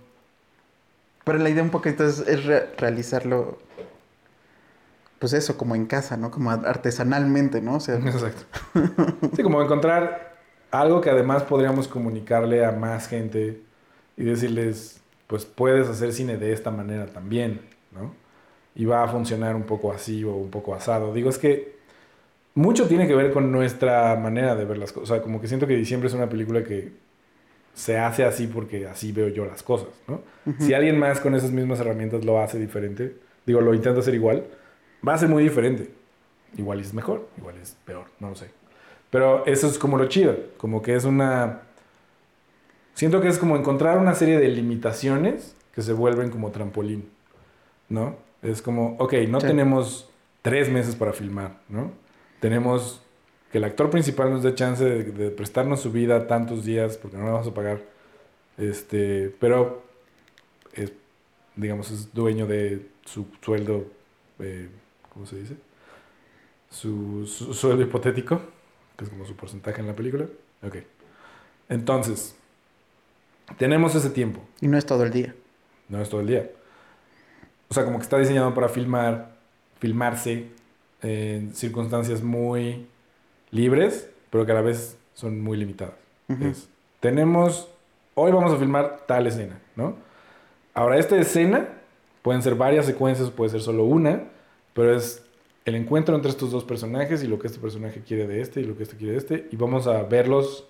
pero 1.26 1.38
la 1.40 1.50
idea 1.50 1.64
un 1.64 1.70
poquito 1.70 2.06
es, 2.06 2.20
es 2.20 2.46
re- 2.46 2.68
realizarlo, 2.78 3.60
pues 5.24 5.32
eso, 5.32 5.56
como 5.56 5.74
en 5.74 5.86
casa, 5.86 6.18
¿no? 6.18 6.32
Como 6.32 6.52
artesanalmente, 6.52 7.62
¿no? 7.62 7.76
O 7.76 7.80
sea, 7.80 7.95
exacto. 7.95 8.44
Sí, 9.34 9.41
como 9.41 9.62
encontrar 9.62 10.36
algo 10.70 11.00
que 11.00 11.10
además 11.10 11.44
podríamos 11.44 11.88
comunicarle 11.88 12.66
a 12.66 12.74
más 12.74 13.08
gente 13.08 13.62
y 14.18 14.26
decirles, 14.26 15.00
pues 15.28 15.45
puedes 15.45 15.88
hacer 15.88 16.12
cine 16.12 16.36
de 16.36 16.52
esta 16.52 16.72
manera 16.72 17.06
también, 17.06 17.62
¿no? 17.94 18.14
Y 18.76 18.84
va 18.84 19.02
a 19.06 19.08
funcionar 19.08 19.56
un 19.56 19.64
poco 19.64 19.94
así 19.94 20.26
o 20.26 20.36
un 20.36 20.50
poco 20.50 20.76
asado. 20.76 21.14
Digo, 21.14 21.30
es 21.30 21.38
que 21.38 21.78
mucho 22.54 22.90
tiene 22.90 23.08
que 23.08 23.16
ver 23.16 23.32
con 23.32 23.50
nuestra 23.50 24.18
manera 24.18 24.58
de 24.58 24.66
ver 24.66 24.78
las 24.78 24.91
cosas. 24.91 25.10
O 25.10 25.14
sea, 25.14 25.24
como 25.24 25.40
que 25.40 25.48
siento 25.48 25.68
que 25.68 25.78
Diciembre 25.78 26.10
es 26.10 26.14
una 26.14 26.28
película 26.28 26.66
que 26.66 26.91
se 27.74 27.98
hace 27.98 28.26
así 28.26 28.48
porque 28.48 28.88
así 28.88 29.14
veo 29.14 29.30
yo 29.30 29.45
las 29.45 29.64
cosas, 29.64 29.88
¿no? 30.06 30.20
Si 30.60 30.74
alguien 30.74 31.00
más 31.00 31.22
con 31.22 31.34
esas 31.34 31.52
mismas 31.52 31.80
herramientas 31.80 32.26
lo 32.26 32.41
hace 32.41 32.60
diferente, 32.60 33.16
digo, 33.45 33.62
lo 33.62 33.74
intenta 33.74 34.02
hacer 34.02 34.16
igual, 34.16 34.44
va 35.08 35.14
a 35.14 35.18
ser 35.18 35.30
muy 35.30 35.44
diferente. 35.44 35.92
Igual 36.58 36.80
es 36.80 36.94
mejor, 36.94 37.28
igual 37.38 37.56
es 37.58 37.76
peor, 37.86 38.06
no 38.20 38.30
lo 38.30 38.36
sé. 38.36 38.50
Pero 39.10 39.46
eso 39.46 39.68
es 39.68 39.78
como 39.78 39.98
lo 39.98 40.08
chido, 40.08 40.36
como 40.58 40.82
que 40.82 40.96
es 40.96 41.04
una 41.06 41.62
Siento 42.96 43.22
que 43.22 43.28
es 43.28 43.40
como 43.40 43.58
encontrar 43.58 43.98
una 43.98 44.14
serie 44.14 44.38
de 44.40 44.48
limitaciones 44.50 45.56
que 45.74 45.82
se 45.82 45.94
vuelven 45.94 46.30
como 46.30 46.52
trampolín, 46.52 47.10
¿no? 47.90 48.18
Es 48.44 48.62
como, 48.62 48.96
ok, 49.00 49.14
no 49.30 49.40
Sí. 49.42 49.48
tenemos 49.48 50.10
tres 50.44 50.70
meses 50.70 50.96
para 50.96 51.12
filmar, 51.12 51.58
¿no? 51.70 51.92
Tenemos 52.40 53.02
que 53.52 53.58
el 53.58 53.64
actor 53.64 53.90
principal 53.90 54.30
nos 54.30 54.44
dé 54.44 54.54
chance 54.54 54.84
de, 54.84 55.04
de 55.06 55.32
prestarnos 55.32 55.80
su 55.82 55.92
vida 55.92 56.28
tantos 56.28 56.66
días 56.66 56.98
porque 56.98 57.18
no 57.18 57.24
le 57.26 57.32
vamos 57.32 57.48
a 57.48 57.54
pagar. 57.56 57.82
Este, 58.60 59.34
pero 59.40 59.82
es, 60.74 60.92
digamos, 61.56 61.90
es 61.90 62.14
dueño 62.14 62.46
de 62.46 62.86
su 63.06 63.26
sueldo, 63.42 63.86
eh, 64.38 64.70
¿cómo 65.14 65.26
se 65.26 65.38
dice? 65.38 65.56
Su, 66.69 67.27
su 67.27 67.53
sueldo 67.53 67.84
hipotético, 67.84 68.41
que 68.98 69.06
es 69.06 69.10
como 69.10 69.26
su 69.26 69.35
porcentaje 69.35 69.81
en 69.81 69.88
la 69.88 69.95
película. 69.95 70.26
Ok. 70.64 70.77
Entonces, 71.69 72.35
tenemos 73.57 73.95
ese 73.95 74.10
tiempo. 74.10 74.41
Y 74.61 74.68
no 74.68 74.77
es 74.77 74.85
todo 74.85 75.03
el 75.03 75.11
día. 75.11 75.35
No 75.90 76.02
es 76.02 76.10
todo 76.10 76.22
el 76.22 76.27
día. 76.27 76.49
O 77.69 77.73
sea, 77.73 77.85
como 77.85 77.98
que 77.98 78.03
está 78.03 78.18
diseñado 78.18 78.53
para 78.53 78.69
filmar, 78.69 79.35
filmarse 79.80 80.48
en 81.02 81.53
circunstancias 81.53 82.22
muy 82.22 82.88
libres, 83.52 84.10
pero 84.30 84.45
que 84.45 84.52
a 84.52 84.56
la 84.56 84.61
vez 84.61 84.98
son 85.14 85.41
muy 85.41 85.57
limitadas. 85.57 85.95
Ujú. 86.30 86.45
Es, 86.45 86.69
tenemos, 86.99 87.69
hoy 88.15 88.31
vamos 88.31 88.53
a 88.53 88.57
filmar 88.57 89.03
tal 89.07 89.27
escena, 89.27 89.60
¿no? 89.76 89.95
Ahora, 90.73 90.98
esta 90.98 91.18
escena 91.18 91.68
pueden 92.22 92.41
ser 92.41 92.56
varias 92.56 92.85
secuencias, 92.85 93.30
puede 93.30 93.52
ser 93.52 93.61
solo 93.61 93.84
una, 93.84 94.23
pero 94.74 94.95
es 94.95 95.24
el 95.66 95.76
encuentro 95.76 96.16
entre 96.16 96.30
estos 96.30 96.52
dos 96.52 96.64
personajes 96.64 97.24
y 97.24 97.28
lo 97.28 97.40
que 97.40 97.48
este 97.48 97.60
personaje 97.60 98.02
quiere 98.06 98.28
de 98.28 98.41
este 98.41 98.62
y 98.62 98.66
lo 98.66 98.76
que 98.76 98.84
este 98.84 98.98
quiere 98.98 99.14
de 99.14 99.18
este, 99.20 99.48
y 99.52 99.56
vamos 99.56 99.88
a 99.88 100.04
verlos 100.04 100.68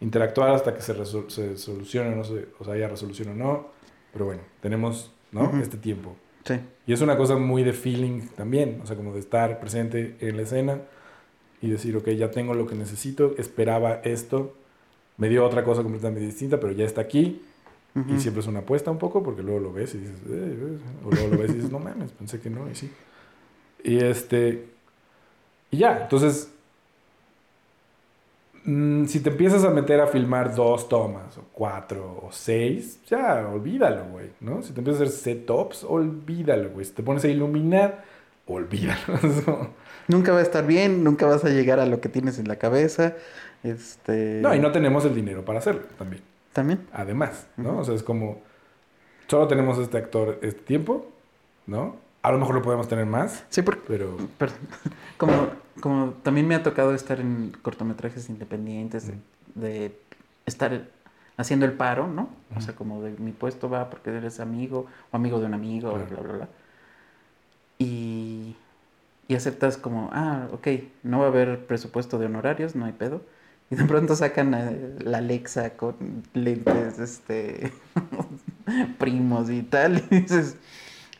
interactuar 0.00 0.50
hasta 0.50 0.74
que 0.74 0.82
se, 0.82 0.94
se 1.28 1.56
solucione, 1.56 2.12
o 2.12 2.16
no 2.16 2.24
se, 2.24 2.46
o 2.58 2.64
sea, 2.64 2.74
haya 2.74 2.88
resolución 2.88 3.28
o 3.28 3.34
no, 3.34 3.68
pero 4.12 4.24
bueno, 4.26 4.42
tenemos, 4.60 5.12
¿no? 5.32 5.60
Este 5.60 5.76
tiempo. 5.76 6.16
Sí. 6.44 6.54
Y 6.86 6.92
es 6.92 7.00
una 7.00 7.16
cosa 7.16 7.36
muy 7.36 7.62
de 7.62 7.72
feeling 7.72 8.28
también, 8.36 8.80
o 8.82 8.86
sea, 8.86 8.96
como 8.96 9.12
de 9.14 9.20
estar 9.20 9.60
presente 9.60 10.16
en 10.20 10.36
la 10.36 10.42
escena 10.42 10.80
y 11.62 11.70
decir, 11.70 11.96
ok, 11.96 12.08
ya 12.10 12.30
tengo 12.30 12.54
lo 12.54 12.66
que 12.66 12.74
necesito, 12.74 13.34
esperaba 13.38 14.00
esto, 14.04 14.54
me 15.16 15.28
dio 15.28 15.44
otra 15.44 15.64
cosa 15.64 15.82
completamente 15.82 16.26
distinta, 16.26 16.60
pero 16.60 16.72
ya 16.72 16.84
está 16.84 17.00
aquí. 17.00 17.42
Y 18.08 18.18
siempre 18.18 18.40
es 18.40 18.48
una 18.48 18.58
apuesta 18.58 18.90
un 18.90 18.98
poco, 18.98 19.22
porque 19.22 19.44
luego 19.44 19.60
lo 19.60 19.72
ves 19.72 19.94
y 19.94 19.98
dices, 19.98 20.16
"Eh, 20.28 20.56
eh", 20.58 20.78
o 21.04 21.10
luego 21.12 21.28
lo 21.28 21.38
ves 21.38 21.52
y 21.52 21.54
dices, 21.54 21.70
no 21.70 21.78
mames, 21.78 22.10
pensé 22.10 22.40
que 22.40 22.50
no, 22.50 22.68
y 22.68 22.74
sí. 22.74 22.90
Y 23.84 23.98
este, 23.98 24.64
y 25.70 25.76
ya, 25.76 26.00
entonces, 26.02 26.50
mm, 28.64 29.04
si 29.04 29.20
te 29.20 29.28
empiezas 29.28 29.62
a 29.64 29.70
meter 29.70 30.00
a 30.00 30.06
filmar 30.06 30.54
dos 30.54 30.88
tomas, 30.88 31.36
o 31.36 31.44
cuatro, 31.52 32.22
o 32.26 32.32
seis, 32.32 32.98
ya, 33.06 33.46
olvídalo, 33.46 34.06
güey, 34.10 34.30
¿no? 34.40 34.62
Si 34.62 34.72
te 34.72 34.80
empiezas 34.80 35.02
a 35.02 35.04
hacer 35.04 35.16
setups, 35.16 35.84
olvídalo, 35.84 36.70
güey. 36.70 36.86
Si 36.86 36.92
te 36.92 37.02
pones 37.02 37.24
a 37.24 37.28
iluminar, 37.28 38.04
olvídalo. 38.46 39.70
Nunca 40.08 40.32
va 40.32 40.38
a 40.38 40.42
estar 40.42 40.66
bien, 40.66 41.02
nunca 41.02 41.24
vas 41.24 41.46
a 41.46 41.48
llegar 41.48 41.80
a 41.80 41.86
lo 41.86 42.00
que 42.00 42.10
tienes 42.10 42.38
en 42.38 42.46
la 42.46 42.56
cabeza. 42.56 43.14
Este. 43.62 44.40
no, 44.42 44.54
y 44.54 44.58
no 44.58 44.70
tenemos 44.70 45.06
el 45.06 45.14
dinero 45.14 45.44
para 45.44 45.60
hacerlo 45.60 45.82
también. 45.96 46.22
También. 46.52 46.86
además, 46.92 47.46
¿no? 47.56 47.78
O 47.78 47.84
sea, 47.84 47.94
es 47.94 48.02
como, 48.02 48.42
solo 49.26 49.48
tenemos 49.48 49.78
este 49.78 49.96
actor 49.96 50.38
este 50.42 50.60
tiempo, 50.60 51.06
¿no? 51.66 52.03
A 52.24 52.32
lo 52.32 52.38
mejor 52.38 52.54
lo 52.56 52.62
podemos 52.62 52.88
tener 52.88 53.06
más, 53.06 53.44
Sí, 53.50 53.62
porque. 53.62 53.82
pero... 53.86 54.16
Perdón. 54.38 54.58
Como, 55.16 55.48
como 55.80 56.10
también 56.22 56.48
me 56.48 56.54
ha 56.56 56.62
tocado 56.62 56.94
estar 56.94 57.20
en 57.20 57.52
cortometrajes 57.62 58.28
independientes, 58.28 59.06
de, 59.06 59.14
de 59.54 59.96
estar 60.46 60.88
haciendo 61.36 61.66
el 61.66 61.72
paro, 61.72 62.06
¿no? 62.08 62.28
O 62.56 62.60
sea, 62.60 62.74
como 62.74 63.02
de 63.02 63.10
mi 63.18 63.32
puesto 63.32 63.68
va 63.70 63.90
porque 63.90 64.10
eres 64.10 64.40
amigo 64.40 64.86
o 65.12 65.16
amigo 65.16 65.38
de 65.40 65.46
un 65.46 65.54
amigo, 65.54 65.90
Claro. 65.92 66.06
bla, 66.10 66.20
bla, 66.20 66.32
bla. 66.34 66.48
Y, 67.78 68.56
y 69.28 69.34
aceptas 69.34 69.76
como, 69.76 70.10
ah, 70.12 70.48
ok, 70.52 70.68
no 71.02 71.18
va 71.20 71.26
a 71.26 71.28
haber 71.28 71.66
presupuesto 71.66 72.18
de 72.18 72.26
honorarios, 72.26 72.74
no 72.76 72.84
hay 72.86 72.92
pedo. 72.92 73.22
Y 73.70 73.76
de 73.76 73.84
pronto 73.84 74.14
sacan 74.16 74.54
eh, 74.54 74.96
la 75.00 75.18
Alexa 75.18 75.70
con 75.76 76.22
lentes, 76.34 76.98
este, 76.98 77.72
primos 78.98 79.50
y 79.50 79.62
tal. 79.62 80.02
Y 80.10 80.20
dices, 80.20 80.56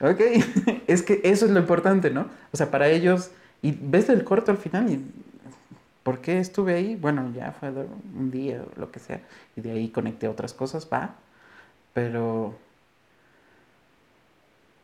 ok, 0.01 0.21
es 0.87 1.03
que 1.03 1.21
eso 1.25 1.47
es 1.47 1.51
lo 1.51 1.61
importante, 1.61 2.11
¿no? 2.11 2.29
O 2.53 2.57
sea, 2.57 2.71
para 2.71 2.89
ellos, 2.89 3.31
y 3.63 3.73
ves 3.73 4.09
el 4.09 4.25
corto 4.25 4.51
al 4.51 4.59
final 4.59 4.91
y, 4.91 5.05
¿por 6.03 6.21
qué 6.21 6.39
estuve 6.39 6.75
ahí? 6.75 6.97
Bueno, 6.97 7.33
ya 7.35 7.53
fue 7.53 7.71
un 7.71 8.31
día 8.31 8.63
o 8.63 8.81
lo 8.81 8.91
que 8.91 9.01
sea, 9.01 9.21
y 9.57 9.61
de 9.61 9.73
ahí 9.73 9.89
conecté 9.89 10.29
otras 10.29 10.53
cosas, 10.53 10.89
va, 10.93 11.17
pero, 11.93 12.55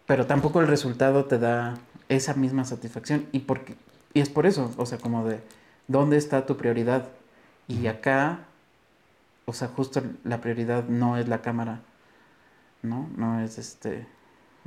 pero 0.06 0.26
tampoco 0.26 0.60
el 0.60 0.68
resultado 0.68 1.24
te 1.26 1.38
da 1.38 1.74
esa 2.08 2.34
misma 2.34 2.64
satisfacción, 2.64 3.26
y, 3.32 3.40
porque, 3.40 3.76
y 4.14 4.20
es 4.20 4.28
por 4.28 4.46
eso, 4.46 4.72
o 4.76 4.86
sea, 4.86 4.98
como 4.98 5.26
de, 5.26 5.40
¿dónde 5.88 6.16
está 6.16 6.46
tu 6.46 6.56
prioridad? 6.56 7.08
Y 7.68 7.86
acá, 7.86 8.40
o 9.44 9.52
sea, 9.52 9.68
justo 9.68 10.02
la 10.24 10.40
prioridad 10.40 10.84
no 10.88 11.16
es 11.16 11.28
la 11.28 11.42
cámara, 11.42 11.82
¿no? 12.82 13.08
No 13.16 13.40
es 13.40 13.58
este, 13.58 14.06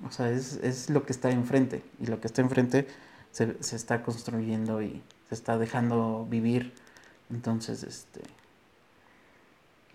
o 0.08 0.12
sea, 0.12 0.30
es, 0.32 0.58
es 0.64 0.90
lo 0.90 1.06
que 1.06 1.14
está 1.14 1.32
enfrente, 1.32 1.84
y 2.00 2.08
lo 2.08 2.20
que 2.20 2.28
está 2.28 2.42
enfrente 2.42 2.88
se, 3.32 3.62
se 3.64 3.76
está 3.76 4.04
construyendo 4.04 4.82
y 4.82 5.02
se 5.30 5.36
está 5.36 5.58
dejando 5.58 6.26
vivir. 6.30 6.74
Entonces, 7.30 7.84
este, 7.84 8.22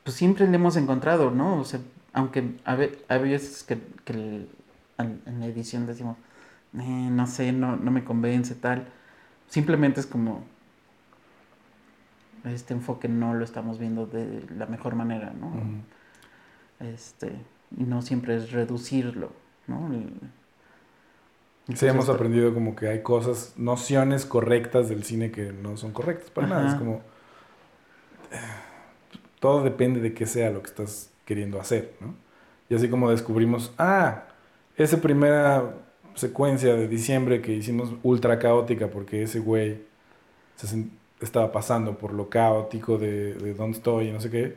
pues 0.05 0.17
siempre 0.17 0.47
le 0.49 0.55
hemos 0.57 0.77
encontrado, 0.77 1.31
¿no? 1.31 1.61
O 1.61 1.65
sea, 1.65 1.81
aunque 2.13 2.57
a, 2.65 2.75
ve- 2.75 2.99
a 3.09 3.19
veces 3.19 3.63
que, 3.65 3.79
que 4.05 4.13
el- 4.13 4.49
en, 4.99 5.23
la 5.41 5.47
edición 5.47 5.87
decimos, 5.87 6.17
"Eh, 6.75 6.81
no 7.11 7.27
sé, 7.27 7.53
no, 7.53 7.77
no 7.77 7.91
me 7.91 8.05
convence, 8.05 8.55
tal. 8.55 8.89
Simplemente 9.49 10.01
es 10.01 10.07
como, 10.07 10.43
este 12.45 12.73
enfoque 12.75 13.09
no 13.09 13.35
lo 13.35 13.45
estamos 13.45 13.79
viendo 13.79 14.07
de 14.07 14.45
la 14.57 14.67
mejor 14.67 14.95
manera, 14.95 15.33
¿no? 15.39 15.51
Este, 16.81 17.33
y 17.77 17.85
no 17.85 18.03
siempre 18.03 18.37
es 18.37 18.53
reducirlo, 18.53 19.33
¿no? 19.69 19.93
El- 19.93 20.13
Sí, 21.73 21.87
entonces, 21.87 21.91
hemos 21.95 22.09
aprendido 22.09 22.55
como 22.55 22.75
que 22.75 22.89
hay 22.89 23.03
cosas, 23.03 23.53
nociones 23.59 24.25
correctas 24.27 24.89
del 24.89 25.05
cine 25.05 25.31
que 25.31 25.53
no 25.53 25.77
son 25.77 25.93
correctas 25.93 26.31
para 26.31 26.47
nada. 26.49 26.67
Es 26.67 26.75
como... 26.75 27.03
eh, 28.33 28.37
Todo 29.41 29.63
depende 29.63 30.01
de 30.01 30.15
qué 30.15 30.27
sea 30.27 30.51
lo 30.51 30.63
que 30.63 30.69
estás 30.69 31.11
queriendo 31.25 31.61
hacer, 31.61 31.95
¿no? 32.01 32.15
Y 32.69 32.75
así 32.75 32.89
como 32.89 33.11
descubrimos, 33.11 33.73
ah, 33.79 34.25
esa 34.77 35.01
primera 35.01 35.75
secuencia 36.15 36.75
de 36.75 36.89
diciembre 36.89 37.41
que 37.43 37.53
hicimos 37.53 37.95
ultra 38.03 38.39
caótica 38.39 38.89
porque 38.89 39.23
ese 39.23 39.41
güey 39.41 39.83
se 40.57 40.87
estaba 41.21 41.53
pasando 41.53 41.99
por 41.99 42.13
lo 42.15 42.31
caótico 42.31 42.99
de, 42.99 43.35
de 43.35 43.55
dónde 43.55 43.79
estoy 43.79 44.09
y 44.09 44.13
no 44.13 44.21
sé 44.21 44.31
qué, 44.31 44.57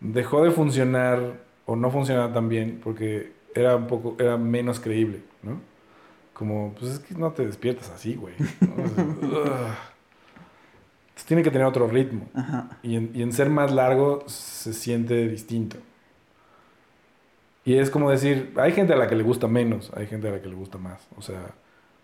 dejó 0.00 0.44
de 0.44 0.52
funcionar 0.52 1.34
o 1.66 1.76
no 1.76 1.90
funcionaba 1.90 2.32
tan 2.32 2.48
bien 2.48 2.80
porque 2.84 3.32
era 3.56 3.74
un 3.76 3.86
poco, 3.86 4.14
era 4.18 4.36
menos 4.36 4.78
creíble, 4.80 5.22
¿no? 5.42 5.60
Como, 6.32 6.74
pues 6.78 6.92
es 6.92 6.98
que 7.00 7.14
no 7.14 7.32
te 7.32 7.46
despiertas 7.46 7.90
así, 7.90 8.14
güey. 8.14 8.34
¿no? 8.60 8.84
O 8.84 8.88
sea, 8.88 9.04
ugh. 9.28 9.74
Entonces 11.08 11.26
tiene 11.26 11.42
que 11.42 11.50
tener 11.50 11.66
otro 11.66 11.88
ritmo. 11.88 12.28
Ajá. 12.34 12.78
Y 12.82 12.96
en, 12.96 13.10
y 13.14 13.22
en 13.22 13.32
ser 13.32 13.48
más 13.48 13.72
largo 13.72 14.22
se 14.28 14.72
siente 14.74 15.26
distinto. 15.28 15.78
Y 17.64 17.78
es 17.78 17.90
como 17.90 18.10
decir, 18.10 18.52
hay 18.56 18.72
gente 18.72 18.92
a 18.92 18.96
la 18.96 19.08
que 19.08 19.16
le 19.16 19.22
gusta 19.24 19.48
menos, 19.48 19.90
hay 19.96 20.06
gente 20.06 20.28
a 20.28 20.32
la 20.32 20.40
que 20.40 20.48
le 20.48 20.54
gusta 20.54 20.78
más. 20.78 21.06
O 21.16 21.22
sea, 21.22 21.54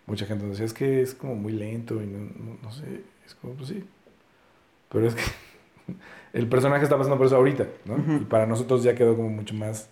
mucha 0.07 0.25
gente 0.25 0.45
decía, 0.45 0.65
es 0.65 0.73
que 0.73 1.01
es 1.01 1.13
como 1.13 1.35
muy 1.35 1.53
lento 1.53 2.01
y 2.01 2.07
no, 2.07 2.19
no- 2.19 2.57
no 2.61 2.71
sé, 2.71 3.03
es 3.25 3.35
como, 3.35 3.53
pues 3.53 3.69
sí. 3.69 3.83
Pero 4.89 5.07
es 5.07 5.15
que 5.15 5.21
el 6.33 6.47
personaje 6.47 6.83
está 6.83 6.97
pasando 6.97 7.17
por 7.17 7.27
eso 7.27 7.35
ahorita, 7.37 7.67
¿no? 7.85 7.93
Ujú. 7.95 8.11
Y 8.13 8.25
para 8.25 8.45
nosotros 8.45 8.83
ya 8.83 8.95
quedó 8.95 9.15
como 9.15 9.29
mucho 9.29 9.53
más 9.53 9.89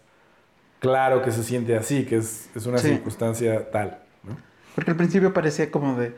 claro 0.82 1.22
que 1.22 1.32
se 1.32 1.44
siente 1.44 1.78
así, 1.78 2.06
que 2.06 2.18
es, 2.18 2.50
es 2.54 2.66
una 2.66 2.80
Sí. 2.80 2.90
circunstancia 2.90 3.72
tal, 3.72 4.00
¿no? 4.24 4.36
Porque 4.76 4.92
al 4.92 4.98
principio 4.98 5.32
parecía 5.34 5.72
como 5.72 5.96
de, 5.96 6.14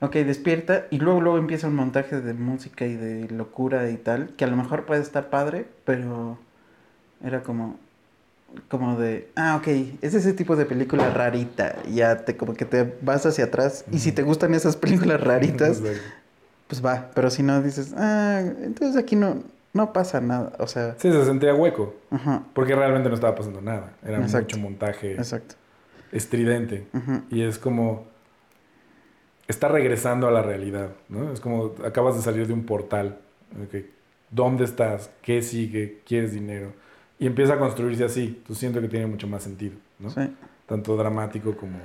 ok, 0.00 0.14
despierta, 0.16 0.86
y 0.90 0.98
luego 0.98 1.20
luego 1.20 1.38
empieza 1.38 1.66
un 1.66 1.74
montaje 1.74 2.20
de 2.20 2.34
música 2.34 2.86
y 2.86 2.94
de 2.94 3.28
locura 3.30 3.90
y 3.90 3.96
tal, 3.96 4.28
que 4.36 4.44
a 4.44 4.48
lo 4.48 4.56
mejor 4.56 4.84
puede 4.84 5.00
estar 5.00 5.30
padre, 5.30 5.66
pero 5.84 6.38
era 7.24 7.42
como, 7.42 7.78
como 8.68 8.98
de, 8.98 9.28
ah, 9.36 9.56
ok, 9.56 9.68
es 10.02 10.14
ese 10.14 10.32
tipo 10.34 10.54
de 10.54 10.66
película 10.66 11.08
rarita, 11.10 11.76
ya 11.88 12.24
te 12.24 12.36
como 12.36 12.54
que 12.54 12.64
te 12.66 12.92
vas 13.00 13.24
hacia 13.24 13.44
atrás, 13.44 13.84
y 13.90 14.00
si 14.00 14.12
te 14.12 14.22
gustan 14.22 14.54
esas 14.54 14.76
películas 14.76 15.20
raritas, 15.20 15.80
pues 16.68 16.84
va, 16.84 17.10
pero 17.14 17.30
si 17.30 17.42
no 17.42 17.62
dices, 17.62 17.94
ah, 17.96 18.42
entonces 18.62 18.96
aquí 18.96 19.16
no, 19.16 19.42
no 19.72 19.92
pasa 19.92 20.20
nada, 20.20 20.52
o 20.58 20.66
sea, 20.66 20.94
Sí, 20.98 21.10
se 21.10 21.24
sentía 21.24 21.54
hueco, 21.54 21.94
ajá, 22.10 22.44
porque 22.54 22.74
realmente 22.74 23.08
no 23.08 23.14
estaba 23.14 23.34
pasando 23.34 23.60
nada. 23.60 23.94
Era 24.04 24.18
Exacto. 24.20 24.56
mucho 24.56 24.68
montaje 24.68 25.12
exacto. 25.12 25.54
estridente. 26.12 26.86
Y 27.30 27.42
es 27.42 27.58
como. 27.58 28.10
Está 29.48 29.68
regresando 29.68 30.28
a 30.28 30.30
la 30.30 30.40
realidad, 30.42 30.90
¿no? 31.08 31.32
Es 31.32 31.40
como 31.40 31.72
acabas 31.84 32.16
de 32.16 32.22
salir 32.22 32.46
de 32.46 32.52
un 32.52 32.64
portal. 32.64 33.18
¿Dónde 34.30 34.64
estás? 34.64 35.10
¿Qué 35.20 35.42
sigue? 35.42 36.00
¿Quieres 36.06 36.32
dinero? 36.32 36.72
Y 37.18 37.26
empieza 37.26 37.54
a 37.54 37.58
construirse 37.58 38.04
así. 38.04 38.42
Tú 38.46 38.54
siento 38.54 38.80
que 38.80 38.88
tiene 38.88 39.06
mucho 39.06 39.26
más 39.26 39.42
sentido, 39.42 39.74
¿no? 39.98 40.10
Sí. 40.10 40.34
Tanto 40.66 40.96
dramático 40.96 41.54
como 41.56 41.78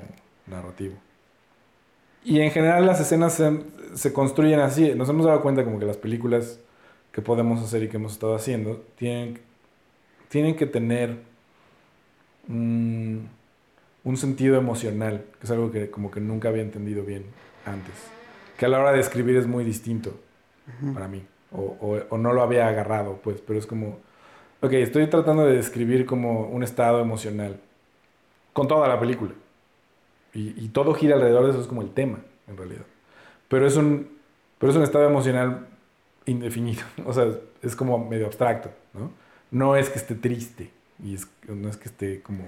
narrativo. 0.45 0.95
Y 2.23 2.39
en 2.39 2.51
general 2.51 2.85
las 2.85 2.99
escenas 3.01 3.34
se, 3.34 3.59
se 3.95 4.14
construyen 4.14 4.59
así. 4.59 4.93
Nos 4.95 5.09
hemos 5.09 5.26
dado 5.26 5.41
cuenta 5.41 5.64
como 5.64 5.80
que 5.80 5.85
las 5.85 5.97
películas 5.97 6.59
que 7.18 7.23
podemos 7.23 7.64
hacer 7.64 7.81
y 7.81 7.88
que 7.88 7.98
hemos 7.98 8.11
estado 8.14 8.35
haciendo 8.35 8.85
tienen, 8.95 9.39
tienen 10.30 10.56
que 10.56 10.68
tener 10.68 11.18
mm, 12.48 13.18
un 14.03 14.18
sentido 14.18 14.56
emocional, 14.56 15.26
que 15.39 15.45
es 15.45 15.49
algo 15.49 15.72
que 15.72 15.89
como 15.89 16.11
que 16.11 16.19
nunca 16.19 16.49
había 16.49 16.61
entendido 16.61 17.03
bien 17.03 17.23
antes. 17.65 17.95
Que 18.56 18.68
a 18.68 18.69
la 18.69 18.80
hora 18.80 18.91
de 18.91 18.99
escribir 18.99 19.35
es 19.35 19.48
muy 19.48 19.64
distinto 19.64 20.14
para 20.94 21.07
mí. 21.07 21.26
O, 21.52 21.76
o- 21.81 22.03
o 22.07 22.18
no 22.19 22.34
lo 22.34 22.44
había 22.44 22.68
agarrado, 22.68 23.19
pues, 23.23 23.41
pero 23.41 23.57
es 23.57 23.65
como, 23.65 23.98
ok, 24.61 24.73
estoy 24.73 25.07
tratando 25.07 25.44
de 25.44 25.56
describir 25.56 26.06
como 26.06 26.41
un 26.49 26.61
estado 26.61 26.99
emocional 27.02 27.60
con 28.53 28.68
toda 28.68 28.88
la 28.88 28.99
película. 28.99 29.31
Y, 30.35 30.53
y 30.64 30.68
todo 30.69 30.94
gira 30.94 31.15
alrededor 31.15 31.45
de 31.45 31.49
eso, 31.49 31.61
es 31.61 31.68
como 31.68 31.81
el 31.81 31.89
tema, 31.95 32.19
en 32.48 32.57
realidad. 32.57 32.85
Pero 33.48 33.65
es 33.65 33.76
un, 33.76 34.07
pero 34.60 34.69
es 34.72 34.77
un 34.77 34.84
estado 34.84 35.06
emocional 35.07 35.65
indefinido, 36.28 36.84
o 37.06 37.14
sea, 37.14 37.28
es 37.62 37.76
como 37.76 37.98
medio 37.98 38.26
abstracto, 38.28 38.70
¿no? 38.94 39.12
No 39.49 39.76
es 39.76 39.90
que 39.90 39.98
esté 39.98 40.16
triste, 40.16 40.72
y 41.04 41.16
es, 41.16 41.28
no 41.48 41.70
es 41.70 41.78
que 41.78 41.90
esté 41.90 42.22
como 42.22 42.48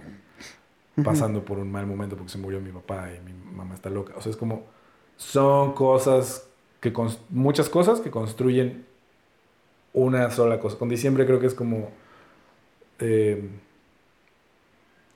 pasando 1.04 1.46
por 1.46 1.60
un 1.60 1.72
mal 1.72 1.86
momento 1.86 2.16
porque 2.18 2.32
se 2.32 2.38
murió 2.38 2.60
mi 2.60 2.72
papá 2.72 3.10
y 3.14 3.20
mi 3.22 3.34
mamá 3.56 3.76
está 3.76 3.90
loca. 3.90 4.14
O 4.18 4.22
sea, 4.22 4.32
es 4.32 4.38
como, 4.38 4.64
son 5.18 5.74
cosas 5.74 6.48
que, 6.80 6.94
muchas 7.30 7.70
cosas 7.70 8.02
que 8.02 8.12
construyen 8.12 8.86
una 9.94 10.30
sola 10.32 10.60
cosa. 10.60 10.78
Con 10.78 10.90
diciembre 10.90 11.26
creo 11.26 11.40
que 11.40 11.48
es 11.48 11.54
como, 11.54 11.90
eh, 13.00 13.50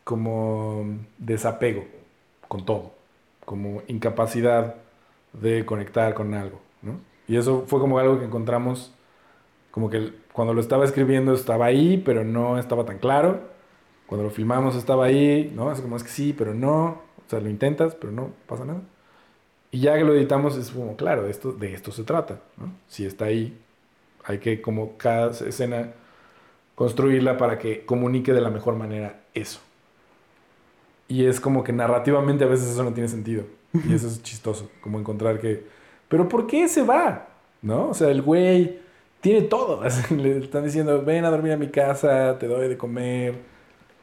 como 0.03 0.85
desapego 1.17 1.85
con 2.47 2.65
todo, 2.65 2.93
como 3.45 3.81
incapacidad 3.87 4.75
de 5.33 5.65
conectar 5.65 6.13
con 6.13 6.33
algo, 6.33 6.61
¿no? 6.81 6.99
Y 7.27 7.37
eso 7.37 7.63
fue 7.67 7.79
como 7.79 7.99
algo 7.99 8.19
que 8.19 8.25
encontramos, 8.25 8.93
como 9.71 9.89
que 9.89 10.13
cuando 10.33 10.53
lo 10.53 10.61
estaba 10.61 10.85
escribiendo 10.85 11.33
estaba 11.33 11.65
ahí, 11.65 12.01
pero 12.03 12.23
no 12.23 12.57
estaba 12.57 12.85
tan 12.85 12.99
claro. 12.99 13.41
Cuando 14.07 14.25
lo 14.25 14.29
filmamos 14.29 14.75
estaba 14.75 15.05
ahí, 15.05 15.51
¿no? 15.55 15.71
Es 15.71 15.81
como 15.81 15.95
es 15.95 16.03
que 16.03 16.09
sí, 16.09 16.33
pero 16.37 16.53
no. 16.53 17.01
O 17.25 17.29
sea, 17.29 17.39
lo 17.39 17.49
intentas, 17.49 17.95
pero 17.95 18.11
no 18.11 18.31
pasa 18.47 18.65
nada. 18.65 18.81
Y 19.71 19.79
ya 19.79 19.97
que 19.97 20.03
lo 20.03 20.13
editamos 20.13 20.55
es 20.57 20.69
como, 20.69 20.95
claro, 20.95 21.27
esto, 21.27 21.51
de 21.51 21.73
esto 21.73 21.91
se 21.91 22.03
trata. 22.03 22.39
Si 22.87 23.05
está 23.05 23.25
ahí, 23.25 23.57
hay 24.23 24.37
que 24.37 24.61
como 24.61 24.97
cada 24.97 25.31
escena 25.31 25.93
construirla 26.75 27.37
para 27.37 27.57
que 27.57 27.85
comunique 27.85 28.33
de 28.33 28.41
la 28.41 28.49
mejor 28.49 28.75
manera 28.75 29.21
eso. 29.33 29.59
Y 31.07 31.25
es 31.25 31.39
como 31.39 31.63
que 31.63 31.73
narrativamente 31.73 32.43
a 32.43 32.47
veces 32.47 32.69
eso 32.69 32.83
no 32.83 32.93
tiene 32.93 33.09
sentido. 33.09 33.45
Y 33.73 33.93
eso 33.93 34.07
es 34.07 34.21
chistoso, 34.21 34.69
como 34.81 34.99
encontrar 34.99 35.39
que, 35.39 35.65
pero 36.13 36.29
¿por 36.29 36.45
qué 36.45 36.67
se 36.67 36.83
va? 36.83 37.25
¿No? 37.63 37.89
O 37.89 37.93
sea, 37.95 38.09
el 38.11 38.21
güey 38.21 38.79
tiene 39.19 39.41
todo. 39.47 39.81
Le 40.15 40.37
están 40.37 40.63
diciendo, 40.63 41.01
ven 41.03 41.25
a 41.25 41.31
dormir 41.31 41.53
a 41.53 41.57
mi 41.57 41.69
casa, 41.69 42.37
te 42.37 42.45
doy 42.45 42.67
de 42.67 42.77
comer. 42.77 43.33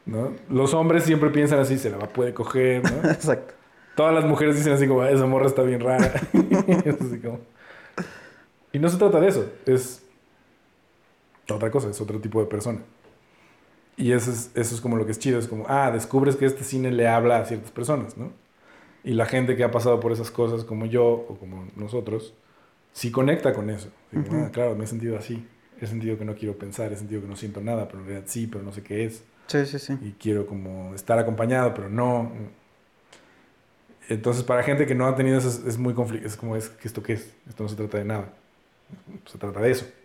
¿No? 0.06 0.32
Los 0.48 0.74
hombres 0.74 1.04
siempre 1.04 1.30
piensan 1.30 1.60
así, 1.60 1.78
se 1.78 1.88
la 1.88 1.98
va, 1.98 2.08
puede 2.08 2.34
coger, 2.34 2.82
¿no? 2.82 3.08
Exacto. 3.12 3.54
Todas 3.94 4.12
las 4.12 4.24
mujeres 4.24 4.56
dicen 4.56 4.72
así 4.72 4.88
como, 4.88 5.02
"Ah, 5.02 5.10
esa 5.12 5.24
morra 5.26 5.46
está 5.46 5.62
bien 5.62 5.78
rara. 5.78 6.06
Así 6.32 7.20
como- 7.22 7.38
Y 8.72 8.80
no 8.80 8.88
se 8.88 8.96
trata 8.98 9.20
de 9.20 9.28
eso, 9.28 9.48
es 9.66 10.02
otra 11.48 11.70
cosa, 11.70 11.90
es 11.90 12.00
otro 12.00 12.18
tipo 12.20 12.40
de 12.40 12.46
persona. 12.46 12.80
Y 13.96 14.10
eso 14.10 14.32
es, 14.32 14.50
eso 14.56 14.74
es 14.74 14.80
como 14.80 14.96
lo 14.96 15.06
que 15.06 15.12
es 15.12 15.20
chido, 15.20 15.38
es 15.38 15.46
como, 15.46 15.64
ah, 15.68 15.92
descubres 15.92 16.34
que 16.34 16.46
este 16.46 16.64
cine 16.64 16.90
le 16.90 17.06
habla 17.06 17.38
a 17.38 17.44
ciertas 17.44 17.70
personas, 17.70 18.16
¿no? 18.16 18.32
Y 19.04 19.14
la 19.14 19.26
gente 19.26 19.56
que 19.56 19.64
ha 19.64 19.70
pasado 19.70 20.00
por 20.00 20.12
esas 20.12 20.30
cosas 20.30 20.64
como 20.64 20.86
yo 20.86 21.04
o 21.06 21.36
como 21.38 21.66
nosotros, 21.76 22.34
sí 22.92 23.10
conecta 23.10 23.52
con 23.54 23.70
eso. 23.70 23.90
Digo, 24.12 24.26
ah, 24.32 24.50
claro, 24.52 24.74
me 24.76 24.84
he 24.84 24.86
sentido 24.86 25.16
así. 25.18 25.46
He 25.80 25.86
sentido 25.86 26.18
que 26.18 26.24
no 26.24 26.34
quiero 26.34 26.58
pensar, 26.58 26.92
he 26.92 26.96
sentido 26.96 27.22
que 27.22 27.28
no 27.28 27.36
siento 27.36 27.60
nada, 27.62 27.88
pero 27.88 28.00
en 28.00 28.06
realidad 28.06 28.26
sí, 28.28 28.46
pero 28.46 28.62
no 28.62 28.72
sé 28.72 28.82
qué 28.82 29.04
es 29.04 29.24
Sí, 29.46 29.66
sí, 29.66 29.78
sí. 29.78 29.98
y 30.00 30.12
quiero 30.12 30.46
como 30.46 30.94
estar 30.94 31.18
acompañado, 31.18 31.74
pero 31.74 31.88
no. 31.88 32.30
Entonces, 34.08 34.42
para 34.44 34.62
gente 34.62 34.86
que 34.86 34.94
no 34.94 35.06
ha 35.06 35.14
tenido 35.14 35.38
eso, 35.38 35.48
es, 35.48 35.64
es 35.66 35.78
muy 35.78 35.94
conflicto. 35.94 36.26
Es 36.26 36.36
como, 36.36 36.56
es, 36.56 36.68
que 36.68 36.88
¿esto 36.88 37.02
qué 37.02 37.14
es? 37.14 37.32
Esto 37.48 37.62
no 37.62 37.68
se 37.68 37.76
trata 37.76 37.98
de 37.98 38.04
nada. 38.04 38.32
Se 39.26 39.38
trata 39.38 39.60
de 39.60 39.70
eso. 39.70 39.86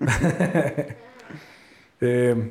Eh, 2.04 2.50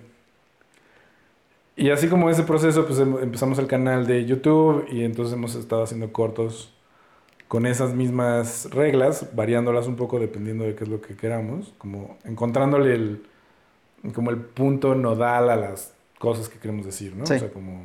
y 1.82 1.90
así 1.90 2.08
como 2.08 2.30
ese 2.30 2.44
proceso, 2.44 2.86
pues 2.86 3.00
em- 3.00 3.18
empezamos 3.18 3.58
el 3.58 3.66
canal 3.66 4.06
de 4.06 4.24
YouTube 4.26 4.86
y 4.92 5.04
entonces 5.04 5.34
hemos 5.34 5.56
estado 5.56 5.82
haciendo 5.82 6.14
cortos 6.14 6.72
con 7.48 7.66
esas 7.66 7.96
mismas 7.96 8.70
reglas, 8.70 9.30
variándolas 9.34 9.88
un 9.88 9.96
poco 9.96 10.20
dependiendo 10.20 10.64
de 10.64 10.76
qué 10.76 10.84
es 10.84 10.90
lo 10.92 11.02
que 11.02 11.16
queramos, 11.16 11.74
como 11.80 12.20
encontrándole 12.24 12.94
el, 12.94 13.24
como 14.14 14.30
el 14.30 14.38
punto 14.38 14.94
nodal 14.94 15.50
a 15.50 15.56
las 15.56 15.94
cosas 16.20 16.50
que 16.50 16.60
queremos 16.60 16.86
decir, 16.86 17.16
¿no? 17.16 17.26
Sí. 17.26 17.34
O 17.34 17.40
sea, 17.40 17.50
como 17.50 17.84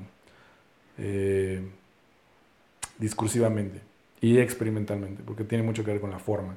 eh, 0.99 1.67
discursivamente 2.99 3.81
y 4.21 4.39
experimentalmente, 4.39 5.23
porque 5.25 5.43
tiene 5.43 5.65
mucho 5.65 5.85
que 5.87 5.93
ver 5.93 6.03
con 6.03 6.11
la 6.11 6.19
forma. 6.19 6.55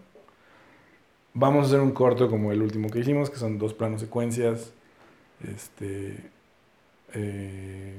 Vamos 1.33 1.63
a 1.63 1.67
hacer 1.67 1.79
un 1.79 1.91
corto 1.91 2.29
como 2.29 2.51
el 2.51 2.61
último 2.61 2.89
que 2.89 2.99
hicimos, 2.99 3.29
que 3.29 3.37
son 3.37 3.57
dos 3.57 3.73
planos 3.73 4.01
secuencias, 4.01 4.73
este, 5.47 6.17
eh, 7.13 7.97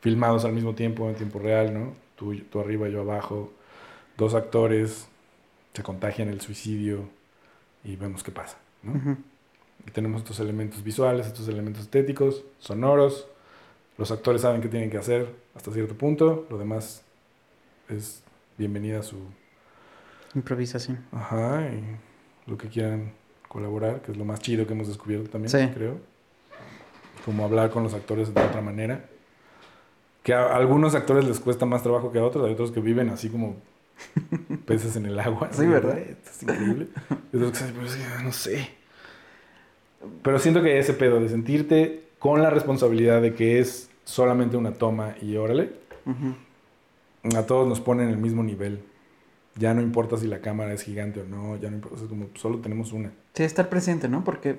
filmados 0.00 0.44
al 0.44 0.52
mismo 0.52 0.74
tiempo, 0.74 1.08
en 1.08 1.14
tiempo 1.16 1.38
real, 1.38 1.72
¿no? 1.74 1.94
Tú, 2.16 2.34
tú 2.50 2.60
arriba, 2.60 2.88
yo 2.88 3.00
abajo, 3.00 3.52
dos 4.16 4.34
actores, 4.34 5.08
se 5.72 5.82
contagian 5.82 6.28
el 6.28 6.40
suicidio 6.40 7.08
y 7.82 7.96
vemos 7.96 8.22
qué 8.22 8.30
pasa, 8.30 8.58
¿no? 8.82 9.16
Y 9.86 9.90
tenemos 9.90 10.22
estos 10.22 10.40
elementos 10.40 10.82
visuales, 10.82 11.26
estos 11.26 11.48
elementos 11.48 11.82
estéticos, 11.82 12.44
sonoros. 12.58 13.26
Los 13.98 14.10
actores 14.10 14.42
saben 14.42 14.60
qué 14.60 14.68
tienen 14.68 14.88
que 14.90 14.96
hacer 14.98 15.28
hasta 15.54 15.72
cierto 15.72 15.94
punto. 15.96 16.46
Lo 16.50 16.58
demás 16.58 17.04
es 17.88 18.22
bienvenida 18.56 19.00
a 19.00 19.02
su... 19.02 19.16
Improvisación. 20.34 21.04
Ajá, 21.12 21.68
y 21.70 22.50
lo 22.50 22.56
que 22.56 22.68
quieran 22.68 23.12
colaborar, 23.48 24.00
que 24.02 24.12
es 24.12 24.16
lo 24.16 24.24
más 24.24 24.40
chido 24.40 24.66
que 24.66 24.72
hemos 24.72 24.88
descubierto 24.88 25.28
también, 25.30 25.50
Sí. 25.50 25.72
creo. 25.74 25.98
Como 27.24 27.44
hablar 27.44 27.70
con 27.70 27.82
los 27.82 27.94
actores 27.94 28.32
de 28.34 28.40
otra 28.42 28.60
manera. 28.60 29.04
Que 30.22 30.32
a 30.34 30.54
algunos 30.56 30.94
actores 30.94 31.24
les 31.26 31.40
cuesta 31.40 31.66
más 31.66 31.82
trabajo 31.82 32.10
que 32.12 32.18
a 32.18 32.24
otros. 32.24 32.46
Hay 32.46 32.52
otros 32.52 32.70
que 32.70 32.80
viven 32.80 33.08
así 33.10 33.28
como 33.28 33.56
peces 34.66 34.96
en 34.96 35.06
el 35.06 35.18
agua. 35.18 35.48
Sí, 35.52 35.66
¿verdad? 35.66 35.98
Esto 35.98 36.30
es 36.30 36.42
increíble. 36.42 36.88
Y 37.32 37.36
otros 37.36 37.52
que 37.52 37.58
dicen, 37.64 37.74
"Pero 37.74 37.86
es 37.86 37.96
que 37.96 38.22
no 38.24 38.32
sé. 38.32 38.68
Pero 40.22 40.38
siento 40.38 40.62
que 40.62 40.78
ese 40.78 40.92
pedo 40.94 41.20
de 41.20 41.28
sentirte 41.28 42.04
con 42.18 42.42
la 42.42 42.50
responsabilidad 42.50 43.22
de 43.22 43.34
que 43.34 43.58
es 43.58 43.90
solamente 44.04 44.56
una 44.56 44.72
toma 44.74 45.14
y 45.22 45.36
órale, 45.36 45.72
Ujú. 46.06 47.36
a 47.38 47.46
todos 47.46 47.66
nos 47.66 47.80
pone 47.80 48.02
en 48.02 48.10
el 48.10 48.18
mismo 48.18 48.42
nivel. 48.42 48.80
Ya 49.56 49.72
no 49.72 49.80
importa 49.80 50.16
si 50.16 50.26
la 50.26 50.40
cámara 50.40 50.72
es 50.72 50.82
gigante 50.82 51.20
o 51.20 51.24
no, 51.24 51.56
ya 51.56 51.70
no 51.70 51.76
importa, 51.76 51.94
o 51.94 51.98
sea, 51.98 52.04
es 52.06 52.10
como 52.10 52.26
solo 52.34 52.58
tenemos 52.58 52.92
una. 52.92 53.12
Sí, 53.34 53.44
estar 53.44 53.68
presente, 53.68 54.08
¿no? 54.08 54.24
Porque, 54.24 54.58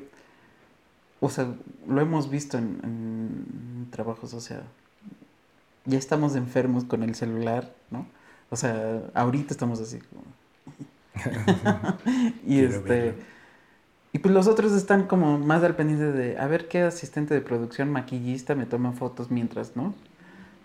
o 1.26 1.30
sea, 1.30 1.48
lo 1.88 2.02
hemos 2.02 2.30
visto 2.30 2.58
en, 2.58 2.80
en 2.84 3.88
trabajos, 3.92 4.34
o 4.34 4.42
sea, 4.42 4.64
ya 5.86 5.98
estamos 5.98 6.36
enfermos 6.36 6.84
con 6.84 7.04
el 7.04 7.16
celular, 7.16 7.74
¿no? 7.92 8.06
O 8.50 8.56
sea, 8.56 9.02
ahorita 9.14 9.54
estamos 9.54 9.80
así 9.80 10.00
como... 10.00 10.24
y 12.46 12.58
Quiero 12.58 12.76
este... 12.76 12.90
verlo. 12.90 13.24
Y 14.14 14.20
pues 14.20 14.34
los 14.34 14.48
otros 14.48 14.72
están 14.72 15.08
como 15.08 15.38
más 15.38 15.62
al 15.64 15.76
pendiente 15.76 16.14
de 16.14 16.38
a 16.38 16.48
ver 16.48 16.70
qué 16.70 16.84
asistente 16.84 17.34
de 17.34 17.42
producción, 17.42 17.92
maquillista 17.92 18.56
me 18.56 18.66
toma 18.66 18.94
fotos 18.94 19.30
mientras, 19.30 19.76
¿no? 19.76 19.94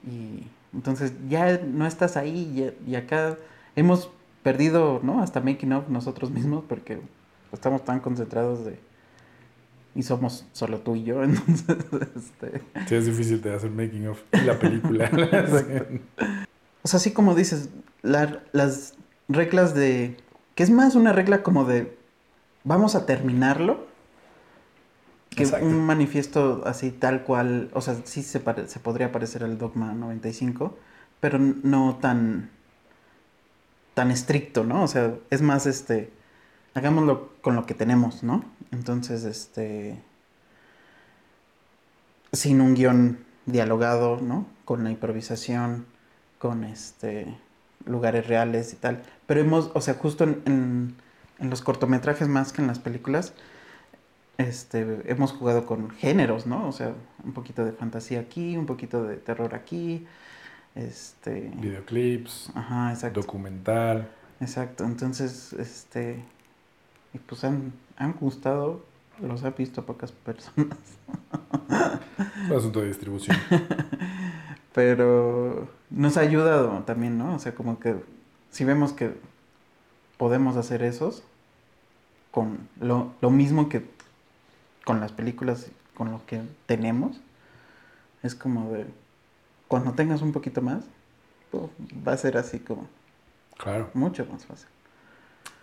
Y 0.07 0.47
entonces 0.73 1.15
ya 1.29 1.59
no 1.59 1.85
estás 1.85 2.17
ahí 2.17 2.73
y, 2.87 2.91
y 2.91 2.95
acá 2.95 3.37
hemos 3.75 4.09
perdido, 4.45 5.01
¿no? 5.03 5.21
Hasta 5.21 5.41
making 5.41 5.73
of 5.73 5.89
nosotros 5.89 6.31
mismos 6.31 6.63
porque 6.69 7.01
estamos 7.53 7.85
tan 7.85 7.99
concentrados 7.99 8.65
de... 8.65 8.79
Y 9.95 10.03
somos 10.05 10.47
solo 10.53 10.79
tú 10.81 10.95
y 10.97 11.03
yo, 11.05 11.23
entonces, 11.25 11.77
este... 12.17 12.63
Sí, 12.87 12.95
es 12.95 13.07
difícil 13.07 13.43
de 13.43 13.55
hacer 13.55 13.71
making 13.71 14.09
of 14.09 14.21
y 14.33 14.41
la 14.41 14.59
película. 14.59 15.11
O 16.83 16.89
sea, 16.89 16.97
así 16.97 17.11
como 17.13 17.35
dices, 17.35 17.69
la- 18.01 18.43
las 18.53 18.95
reglas 19.29 19.75
de... 19.75 20.17
Que 20.55 20.63
es 20.63 20.71
más 20.71 20.95
una 20.95 21.13
regla 21.13 21.43
como 21.43 21.65
de... 21.67 21.95
Vamos 22.65 22.95
a 22.95 23.05
terminarlo. 23.05 23.87
Que 25.29 25.43
Exacto. 25.43 25.67
un 25.67 25.79
manifiesto 25.85 26.63
así 26.65 26.91
tal 26.91 27.23
cual... 27.25 27.69
O 27.75 27.83
sea, 27.83 27.97
sí 28.05 28.23
se, 28.23 28.41
pare- 28.41 28.67
se 28.67 28.81
podría 28.81 29.13
parecer 29.13 29.45
al 29.45 29.59
Dogma 29.59 29.93
95, 29.93 30.79
pero 31.21 31.39
no 31.39 31.99
tan... 32.01 32.49
Tan 33.93 34.11
estricto, 34.11 34.65
¿no? 34.65 34.83
O 34.83 34.89
sea, 34.89 35.15
es 35.29 35.43
más 35.43 35.67
este... 35.67 36.11
Hagámoslo 36.73 37.29
con 37.43 37.57
lo 37.57 37.67
que 37.67 37.75
tenemos, 37.75 38.23
¿no? 38.23 38.43
Entonces, 38.73 39.25
este, 39.25 40.01
sin 42.33 42.61
un 42.61 42.75
guion 42.75 43.19
dialogado, 43.47 44.21
¿no? 44.21 44.47
Con 44.65 44.85
la 44.85 44.91
improvisación, 44.91 45.87
con 46.39 46.65
este 46.65 47.37
lugares 47.87 48.27
reales 48.27 48.73
y 48.73 48.77
tal. 48.77 49.03
Pero 49.27 49.41
hemos, 49.41 49.71
o 49.75 49.81
sea, 49.81 49.95
justo 49.95 50.25
en, 50.25 50.43
en, 50.45 50.95
en 51.39 51.51
los 51.51 51.63
cortometrajes 51.63 52.29
más 52.29 52.53
que 52.53 52.61
en 52.61 52.69
las 52.69 52.79
películas, 52.79 53.33
este, 54.39 55.03
hemos 55.07 55.33
jugado 55.33 55.67
con 55.67 55.91
géneros, 55.91 56.47
¿no? 56.47 56.69
O 56.69 56.73
sea, 56.73 56.95
un 57.25 57.33
poquito 57.33 57.65
de 57.65 57.73
fantasía 57.73 58.21
aquí, 58.21 58.57
un 58.57 58.67
poquito 58.67 59.05
de 59.05 59.17
terror 59.17 59.55
aquí, 59.55 60.07
este... 60.75 61.51
Videoclips, 61.57 62.51
Ajá, 62.55 62.93
exacto. 62.93 63.21
documental. 63.21 64.09
Exacto, 64.41 64.85
entonces, 64.85 65.53
este... 65.55 66.23
Y 67.13 67.19
pues 67.19 67.45
han, 67.45 67.73
han 67.97 68.13
gustado, 68.13 68.85
los 69.21 69.45
ha 69.45 69.51
visto 69.51 69.85
pocas 69.85 70.13
personas. 70.13 70.79
Un 72.49 72.57
asunto 72.57 72.81
de 72.81 72.89
distribución. 72.89 73.37
Pero 74.75 75.69
nos 75.91 76.17
ha 76.17 76.21
ayudado 76.21 76.83
también, 76.85 77.19
¿no? 77.19 77.35
O 77.35 77.39
sea, 77.39 77.55
como 77.55 77.81
que 77.81 77.97
si 78.51 78.65
vemos 78.65 78.93
que 78.93 79.15
podemos 80.17 80.57
hacer 80.57 80.83
esos 80.83 81.23
con 82.31 82.69
lo, 82.81 83.13
lo 83.21 83.31
mismo 83.31 83.69
que 83.69 83.85
con 84.85 85.01
las 85.01 85.11
películas, 85.13 85.67
con 85.95 86.13
lo 86.13 86.25
que 86.27 86.41
tenemos, 86.67 87.21
es 88.23 88.35
como 88.35 88.71
de, 88.73 88.87
cuando 89.67 89.93
tengas 89.93 90.23
un 90.23 90.33
poquito 90.33 90.63
más, 90.63 90.85
pues, 91.51 91.65
va 92.07 92.13
a 92.13 92.17
ser 92.17 92.37
así 92.37 92.61
como 92.61 92.87
Claro. 93.59 93.91
mucho 93.95 94.25
más 94.27 94.47
fácil. 94.47 94.69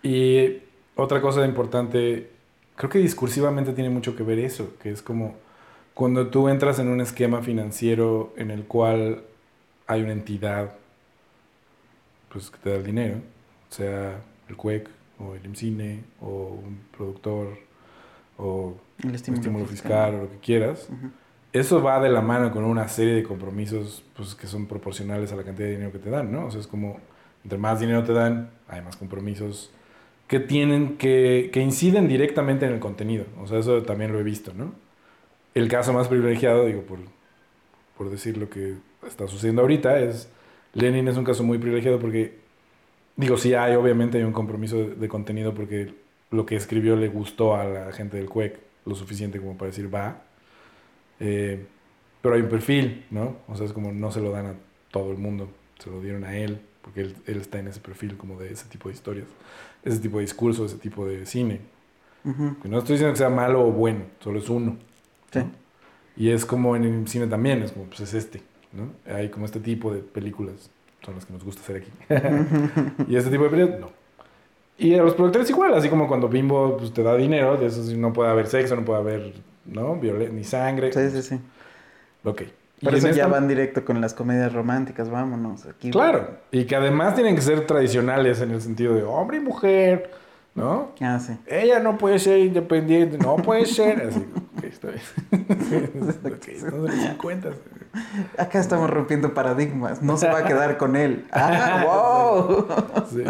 Y 0.02 0.62
otra 0.98 1.20
cosa 1.20 1.46
importante, 1.46 2.28
creo 2.74 2.90
que 2.90 2.98
discursivamente 2.98 3.72
tiene 3.72 3.88
mucho 3.88 4.16
que 4.16 4.24
ver 4.24 4.40
eso, 4.40 4.74
que 4.82 4.90
es 4.90 5.00
como 5.00 5.36
cuando 5.94 6.26
tú 6.26 6.48
entras 6.48 6.80
en 6.80 6.88
un 6.88 7.00
esquema 7.00 7.40
financiero 7.40 8.34
en 8.36 8.50
el 8.50 8.64
cual 8.64 9.22
hay 9.86 10.02
una 10.02 10.12
entidad 10.12 10.74
pues, 12.30 12.50
que 12.50 12.58
te 12.58 12.70
da 12.70 12.76
el 12.76 12.84
dinero, 12.84 13.18
sea 13.68 14.20
el 14.48 14.56
CUEC 14.56 14.88
o 15.20 15.36
el 15.36 15.44
IMCINE 15.44 16.02
o 16.20 16.60
un 16.64 16.80
productor 16.96 17.58
o 18.36 18.76
El 18.98 19.10
un 19.10 19.14
estímulo, 19.14 19.40
estímulo 19.40 19.66
fiscal. 19.66 19.90
fiscal 19.92 20.14
o 20.16 20.22
lo 20.24 20.30
que 20.30 20.38
quieras, 20.38 20.88
eso 21.52 21.80
va 21.80 22.00
de 22.00 22.10
la 22.10 22.22
mano 22.22 22.50
con 22.50 22.64
una 22.64 22.88
serie 22.88 23.14
de 23.14 23.22
compromisos 23.22 24.04
pues, 24.16 24.34
que 24.34 24.48
son 24.48 24.66
proporcionales 24.66 25.30
a 25.30 25.36
la 25.36 25.44
cantidad 25.44 25.68
de 25.68 25.74
dinero 25.74 25.92
que 25.92 26.00
te 26.00 26.10
dan, 26.10 26.32
¿no? 26.32 26.46
O 26.46 26.50
sea, 26.50 26.60
es 26.60 26.66
como, 26.66 26.98
entre 27.44 27.56
más 27.56 27.78
dinero 27.78 28.02
te 28.02 28.12
dan, 28.12 28.50
hay 28.66 28.82
más 28.82 28.96
compromisos 28.96 29.70
que 30.28 30.40
tienen 30.40 30.98
que, 30.98 31.50
que 31.52 31.60
inciden 31.60 32.06
directamente 32.06 32.66
en 32.66 32.74
el 32.74 32.80
contenido. 32.80 33.24
O 33.40 33.46
sea, 33.46 33.58
eso 33.58 33.82
también 33.82 34.12
lo 34.12 34.20
he 34.20 34.22
visto, 34.22 34.52
¿no? 34.54 34.72
El 35.54 35.68
caso 35.68 35.92
más 35.92 36.08
privilegiado, 36.08 36.66
digo, 36.66 36.82
por, 36.82 37.00
por 37.96 38.10
decir 38.10 38.36
lo 38.36 38.48
que 38.50 38.74
está 39.06 39.26
sucediendo 39.26 39.62
ahorita, 39.62 39.98
es 40.00 40.30
Lenin 40.74 41.08
es 41.08 41.16
un 41.16 41.24
caso 41.24 41.42
muy 41.42 41.58
privilegiado 41.58 41.98
porque, 41.98 42.36
digo, 43.16 43.36
sí 43.38 43.54
hay, 43.54 43.74
obviamente 43.74 44.18
hay 44.18 44.24
un 44.24 44.32
compromiso 44.32 44.76
de, 44.76 44.94
de 44.94 45.08
contenido 45.08 45.54
porque 45.54 45.94
lo 46.30 46.44
que 46.46 46.56
escribió 46.56 46.94
le 46.94 47.08
gustó 47.08 47.56
a 47.56 47.64
la 47.64 47.92
gente 47.92 48.18
del 48.18 48.26
CUEC 48.26 48.58
lo 48.84 48.94
suficiente 48.94 49.38
como 49.38 49.56
para 49.56 49.70
decir 49.70 49.92
va. 49.92 50.22
Eh, 51.20 51.64
pero 52.20 52.34
hay 52.34 52.42
un 52.42 52.48
perfil, 52.48 53.06
¿no? 53.10 53.38
O 53.48 53.56
sea, 53.56 53.66
es 53.66 53.72
como 53.72 53.92
no 53.92 54.10
se 54.10 54.20
lo 54.20 54.30
dan 54.30 54.46
a 54.46 54.54
todo 54.90 55.10
el 55.10 55.18
mundo, 55.18 55.48
se 55.78 55.90
lo 55.90 56.00
dieron 56.00 56.24
a 56.24 56.36
él, 56.36 56.60
porque 56.82 57.00
él, 57.00 57.16
él 57.26 57.40
está 57.40 57.58
en 57.58 57.68
ese 57.68 57.80
perfil 57.80 58.16
como 58.16 58.38
de 58.38 58.52
ese 58.52 58.68
tipo 58.68 58.88
de 58.88 58.94
historias, 58.94 59.26
ese 59.84 59.98
tipo 59.98 60.18
de 60.18 60.22
discurso, 60.22 60.64
ese 60.64 60.76
tipo 60.76 61.06
de 61.06 61.26
cine. 61.26 61.60
Que 62.62 62.68
no 62.68 62.78
estoy 62.78 62.94
diciendo 62.94 63.12
que 63.14 63.18
sea 63.18 63.30
malo 63.30 63.66
o 63.66 63.72
bueno, 63.72 64.00
solo 64.20 64.38
es 64.38 64.50
uno. 64.50 64.76
Sí. 65.32 65.38
¿no? 65.38 65.50
Y 66.18 66.30
es 66.30 66.44
como 66.44 66.74
en 66.76 66.84
el 66.84 67.08
cine 67.08 67.26
también, 67.26 67.62
es 67.62 67.72
como, 67.72 67.86
pues 67.86 68.00
es 68.00 68.12
este, 68.12 68.42
¿no? 68.72 68.90
Hay 69.14 69.28
como 69.28 69.46
este 69.46 69.60
tipo 69.60 69.94
de 69.94 70.00
películas, 70.00 70.68
son 71.02 71.14
las 71.14 71.24
que 71.24 71.32
nos 71.32 71.44
gusta 71.44 71.62
hacer 71.62 71.76
aquí. 71.76 71.90
y 73.08 73.16
este 73.16 73.30
tipo 73.30 73.44
de 73.44 73.50
películas, 73.50 73.80
no. 73.80 73.90
Y 74.78 74.94
a 74.94 75.02
los 75.02 75.14
productores 75.14 75.48
igual, 75.48 75.74
así 75.74 75.88
como 75.88 76.08
cuando 76.08 76.28
Bimbo 76.28 76.76
pues, 76.76 76.92
te 76.92 77.02
da 77.02 77.16
dinero, 77.16 77.56
de 77.56 77.66
eso 77.66 77.82
no 77.96 78.12
puede 78.12 78.30
haber 78.30 78.46
sexo, 78.48 78.76
no 78.76 78.84
puede 78.84 78.98
haber, 78.98 79.34
¿no? 79.64 79.96
Violen 79.96 80.34
ni 80.36 80.44
sangre. 80.44 80.92
Sí, 80.92 81.10
sí, 81.10 81.22
sí. 81.22 81.40
Ok. 82.24 82.42
En 82.80 82.94
eso 82.94 83.06
ya 83.08 83.10
esta- 83.12 83.26
van 83.26 83.48
directo 83.48 83.84
con 83.84 84.00
las 84.00 84.14
comedias 84.14 84.52
románticas, 84.52 85.10
vámonos. 85.10 85.66
Aquí, 85.66 85.90
Claro, 85.90 86.28
y 86.50 86.64
que 86.64 86.76
además 86.76 87.14
tienen 87.14 87.34
que 87.34 87.42
ser 87.42 87.66
tradicionales 87.66 88.40
en 88.40 88.50
el 88.52 88.60
sentido 88.60 88.94
de 88.94 89.02
hombre 89.02 89.38
y 89.38 89.40
mujer, 89.40 90.10
¿no? 90.54 90.92
Ah, 91.00 91.18
sí. 91.18 91.32
Ella 91.46 91.80
no 91.80 91.98
puede 91.98 92.18
ser 92.18 92.38
independiente, 92.38 93.18
no 93.18 93.36
puede 93.36 93.66
ser. 93.66 94.08
Así, 94.08 94.24
ok, 94.56 94.64
está 94.64 94.88
bien. 94.88 95.02
Ok, 96.24 96.48
estamos 96.48 96.90
en 96.90 96.96
los 96.96 97.04
50. 97.06 97.48
Acá 98.36 98.58
estamos 98.60 98.90
rompiendo 98.90 99.34
paradigmas. 99.34 100.02
No 100.02 100.16
se 100.16 100.28
va 100.28 100.38
a 100.40 100.44
quedar 100.44 100.76
con 100.76 100.94
él. 100.94 101.24
¡Ah, 101.32 101.84
wow! 101.86 102.66
Sí. 103.10 103.24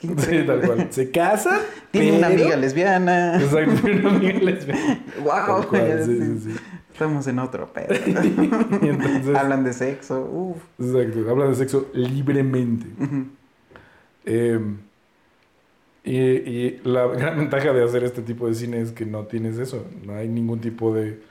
Sí, 0.00 0.44
tal 0.46 0.60
cual. 0.62 0.86
Se 0.90 1.10
casan. 1.10 1.58
Tiene 1.90 2.16
una 2.18 2.28
pero- 2.28 2.40
amiga 2.42 2.56
lesbiana. 2.56 3.36
Exacto, 3.40 3.72
tiene 3.84 4.00
una 4.00 4.16
amiga 4.16 4.38
lesbiana. 4.40 5.00
¡Wow! 5.22 5.66
Cual, 5.68 6.02
sí, 6.06 6.18
sí, 6.18 6.40
sí. 6.52 6.56
Estamos 7.00 7.26
en 7.28 7.38
otro 7.38 7.72
pedo. 7.72 7.94
Y 8.82 8.88
entonces, 8.88 9.34
Hablan 9.34 9.64
de 9.64 9.72
sexo. 9.72 10.20
Uf. 10.20 10.58
exacto, 10.78 11.30
habla 11.30 11.46
de 11.46 11.54
sexo 11.54 11.88
libremente. 11.94 12.88
Eh, 14.26 14.60
y, 16.04 16.18
y 16.18 16.80
la 16.84 17.06
gran 17.06 17.38
ventaja 17.38 17.72
de 17.72 17.82
hacer 17.82 18.04
este 18.04 18.20
tipo 18.20 18.46
de 18.46 18.52
cine 18.52 18.82
es 18.82 18.92
que 18.92 19.06
no 19.06 19.24
tienes 19.24 19.56
eso. 19.56 19.86
No 20.04 20.14
hay 20.14 20.28
ningún 20.28 20.60
tipo 20.60 20.94
de 20.94 21.22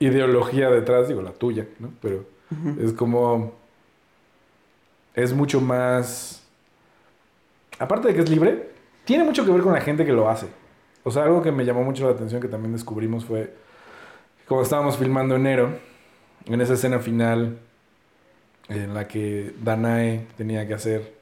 ideología 0.00 0.68
detrás, 0.68 1.08
digo, 1.08 1.22
la 1.22 1.32
tuya, 1.32 1.66
¿no? 1.78 1.92
Pero 2.02 2.26
es 2.78 2.92
como. 2.92 3.54
Es 5.14 5.32
mucho 5.32 5.62
más. 5.62 6.46
Aparte 7.78 8.08
de 8.08 8.14
que 8.14 8.20
es 8.20 8.28
libre, 8.28 8.68
tiene 9.06 9.24
mucho 9.24 9.46
que 9.46 9.50
ver 9.50 9.62
con 9.62 9.72
la 9.72 9.80
gente 9.80 10.04
que 10.04 10.12
lo 10.12 10.28
hace. 10.28 10.48
O 11.04 11.10
sea, 11.10 11.22
algo 11.22 11.40
que 11.40 11.52
me 11.52 11.64
llamó 11.64 11.84
mucho 11.84 12.04
la 12.04 12.12
atención 12.12 12.42
que 12.42 12.48
también 12.48 12.74
descubrimos 12.74 13.24
fue. 13.24 13.64
Como 14.46 14.62
estábamos 14.62 14.96
filmando 14.96 15.34
enero, 15.36 15.70
en 16.46 16.60
esa 16.60 16.74
escena 16.74 16.98
final 17.00 17.58
en 18.68 18.94
la 18.94 19.08
que 19.08 19.52
Danae 19.62 20.26
tenía 20.36 20.66
que 20.66 20.74
hacer 20.74 21.14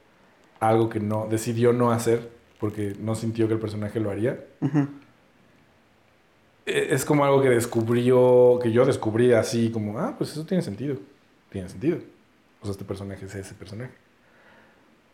algo 0.59 0.89
que 0.89 0.99
no 0.99 1.27
decidió 1.29 1.73
no 1.73 1.91
hacer 1.91 2.29
porque 2.59 2.95
no 2.99 3.15
sintió 3.15 3.47
que 3.47 3.55
el 3.55 3.59
personaje 3.59 3.99
lo 3.99 4.11
haría. 4.11 4.39
E- 6.65 6.87
Es 6.91 7.05
como 7.05 7.25
algo 7.25 7.41
que 7.41 7.49
descubrió, 7.49 8.59
que 8.61 8.71
yo 8.71 8.85
descubrí 8.85 9.33
así 9.33 9.71
como, 9.71 9.99
ah, 9.99 10.15
pues 10.17 10.31
eso 10.31 10.45
tiene 10.45 10.63
sentido. 10.63 10.97
Tiene 11.49 11.69
sentido. 11.69 11.97
O 12.61 12.65
sea, 12.65 12.71
este 12.71 12.85
personaje 12.85 13.25
es 13.25 13.35
ese 13.35 13.53
personaje. 13.55 13.93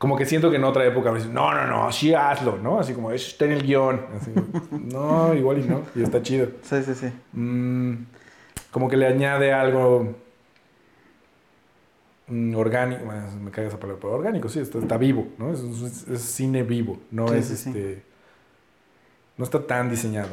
Como 0.01 0.17
que 0.17 0.25
siento 0.25 0.49
que 0.49 0.55
en 0.55 0.63
otra 0.63 0.83
época 0.83 1.11
me 1.11 1.19
dicen, 1.19 1.31
no, 1.31 1.53
no, 1.53 1.67
no, 1.67 1.91
sí 1.91 2.11
hazlo, 2.15 2.57
¿no? 2.57 2.79
Así 2.79 2.95
como, 2.95 3.11
eso 3.11 3.27
está 3.29 3.45
en 3.45 3.51
el 3.51 3.61
guion. 3.61 4.01
Así, 4.19 4.31
no, 4.71 5.31
igual 5.35 5.59
y 5.59 5.63
no, 5.63 5.83
y 5.93 6.01
está 6.01 6.23
chido. 6.23 6.47
Sí, 6.63 6.81
sí, 6.83 6.95
sí. 6.95 7.11
Mm, 7.33 8.05
como 8.71 8.89
que 8.89 8.97
le 8.97 9.05
añade 9.05 9.53
algo 9.53 10.15
mm, 12.27 12.55
orgánico, 12.55 13.03
me 13.43 13.51
cae 13.51 13.67
esa 13.67 13.79
palabra, 13.79 13.99
pero 14.01 14.13
orgánico, 14.15 14.49
sí, 14.49 14.59
está, 14.59 14.79
está 14.79 14.97
vivo, 14.97 15.27
¿no? 15.37 15.51
Es, 15.53 15.59
es- 15.59 16.07
es 16.07 16.21
cine 16.21 16.63
vivo, 16.63 16.99
no 17.11 17.27
Sí, 17.27 17.35
es 17.35 17.45
sí, 17.47 17.55
sí. 17.57 17.69
este. 17.69 18.03
No 19.37 19.43
está 19.45 19.65
tan 19.67 19.89
diseñado. 19.89 20.29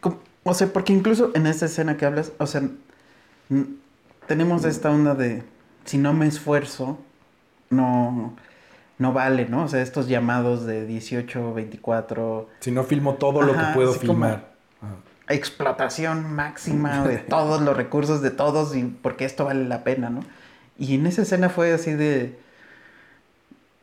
Como- 0.00 0.18
O 0.44 0.52
sea, 0.54 0.66
porque 0.66 0.92
incluso 0.92 1.30
en 1.34 1.46
esta 1.46 1.66
escena 1.66 1.96
que 1.96 2.04
hablas, 2.04 2.32
o 2.38 2.46
sea, 2.46 2.62
tenemos 4.26 4.64
esta 4.64 4.90
onda 4.90 5.14
de 5.14 5.42
si 5.84 5.98
no 5.98 6.12
me 6.12 6.26
esfuerzo, 6.26 6.98
no, 7.72 8.34
no 8.98 9.12
vale, 9.12 9.46
¿no? 9.48 9.64
O 9.64 9.68
sea, 9.68 9.82
estos 9.82 10.06
llamados 10.08 10.64
de 10.66 10.86
18, 10.86 11.52
24, 11.54 12.48
Si 12.60 12.70
no 12.70 12.84
filmo 12.84 13.14
todo 13.14 13.42
lo 13.42 13.52
Ajá, 13.52 13.68
que 13.68 13.74
puedo 13.74 13.92
filmar. 13.94 14.52
Explotación 15.28 16.32
máxima 16.34 17.02
de 17.08 17.18
todos 17.18 17.60
los 17.62 17.76
recursos 17.76 18.22
de 18.22 18.30
todos 18.30 18.76
y 18.76 18.84
porque 18.84 19.24
esto 19.24 19.44
vale 19.44 19.64
la 19.64 19.82
pena, 19.84 20.10
¿no? 20.10 20.20
Y 20.78 20.94
en 20.94 21.06
esa 21.06 21.22
escena 21.22 21.48
fue 21.48 21.72
así 21.72 21.92
de 21.92 22.38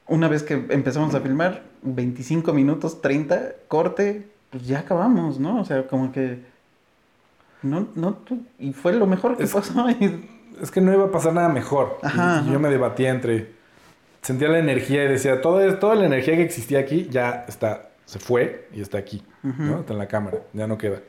una 0.08 0.28
vez 0.28 0.44
que 0.44 0.54
empezamos 0.70 1.14
a 1.16 1.22
filmar, 1.22 1.64
25 1.84 2.52
minutos, 2.54 3.02
30, 3.02 3.42
corte, 3.68 4.28
pues 4.50 4.66
ya 4.68 4.80
acabamos, 4.80 5.40
¿no? 5.40 5.60
O 5.62 5.66
sea, 5.66 5.88
como 5.88 6.12
que 6.12 6.44
no 7.62 7.88
no 7.96 8.14
tú- 8.16 8.44
y 8.58 8.74
fue 8.74 8.94
lo 8.94 9.06
mejor 9.06 9.38
que 9.38 9.44
Es- 9.44 9.54
pasó 9.54 9.86
Es 10.62 10.72
que 10.72 10.82
no 10.82 10.92
iba 10.92 11.06
a 11.06 11.12
pasar 11.12 11.32
nada 11.34 11.48
mejor. 11.48 12.00
Y- 12.04 12.06
Ajá, 12.08 12.44
y 12.46 12.52
yo 12.52 12.60
me 12.60 12.70
debatía 12.70 13.12
entre. 13.12 13.54
Sentía 14.22 14.50
la 14.50 14.60
energía 14.60 15.04
y 15.06 15.08
decía, 15.08 15.42
toda, 15.42 15.80
toda 15.80 15.96
la 15.96 16.06
energía 16.06 16.36
que 16.36 16.44
existía 16.44 16.80
aquí 16.80 17.08
ya 17.10 17.46
está, 17.48 17.90
se 18.06 18.20
fue 18.20 18.68
y 18.74 18.82
está 18.82 18.98
aquí, 18.98 19.24
Ujú. 19.44 19.64
¿no? 19.64 19.80
Está 19.80 19.94
en 19.94 20.00
la 20.00 20.08
cámara, 20.08 20.40
ya 20.54 20.68
no 20.68 20.78
queda. 20.78 21.00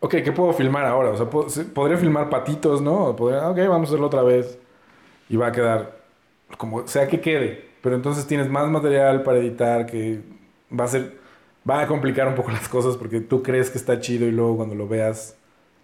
Ok, 0.00 0.16
¿qué 0.24 0.32
puedo 0.32 0.52
filmar 0.52 0.84
ahora? 0.86 1.10
O 1.10 1.16
sea, 1.16 1.28
po- 1.28 1.48
se- 1.50 1.64
podría 1.64 1.96
filmar 1.98 2.30
patitos, 2.30 2.80
¿no? 2.80 3.14
Podría, 3.16 3.48
ok, 3.50 3.58
vamos 3.68 3.88
a 3.88 3.90
hacerlo 3.90 4.06
otra 4.06 4.22
vez. 4.22 4.58
Y 5.28 5.36
va 5.36 5.48
a 5.48 5.52
quedar 5.52 5.98
como 6.56 6.86
sea 6.88 7.06
que 7.06 7.20
quede. 7.20 7.68
Pero 7.82 7.96
entonces 7.96 8.26
tienes 8.26 8.48
más 8.48 8.68
material 8.68 9.22
para 9.22 9.38
editar 9.38 9.86
que 9.86 10.20
va 10.78 10.84
a 10.84 10.88
ser... 10.88 11.18
va 11.68 11.82
a 11.82 11.86
complicar 11.86 12.26
un 12.28 12.34
poco 12.34 12.50
las 12.52 12.68
cosas 12.68 12.96
porque 12.96 13.20
tú 13.20 13.42
crees 13.42 13.70
que 13.70 13.78
está 13.78 14.00
chido 14.00 14.26
y 14.26 14.30
luego 14.32 14.56
cuando 14.56 14.74
lo 14.74 14.88
veas 14.88 15.36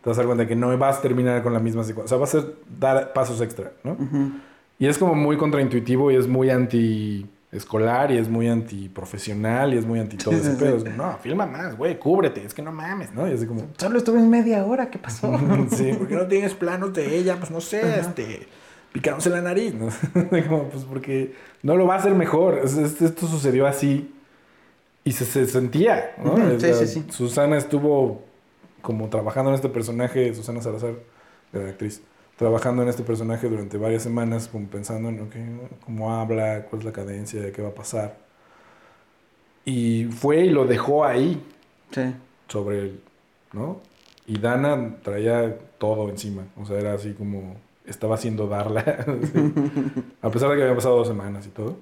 te 0.02 0.08
vas 0.10 0.18
a 0.18 0.22
dar 0.22 0.26
cuenta 0.26 0.46
que 0.46 0.56
no 0.56 0.76
vas 0.78 0.98
a 0.98 1.02
terminar 1.02 1.42
con 1.42 1.52
la 1.52 1.58
misma 1.60 1.84
secuencia. 1.84 2.16
O 2.16 2.26
sea, 2.26 2.40
va 2.82 2.90
a 2.90 2.94
dar 2.94 3.12
pasos 3.12 3.40
extra, 3.40 3.72
¿no? 3.84 3.92
Ujú. 3.92 4.30
Y 4.78 4.86
es 4.86 4.98
como 4.98 5.14
muy 5.14 5.36
contraintuitivo 5.36 6.10
y 6.10 6.16
es 6.16 6.26
muy 6.28 6.50
anti 6.50 7.26
escolar 7.52 8.10
y 8.10 8.18
es 8.18 8.28
muy 8.28 8.48
antiprofesional 8.48 9.72
y 9.72 9.78
es 9.78 9.86
muy 9.86 9.98
anti 10.00 10.16
todo 10.16 10.34
ese 10.34 10.50
pedo. 10.50 10.76
Es 10.76 10.84
como, 10.84 10.96
no, 10.96 11.18
filma 11.18 11.46
más, 11.46 11.76
güey, 11.76 11.98
cúbrete, 11.98 12.44
es 12.44 12.52
que 12.52 12.60
no 12.62 12.72
mames, 12.72 13.12
¿no? 13.14 13.26
Y 13.28 13.32
así 13.32 13.46
como, 13.46 13.62
Solo 13.78 13.96
estuve 13.98 14.18
en 14.18 14.28
media 14.28 14.64
hora, 14.64 14.90
¿qué 14.90 14.98
pasó? 14.98 15.32
sí, 15.70 15.92
¿por 15.94 16.08
qué 16.08 16.14
no 16.16 16.26
tienes 16.26 16.54
planos 16.54 16.92
de 16.92 17.16
ella? 17.16 17.36
Pues 17.38 17.50
no 17.50 17.60
sé, 17.62 18.00
este, 18.00 18.46
picándose 18.92 19.30
la 19.30 19.40
nariz, 19.40 19.72
¿no? 19.74 19.88
como, 20.48 20.64
pues 20.68 20.84
porque 20.84 21.34
no 21.62 21.76
lo 21.76 21.86
va 21.86 21.94
a 21.94 21.98
hacer 21.98 22.14
mejor. 22.14 22.60
Es- 22.62 22.76
es- 22.76 23.00
Esto 23.00 23.26
sucedió 23.26 23.66
así 23.66 24.12
y 25.04 25.12
se, 25.12 25.24
se 25.24 25.46
sentía, 25.46 26.14
¿no? 26.22 26.36
Sí, 26.60 26.74
sí, 26.74 26.86
sí. 26.86 27.04
Susana 27.10 27.56
estuvo 27.56 28.22
como 28.82 29.08
trabajando 29.08 29.50
en 29.50 29.54
este 29.54 29.68
personaje, 29.70 30.34
Susana 30.34 30.60
Salazar, 30.60 30.94
la 31.52 31.60
actriz, 31.70 32.02
trabajando 32.36 32.82
en 32.82 32.88
este 32.88 33.02
personaje 33.02 33.48
durante 33.48 33.78
varias 33.78 34.02
semanas, 34.02 34.48
como 34.48 34.66
pensando 34.68 35.08
en 35.08 35.20
ok, 35.20 35.34
cómo 35.84 36.12
habla, 36.14 36.64
cuál 36.66 36.80
es 36.80 36.84
la 36.86 36.92
cadencia, 36.92 37.52
qué 37.52 37.62
va 37.62 37.68
a 37.70 37.74
pasar. 37.74 38.18
Y 39.64 40.04
fue 40.06 40.44
y 40.46 40.50
lo 40.50 40.64
dejó 40.66 41.04
ahí, 41.04 41.42
Sí. 41.90 42.02
sobre 42.48 42.78
él, 42.80 43.00
¿no? 43.52 43.80
Y 44.26 44.38
Dana 44.38 44.96
traía 45.02 45.56
todo 45.78 46.08
encima, 46.08 46.44
o 46.56 46.64
sea, 46.66 46.78
era 46.78 46.94
así 46.94 47.12
como 47.14 47.56
estaba 47.84 48.16
haciendo 48.16 48.48
darla, 48.48 48.82
sí. 49.32 49.52
a 50.22 50.30
pesar 50.30 50.50
de 50.50 50.56
que 50.56 50.62
habían 50.62 50.76
pasado 50.76 50.96
dos 50.96 51.08
semanas 51.08 51.46
y 51.46 51.50
todo, 51.50 51.76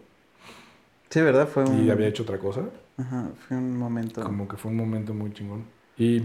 Sí, 1.10 1.20
¿verdad? 1.20 1.46
Fue 1.46 1.64
un... 1.64 1.86
y 1.86 1.90
había 1.90 2.08
hecho 2.08 2.22
otra 2.24 2.38
cosa, 2.38 2.62
Ajá, 2.98 3.28
fue 3.48 3.56
un 3.56 3.76
momento... 3.78 4.22
como 4.22 4.46
que 4.48 4.56
fue 4.56 4.70
un 4.70 4.76
momento 4.78 5.14
muy 5.14 5.32
chingón. 5.32 5.64
Y, 5.96 6.22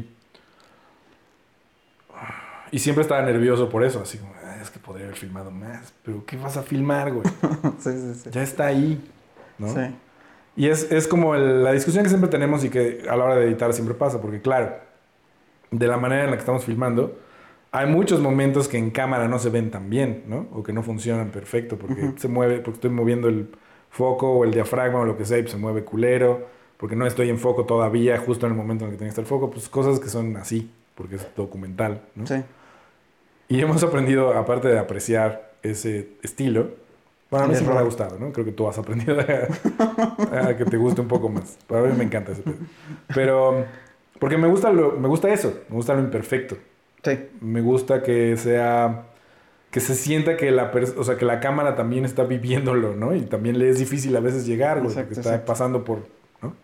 y 2.71 2.79
siempre 2.79 3.01
estaba 3.01 3.21
nervioso 3.21 3.69
por 3.69 3.83
eso, 3.83 4.01
así 4.01 4.17
como, 4.17 4.33
"Ah, 4.43 4.57
es 4.61 4.69
que 4.69 4.79
podría 4.79 5.05
haber 5.05 5.17
filmado 5.17 5.51
más, 5.51 5.93
pero 6.03 6.25
¿qué 6.25 6.37
vas 6.37 6.57
a 6.57 6.63
filmar, 6.63 7.11
güey? 7.13 7.23
sí, 7.79 7.91
sí, 7.91 8.13
sí. 8.23 8.29
Ya 8.31 8.43
está 8.43 8.67
ahí, 8.67 9.01
¿no? 9.57 9.67
Sí. 9.69 9.81
Y 10.55 10.67
es, 10.67 10.91
es 10.91 11.07
como 11.07 11.35
el- 11.35 11.63
la 11.63 11.71
discusión 11.71 12.03
que 12.03 12.09
siempre 12.09 12.29
tenemos 12.29 12.63
y 12.65 12.69
que 12.69 13.03
a 13.09 13.15
la 13.15 13.23
hora 13.25 13.35
de 13.35 13.45
editar 13.47 13.71
siempre 13.73 13.95
pasa, 13.95 14.19
porque 14.21 14.41
claro, 14.41 14.73
de 15.71 15.87
la 15.87 15.97
manera 15.97 16.23
en 16.23 16.31
la 16.31 16.35
que 16.37 16.41
estamos 16.41 16.65
filmando, 16.65 17.17
hay 17.71 17.85
muchos 17.87 18.19
momentos 18.19 18.67
que 18.67 18.77
en 18.77 18.89
cámara 18.89 19.27
no 19.27 19.37
se 19.39 19.49
ven 19.51 19.69
tan 19.69 19.89
bien, 19.89 20.23
¿no? 20.27 20.47
O 20.53 20.63
que 20.63 20.73
no 20.73 20.81
funcionan 20.81 21.29
perfecto, 21.29 21.77
porque 21.77 22.03
Ujú. 22.05 22.17
se 22.17 22.27
mueve, 22.27 22.59
porque 22.59 22.77
estoy 22.77 22.89
moviendo 22.89 23.27
el 23.29 23.49
foco 23.91 24.31
o 24.31 24.43
el 24.43 24.51
diafragma 24.51 24.99
o 24.99 25.05
lo 25.05 25.17
que 25.17 25.25
sea 25.25 25.37
y 25.37 25.47
se 25.47 25.57
mueve 25.57 25.83
culero, 25.83 26.47
porque 26.77 26.95
no 26.95 27.05
estoy 27.05 27.29
en 27.29 27.37
foco 27.37 27.65
todavía, 27.65 28.17
justo 28.17 28.45
en 28.47 28.53
el 28.53 28.57
momento 28.57 28.85
en 28.85 28.89
el 28.89 28.95
que 28.95 28.97
tiene 28.99 29.09
que 29.09 29.21
estar 29.21 29.23
el 29.23 29.27
foco, 29.29 29.51
pues 29.51 29.69
cosas 29.69 29.99
que 29.99 30.09
son 30.09 30.35
así, 30.37 30.71
porque 30.95 31.17
es 31.17 31.27
documental, 31.35 32.01
¿no? 32.15 32.25
Sí. 32.25 32.35
Y 33.49 33.59
hemos 33.59 33.83
aprendido, 33.83 34.33
aparte 34.33 34.67
de 34.67 34.79
apreciar 34.79 35.51
ese 35.63 36.09
estilo, 36.21 36.69
bueno, 37.31 37.45
a 37.45 37.47
mí 37.49 37.55
siempre 37.55 37.73
me 37.73 37.81
ha 37.81 37.83
gustado, 37.83 38.17
¿no? 38.17 38.31
Creo 38.31 38.45
que 38.45 38.51
tú 38.51 38.67
has 38.67 38.77
aprendido 38.77 39.19
a, 39.19 40.47
a 40.47 40.57
que 40.57 40.65
te 40.65 40.77
guste 40.77 41.01
un 41.01 41.07
poco 41.07 41.29
más. 41.29 41.57
Para 41.67 41.81
mí 41.83 41.93
me 41.97 42.03
encanta 42.03 42.31
ese 42.31 42.43
pedo. 42.43 42.55
Pero, 43.13 43.65
porque 44.19 44.37
me 44.37 44.47
gusta, 44.47 44.71
lo, 44.71 44.93
me 44.93 45.07
gusta 45.07 45.33
eso, 45.33 45.61
me 45.67 45.75
gusta 45.75 45.93
lo 45.93 45.99
imperfecto. 45.99 46.57
Sí. 47.03 47.19
Me 47.41 47.61
gusta 47.61 48.01
que 48.03 48.35
sea, 48.37 49.05
que 49.71 49.79
se 49.79 49.95
sienta 49.95 50.37
que 50.37 50.51
la, 50.51 50.71
o 50.97 51.03
sea, 51.03 51.17
que 51.17 51.25
la 51.25 51.39
cámara 51.39 51.75
también 51.75 52.05
está 52.05 52.23
viviéndolo, 52.23 52.95
¿no? 52.95 53.15
Y 53.15 53.21
también 53.21 53.57
le 53.59 53.69
es 53.69 53.79
difícil 53.79 54.15
a 54.15 54.19
veces 54.19 54.45
llegar, 54.45 54.81
güey, 54.81 54.93
porque 54.93 55.13
está 55.13 55.29
exacto. 55.29 55.45
pasando 55.45 55.83
por, 55.83 55.99
¿no? 56.41 56.55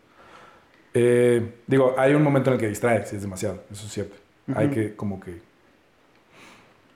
Eh, 0.94 1.54
digo, 1.68 1.96
hay 1.98 2.14
un 2.14 2.24
momento 2.24 2.50
en 2.50 2.56
el 2.56 2.60
que 2.60 2.70
distrae, 2.70 3.06
si 3.06 3.16
es 3.16 3.22
demasiado, 3.22 3.62
eso 3.72 3.86
es 3.86 3.92
cierto. 3.92 4.16
Hay 4.54 4.68
Ujú. 4.68 4.76
que, 4.76 4.96
como 4.96 5.20
que... 5.20 5.42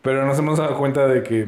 Pero 0.02 0.26
nos 0.26 0.40
hemos 0.40 0.58
dado 0.58 0.78
cuenta 0.78 1.08
de 1.08 1.24
que 1.24 1.48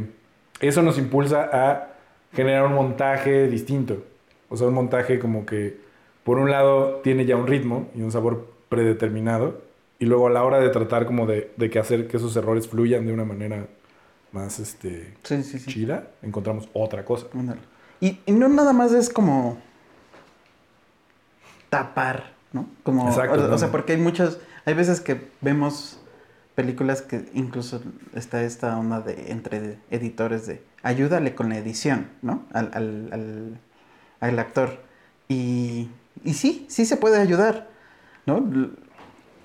eso 0.59 0.81
nos 0.81 0.97
impulsa 0.97 1.49
a 1.51 1.87
generar 2.33 2.65
un 2.65 2.73
montaje 2.73 3.47
distinto. 3.47 4.03
O 4.49 4.57
sea, 4.57 4.67
un 4.67 4.73
montaje 4.73 5.19
como 5.19 5.45
que, 5.45 5.79
por 6.23 6.37
un 6.37 6.51
lado, 6.51 6.99
tiene 7.03 7.25
ya 7.25 7.35
un 7.37 7.47
ritmo 7.47 7.89
y 7.95 8.01
un 8.01 8.11
sabor 8.11 8.47
predeterminado. 8.69 9.61
Y 9.99 10.05
luego 10.05 10.27
a 10.27 10.29
la 10.31 10.43
hora 10.43 10.59
de 10.59 10.69
tratar 10.69 11.05
como 11.05 11.25
de, 11.27 11.51
de 11.57 11.69
que 11.69 11.79
hacer 11.79 12.07
que 12.07 12.17
esos 12.17 12.35
errores 12.35 12.67
fluyan 12.67 13.05
de 13.05 13.13
una 13.13 13.23
manera 13.23 13.67
más 14.31 14.59
este, 14.59 15.13
Sí, 15.23 15.43
sí, 15.43 15.59
sí. 15.59 15.71
chida, 15.71 16.07
encontramos 16.21 16.67
otra 16.73 17.05
cosa. 17.05 17.27
Y, 17.99 18.19
y 18.25 18.31
no 18.31 18.49
nada 18.49 18.73
más 18.73 18.93
es 18.93 19.09
como 19.09 19.57
tapar, 21.69 22.33
¿no? 22.51 22.67
Como, 22.83 23.07
Exacto, 23.07 23.53
o 23.53 23.57
sea, 23.57 23.71
porque 23.71 23.93
hay 23.93 23.99
muchas, 23.99 24.39
hay 24.65 24.73
veces 24.73 24.99
que 25.01 25.21
vemos 25.41 26.00
películas 26.55 27.01
que 27.01 27.29
incluso 27.33 27.81
está 28.13 28.43
esta 28.43 28.77
onda 28.77 29.01
de 29.01 29.31
entre 29.31 29.77
editores 29.89 30.47
de 30.47 30.63
ayúdale 30.83 31.33
con 31.35 31.49
la 31.49 31.57
edición, 31.57 32.09
¿no? 32.21 32.43
Al, 32.53 32.71
al, 32.73 33.09
al, 33.11 33.59
al 34.19 34.39
actor. 34.39 34.79
Y, 35.27 35.89
y 36.23 36.33
sí, 36.33 36.65
sí 36.69 36.85
se 36.85 36.97
puede 36.97 37.19
ayudar, 37.19 37.69
¿no? 38.25 38.43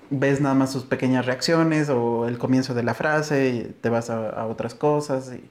Ves 0.09 0.41
nada 0.41 0.55
más 0.55 0.71
sus 0.71 0.83
pequeñas 0.83 1.25
reacciones 1.25 1.89
o 1.89 2.27
el 2.27 2.37
comienzo 2.37 2.73
de 2.73 2.83
la 2.83 2.93
frase 2.93 3.49
y 3.49 3.63
te 3.81 3.89
vas 3.89 4.09
a, 4.09 4.29
a 4.29 4.45
otras 4.47 4.73
cosas 4.75 5.31
y, 5.33 5.43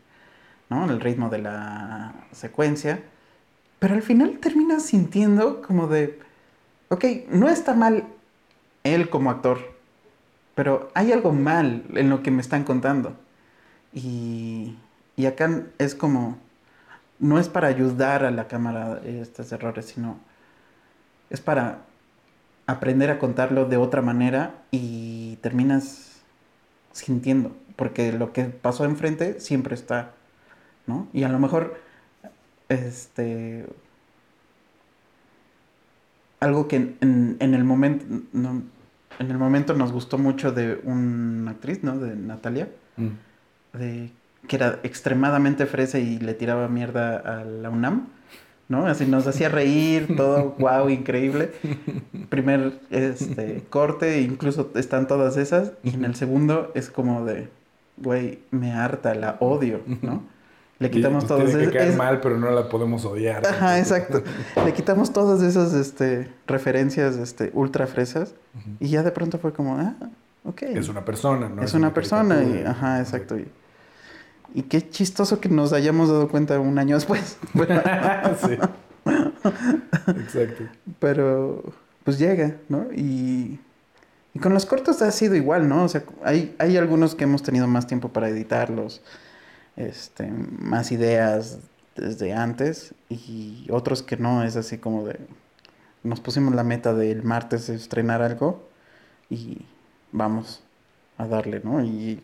¿no? 0.68 0.84
El 0.90 1.00
ritmo 1.00 1.28
de 1.30 1.38
la 1.38 2.14
secuencia. 2.32 3.02
Pero 3.78 3.94
al 3.94 4.02
final 4.02 4.38
terminas 4.38 4.84
sintiendo 4.84 5.62
como 5.62 5.86
de, 5.86 6.18
ok, 6.88 7.04
no 7.30 7.48
está 7.48 7.74
mal 7.74 8.04
él 8.84 9.10
como 9.10 9.30
actor, 9.30 9.75
pero 10.56 10.90
hay 10.94 11.12
algo 11.12 11.32
mal 11.32 11.84
en 11.96 12.10
lo 12.10 12.24
que 12.24 12.32
me 12.32 12.42
están 12.42 12.64
contando. 12.64 13.16
Y, 13.94 14.76
y 15.16 15.26
acá 15.26 15.64
es 15.78 15.94
como, 15.96 16.38
no 17.20 17.38
es 17.40 17.48
para 17.48 17.68
ayudar 17.68 18.24
a 18.24 18.30
la 18.32 18.48
cámara 18.48 19.00
estos 19.04 19.52
errores, 19.52 19.86
sino 19.86 20.18
es 21.30 21.40
para 21.40 21.80
aprender 22.66 23.10
a 23.10 23.18
contarlo 23.18 23.66
de 23.66 23.76
otra 23.76 24.02
manera 24.02 24.54
y 24.70 25.36
terminas 25.42 26.22
sintiendo, 26.92 27.52
porque 27.76 28.12
lo 28.12 28.32
que 28.32 28.44
pasó 28.46 28.84
enfrente 28.84 29.40
siempre 29.40 29.74
está, 29.76 30.12
¿no? 30.86 31.08
Y 31.12 31.24
a 31.24 31.28
lo 31.28 31.38
mejor, 31.38 31.78
este, 32.68 33.66
algo 36.40 36.68
que 36.68 36.76
en, 36.76 37.36
en- 37.40 37.54
el 37.54 37.64
momento, 37.64 38.04
en 39.18 39.30
el 39.30 39.38
momento 39.38 39.74
nos 39.74 39.92
gustó 39.92 40.18
mucho 40.18 40.52
de 40.52 40.80
una 40.84 41.52
actriz, 41.52 41.82
¿no? 41.82 41.98
De 41.98 42.14
Natalia, 42.16 42.68
Mm. 42.96 43.78
de 43.78 44.10
que 44.48 44.56
era 44.56 44.78
extremadamente 44.84 45.66
fresa 45.66 45.98
y 45.98 46.18
le 46.18 46.32
tiraba 46.34 46.68
mierda 46.68 47.16
a 47.18 47.44
la 47.44 47.68
UNAM, 47.68 48.06
¿no? 48.68 48.86
Así 48.86 49.04
nos 49.06 49.26
hacía 49.26 49.48
reír, 49.48 50.16
todo, 50.16 50.54
wow, 50.58 50.88
increíble. 50.88 51.52
Primer 52.28 52.80
este, 52.90 53.64
corte, 53.68 54.20
incluso 54.22 54.70
están 54.76 55.06
todas 55.08 55.36
esas, 55.36 55.72
y 55.82 55.94
en 55.94 56.04
el 56.04 56.14
segundo 56.14 56.72
es 56.74 56.90
como 56.90 57.24
de, 57.24 57.48
güey, 57.98 58.38
me 58.50 58.72
harta, 58.72 59.14
la 59.14 59.36
odio, 59.40 59.80
¿no? 60.02 60.22
Le 60.78 60.88
Y, 60.88 60.90
quitamos 60.90 61.24
pues, 61.24 61.40
todas 61.52 61.72
caer 61.72 61.88
es- 61.88 61.96
mal, 61.96 62.20
pero 62.20 62.36
no 62.38 62.50
la 62.50 62.68
podemos 62.68 63.04
odiar. 63.06 63.46
Ajá, 63.46 63.78
exacto. 63.78 64.22
Le 64.64 64.72
quitamos 64.74 65.12
todas 65.12 65.40
esas 65.42 65.72
este, 65.72 66.28
referencias 66.46 67.16
este, 67.16 67.50
ultra 67.54 67.86
fresas, 67.86 68.34
y 68.80 68.88
ya 68.88 69.02
de 69.02 69.10
pronto 69.10 69.38
fue 69.38 69.52
como, 69.52 69.78
ah, 69.78 69.94
ok. 70.44 70.62
Es 70.62 70.88
una 70.88 71.04
persona, 71.04 71.48
¿no? 71.48 71.62
es 71.62 71.72
una 71.74 71.94
persona 71.94 72.42
y, 72.42 72.62
ajá, 72.66 73.00
exacto. 73.00 73.38
Y, 73.38 73.48
y 74.54 74.62
qué 74.62 74.86
chistoso 74.88 75.40
que 75.40 75.48
nos 75.48 75.72
hayamos 75.72 76.08
dado 76.08 76.28
cuenta 76.28 76.58
un 76.60 76.78
año 76.78 76.94
después. 76.96 77.38
Sí. 78.46 78.58
Exacto. 80.08 80.64
pero, 80.98 81.62
pues 82.04 82.18
llega, 82.18 82.56
¿no? 82.68 82.86
Y, 82.94 83.58
y 84.34 84.38
con 84.40 84.52
los 84.52 84.66
cortos 84.66 85.00
ha 85.02 85.10
sido 85.10 85.34
igual, 85.34 85.68
¿no? 85.68 85.84
O 85.84 85.88
sea, 85.88 86.02
hay, 86.24 86.54
hay 86.58 86.76
algunos 86.76 87.14
que 87.14 87.24
hemos 87.24 87.42
tenido 87.42 87.66
más 87.66 87.86
tiempo 87.86 88.08
para 88.10 88.28
editarlos, 88.28 89.02
este, 89.76 90.26
más 90.30 90.92
ideas 90.92 91.58
desde 91.96 92.32
antes 92.32 92.94
y 93.08 93.66
otros 93.70 94.02
que 94.02 94.16
no, 94.16 94.42
es 94.42 94.56
así 94.56 94.78
como 94.78 95.06
de, 95.06 95.18
nos 96.02 96.20
pusimos 96.20 96.54
la 96.54 96.64
meta 96.64 96.94
del 96.94 97.22
martes 97.22 97.68
estrenar 97.68 98.22
algo 98.22 98.68
y 99.30 99.64
vamos 100.12 100.62
a 101.18 101.26
darle, 101.26 101.60
¿no? 101.64 101.82
Y 101.82 102.22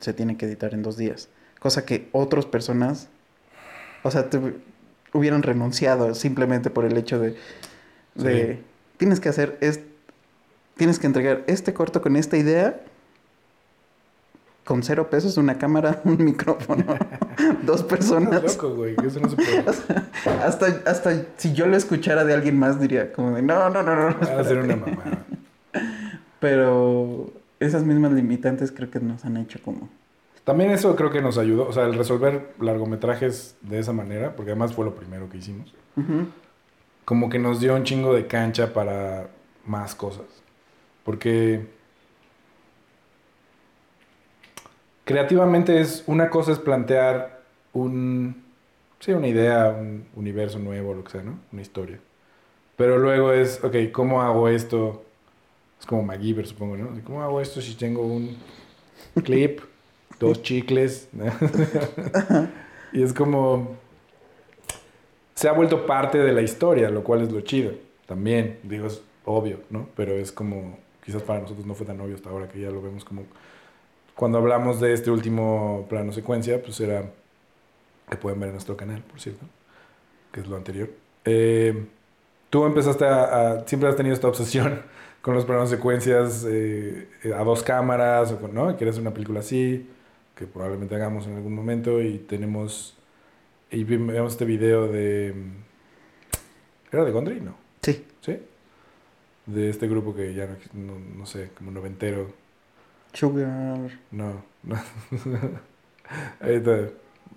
se 0.00 0.12
tiene 0.12 0.36
que 0.36 0.46
editar 0.46 0.74
en 0.74 0.82
dos 0.82 0.96
días. 0.96 1.28
Cosa 1.60 1.84
que 1.84 2.08
otras 2.12 2.46
personas, 2.46 3.08
o 4.02 4.10
sea, 4.10 4.28
te 4.30 4.40
hubieran 5.12 5.42
renunciado 5.42 6.14
simplemente 6.14 6.70
por 6.70 6.84
el 6.84 6.96
hecho 6.96 7.18
de, 7.18 7.36
de 8.14 8.56
Sí. 8.56 8.62
tienes 8.96 9.20
que 9.20 9.28
hacer, 9.28 9.58
es, 9.60 9.80
tienes 10.76 10.98
que 10.98 11.06
entregar 11.06 11.44
este 11.46 11.74
corto 11.74 12.02
con 12.02 12.16
esta 12.16 12.36
idea, 12.36 12.80
con 14.66 14.82
cero 14.82 15.08
pesos, 15.08 15.36
una 15.36 15.56
cámara, 15.58 16.02
un 16.04 16.22
micrófono. 16.22 16.84
dos 17.62 17.84
personas. 17.84 18.42
Loco, 18.42 18.74
güey. 18.74 18.96
Eso 19.06 19.20
no 19.20 19.30
se 19.30 19.36
puede. 19.36 19.64
Hasta, 20.44 20.66
hasta 20.84 21.24
si 21.36 21.52
yo 21.52 21.68
lo 21.68 21.76
escuchara 21.76 22.24
de 22.24 22.34
alguien 22.34 22.58
más 22.58 22.80
diría 22.80 23.12
como 23.12 23.36
de 23.36 23.42
no, 23.42 23.70
no, 23.70 23.82
no, 23.84 23.94
no. 23.94 24.10
no, 24.10 24.16
Va 24.18 24.40
a 24.40 24.44
ser 24.44 24.58
una 24.58 24.74
mamada. 24.74 25.24
Pero 26.40 27.30
esas 27.60 27.84
mismas 27.84 28.10
limitantes 28.12 28.72
creo 28.72 28.90
que 28.90 28.98
nos 28.98 29.24
han 29.24 29.36
hecho 29.36 29.60
como... 29.64 29.88
También 30.42 30.70
eso 30.70 30.94
creo 30.96 31.10
que 31.10 31.22
nos 31.22 31.38
ayudó, 31.38 31.68
o 31.68 31.72
sea, 31.72 31.84
el 31.84 31.94
resolver 31.94 32.52
largometrajes 32.60 33.56
de 33.62 33.78
esa 33.78 33.92
manera, 33.92 34.34
porque 34.34 34.50
además 34.50 34.72
fue 34.74 34.84
lo 34.84 34.94
primero 34.94 35.28
que 35.28 35.38
hicimos, 35.38 35.72
Ujú. 35.96 36.26
como 37.04 37.28
que 37.28 37.38
nos 37.38 37.60
dio 37.60 37.74
un 37.74 37.84
chingo 37.84 38.14
de 38.14 38.26
cancha 38.26 38.72
para 38.72 39.28
más 39.64 39.94
cosas. 39.94 40.26
Porque 41.04 41.66
creativamente 45.06 45.80
es 45.80 46.04
una 46.06 46.28
cosa 46.28 46.52
es 46.52 46.58
plantear 46.58 47.40
un 47.72 48.44
sí, 49.00 49.12
una 49.12 49.28
idea, 49.28 49.68
un 49.68 50.04
universo 50.16 50.58
nuevo, 50.58 50.92
lo 50.92 51.04
que 51.04 51.12
sea, 51.12 51.22
¿no? 51.22 51.38
Una 51.52 51.62
historia. 51.62 51.98
Pero 52.76 52.98
luego 52.98 53.32
es, 53.32 53.62
ok, 53.64 53.76
¿cómo 53.92 54.20
hago 54.20 54.48
esto? 54.48 55.04
Es 55.80 55.86
como 55.86 56.02
MacGyver, 56.02 56.46
supongo, 56.46 56.76
¿no? 56.76 56.88
¿Cómo 57.04 57.22
hago 57.22 57.40
esto 57.40 57.60
si 57.60 57.74
tengo 57.74 58.02
un 58.02 58.36
clip, 59.24 59.60
dos 60.20 60.42
chicles? 60.42 61.08
¿no? 61.12 61.24
y 62.92 63.02
es 63.02 63.12
como 63.12 63.76
se 65.34 65.48
ha 65.48 65.52
vuelto 65.52 65.86
parte 65.86 66.18
de 66.18 66.32
la 66.32 66.42
historia, 66.42 66.90
lo 66.90 67.04
cual 67.04 67.22
es 67.22 67.30
lo 67.30 67.40
chido. 67.42 67.72
También, 68.06 68.58
digo, 68.62 68.86
es 68.86 69.02
obvio, 69.24 69.60
¿no? 69.70 69.88
Pero 69.94 70.14
es 70.14 70.32
como, 70.32 70.78
quizás 71.04 71.22
para 71.22 71.40
nosotros 71.40 71.66
no 71.66 71.74
fue 71.74 71.86
tan 71.86 72.00
obvio 72.00 72.14
hasta 72.14 72.30
ahora 72.30 72.48
que 72.48 72.60
ya 72.60 72.70
lo 72.70 72.82
vemos 72.82 73.04
como... 73.04 73.22
Cuando 74.16 74.38
hablamos 74.38 74.80
de 74.80 74.92
este 74.94 75.10
último 75.10 75.86
plano 75.88 76.10
secuencia, 76.12 76.60
pues 76.62 76.80
era, 76.80 77.04
que 78.10 78.16
pueden 78.16 78.40
ver 78.40 78.48
en 78.48 78.54
nuestro 78.54 78.76
canal, 78.76 79.02
por 79.02 79.20
cierto, 79.20 79.46
que 80.32 80.40
es 80.40 80.46
lo 80.48 80.56
anterior. 80.56 80.90
Eh, 81.24 81.86
tú 82.50 82.64
empezaste 82.64 83.04
a, 83.04 83.50
a- 83.60 83.68
siempre 83.68 83.88
has 83.88 83.96
tenido 83.96 84.14
esta 84.14 84.26
obsesión 84.28 84.82
con 85.22 85.34
los 85.34 85.44
planos 85.44 85.68
secuencias 85.70 86.46
eh, 86.48 87.08
a 87.38 87.44
dos 87.44 87.62
cámaras, 87.62 88.32
o 88.32 88.40
con, 88.40 88.54
¿no? 88.54 88.74
Quieres 88.76 88.94
hacer 88.94 89.02
una 89.02 89.12
película 89.14 89.40
así, 89.40 89.88
que 90.34 90.46
probablemente 90.46 90.94
hagamos 90.94 91.26
en 91.26 91.36
algún 91.36 91.54
momento, 91.54 92.00
y 92.02 92.18
tenemos... 92.18 92.94
Y 93.70 93.84
vimos 93.84 94.32
este 94.32 94.44
video 94.46 94.88
de... 94.88 95.34
¿Era 96.90 97.04
de 97.04 97.10
Gondry? 97.10 97.40
No. 97.40 97.54
Sí. 97.82 98.04
¿Sí? 98.22 98.38
De 99.46 99.68
este 99.68 99.88
grupo 99.88 100.14
que 100.14 100.34
ya 100.34 100.46
no, 100.46 100.56
no, 100.72 100.98
no 101.18 101.26
sé, 101.26 101.50
como 101.56 101.70
noventero. 101.70 102.32
Sugar. 103.16 103.90
No, 104.10 104.44
no. 104.62 104.76
Ahorita, 106.40 106.90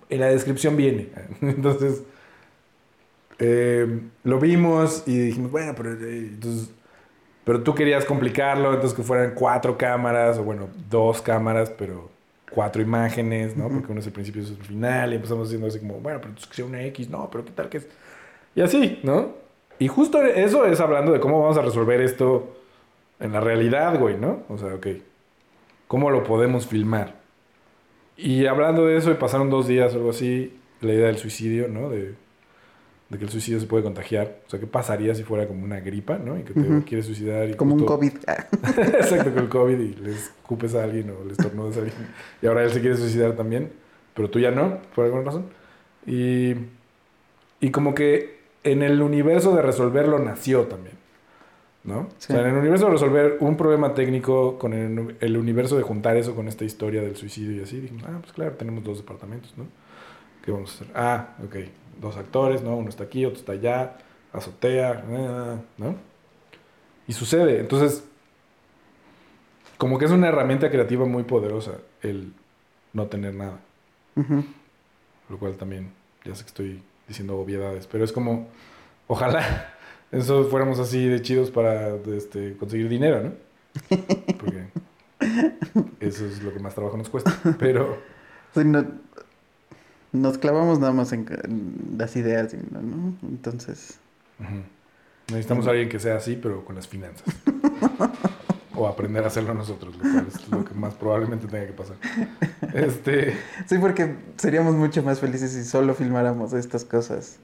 en 0.10 0.20
la 0.20 0.28
descripción 0.28 0.76
viene. 0.76 1.10
Entonces, 1.42 2.04
eh, 3.40 4.02
lo 4.24 4.40
vimos 4.40 5.04
y 5.08 5.18
dijimos, 5.18 5.52
bueno, 5.52 5.74
pero, 5.76 5.94
eh, 5.94 6.30
entonces, 6.34 6.72
pero 7.46 7.64
tú 7.64 7.74
querías 7.74 8.04
complicarlo, 8.04 8.74
entonces 8.74 8.96
que 8.96 9.04
fueran 9.04 9.34
cuatro 9.34 9.78
cámaras, 9.78 10.38
o 10.38 10.44
bueno, 10.44 10.68
dos 10.90 11.22
cámaras, 11.22 11.70
pero 11.70 12.10
cuatro 12.52 12.82
imágenes, 12.82 13.56
¿no? 13.56 13.70
Porque 13.70 13.92
uno 13.92 14.02
es 14.02 14.08
el 14.08 14.12
principio 14.12 14.42
y 14.42 14.46
otro 14.46 14.56
es 14.56 14.60
el 14.60 14.68
final, 14.68 15.14
y 15.14 15.16
empezamos 15.16 15.48
haciendo 15.48 15.68
así 15.68 15.80
como, 15.80 15.94
bueno, 16.02 16.20
pero 16.20 16.32
entonces 16.32 16.50
que 16.50 16.56
sea 16.58 16.66
una 16.66 16.84
X, 16.84 17.10
no, 17.10 17.30
pero 17.32 17.46
qué 17.46 17.52
tal 17.52 17.70
que 17.70 17.78
es. 17.78 17.88
Y 18.56 18.62
así, 18.62 19.00
¿no? 19.04 19.36
Y 19.80 19.88
justo 19.88 20.22
eso 20.22 20.66
es 20.66 20.82
hablando 20.82 21.14
de 21.14 21.22
cómo 21.22 21.42
vamos 21.42 21.58
a 21.58 21.62
resolver 21.62 22.02
esto 22.02 22.58
en 23.22 23.32
la 23.32 23.40
realidad, 23.40 23.98
güey, 23.98 24.18
¿no? 24.18 24.44
O 24.50 24.58
sea, 24.58 24.76
ok. 24.76 24.88
¿Cómo 25.90 26.12
lo 26.12 26.24
podemos 26.24 26.68
filmar? 26.68 27.16
Y 28.16 28.46
hablando 28.46 28.86
de 28.86 28.96
eso, 28.96 29.10
y 29.10 29.16
pasaron 29.16 29.50
dos 29.50 29.68
días 29.68 29.92
o 29.96 29.98
algo 29.98 30.12
así, 30.12 30.54
la 30.82 30.94
idea 30.94 31.08
del 31.08 31.18
suicidio, 31.18 31.68
¿no? 31.68 31.90
De, 31.90 32.14
de 33.10 33.18
que 33.18 33.24
el 33.24 33.32
suicidio 33.32 33.60
se 33.60 33.66
puede 33.66 33.82
contagiar. 33.82 34.38
O 34.46 34.50
sea, 34.52 34.60
¿qué 34.60 34.68
pasaría 34.68 35.16
si 35.16 35.24
fuera 35.24 35.48
como 35.48 35.66
una 35.66 35.80
gripa, 35.80 36.20
¿no? 36.20 36.38
Y 36.38 36.44
que 36.44 36.54
te 36.54 36.84
quieres 36.84 37.08
suicidar 37.08 37.50
y 37.50 37.56
Como 37.56 37.74
un 37.74 37.86
COVID. 37.86 38.12
Exacto, 38.78 39.34
con 39.34 39.44
el 39.44 39.50
COVID 39.50 39.80
y 39.80 39.96
les 39.96 40.26
escupes 40.26 40.76
a 40.76 40.84
alguien 40.84 41.10
o 41.10 41.26
les 41.26 41.38
tornudas 41.38 41.78
a 41.78 41.80
alguien. 41.80 41.98
Y 42.44 42.46
ahora 42.46 42.64
él 42.66 42.70
se 42.70 42.82
quiere 42.82 42.96
suicidar 42.96 43.36
también, 43.36 43.72
pero 44.14 44.30
tú 44.30 44.40
ya 44.40 44.52
no, 44.52 44.78
por 44.94 45.06
alguna 45.06 45.24
razón. 45.24 45.46
Y, 46.06 46.54
y 47.62 47.72
como 47.72 47.96
que 47.96 48.42
en 48.64 48.84
el 48.84 49.02
universo 49.02 49.56
de 49.56 49.64
resolverlo 49.64 50.20
nació 50.20 50.66
también, 50.66 50.99
¿no? 51.90 52.08
Sí. 52.20 52.32
O 52.32 52.36
sea, 52.36 52.42
en 52.42 52.52
el 52.52 52.58
universo 52.58 52.86
de 52.86 52.92
resolver 52.92 53.38
un 53.42 53.58
problema 53.58 53.94
técnico 53.94 54.58
con 54.58 54.74
el, 54.74 55.18
el 55.20 55.38
universo 55.38 55.76
de 55.76 55.84
juntar 55.84 56.16
eso 56.16 56.36
con 56.36 56.48
esta 56.48 56.64
historia 56.64 57.02
del 57.02 57.18
suicidio 57.18 57.58
y 57.58 57.64
así, 57.64 57.82
dijimos, 57.82 58.04
ah, 58.08 58.20
pues 58.22 58.32
claro, 58.32 58.54
tenemos 58.54 58.84
dos 58.84 59.00
departamentos, 59.00 59.54
¿no? 59.58 59.66
¿Qué 60.46 60.52
vamos 60.52 60.72
a 60.72 60.76
hacer? 60.76 60.88
Ah, 60.96 61.36
ok, 61.44 61.56
dos 62.00 62.16
actores, 62.16 62.64
¿no? 62.64 62.78
Uno 62.78 62.90
está 62.90 63.04
aquí, 63.04 63.26
otro 63.26 63.40
está 63.40 63.54
allá, 63.54 63.98
azotea, 64.32 65.04
ah, 65.12 65.58
¿no? 65.78 65.96
Y 67.08 67.14
sucede. 67.14 67.60
Entonces, 67.60 68.06
como 69.78 69.98
que 69.98 70.06
es 70.06 70.12
una 70.12 70.28
herramienta 70.28 70.70
creativa 70.70 71.06
muy 71.06 71.24
poderosa 71.24 71.74
el 72.02 72.34
no 72.94 73.08
tener 73.08 73.34
nada. 73.34 73.60
Lo 75.30 75.38
cual 75.38 75.56
también, 75.56 75.92
ya 76.26 76.36
sé 76.36 76.44
que 76.44 76.48
estoy 76.48 76.84
diciendo 77.08 77.38
obviedades, 77.38 77.88
pero 77.88 78.04
es 78.04 78.12
como, 78.12 78.48
ojalá 79.08 79.74
eso 80.12 80.46
fuéramos 80.46 80.80
así 80.80 81.06
de 81.08 81.22
chidos 81.22 81.52
para 81.52 81.96
este, 82.16 82.56
conseguir 82.58 82.90
dinero, 82.90 83.22
¿no? 83.24 83.34
Porque 84.40 84.68
eso 86.00 86.26
es 86.26 86.42
lo 86.44 86.54
que 86.54 86.60
más 86.60 86.76
trabajo 86.76 86.98
nos 86.98 87.10
cuesta. 87.10 87.34
Pero, 87.60 87.98
Sí, 88.54 88.64
no- 88.66 88.86
nos 90.12 90.38
clavamos 90.40 90.80
nada 90.80 90.92
más 90.92 91.14
en, 91.14 91.28
en 91.44 91.96
las 91.98 92.16
ideas, 92.16 92.54
no. 92.72 93.14
Entonces, 93.22 94.00
necesitamos 95.28 95.68
a 95.68 95.72
alguien 95.72 95.88
que 95.90 96.00
sea 96.00 96.16
así, 96.16 96.36
pero 96.42 96.66
con 96.66 96.76
las 96.76 96.88
finanzas. 96.88 97.24
O 98.76 98.88
aprender 98.88 99.24
a 99.24 99.28
hacerlo 99.28 99.54
nosotros, 99.54 99.96
lo 99.98 100.02
cual 100.02 100.26
es 100.28 100.48
lo 100.50 100.64
que 100.66 100.74
más 100.74 100.94
probablemente 100.96 101.48
tenga 101.48 101.68
que 101.68 101.74
pasar. 101.74 101.98
Este, 102.74 103.36
sí, 103.68 103.78
porque 103.78 104.16
seríamos 104.38 104.74
mucho 104.76 105.04
más 105.04 105.20
felices 105.20 105.52
si 105.52 105.64
solo 105.66 105.94
filmáramos 105.94 106.54
estas 106.54 106.86
cosas, 106.86 107.40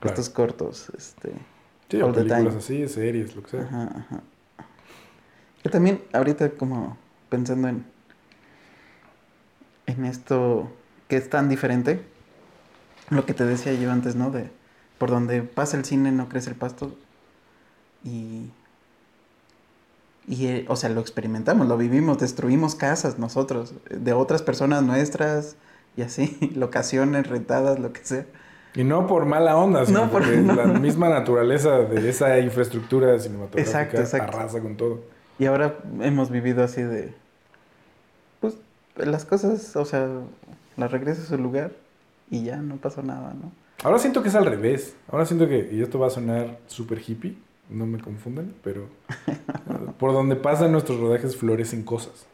claro. 0.00 0.14
estos 0.14 0.28
cortos, 0.34 0.90
este, 0.98 1.30
Sí, 1.90 2.00
o 2.00 2.12
películas 2.12 2.54
así, 2.56 2.88
series, 2.88 3.36
lo 3.36 3.42
que 3.42 3.50
sea. 3.50 3.62
Ajá, 3.62 3.82
ajá. 3.82 4.22
Que 5.62 5.68
también 5.68 6.02
ahorita 6.12 6.50
como 6.50 6.96
pensando 7.28 7.68
en 7.68 7.84
en 9.86 10.04
esto 10.04 10.70
que 11.08 11.16
es 11.16 11.28
tan 11.28 11.48
diferente, 11.48 12.00
lo 13.10 13.26
que 13.26 13.34
te 13.34 13.44
decía 13.44 13.74
yo 13.74 13.92
antes, 13.92 14.16
¿no? 14.16 14.30
De 14.30 14.50
por 14.98 15.10
donde 15.10 15.42
pasa 15.42 15.76
el 15.76 15.84
cine 15.84 16.12
no 16.12 16.28
crece 16.28 16.50
el 16.50 16.56
pasto 16.56 16.96
y 18.02 18.50
y 20.26 20.46
eh, 20.46 20.64
o 20.68 20.76
sea, 20.76 20.88
lo 20.88 21.00
experimentamos, 21.00 21.68
lo 21.68 21.76
vivimos, 21.76 22.18
destruimos 22.18 22.74
casas 22.74 23.18
nosotros, 23.18 23.74
de 23.90 24.14
otras 24.14 24.42
personas 24.42 24.82
nuestras 24.82 25.56
y 25.96 26.02
así, 26.02 26.38
locaciones 26.54 27.26
rentadas, 27.26 27.78
lo 27.78 27.92
que 27.92 28.04
sea. 28.04 28.26
Y 28.74 28.82
no 28.84 29.06
por 29.06 29.24
mala 29.24 29.56
onda, 29.56 29.86
sino 29.86 30.06
No, 30.06 30.10
por- 30.10 30.22
porque 30.22 30.36
no. 30.38 30.54
la 30.54 30.64
misma 30.66 31.08
naturaleza 31.08 31.78
de 31.80 32.08
esa 32.08 32.38
infraestructura 32.40 33.18
cinematográfica 33.18 33.60
Exacto, 33.80 34.00
exacto. 34.00 34.36
arrasa 34.36 34.60
con 34.60 34.76
todo. 34.76 35.00
Y 35.38 35.46
ahora 35.46 35.78
hemos 36.00 36.30
vivido 36.30 36.62
así 36.64 36.82
de. 36.82 37.14
Pues 38.40 38.54
las 38.96 39.24
cosas, 39.24 39.74
o 39.76 39.84
sea, 39.84 40.08
las 40.76 40.90
regresa 40.90 41.22
a 41.22 41.26
su 41.26 41.38
lugar 41.38 41.72
y 42.30 42.44
ya 42.44 42.56
no 42.56 42.76
pasó 42.76 43.02
nada, 43.02 43.34
¿no? 43.40 43.52
Ahora 43.82 43.98
siento 43.98 44.22
que 44.22 44.28
es 44.28 44.34
al 44.34 44.46
revés. 44.46 44.96
Ahora 45.10 45.26
siento 45.26 45.46
que, 45.48 45.68
y 45.72 45.82
esto 45.82 45.98
va 45.98 46.06
a 46.06 46.10
sonar 46.10 46.58
súper 46.66 47.00
hippie, 47.06 47.36
no 47.70 47.86
me 47.86 48.00
confundan, 48.00 48.54
pero 48.62 48.86
por 49.98 50.12
donde 50.12 50.36
pasan 50.36 50.72
nuestros 50.72 50.98
rodajes 51.00 51.36
florecen 51.36 51.82
cosas. 51.82 52.26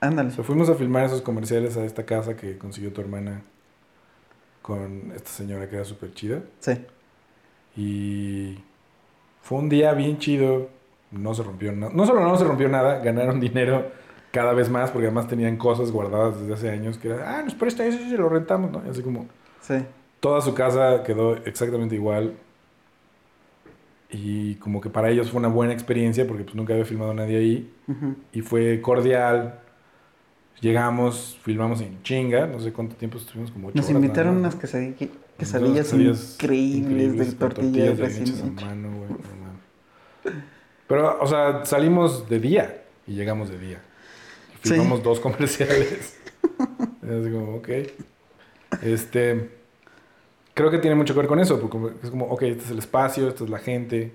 Ándale. 0.00 0.30
O 0.30 0.32
sea, 0.32 0.44
fuimos 0.44 0.68
a 0.68 0.74
filmar 0.74 1.04
esos 1.04 1.22
comerciales 1.22 1.76
a 1.76 1.84
esta 1.84 2.04
casa 2.04 2.36
que 2.36 2.58
consiguió 2.58 2.92
tu 2.92 3.00
hermana 3.00 3.42
con 4.62 5.12
esta 5.14 5.28
señora 5.30 5.68
que 5.68 5.76
era 5.76 5.84
súper 5.84 6.14
chida. 6.14 6.40
Sí. 6.60 6.72
Y 7.76 8.58
fue 9.42 9.58
un 9.58 9.68
día 9.68 9.92
bien 9.92 10.18
chido. 10.18 10.68
No 11.10 11.34
se 11.34 11.42
rompió 11.42 11.72
nada. 11.72 11.92
No 11.94 12.06
solo 12.06 12.20
no 12.20 12.36
se 12.38 12.44
rompió 12.44 12.68
nada, 12.68 13.00
ganaron 13.00 13.38
dinero 13.40 13.90
cada 14.30 14.54
vez 14.54 14.70
más 14.70 14.90
porque 14.90 15.08
además 15.08 15.28
tenían 15.28 15.58
cosas 15.58 15.90
guardadas 15.90 16.40
desde 16.40 16.54
hace 16.54 16.70
años 16.70 16.96
que 16.96 17.08
era, 17.08 17.38
ah, 17.38 17.42
nos 17.42 17.54
presta 17.54 17.84
eso 17.84 17.98
y 18.00 18.08
se 18.08 18.16
lo 18.16 18.30
rentamos, 18.30 18.70
¿no? 18.70 18.82
Y 18.86 18.88
así 18.88 19.02
como 19.02 19.26
Sí. 19.60 19.74
toda 20.20 20.40
su 20.40 20.54
casa 20.54 21.02
quedó 21.04 21.36
exactamente 21.44 21.94
igual. 21.96 22.32
Y 24.10 24.56
como 24.56 24.80
que 24.80 24.90
para 24.90 25.10
ellos 25.10 25.30
fue 25.30 25.38
una 25.38 25.48
buena 25.48 25.72
experiencia 25.72 26.26
porque 26.26 26.44
pues 26.44 26.54
nunca 26.54 26.72
había 26.74 26.84
filmado 26.84 27.12
nadie 27.14 27.36
ahí. 27.38 27.74
Y 28.32 28.40
fue 28.42 28.80
cordial. 28.82 29.58
Llegamos, 30.60 31.38
filmamos 31.42 31.80
en 31.80 32.00
chinga, 32.02 32.46
no 32.46 32.60
sé 32.60 32.72
cuánto 32.72 32.94
tiempo 32.94 33.18
estuvimos, 33.18 33.50
como 33.50 33.68
ocho 33.68 33.76
Nos 33.76 33.86
horas 33.86 33.96
invitaron 33.96 34.36
nada 34.42 34.48
unas 34.54 34.54
quesadilla- 34.62 34.94
Unas 35.10 35.18
quesadillas, 35.38 35.86
quesadillas 35.86 36.34
increíbles, 36.34 37.18
de 37.32 37.36
con 37.36 37.48
tortillas 37.48 37.98
de 37.98 38.06
hechas 38.06 38.42
a 38.42 38.46
mano, 38.46 38.88
güey, 38.98 39.10
no. 39.10 40.32
Pero, 40.86 41.18
o 41.20 41.26
sea, 41.26 41.64
salimos 41.64 42.28
de 42.28 42.38
día 42.38 42.82
y 43.06 43.14
llegamos 43.14 43.48
de 43.50 43.58
día. 43.58 43.80
Y 44.62 44.68
Sí. 44.68 44.74
filmamos 44.74 45.02
dos 45.02 45.18
comerciales. 45.18 46.16
Así 47.02 47.30
como, 47.32 47.56
ok. 47.56 47.68
Este, 48.82 49.50
creo 50.54 50.70
que 50.70 50.78
tiene 50.78 50.94
mucho 50.94 51.14
que 51.14 51.20
ver 51.20 51.28
con 51.28 51.40
eso, 51.40 51.58
porque 51.60 51.94
es 52.04 52.10
como, 52.10 52.26
ok, 52.26 52.42
este 52.42 52.64
es 52.64 52.70
el 52.70 52.78
espacio, 52.78 53.28
esta 53.28 53.42
es 53.44 53.50
la 53.50 53.58
gente. 53.58 54.12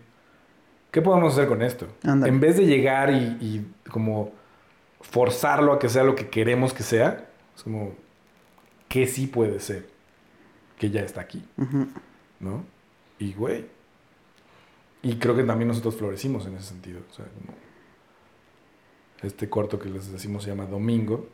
¿Qué 0.92 1.02
podemos 1.02 1.34
hacer 1.34 1.48
con 1.50 1.62
esto? 1.62 1.88
Ándale. 2.04 2.32
En 2.32 2.40
vez 2.40 2.56
de 2.58 2.66
llegar 2.66 3.12
y, 3.12 3.38
y 3.42 3.66
como 3.90 4.32
forzarlo 5.02 5.74
a 5.74 5.80
que 5.80 5.90
sea 5.90 6.04
lo 6.04 6.16
que 6.16 6.30
queremos 6.30 6.74
que 6.74 6.84
sea, 6.84 7.30
es 7.56 7.64
como, 7.64 7.94
¿qué 8.88 9.08
sí 9.08 9.28
puede 9.28 9.60
ser? 9.60 9.90
Que 10.78 10.90
ya 10.90 11.02
está 11.02 11.22
aquí. 11.22 11.44
¿no? 12.40 12.64
Y, 13.20 13.34
güey. 13.34 13.66
Y 15.02 15.18
creo 15.18 15.36
que 15.36 15.44
también 15.44 15.68
nosotros 15.68 15.96
florecimos 15.96 16.46
en 16.46 16.56
ese 16.56 16.68
sentido. 16.68 17.02
O 17.10 17.14
sea, 17.14 17.26
como 17.26 17.58
este 19.22 19.50
corto 19.50 19.80
que 19.80 19.90
les 19.90 20.12
decimos 20.12 20.44
se 20.44 20.50
llama 20.50 20.66
Domingo. 20.66 21.28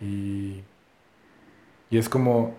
Y, 0.00 0.62
y 1.90 1.98
es 1.98 2.08
como, 2.08 2.54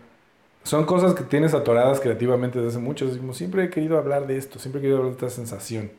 son 0.63 0.85
cosas 0.85 1.13
que 1.13 1.23
tienes 1.23 1.53
atoradas 1.53 1.99
creativamente 1.99 2.59
desde 2.59 2.77
hace 2.77 2.79
mucho. 2.79 3.07
Es 3.07 3.17
como, 3.17 3.33
siempre 3.33 3.63
he 3.63 3.69
querido 3.69 3.97
hablar 3.97 4.27
de 4.27 4.37
esto, 4.37 4.59
siempre 4.59 4.79
he 4.79 4.81
querido 4.81 4.99
hablar 4.99 5.15
de 5.15 5.25
esta 5.25 5.35
sensación. 5.35 5.91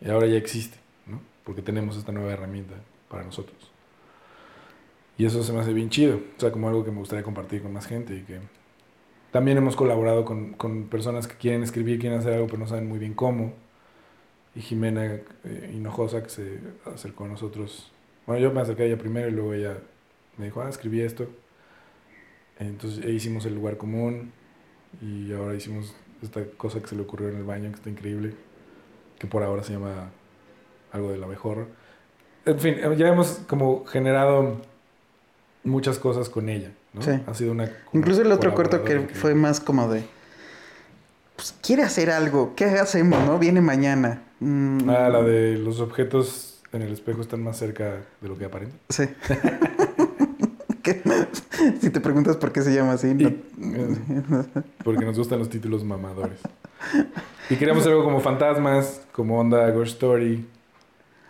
Y 0.00 0.08
ahora 0.08 0.26
ya 0.26 0.36
existe, 0.36 0.78
¿no? 1.06 1.20
Porque 1.44 1.60
tenemos 1.60 1.98
esta 1.98 2.12
nueva 2.12 2.32
herramienta 2.32 2.76
para 3.10 3.24
nosotros. 3.24 3.70
Y 5.18 5.26
eso 5.26 5.42
se 5.42 5.52
me 5.52 5.60
hace 5.60 5.74
bien 5.74 5.90
chido. 5.90 6.16
O 6.16 6.40
sea, 6.40 6.50
como 6.50 6.68
algo 6.68 6.82
que 6.84 6.90
me 6.90 6.98
gustaría 6.98 7.22
compartir 7.22 7.62
con 7.62 7.72
más 7.72 7.86
gente 7.86 8.14
y 8.14 8.22
que... 8.22 8.40
También 9.32 9.58
hemos 9.58 9.76
colaborado 9.76 10.24
con, 10.24 10.54
con 10.54 10.84
personas 10.84 11.28
que 11.28 11.36
quieren 11.36 11.62
escribir, 11.62 12.00
quieren 12.00 12.18
hacer 12.18 12.32
algo, 12.32 12.46
pero 12.46 12.58
no 12.58 12.66
saben 12.66 12.88
muy 12.88 12.98
bien 12.98 13.12
cómo. 13.12 13.52
Y 14.54 14.60
Jimena 14.60 15.04
eh, 15.04 15.70
Hinojosa, 15.74 16.22
que 16.22 16.30
se 16.30 16.60
acercó 16.86 17.26
a 17.26 17.28
nosotros. 17.28 17.92
Bueno, 18.26 18.42
yo 18.42 18.52
me 18.52 18.60
acerqué 18.60 18.84
a 18.84 18.86
ella 18.86 18.98
primero 18.98 19.28
y 19.28 19.32
luego 19.32 19.52
ella 19.52 19.78
me 20.36 20.46
dijo, 20.46 20.62
ah, 20.62 20.68
escribí 20.68 21.00
esto. 21.00 21.28
Entonces 22.58 23.04
eh, 23.04 23.10
hicimos 23.10 23.44
el 23.46 23.54
lugar 23.54 23.76
común 23.76 24.32
y 25.00 25.32
ahora 25.32 25.54
hicimos 25.54 25.94
esta 26.22 26.44
cosa 26.56 26.80
que 26.80 26.88
se 26.88 26.96
le 26.96 27.02
ocurrió 27.02 27.28
en 27.28 27.36
el 27.36 27.44
baño, 27.44 27.70
que 27.70 27.76
está 27.76 27.90
increíble, 27.90 28.34
que 29.18 29.26
por 29.26 29.42
ahora 29.42 29.62
se 29.62 29.74
llama 29.74 30.10
algo 30.92 31.10
de 31.12 31.18
la 31.18 31.26
mejor. 31.26 31.68
En 32.50 32.58
fin, 32.60 32.74
eh, 32.78 32.94
ya 32.96 33.08
hemos 33.08 33.40
como 33.48 33.84
generado 33.86 34.60
muchas 35.64 35.98
cosas 35.98 36.28
con 36.28 36.48
ella, 36.48 36.70
¿no? 36.92 37.02
Sí. 37.02 37.10
Ha 37.26 37.34
sido 37.34 37.52
una... 37.52 37.70
Incluso 37.92 38.22
el 38.22 38.32
otro 38.32 38.54
corto 38.54 38.82
que 38.84 39.00
fue 39.00 39.34
más 39.34 39.60
como 39.60 39.88
de. 39.88 40.04
Pues 41.36 41.54
quiere 41.62 41.82
hacer 41.82 42.10
algo. 42.10 42.54
¿Qué 42.54 42.64
hacemos, 42.66 43.24
no? 43.26 43.38
Viene 43.38 43.60
mañana. 43.60 44.22
Mm, 44.40 44.88
Ah, 44.90 45.08
la 45.08 45.22
de 45.22 45.56
los 45.56 45.80
objetos 45.80 46.60
en 46.72 46.82
el 46.82 46.92
espejo 46.92 47.20
están 47.22 47.42
más 47.42 47.56
cerca 47.58 47.96
de 48.20 48.28
lo 48.28 48.36
que 48.38 48.44
aparentan. 48.46 48.78
Sí. 48.88 49.04
Si 51.80 51.90
te 51.90 52.00
preguntas 52.00 52.36
por 52.36 52.52
qué 52.52 52.62
se 52.62 52.74
llama 52.74 52.92
así, 52.92 53.12
no- 53.14 53.32
Porque 54.82 55.04
nos 55.04 55.16
gustan 55.18 55.38
los 55.38 55.50
títulos 55.50 55.84
mamadores. 55.84 56.38
Y 57.50 57.56
queríamos 57.56 57.86
algo 57.86 58.02
como 58.02 58.20
fantasmas, 58.20 59.02
como 59.12 59.38
onda 59.38 59.70
Ghost 59.70 59.92
Story, 59.92 60.46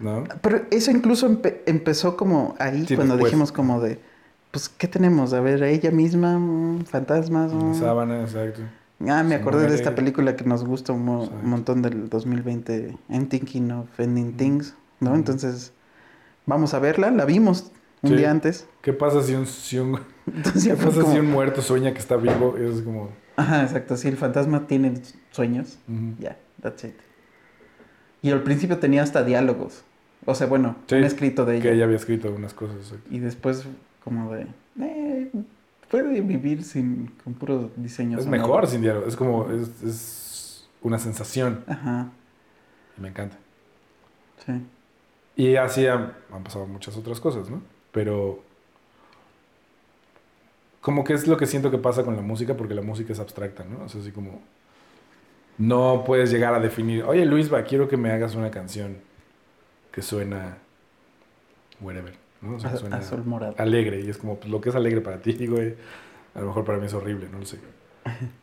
¿no? 0.01 0.25
Pero 0.43 0.63
eso 0.71 0.91
incluso 0.91 1.29
empe- 1.31 1.59
empezó 1.67 2.17
como 2.17 2.55
ahí, 2.59 2.87
Sí, 2.87 2.97
cuando 2.97 3.15
después. 3.15 3.31
dijimos 3.31 3.53
como 3.53 3.81
de, 3.81 3.99
pues, 4.51 4.69
¿qué 4.69 4.89
tenemos? 4.89 5.33
A 5.33 5.41
ver, 5.41 5.63
a 5.63 5.69
ella 5.69 5.91
misma, 5.91 6.39
mm, 6.39 6.85
fantasmas. 6.87 7.53
Una 7.53 7.65
mm. 7.73 7.75
sábana, 7.81 8.21
exacto. 8.23 8.63
Ah, 9.09 9.23
me 9.23 9.31
Se 9.31 9.35
acordé 9.37 9.67
de 9.69 9.75
esta 9.75 9.95
película 9.95 10.37
que 10.37 10.45
nos 10.45 10.65
gusta 10.65 10.93
un, 10.93 11.05
mo- 11.05 11.23
Exacto. 11.25 11.45
un 11.45 11.51
montón 11.51 11.83
del 11.83 12.09
2020, 12.11 12.97
I'm 13.09 13.29
Thinking 13.29 13.71
of 13.71 13.87
Ending. 13.99 14.37
Things, 14.37 14.75
¿no? 15.01 15.15
Entonces, 15.15 15.73
vamos 16.47 16.75
a 16.75 16.79
verla, 16.81 17.11
la 17.11 17.25
vimos 17.25 17.71
un 18.03 18.11
Sí. 18.11 18.17
día 18.17 18.31
antes. 18.31 18.67
¿Qué 18.83 18.93
pasa 18.93 19.23
si 19.23 19.35
un, 19.35 19.47
si 19.47 19.79
un, 19.79 20.01
Entonces 20.27 20.65
¿qué 20.69 20.75
pasa 20.85 21.01
como- 21.01 21.13
si 21.15 21.19
un 21.21 21.31
muerto 21.31 21.63
sueña 21.63 21.93
que 21.93 21.99
está 21.99 22.17
vivo? 22.17 22.57
Es 22.59 22.83
como... 22.83 23.09
Ajá, 23.37 23.63
exacto, 23.63 23.97
sí, 23.97 24.09
el 24.09 24.17
fantasma 24.19 24.67
tiene 24.67 24.93
sueños, 25.31 25.79
ya, 26.19 26.37
that's 26.61 26.85
it. 26.85 26.95
Y 28.21 28.31
al 28.33 28.43
principio 28.43 28.79
tenía 28.79 29.03
hasta 29.03 29.23
diálogos, 29.25 29.83
o 30.31 30.35
sea, 30.35 30.47
bueno, 30.47 30.77
Sí, 30.87 30.95
un 30.97 31.05
escrito 31.05 31.45
de 31.45 31.61
Que 31.61 31.69
ella. 31.69 31.73
ella 31.73 31.85
había 31.85 31.97
escrito 31.97 32.31
unas 32.33 32.55
cosas. 32.55 32.95
Y 33.11 33.19
después 33.21 33.67
como 34.05 34.33
de, 34.33 34.47
eh, 34.81 35.31
puede 35.91 36.21
vivir 36.23 36.63
sin, 36.65 37.09
con 37.25 37.35
puro 37.35 37.71
diseño. 37.77 38.19
Es 38.19 38.25
sonoro. 38.25 38.43
mejor 38.43 38.67
sin 38.67 38.83
diálogo. 38.83 39.07
Es 39.07 39.17
como... 39.17 39.51
Es, 39.51 39.83
es 39.83 40.69
una 40.83 40.99
sensación. 40.99 41.63
Ajá, 41.67 42.11
Y 42.97 43.01
me 43.03 43.09
encanta. 43.09 43.37
sí. 44.47 44.53
Y 45.37 45.57
así 45.57 45.87
han, 45.87 46.13
han 46.33 46.43
pasado 46.45 46.67
muchas 46.67 46.97
otras 46.97 47.21
cosas, 47.21 47.49
¿no? 47.51 47.63
Pero... 47.93 48.43
Como 50.81 51.05
que 51.05 51.13
es 51.13 51.27
lo 51.29 51.37
que 51.37 51.47
siento 51.47 51.71
que 51.71 51.79
pasa 51.79 52.05
con 52.05 52.17
la 52.17 52.23
música, 52.23 52.57
porque 52.57 52.75
la 52.75 52.83
música 52.83 53.13
es 53.13 53.21
abstracta, 53.21 53.65
¿no? 53.65 53.85
O 53.85 53.89
sea, 53.89 54.01
así 54.01 54.13
como... 54.13 54.41
No 55.59 56.05
puedes 56.07 56.31
llegar 56.31 56.55
a 56.55 56.61
definir, 56.61 57.05
oye 57.05 57.27
Luis, 57.27 57.53
va, 57.53 57.63
quiero 57.65 57.87
que 57.87 57.99
me 57.99 58.11
hagas 58.11 58.35
una 58.35 58.51
canción 58.51 58.97
que 60.01 60.07
suena... 60.07 60.57
Whatever, 61.81 62.15
¿no? 62.43 62.57
O 62.57 62.61
sea, 62.61 62.77
suena 62.77 62.97
a 62.97 63.03
sol 63.03 63.23
morado. 63.25 63.55
alegre. 63.59 64.01
Y 64.01 64.11
es 64.11 64.19
como, 64.19 64.37
pues 64.37 64.51
lo 64.51 64.61
que 64.61 64.69
es 64.71 64.75
alegre 64.75 65.01
para 65.01 65.19
ti, 65.19 65.33
digo, 65.39 65.59
eh, 65.59 65.77
a 66.35 66.41
lo 66.41 66.47
mejor 66.49 66.65
para 66.65 66.79
mí 66.79 66.87
es 66.87 66.95
horrible, 66.95 67.29
no 67.31 67.39
lo 67.39 67.47
sé. 67.47 67.59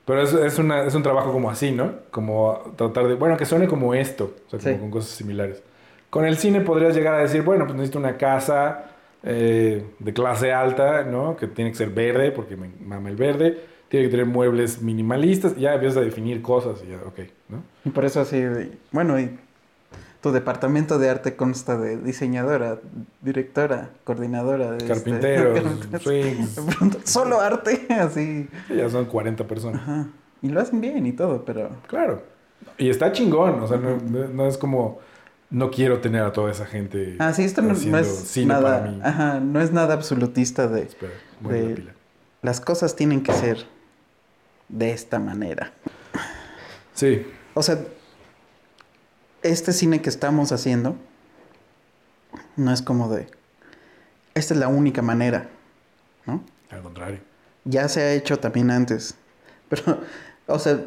Pero 0.05 0.21
es, 0.21 0.33
es, 0.33 0.59
una, 0.59 0.83
es 0.83 0.93
un 0.95 1.03
trabajo 1.03 1.31
como 1.31 1.49
así, 1.49 1.71
¿no? 1.71 1.93
Como 2.11 2.73
tratar 2.75 3.07
de, 3.07 3.15
bueno, 3.15 3.37
que 3.37 3.45
suene 3.45 3.67
como 3.67 3.93
esto, 3.95 4.35
o 4.47 4.49
sea, 4.51 4.59
como 4.59 4.73
Sí. 4.75 4.79
con 4.79 4.91
cosas 4.91 5.09
similares. 5.11 5.61
Con 6.09 6.25
el 6.25 6.37
cine 6.37 6.61
podrías 6.61 6.95
llegar 6.95 7.15
a 7.15 7.17
decir, 7.19 7.41
bueno, 7.41 7.65
pues 7.65 7.75
necesito 7.75 7.99
una 7.99 8.17
casa 8.17 8.91
eh, 9.23 9.83
de 9.99 10.13
clase 10.13 10.53
alta, 10.53 11.03
¿no? 11.03 11.35
Que 11.35 11.47
tiene 11.47 11.71
que 11.71 11.77
ser 11.77 11.89
verde, 11.89 12.31
porque 12.31 12.55
me 12.55 12.69
mama 12.85 13.09
el 13.09 13.15
verde. 13.15 13.57
Tiene 13.89 14.05
que 14.05 14.11
tener 14.11 14.25
muebles 14.25 14.81
minimalistas. 14.81 15.53
y 15.57 15.61
Ya 15.61 15.73
empiezas 15.73 15.97
a 15.97 16.01
definir 16.01 16.41
cosas 16.41 16.81
y 16.85 16.91
ya, 16.91 16.97
ok, 17.05 17.19
¿no? 17.49 17.63
Y 17.83 17.89
por 17.89 18.05
eso 18.05 18.21
así, 18.21 18.43
bueno, 18.91 19.19
y 19.19 19.37
tu 20.27 20.33
departamento 20.33 20.99
de 20.99 21.09
arte 21.09 21.35
consta 21.35 21.77
de 21.77 21.97
diseñadora, 21.97 22.79
directora, 23.21 23.89
coordinadora. 24.03 24.71
de 24.71 24.91
este-. 24.93 25.11
De 25.11 25.99
pronto, 25.99 26.99
Solo 27.05 27.39
arte, 27.39 27.87
así. 27.99 28.49
Ya 28.75 28.89
son 28.89 29.05
40 29.05 29.47
personas. 29.47 29.81
Ajá. 29.81 30.07
Y 30.41 30.49
lo 30.49 30.61
hacen 30.61 30.81
bien 30.81 31.05
y 31.05 31.13
todo, 31.13 31.45
pero... 31.45 31.69
Claro. 31.87 32.23
Y 32.77 32.89
está 32.89 33.11
chingón, 33.11 33.61
o 33.61 33.67
sea, 33.67 33.77
no, 33.77 34.45
es 34.47 34.57
como, 34.57 34.99
no 35.49 35.71
quiero 35.71 35.99
tener 35.99 36.21
a 36.23 36.31
toda 36.33 36.51
esa 36.51 36.65
gente 36.65 37.15
Ah, 37.19 37.33
sí, 37.33 37.43
esto 37.43 37.61
no, 37.61 37.73
es 37.73 37.85
nada, 38.45 38.79
para 38.79 38.91
mí. 38.91 38.99
ajá, 39.03 39.39
no 39.39 39.61
es 39.61 39.71
nada 39.71 39.93
absolutista 39.93 40.67
de 40.67 40.81
Espera, 40.83 41.13
mueve 41.39 41.59
de- 41.61 41.69
la 41.69 41.75
pila. 41.75 41.91
las 42.41 42.59
cosas 42.61 42.95
tienen 42.95 43.23
que 43.23 43.31
ser 43.33 43.65
de 44.69 44.91
esta 44.91 45.17
manera. 45.19 45.71
Sí, 46.93 47.25
O 47.53 47.63
sea, 47.63 47.79
este 49.41 49.73
cine 49.73 50.01
que 50.01 50.09
estamos 50.09 50.51
haciendo 50.51 50.95
no 52.55 52.71
es 52.71 52.81
como 52.81 53.09
de 53.09 53.27
esta 54.37 54.53
es 54.53 54.59
la 54.59 54.67
única 54.67 55.01
manera, 55.01 55.49
¿no? 56.25 56.43
al 56.69 56.83
contrario. 56.83 57.19
Ya 57.65 57.87
se 57.89 58.01
ha 58.01 58.13
hecho 58.13 58.39
también 58.39 58.69
antes. 58.69 59.15
Pero, 59.69 59.99
o 60.45 60.59
sea, 60.59 60.85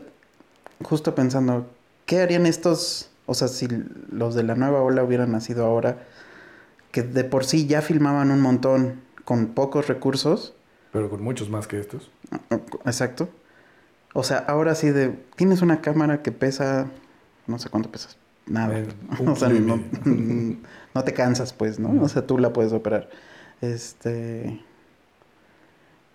justo 0.83 1.15
pensando, 1.15 1.69
¿qué 2.07 2.21
harían 2.21 2.47
estos, 2.47 3.11
o 3.27 3.35
sea, 3.35 3.49
si 3.49 3.67
los 4.11 4.35
de 4.35 4.45
la 4.45 4.55
nueva 4.55 4.83
ola 4.83 5.03
hubieran 5.03 5.33
nacido 5.33 5.67
ahora, 5.67 6.07
que 6.93 7.03
de 7.03 7.25
por 7.25 7.45
sí 7.45 7.67
ya 7.67 7.83
filmaban 7.83 8.31
un 8.31 8.41
montón 8.41 9.03
con 9.25 9.49
pocos 9.49 9.89
recursos? 9.89 10.55
Pero 10.93 11.11
con 11.11 11.23
muchos 11.23 11.51
más 11.51 11.67
que 11.67 11.81
estos. 11.81 12.11
Exacto. 12.85 13.29
O 14.13 14.23
sea, 14.23 14.39
ahora 14.39 14.75
sí 14.75 14.91
de, 14.91 15.11
tienes 15.37 15.63
una 15.63 15.81
cámara 15.81 16.23
que 16.23 16.33
pesa, 16.33 16.87
no 17.47 17.59
sé 17.59 17.69
cuánto 17.69 17.91
pesas, 17.91 18.17
nada. 18.51 18.85
O 19.27 19.37
sea, 19.37 19.49
no, 20.95 21.05
te 21.05 21.13
cansas, 21.13 21.53
pues, 21.53 21.79
¿no? 21.79 22.03
O 22.03 22.09
sea, 22.09 22.27
tú 22.27 22.39
la 22.39 22.53
puedes 22.53 22.73
operar. 22.73 23.09
Este. 23.61 24.61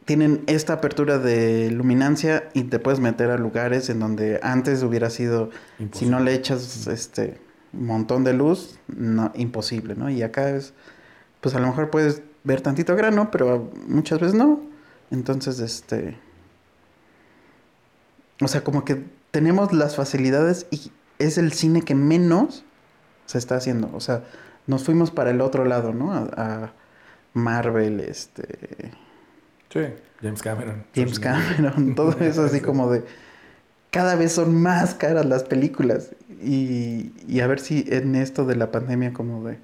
Tienen 0.05 0.43
esta 0.45 0.73
apertura 0.73 1.17
de 1.17 1.71
luminancia 1.71 2.49
y 2.53 2.65
te 2.65 2.77
puedes 2.77 2.99
meter 2.99 3.31
a 3.31 3.39
lugares 3.39 3.89
en 3.89 3.99
donde 3.99 4.39
antes 4.43 4.83
hubiera 4.83 5.09
sido, 5.09 5.49
si 5.93 6.05
no 6.05 6.19
le 6.19 6.35
echas 6.35 6.85
este 6.85 7.39
un 7.73 7.87
montón 7.87 8.23
de 8.23 8.33
luz, 8.33 8.79
no, 8.87 9.31
imposible, 9.35 9.95
¿no? 9.95 10.09
Y 10.09 10.21
acá 10.21 10.49
es, 10.49 10.73
pues 11.41 11.55
a 11.55 11.59
lo 11.59 11.67
mejor 11.67 11.89
puedes 11.89 12.21
ver 12.43 12.61
tantito 12.61 12.95
grano, 12.95 13.31
pero 13.31 13.71
muchas 13.87 14.19
veces 14.19 14.35
no. 14.35 14.61
Entonces, 15.11 15.59
este. 15.59 16.17
O 18.41 18.47
sea, 18.47 18.63
como 18.63 18.85
que 18.85 19.03
tenemos 19.31 19.73
las 19.73 19.95
facilidades 19.95 20.67
y 20.71 20.91
es 21.19 21.37
el 21.37 21.53
cine 21.53 21.81
que 21.81 21.95
menos 21.95 22.63
se 23.25 23.37
está 23.37 23.55
haciendo. 23.55 23.89
O 23.93 23.99
sea, 23.99 24.23
nos 24.67 24.83
fuimos 24.83 25.11
para 25.11 25.31
el 25.31 25.41
otro 25.41 25.65
lado, 25.65 25.93
¿no? 25.93 26.13
A, 26.13 26.27
a 26.37 26.73
Marvel, 27.33 27.99
este. 27.99 28.91
Sí, 29.69 29.81
James 30.21 30.41
Cameron. 30.41 30.85
James. 30.95 31.19
Cameron, 31.19 31.95
todo 31.95 32.17
eso 32.19 32.43
así 32.45 32.57
Sí. 32.59 32.61
como 32.61 32.89
de. 32.91 33.03
Cada 33.91 34.15
vez 34.15 34.33
son 34.33 34.61
más 34.61 34.93
caras 34.95 35.25
las 35.25 35.43
películas. 35.43 36.11
Y, 36.41 37.11
y 37.27 37.39
a 37.39 37.47
ver 37.47 37.59
si 37.59 37.85
en 37.87 38.15
esto 38.15 38.45
de 38.45 38.55
la 38.55 38.71
pandemia, 38.71 39.13
como 39.13 39.43
de. 39.47 39.57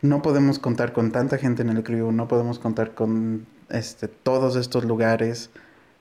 No 0.00 0.20
podemos 0.22 0.58
contar 0.58 0.92
con 0.92 1.12
tanta 1.12 1.38
gente 1.38 1.62
en 1.62 1.68
el 1.70 1.84
crew, 1.84 2.10
no 2.10 2.26
podemos 2.26 2.58
contar 2.58 2.92
con 2.94 3.46
este, 3.68 4.08
todos 4.08 4.56
estos 4.56 4.84
lugares, 4.84 5.50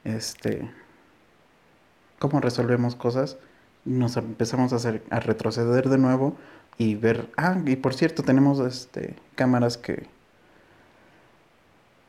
este, 0.03 0.71
cómo 2.17 2.39
resolvemos 2.41 2.95
cosas, 2.95 3.37
nos 3.85 4.17
empezamos 4.17 4.73
a, 4.73 4.77
hacer, 4.77 5.03
a 5.09 5.19
retroceder 5.19 5.89
de 5.89 5.97
nuevo 5.97 6.35
y 6.77 6.95
ver, 6.95 7.27
ah, 7.37 7.57
y 7.65 7.75
por 7.75 7.93
cierto, 7.93 8.23
tenemos 8.23 8.59
este, 8.59 9.15
cámaras 9.35 9.77
que, 9.77 10.07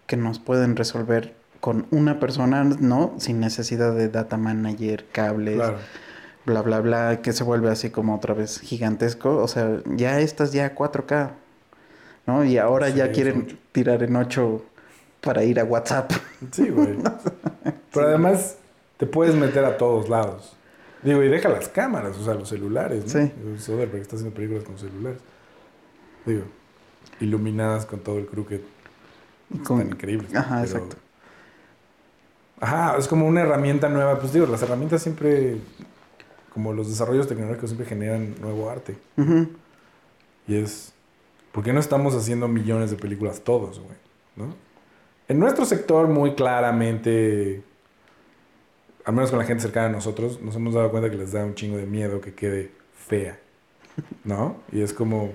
que 0.07 0.17
nos 0.17 0.39
pueden 0.39 0.77
resolver 0.77 1.35
con 1.61 1.87
una 1.91 2.19
persona, 2.21 2.65
¿no? 2.65 3.15
Sin 3.19 3.41
necesidad 3.41 3.95
de 3.95 4.09
data 4.09 4.37
manager, 4.37 5.07
cables, 5.13 5.57
Claro. 5.57 5.79
bla, 6.45 6.63
bla, 6.63 6.81
bla, 6.81 7.23
que 7.23 7.33
se 7.33 7.45
vuelve 7.45 7.71
así 7.71 7.91
como 7.91 8.17
otra 8.17 8.35
vez 8.35 8.61
gigantesco. 8.61 9.37
O 9.37 9.47
sea, 9.49 9.79
ya 9.87 10.19
estas 10.21 10.53
ya 10.53 10.75
4K, 10.75 11.31
¿no? 12.27 12.45
Y 12.45 12.59
ahora 12.59 12.89
Sí, 12.89 12.95
ya 12.95 13.13
quieren 13.13 13.39
mucho. 13.41 13.57
tirar 13.73 14.03
en 14.03 14.17
8 14.17 14.63
para 15.21 15.45
ir 15.45 15.61
a 15.61 15.65
WhatsApp. 15.65 16.11
Sí, 16.51 16.69
güey. 16.69 16.97
Pero 17.95 18.09
además 18.09 18.57
te 18.97 19.07
puedes 19.07 19.35
meter 19.37 19.65
a 19.65 19.77
todos 19.77 20.09
lados. 20.09 20.57
Digo, 21.03 21.23
y 21.23 21.29
deja 21.29 21.49
las 21.49 21.69
cámaras, 21.69 22.17
o 22.17 22.25
sea, 22.25 22.35
los 22.35 22.49
celulares, 22.49 23.13
¿no? 23.15 23.21
Sí. 23.23 23.33
Soderbergh 23.59 24.03
está 24.03 24.17
haciendo 24.17 24.35
películas 24.35 24.65
con 24.65 24.79
celulares. 24.79 25.21
Digo, 26.25 26.43
iluminadas 27.21 27.87
con 27.87 28.01
todo 28.01 28.19
el 28.19 28.27
crooked. 28.27 28.61
Con- 29.65 29.81
Están 29.81 29.95
increíbles. 29.95 30.35
Ajá, 30.35 30.63
pero- 30.63 30.65
exacto. 30.65 30.97
Ajá, 32.61 32.97
es 32.97 33.09
como 33.09 33.27
una 33.27 33.41
herramienta 33.41 33.89
nueva. 33.89 34.19
Pues 34.21 34.33
digo, 34.33 34.47
las 34.47 34.63
herramientas 34.63 35.03
siempre, 35.03 35.57
como 36.55 36.73
los 36.73 36.89
desarrollos 36.89 37.27
tecnológicos 37.27 37.71
siempre 37.71 37.87
generan 37.89 38.37
nuevo 38.41 38.71
arte. 38.71 38.97
Ujú. 39.17 39.49
Y 40.47 40.57
es, 40.57 40.93
¿por 41.51 41.65
qué 41.65 41.73
no 41.73 41.81
estamos 41.81 42.15
haciendo 42.15 42.47
millones 42.47 42.91
de 42.93 42.97
películas 42.97 43.41
todos, 43.41 43.81
güey? 43.81 43.97
¿No? 44.37 44.55
En 45.29 45.39
nuestro 45.41 45.65
sector, 45.65 46.07
muy 46.09 46.35
claramente, 46.35 47.63
al 49.05 49.15
menos 49.15 49.31
con 49.31 49.39
la 49.39 49.45
gente 49.45 49.63
cercana 49.63 49.87
a 49.89 49.91
nosotros, 49.93 50.41
nos 50.41 50.55
hemos 50.57 50.75
dado 50.75 50.91
cuenta 50.91 51.11
que 51.11 51.17
les 51.17 51.33
da 51.33 51.45
un 51.45 51.55
chingo 51.55 51.77
de 51.77 51.87
miedo 51.87 52.21
que 52.21 52.35
quede 52.35 52.71
fea, 52.95 53.39
¿no? 54.25 54.57
Y 54.71 54.81
es 54.83 54.93
como, 54.93 55.33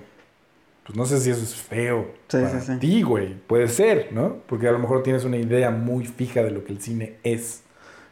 pues 0.86 0.98
no 0.98 1.06
sé 1.06 1.20
si 1.20 1.30
eso 1.32 1.42
es 1.44 1.54
feo 1.56 2.14
Sí, 2.30 2.38
para 2.38 2.62
sí, 2.62 2.74
sí. 2.74 2.80
ti, 2.80 3.02
güey. 3.02 3.36
Puede 3.36 3.68
ser, 3.68 4.14
¿no? 4.14 4.38
Porque 4.48 4.68
a 4.68 4.72
lo 4.72 4.80
mejor 4.80 5.04
tienes 5.04 5.26
una 5.26 5.38
idea 5.38 5.70
muy 5.70 6.06
fija 6.06 6.44
de 6.44 6.52
lo 6.52 6.64
que 6.64 6.72
el 6.72 6.82
cine 6.82 7.18
es. 7.24 7.64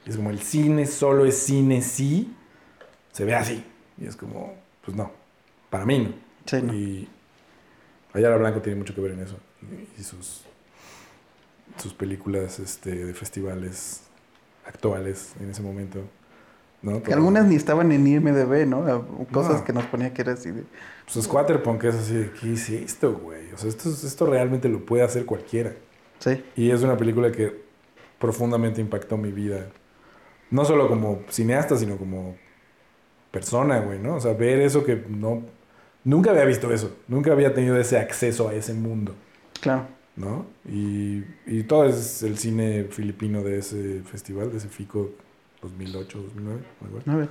Y 0.05 0.09
es 0.09 0.17
como, 0.17 0.29
el 0.29 0.39
cine 0.41 0.85
solo 0.85 1.25
es 1.25 1.37
cine 1.37 1.81
si 1.81 2.33
se 3.11 3.25
ve 3.25 3.33
así. 3.35 3.63
Y 3.97 4.05
es 4.05 4.15
como, 4.15 4.53
pues 4.83 4.95
no, 4.95 5.11
para 5.69 5.85
mí 5.85 5.99
no. 5.99 6.13
Sí, 6.45 6.61
¿no? 6.61 6.73
Y 6.73 7.07
Ayala 8.13 8.37
Blanco 8.37 8.61
tiene 8.61 8.77
mucho 8.77 8.93
que 8.93 9.01
ver 9.01 9.11
en 9.11 9.21
eso. 9.21 9.37
Y, 9.61 10.01
y 10.01 10.03
sus, 10.03 10.43
sus 11.81 11.93
películas 11.93 12.59
este, 12.59 13.05
de 13.05 13.13
festivales 13.13 14.01
actuales 14.65 15.33
en 15.39 15.49
ese 15.51 15.61
momento. 15.61 15.99
¿no? 16.81 17.01
Que 17.01 17.13
algunas 17.13 17.45
ni 17.47 17.55
estaban 17.55 17.91
en 17.91 18.05
IMDB, 18.05 18.67
¿no? 18.67 19.25
Cosas 19.31 19.59
No. 19.59 19.63
que 19.65 19.73
nos 19.73 19.85
ponía 19.85 20.13
que 20.13 20.21
era 20.21 20.33
así 20.33 20.51
de... 20.51 20.63
Pues 21.11 21.25
Squatterpunk 21.25 21.83
es 21.85 21.95
así 21.95 22.13
de, 22.13 22.31
¿qué 22.31 22.53
es 22.53 22.69
esto, 22.69 23.13
güey? 23.13 23.51
O 23.53 23.57
sea, 23.57 23.69
esto, 23.69 23.89
es- 23.89 24.03
esto 24.03 24.25
realmente 24.27 24.69
lo 24.69 24.85
puede 24.85 25.01
hacer 25.03 25.25
cualquiera. 25.25 25.73
Sí, 26.19 26.43
Y 26.55 26.69
es 26.71 26.81
una 26.83 26.95
película 26.95 27.31
que 27.31 27.63
profundamente 28.19 28.81
impactó 28.81 29.17
mi 29.17 29.31
vida. 29.31 29.67
No 30.51 30.63
solo 30.63 30.87
como 30.87 31.21
cineasta, 31.29 31.75
sino 31.75 31.97
como 31.97 32.35
persona, 33.31 33.79
güey, 33.79 33.99
¿no? 33.99 34.15
O 34.15 34.19
sea, 34.21 34.33
ver 34.33 34.59
eso 34.61 34.83
que 34.83 35.03
no... 35.09 35.43
Nunca 36.03 36.29
había 36.31 36.45
visto 36.45 36.71
eso. 36.71 36.95
Nunca 37.07 37.31
había 37.31 37.53
tenido 37.53 37.77
ese 37.79 37.97
acceso 37.97 38.47
a 38.49 38.53
ese 38.53 38.73
mundo. 38.73 39.15
claro. 39.59 39.87
¿No? 40.15 40.45
Y, 40.69 41.23
y 41.45 41.63
todo 41.63 41.85
es 41.85 42.23
el 42.23 42.37
cine 42.37 42.85
filipino 42.85 43.43
de 43.43 43.59
ese 43.59 44.01
festival, 44.03 44.51
de 44.51 44.57
ese 44.57 44.69
FICO 44.69 45.11
2008, 45.61 46.21
2009, 46.21 46.61
me 46.81 46.87
acuerdo, 46.87 47.11
A 47.11 47.15
ver, 47.15 47.29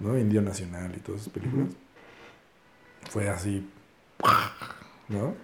¿no? 0.00 0.12
¿no? 0.12 0.18
Indio 0.18 0.42
Nacional 0.42 0.92
y 0.96 1.00
todas 1.00 1.22
esas 1.22 1.32
películas. 1.32 1.68
Fue 3.10 3.28
así, 3.28 3.68
¿no? 5.08 5.34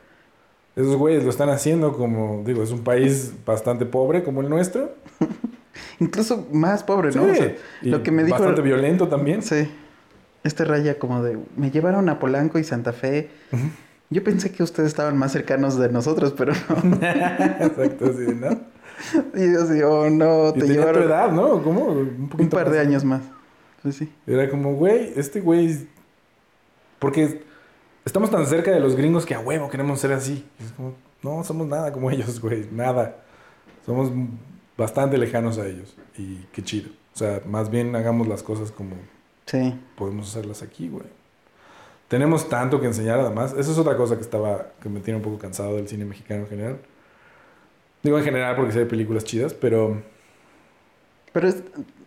Esos 0.77 0.97
güeyes 0.97 1.25
lo 1.25 1.31
están 1.31 1.49
haciendo 1.49 1.93
como, 1.93 2.45
digo, 2.47 2.63
es 2.63 2.71
un 2.71 2.85
país 2.85 3.33
bastante 3.45 3.85
pobre 3.85 4.23
como 4.23 4.43
el 4.43 4.49
nuestro. 4.49 4.95
Incluso 6.01 6.47
más 6.53 6.85
pobre, 6.85 7.09
¿no? 7.09 7.25
Sí, 7.25 7.31
O 7.31 7.35
sea, 7.35 7.57
y 7.83 7.89
lo 7.91 8.03
que 8.03 8.13
me 8.13 8.23
dijo... 8.23 8.39
Bastante 8.39 8.63
violento 8.63 9.09
también. 9.09 9.43
Sí. 9.43 9.69
Este 10.45 10.65
raya 10.65 10.99
como 10.99 11.23
de... 11.23 11.39
Me 11.57 11.73
llevaron 11.73 12.09
a 12.09 12.21
Polanco 12.21 12.61
y 12.61 12.65
Santa 12.65 12.93
Fe. 12.93 13.29
Yo 14.11 14.25
pensé 14.25 14.51
que 14.51 14.63
ustedes 14.63 14.89
estaban 14.89 15.17
más 15.19 15.33
cercanos 15.33 15.79
de 15.79 15.91
nosotros, 15.91 16.33
pero 16.37 16.53
no. 16.83 16.97
Exacto, 17.07 18.07
así, 18.07 18.25
de, 18.25 18.35
¿no? 18.35 18.51
Y 19.35 19.53
yo 19.53 19.63
así, 19.63 19.83
oh 19.83 20.09
no, 20.11 20.53
te 20.53 20.61
tenía 20.61 20.75
tu 20.75 20.81
llevaron 20.81 21.03
edad, 21.05 21.33
¿no? 21.33 21.63
¿Cómo? 21.63 21.85
Un, 21.89 22.49
par 22.51 22.71
de 22.71 22.81
años 22.81 23.05
más. 23.05 23.23
Pues 23.83 23.97
sí. 23.97 24.13
Era 24.27 24.49
como, 24.51 24.75
güey, 24.75 25.13
este 25.17 25.41
güey. 25.41 25.87
Porque 26.99 27.43
estamos 28.05 28.31
tan 28.31 28.45
cerca 28.47 28.73
de 28.73 28.81
los 28.81 28.97
gringos 28.97 29.25
que 29.25 29.35
a 29.35 29.41
huevo 29.41 29.69
queremos 29.69 30.01
ser 30.01 30.13
así. 30.13 30.45
Es 30.59 30.73
como, 30.73 30.95
no 31.23 31.45
somos 31.45 31.69
nada 31.69 31.93
como 31.93 32.11
ellos, 32.11 32.41
güey, 32.41 32.67
nada. 32.73 33.17
Somos 33.87 34.11
bastante 34.77 35.19
lejanos 35.19 35.59
a 35.59 35.67
ellos. 35.67 35.97
Y 36.17 36.39
qué 36.53 36.63
chido. 36.63 36.91
O 37.15 37.19
sea, 37.19 37.43
más 37.47 37.71
bien 37.71 37.95
hagamos 37.95 38.27
las 38.27 38.43
cosas 38.43 38.71
como 38.73 38.97
Sí. 39.47 39.75
podemos 39.97 40.29
hacerlas 40.29 40.63
aquí, 40.63 40.89
güey. 40.89 41.07
Tenemos 42.09 42.49
tanto 42.49 42.81
que 42.81 42.87
enseñar, 42.87 43.21
además. 43.21 43.55
Eso 43.59 43.71
es 43.73 43.79
otra 43.79 43.97
cosa 43.97 44.17
que 44.17 44.23
estaba, 44.23 44.69
que 44.83 44.89
me 44.89 45.01
tiene 45.01 45.19
un 45.19 45.23
poco 45.23 45.39
cansado 45.39 45.77
del 45.77 45.89
cine 45.89 46.05
mexicano 46.05 46.43
en 46.43 46.49
general. 46.49 46.79
Digo 48.03 48.19
en 48.19 48.25
general 48.25 48.57
porque 48.57 48.73
sí 48.73 48.79
hay 48.79 48.85
películas 48.87 49.25
chidas, 49.25 49.53
pero 49.55 50.03
Pero 51.33 51.49
es... 51.49 51.63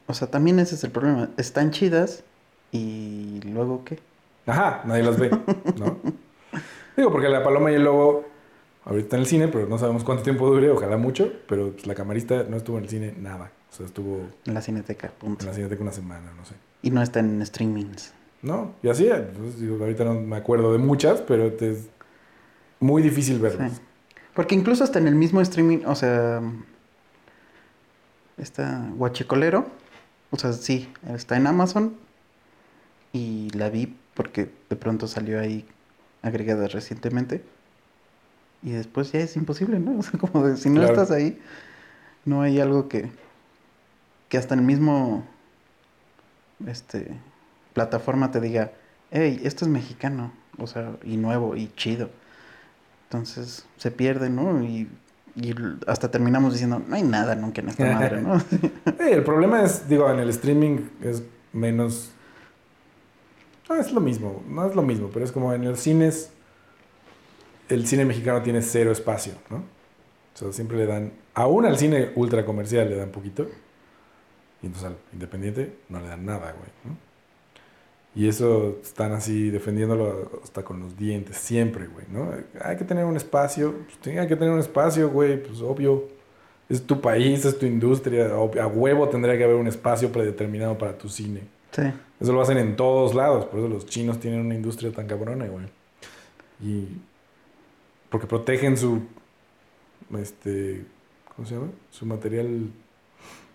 O 0.07 0.13
sea, 0.13 0.29
también 0.29 0.59
ese 0.59 0.75
es 0.75 0.83
el 0.83 0.91
problema. 0.91 1.29
Están 1.37 1.71
chidas 1.71 2.23
y 2.71 3.39
luego 3.45 3.85
qué. 3.85 3.99
Ajá, 4.45 4.81
nadie 4.85 5.03
las 5.03 5.17
ve, 5.19 5.29
¿no? 5.77 5.99
Digo, 6.97 7.11
porque 7.11 7.29
la 7.29 7.43
paloma 7.43 7.71
y 7.71 7.75
el 7.75 7.83
lobo 7.83 8.25
ahorita 8.83 9.05
está 9.05 9.15
en 9.17 9.21
el 9.21 9.27
cine, 9.27 9.47
pero 9.47 9.67
no 9.67 9.77
sabemos 9.77 10.03
cuánto 10.03 10.23
tiempo 10.23 10.47
dure, 10.49 10.69
ojalá 10.71 10.97
mucho, 10.97 11.31
pero 11.47 11.71
pues, 11.71 11.85
la 11.87 11.95
camarista 11.95 12.43
no 12.49 12.57
estuvo 12.57 12.77
en 12.79 12.83
el 12.85 12.89
cine 12.89 13.13
nada. 13.17 13.51
O 13.71 13.73
sea, 13.73 13.85
estuvo 13.85 14.27
En 14.45 14.53
la 14.53 14.61
cineteca, 14.61 15.11
punto. 15.17 15.43
en 15.43 15.47
la 15.47 15.53
cineteca 15.53 15.81
una 15.81 15.93
semana, 15.93 16.31
no 16.35 16.43
sé. 16.45 16.55
Y 16.81 16.89
no 16.89 17.01
está 17.01 17.19
en 17.19 17.45
streamings. 17.45 18.13
No, 18.41 18.73
y 18.81 18.89
así, 18.89 19.07
pues, 19.37 19.59
digo, 19.59 19.77
ahorita 19.83 20.03
no 20.03 20.15
me 20.15 20.35
acuerdo 20.35 20.71
de 20.71 20.79
muchas, 20.79 21.21
pero 21.21 21.51
te- 21.53 21.71
es 21.71 21.89
muy 22.79 23.01
difícil 23.03 23.39
verlas. 23.39 23.73
Sí. 23.73 23.81
Porque 24.33 24.55
incluso 24.55 24.83
hasta 24.83 24.97
en 24.99 25.07
el 25.07 25.15
mismo 25.15 25.41
streaming, 25.41 25.79
o 25.85 25.93
sea, 25.95 26.41
está 28.37 28.89
Guachicolero, 28.95 29.67
o 30.31 30.37
sea, 30.37 30.53
sí, 30.53 30.91
está 31.13 31.37
en 31.37 31.47
Amazon 31.47 31.95
y 33.13 33.49
la 33.51 33.69
vi 33.69 33.95
porque 34.13 34.49
de 34.69 34.75
pronto 34.75 35.07
salió 35.07 35.39
ahí 35.39 35.65
agregada 36.21 36.67
recientemente 36.67 37.43
y 38.63 38.71
después 38.71 39.11
ya 39.11 39.19
es 39.19 39.35
imposible, 39.35 39.79
¿no? 39.79 39.91
O 39.99 40.01
sea, 40.01 40.19
como 40.19 40.47
de, 40.47 40.57
si 40.57 40.69
no 40.69 40.75
Claro. 40.81 40.93
estás 40.93 41.11
ahí, 41.11 41.39
no 42.25 42.41
hay 42.41 42.59
algo 42.59 42.87
que 42.87 43.11
que 44.29 44.37
hasta 44.37 44.55
el 44.55 44.61
mismo 44.61 45.27
este 46.65 47.17
plataforma 47.73 48.31
te 48.31 48.39
diga, 48.39 48.71
hey, 49.11 49.41
esto 49.43 49.65
es 49.65 49.71
mexicano, 49.71 50.31
o 50.57 50.67
sea, 50.67 50.93
y 51.03 51.17
nuevo 51.17 51.55
y 51.55 51.71
chido. 51.75 52.09
Entonces 53.03 53.65
se 53.77 53.91
pierde, 53.91 54.29
¿no? 54.29 54.63
Y, 54.63 54.89
y 55.35 55.53
hasta 55.87 56.09
terminamos 56.09 56.53
diciendo, 56.53 56.81
no 56.85 56.95
hay 56.95 57.03
nada 57.03 57.35
nunca 57.35 57.61
en 57.61 57.69
esta 57.69 57.93
madre, 57.93 58.21
¿no? 58.21 58.41
El 58.99 59.23
problema 59.23 59.63
es, 59.63 59.87
digo, 59.87 60.09
en 60.09 60.19
el 60.19 60.29
streaming 60.29 60.79
es 61.01 61.23
menos... 61.53 62.11
No, 63.69 63.75
es 63.75 63.91
lo 63.91 64.01
mismo, 64.01 64.43
no 64.47 64.67
es 64.67 64.75
lo 64.75 64.81
mismo, 64.81 65.09
pero 65.13 65.23
es 65.23 65.31
como 65.31 65.53
en 65.53 65.63
los 65.63 65.79
cines, 65.79 66.31
el 67.69 67.87
cine 67.87 68.03
mexicano 68.03 68.41
tiene 68.41 68.61
cero 68.61 68.91
espacio, 68.91 69.33
¿no? 69.49 69.57
O 69.57 70.37
sea, 70.37 70.51
siempre 70.51 70.77
le 70.77 70.85
dan, 70.85 71.13
aún 71.33 71.65
al 71.65 71.77
cine 71.77 72.11
ultra 72.15 72.45
comercial 72.45 72.89
le 72.89 72.97
dan 72.97 73.09
poquito, 73.11 73.47
y 74.61 74.65
entonces 74.65 74.89
al 74.89 74.97
independiente 75.13 75.77
no 75.87 76.01
le 76.01 76.07
dan 76.07 76.25
nada, 76.25 76.51
güey, 76.51 76.69
¿no? 76.83 77.10
Y 78.13 78.27
eso 78.27 78.77
están 78.83 79.13
así 79.13 79.49
defendiéndolo 79.49 80.41
hasta 80.43 80.63
con 80.63 80.81
los 80.81 80.97
dientes, 80.97 81.37
siempre, 81.37 81.87
güey, 81.87 82.05
¿no? 82.11 82.29
Hay 82.61 82.75
que 82.75 82.83
tener 82.83 83.05
un 83.05 83.15
espacio, 83.15 83.73
pues, 83.85 84.17
hay 84.17 84.27
que 84.27 84.35
tener 84.35 84.53
un 84.53 84.59
espacio, 84.59 85.09
güey, 85.09 85.41
pues 85.41 85.61
obvio. 85.61 86.07
Es 86.67 86.83
tu 86.83 87.01
país, 87.01 87.43
es 87.43 87.57
tu 87.57 87.65
industria, 87.65 88.27
a 88.33 88.67
huevo 88.67 89.09
tendría 89.09 89.37
que 89.37 89.43
haber 89.43 89.57
un 89.57 89.67
espacio 89.67 90.11
predeterminado 90.11 90.77
para 90.77 90.97
tu 90.97 91.09
cine. 91.09 91.41
Sí. 91.71 91.83
Eso 92.19 92.33
lo 92.33 92.41
hacen 92.41 92.57
en 92.57 92.75
todos 92.75 93.13
lados, 93.13 93.45
por 93.45 93.59
eso 93.59 93.67
los 93.67 93.85
chinos 93.85 94.19
tienen 94.19 94.41
una 94.41 94.55
industria 94.55 94.91
tan 94.91 95.07
cabrona, 95.07 95.47
güey. 95.47 95.65
Y 96.61 96.87
porque 98.09 98.27
protegen 98.27 98.77
su 98.77 99.01
este 100.17 100.85
¿cómo 101.35 101.47
se 101.47 101.55
llama? 101.55 101.67
Su 101.89 102.05
material 102.05 102.69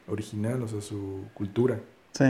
original, 0.08 0.62
o 0.62 0.68
sea, 0.68 0.80
su 0.80 1.24
cultura. 1.34 1.78
Sí. 2.12 2.24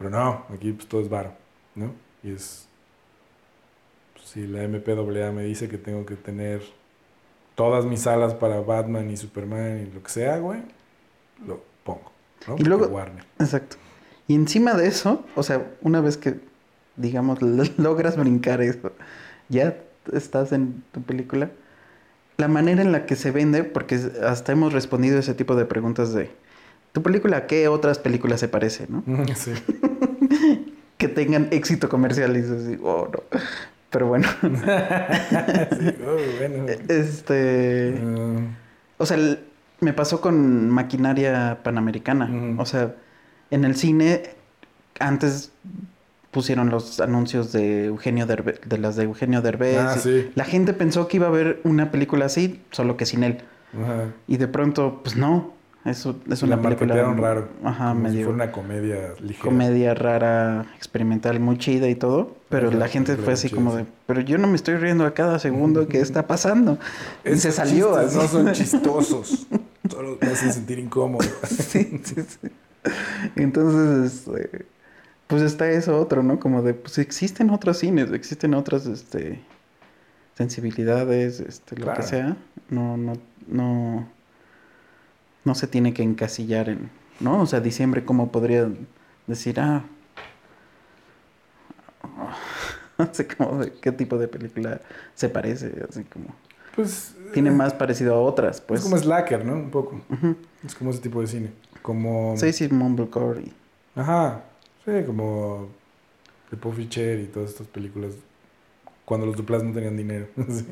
Pero 0.00 0.10
no, 0.10 0.46
aquí 0.52 0.72
pues 0.72 0.88
todo 0.88 1.00
es 1.02 1.08
varo, 1.10 1.32
¿no? 1.74 1.92
Y 2.24 2.32
es. 2.32 2.66
pues, 4.14 4.26
si 4.28 4.46
la 4.46 4.66
MPAA 4.66 5.30
me 5.32 5.44
dice 5.44 5.68
que 5.68 5.76
tengo 5.78 6.04
que 6.06 6.16
tener 6.16 6.62
todas 7.54 7.84
mis 7.84 8.00
salas 8.02 8.32
para 8.34 8.60
Batman 8.60 9.10
y 9.10 9.16
Superman 9.18 9.86
y 9.86 9.94
lo 9.94 10.02
que 10.02 10.10
sea, 10.10 10.38
güey, 10.38 10.60
lo 11.46 11.62
pongo. 11.84 12.10
¿no? 12.48 12.56
Y 12.58 12.64
luego- 12.64 12.86
Warner. 12.86 13.24
Exacto. 13.38 13.76
Y 14.26 14.34
encima 14.34 14.72
de 14.74 14.86
eso, 14.88 15.24
o 15.36 15.42
sea, 15.42 15.70
una 15.82 16.00
vez 16.00 16.16
que, 16.16 16.40
digamos, 16.96 17.42
lo- 17.42 17.64
logras 17.76 18.16
brincar 18.16 18.62
eso, 18.62 18.92
ya 19.50 19.76
estás 20.12 20.52
en 20.52 20.82
tu 20.92 21.02
película, 21.02 21.50
la 22.38 22.48
manera 22.48 22.80
en 22.80 22.92
la 22.92 23.04
que 23.04 23.16
se 23.16 23.30
vende, 23.32 23.64
porque 23.64 24.00
hasta 24.24 24.52
hemos 24.52 24.72
respondido 24.72 25.18
ese 25.18 25.34
tipo 25.34 25.54
de 25.56 25.66
preguntas 25.66 26.14
de, 26.14 26.30
¿tu 26.92 27.02
película 27.02 27.36
a 27.38 27.46
qué 27.46 27.68
otras 27.68 27.98
películas 27.98 28.40
se 28.40 28.48
parece, 28.48 28.86
no? 28.88 29.02
Sí. 29.34 29.52
Que 30.98 31.08
tengan 31.08 31.48
éxito 31.50 31.88
comercial 31.88 32.36
y 32.36 32.42
dices, 32.42 32.78
oh, 32.82 33.08
no. 33.10 33.38
Pero 33.88 34.06
bueno, 34.08 34.28
Sí, 34.42 34.48
oh, 36.06 36.16
bueno. 36.38 36.66
este... 36.88 37.98
Ah, 38.04 38.40
O 38.98 39.06
sea, 39.06 39.16
el- 39.16 39.38
me 39.80 39.94
pasó 39.94 40.20
con 40.20 40.68
maquinaria 40.68 41.60
panamericana. 41.62 42.30
O 42.58 42.66
sea, 42.66 42.94
en 43.50 43.64
el 43.64 43.76
cine 43.76 44.24
antes 44.98 45.52
pusieron 46.30 46.68
los 46.68 47.00
anuncios 47.00 47.50
de 47.50 47.86
Eugenio 47.86 48.26
Derbe- 48.26 48.60
de 48.60 48.76
las 48.76 48.94
de 48.96 49.04
Eugenio 49.04 49.40
Derbez. 49.40 49.78
Ah, 49.78 49.96
sí. 49.96 50.30
La 50.34 50.44
gente 50.44 50.74
pensó 50.74 51.08
que 51.08 51.16
iba 51.16 51.26
a 51.26 51.30
haber 51.30 51.60
una 51.64 51.90
película 51.90 52.26
así, 52.26 52.60
solo 52.72 52.98
que 52.98 53.06
sin 53.06 53.24
él. 53.24 53.38
ajá. 53.72 54.08
Y 54.28 54.36
de 54.36 54.48
pronto, 54.48 55.00
pues 55.02 55.16
no. 55.16 55.54
Eso 55.84 56.14
es 56.30 56.42
una 56.42 56.56
la 56.56 56.62
película. 56.62 56.94
raro. 57.14 57.48
Ajá, 57.64 57.88
como 57.94 58.08
si 58.08 58.12
medio. 58.14 58.26
fuera 58.26 58.34
una 58.44 58.52
comedia 58.52 58.98
ligera. 59.20 59.44
comedia 59.44 59.94
rara, 59.94 60.66
experimental, 60.76 61.40
muy 61.40 61.56
chida 61.56 61.88
y 61.88 61.94
todo. 61.94 62.36
Pero 62.50 62.68
Ajá, 62.68 62.76
la 62.76 62.88
gente 62.88 63.16
fue 63.16 63.32
así 63.32 63.48
como 63.48 63.74
de, 63.74 63.86
pero 64.06 64.20
yo 64.20 64.36
no 64.36 64.46
me 64.46 64.56
estoy 64.56 64.76
riendo 64.76 65.06
a 65.06 65.14
cada 65.14 65.38
segundo 65.38 65.88
que 65.88 66.00
está 66.00 66.26
pasando. 66.26 66.78
y 67.24 67.36
se 67.36 67.50
salió 67.50 67.96
así. 67.96 68.16
No 68.16 68.28
son 68.28 68.52
chistosos. 68.52 69.46
Solo 69.90 70.18
me 70.20 70.28
hacen 70.28 70.52
sentir 70.52 70.78
incómodo. 70.78 71.26
sí, 71.48 72.00
sí, 72.04 72.16
sí. 72.28 72.48
Entonces, 73.36 74.26
este, 74.26 74.66
pues 75.28 75.40
está 75.42 75.70
eso 75.70 75.98
otro, 75.98 76.22
¿no? 76.22 76.38
Como 76.40 76.62
de, 76.62 76.74
pues 76.74 76.98
existen 76.98 77.48
otros 77.50 77.78
cines, 77.78 78.12
existen 78.12 78.52
otras, 78.54 78.84
este, 78.86 79.40
sensibilidades, 80.36 81.40
este, 81.40 81.76
lo 81.76 81.84
Claro. 81.84 82.00
que 82.00 82.06
sea. 82.06 82.36
No, 82.68 82.96
no, 82.96 83.14
no, 83.48 84.08
no 85.44 85.54
se 85.54 85.66
tiene 85.66 85.92
que 85.94 86.02
encasillar 86.02 86.68
en, 86.68 86.90
¿no? 87.20 87.40
O 87.40 87.46
sea, 87.46 87.60
diciembre, 87.60 88.04
¿cómo 88.04 88.30
podría 88.32 88.68
decir, 89.26 89.58
ah, 89.60 89.84
no 92.98 93.08
sé 93.12 93.26
cómo, 93.26 93.60
de 93.64 93.72
qué 93.72 93.92
tipo 93.92 94.18
de 94.18 94.28
película 94.28 94.80
se 95.14 95.28
parece, 95.28 95.72
así 95.88 96.04
como, 96.04 96.26
Pues. 96.76 97.14
tiene 97.32 97.50
eh, 97.50 97.52
más 97.52 97.72
parecido 97.74 98.14
a 98.14 98.20
otras, 98.20 98.60
pues. 98.60 98.80
Es 98.80 98.84
como 98.84 98.98
Slacker, 98.98 99.44
¿no? 99.44 99.54
Un 99.54 99.70
poco. 99.70 100.00
Es 100.64 100.74
como 100.74 100.90
ese 100.90 101.00
tipo 101.00 101.20
de 101.20 101.26
cine. 101.26 101.52
Como. 101.82 102.34
Sí, 102.36 102.52
sí, 102.52 102.68
Mumblecore 102.68 103.40
y... 103.42 103.52
Ajá. 103.96 104.42
Sí, 104.84 104.92
como. 105.06 105.68
The 106.50 106.56
Puffy 106.56 106.88
Chair 106.88 107.20
y 107.20 107.26
todas 107.26 107.50
estas 107.50 107.66
películas. 107.68 108.12
Cuando 109.04 109.26
los 109.26 109.36
duplas 109.36 109.62
no 109.62 109.72
tenían 109.72 109.96
dinero. 109.96 110.26
sí. 110.48 110.66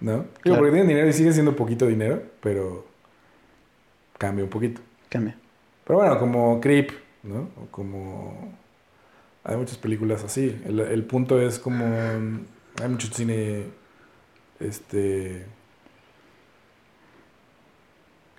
¿No? 0.00 0.12
Digo, 0.18 0.26
Claro. 0.42 0.58
porque 0.58 0.72
tienen 0.72 0.88
dinero 0.88 1.08
y 1.08 1.12
sigue 1.12 1.32
siendo 1.32 1.56
poquito 1.56 1.86
dinero, 1.86 2.22
pero. 2.40 2.86
Cambia 4.22 4.44
un 4.44 4.50
poquito. 4.50 4.80
Cambia. 5.08 5.36
Pero 5.84 5.98
bueno, 5.98 6.16
como 6.16 6.60
Creep, 6.60 6.92
¿no? 7.24 7.48
O 7.60 7.66
como... 7.72 8.54
Hay 9.42 9.56
muchas 9.56 9.78
películas 9.78 10.22
así. 10.22 10.62
El, 10.64 10.78
el 10.78 11.04
punto 11.04 11.42
es 11.42 11.58
como... 11.58 11.84
Hay 11.84 12.88
mucho 12.88 13.08
cine... 13.12 13.64
Este... 14.60 15.44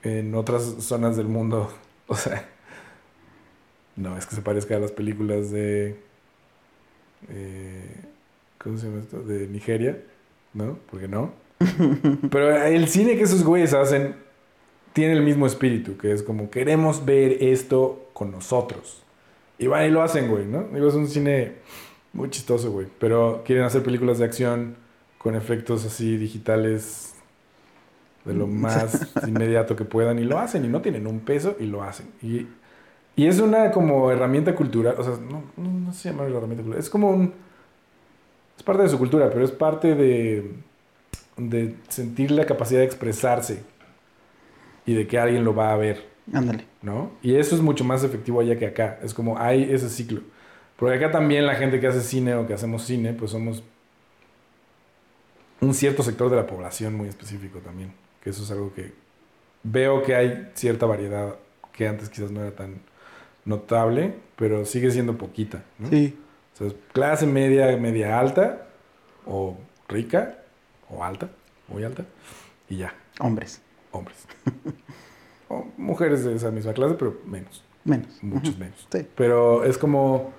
En 0.03 0.33
otras 0.35 0.63
zonas 0.79 1.17
del 1.17 1.27
mundo. 1.27 1.69
O 2.07 2.15
sea... 2.15 2.47
No 3.97 4.17
es 4.17 4.25
que 4.25 4.35
se 4.35 4.41
parezca 4.41 4.77
a 4.77 4.79
las 4.79 4.93
películas 4.93 5.51
de... 5.51 5.99
eh, 7.27 8.05
¿Cómo 8.57 8.77
se 8.77 8.87
llama 8.87 9.01
esto? 9.01 9.21
De 9.21 9.49
Nigeria. 9.49 10.01
¿No? 10.53 10.79
Porque 10.89 11.09
no. 11.09 11.33
Pero 12.31 12.55
el 12.55 12.87
cine 12.87 13.17
que 13.17 13.23
esos 13.23 13.43
güeyes 13.43 13.73
hacen 13.73 14.23
tiene 14.93 15.13
el 15.13 15.23
mismo 15.23 15.47
espíritu, 15.47 15.97
que 15.97 16.11
es 16.11 16.23
como 16.23 16.49
queremos 16.49 17.03
ver 17.03 17.43
esto 17.43 18.09
con 18.13 18.31
nosotros. 18.31 19.03
Y 19.57 19.67
van 19.67 19.85
y 19.85 19.89
lo 19.89 20.01
hacen, 20.01 20.29
güey, 20.29 20.45
¿no? 20.45 20.63
Digo, 20.73 20.87
es 20.87 20.93
un 20.93 21.07
cine 21.07 21.53
muy 22.13 22.29
chistoso, 22.29 22.71
güey. 22.71 22.87
Pero 22.99 23.43
quieren 23.45 23.65
hacer 23.65 23.83
películas 23.83 24.19
de 24.19 24.25
acción 24.25 24.75
con 25.17 25.35
efectos 25.35 25.85
así 25.85 26.17
digitales 26.17 27.15
de 28.25 28.33
lo 28.33 28.47
más 28.47 29.13
inmediato 29.27 29.75
que 29.75 29.85
puedan 29.85 30.19
y 30.19 30.23
lo 30.23 30.39
hacen 30.39 30.63
y 30.63 30.67
no 30.67 30.81
tienen 30.81 31.07
un 31.07 31.19
peso 31.21 31.55
y 31.59 31.65
lo 31.65 31.83
hacen. 31.83 32.07
Y, 32.21 32.47
y 33.15 33.27
es 33.27 33.39
una 33.39 33.71
como 33.71 34.11
herramienta 34.11 34.55
cultural, 34.55 34.95
o 34.97 35.03
sea, 35.03 35.13
no, 35.13 35.43
no, 35.57 35.71
no 35.71 35.93
se 35.93 36.09
llama 36.09 36.23
herramienta 36.25 36.63
cultural, 36.63 36.79
es 36.79 36.89
como 36.89 37.09
un... 37.09 37.33
Es 38.55 38.63
parte 38.63 38.83
de 38.83 38.89
su 38.89 38.99
cultura, 38.99 39.29
pero 39.31 39.43
es 39.43 39.51
parte 39.51 39.95
de, 39.95 40.51
de 41.37 41.75
sentir 41.89 42.29
la 42.29 42.45
capacidad 42.45 42.81
de 42.81 42.85
expresarse 42.85 43.63
y 44.85 44.93
de 44.93 45.07
que 45.07 45.19
alguien 45.19 45.43
lo 45.43 45.55
va 45.55 45.73
a 45.73 45.77
ver, 45.77 46.05
Ándale. 46.31 46.65
¿no? 46.81 47.11
Y 47.21 47.35
eso 47.35 47.55
es 47.55 47.61
mucho 47.61 47.83
más 47.83 48.03
efectivo 48.03 48.39
allá 48.39 48.57
que 48.57 48.65
acá. 48.67 48.99
Es 49.03 49.13
como 49.13 49.37
hay 49.37 49.63
ese 49.71 49.89
ciclo. 49.89 50.21
Porque 50.77 50.95
acá 50.95 51.11
también 51.11 51.45
la 51.45 51.55
gente 51.55 51.79
que 51.79 51.87
hace 51.87 52.01
cine 52.01 52.35
o 52.35 52.47
que 52.47 52.53
hacemos 52.53 52.83
cine, 52.83 53.13
pues 53.13 53.31
somos 53.31 53.63
un 55.61 55.73
cierto 55.73 56.03
sector 56.03 56.29
de 56.29 56.35
la 56.35 56.47
población 56.47 56.95
muy 56.95 57.07
específico 57.07 57.59
también. 57.59 57.93
Que 58.21 58.29
eso 58.29 58.43
es 58.43 58.51
algo 58.51 58.73
que 58.73 58.93
veo 59.63 60.03
que 60.03 60.15
hay 60.15 60.49
cierta 60.55 60.85
variedad 60.85 61.35
que 61.71 61.87
antes 61.87 62.09
quizás 62.09 62.31
no 62.31 62.41
era 62.41 62.55
tan 62.55 62.81
notable, 63.45 64.13
pero 64.35 64.65
sigue 64.65 64.91
siendo 64.91 65.17
poquita, 65.17 65.63
¿no? 65.79 65.89
Sí. 65.89 66.17
O 66.53 66.57
sea, 66.57 66.67
es 66.67 66.75
clase 66.93 67.25
media, 67.25 67.75
media 67.77 68.19
alta, 68.19 68.67
o 69.25 69.57
rica, 69.87 70.39
o 70.89 71.03
alta, 71.03 71.29
muy 71.67 71.83
alta, 71.83 72.05
y 72.69 72.77
ya, 72.77 72.93
Hombres. 73.19 73.61
Hombres. 73.93 74.17
o 75.49 75.65
mujeres 75.77 76.23
de 76.25 76.35
esa 76.35 76.51
misma 76.51 76.73
clase, 76.73 76.95
pero 76.95 77.17
menos, 77.25 77.63
Menos. 77.85 78.21
muchos 78.21 78.57
menos. 78.57 78.87
Sí. 78.91 79.07
Pero 79.15 79.63
es 79.63 79.77
como... 79.77 80.33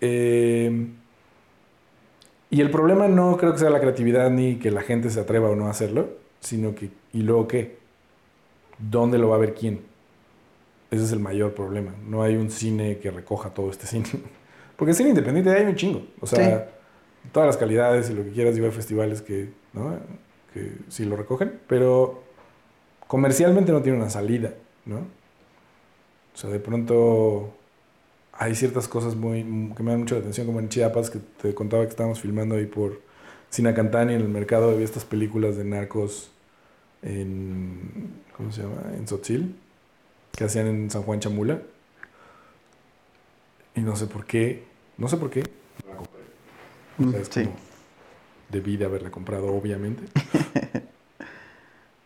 eh, 0.00 0.86
y 2.50 2.60
el 2.60 2.70
problema 2.70 3.08
no 3.08 3.36
creo 3.36 3.52
que 3.52 3.58
sea 3.58 3.70
la 3.70 3.80
creatividad 3.80 4.30
ni 4.30 4.56
que 4.56 4.70
la 4.70 4.80
gente 4.82 5.10
se 5.10 5.20
atreva 5.20 5.50
o 5.50 5.56
no 5.56 5.66
a 5.66 5.70
hacerlo, 5.70 6.08
sino 6.40 6.74
que, 6.74 6.90
¿y 7.12 7.22
luego 7.22 7.46
qué? 7.46 7.78
¿Dónde 8.78 9.18
lo 9.18 9.28
va 9.28 9.36
a 9.36 9.38
ver 9.38 9.54
quién? 9.54 9.82
Ese 10.90 11.04
es 11.04 11.12
el 11.12 11.18
mayor 11.20 11.52
problema. 11.54 11.92
No 12.06 12.22
hay 12.22 12.36
un 12.36 12.50
cine 12.50 12.98
que 12.98 13.10
recoja 13.10 13.50
todo 13.50 13.70
este 13.70 13.86
cine. 13.86 14.06
Porque 14.76 14.94
cine 14.94 15.10
independiente 15.10 15.50
hay 15.50 15.66
un 15.66 15.74
chingo. 15.74 16.02
O 16.20 16.26
sea, 16.26 16.70
todas 17.32 17.48
las 17.48 17.56
calidades 17.58 18.08
y 18.08 18.14
lo 18.14 18.24
que 18.24 18.30
quieras, 18.30 18.54
digo, 18.54 18.66
hay 18.66 18.72
festivales 18.72 19.20
que, 19.20 19.50
¿no? 19.74 19.98
Que 20.52 20.72
sí 20.88 21.04
lo 21.04 21.16
recogen, 21.16 21.60
pero 21.68 22.22
comercialmente 23.06 23.72
no 23.72 23.82
tiene 23.82 23.98
una 23.98 24.10
salida, 24.10 24.54
¿no? 24.86 24.98
O 26.34 26.36
sea, 26.40 26.50
de 26.50 26.60
pronto 26.60 27.54
hay 28.32 28.54
ciertas 28.54 28.86
cosas 28.88 29.16
muy 29.16 29.42
que 29.76 29.82
me 29.82 29.90
dan 29.90 30.00
mucho 30.00 30.14
la 30.14 30.20
atención, 30.20 30.46
como 30.46 30.60
en 30.60 30.68
Chiapas, 30.68 31.10
que 31.10 31.18
te 31.42 31.54
contaba 31.54 31.82
que 31.84 31.90
estábamos 31.90 32.20
filmando 32.20 32.54
ahí 32.54 32.66
por 32.66 33.00
Sinacantán 33.50 34.10
y 34.10 34.14
en 34.14 34.20
el 34.20 34.28
mercado 34.28 34.70
había 34.70 34.84
estas 34.84 35.04
películas 35.04 35.56
de 35.56 35.64
narcos 35.64 36.30
en, 37.02 38.12
¿cómo 38.36 38.52
se 38.52 38.62
llama? 38.62 38.82
En 38.96 39.08
Sotzil, 39.08 39.56
que 40.36 40.44
hacían 40.44 40.66
en 40.66 40.90
San 40.90 41.02
Juan 41.02 41.18
Chamula. 41.20 41.60
Y 43.74 43.80
no 43.80 43.96
sé 43.96 44.06
por 44.06 44.24
qué, 44.24 44.64
no 44.96 45.08
sé 45.08 45.16
por 45.16 45.30
qué, 45.30 45.42
no 45.86 45.90
la 45.92 45.96
compré. 45.96 46.20
O 46.98 47.10
sea, 47.10 47.20
es 47.20 47.28
Mm, 47.28 47.32
Sí. 47.32 47.44
como, 47.44 47.56
debí 48.50 48.76
de 48.76 48.84
haberla 48.86 49.10
comprado, 49.10 49.46
obviamente. 49.54 50.02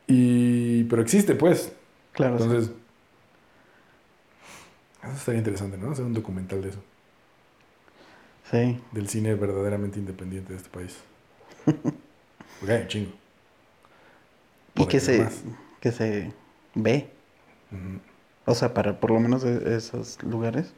y, 0.06 0.84
pero 0.84 1.02
existe, 1.02 1.34
pues. 1.34 1.72
Claro. 2.12 2.38
sí. 2.38 2.44
Entonces, 2.44 2.72
eso 5.02 5.12
estaría 5.12 5.38
interesante, 5.38 5.78
¿no? 5.78 5.90
Hacer 5.90 6.04
un 6.04 6.14
documental 6.14 6.62
de 6.62 6.68
eso, 6.70 6.78
Sí. 8.50 8.80
del 8.92 9.08
cine 9.08 9.34
verdaderamente 9.34 9.98
independiente 9.98 10.52
de 10.52 10.58
este 10.58 10.68
país. 10.70 10.98
Porque 12.60 12.72
hay 12.74 12.82
un 12.82 12.88
chingo. 12.88 13.12
Y 14.74 14.86
que 14.86 15.00
se, 15.00 15.22
más. 15.24 15.42
que 15.80 15.90
se 15.92 16.32
ve. 16.74 17.08
O 18.44 18.54
sea, 18.54 18.72
para 18.74 18.98
por 19.00 19.10
lo 19.10 19.20
menos 19.20 19.44
e- 19.44 19.76
esos 19.76 20.22
lugares. 20.22 20.72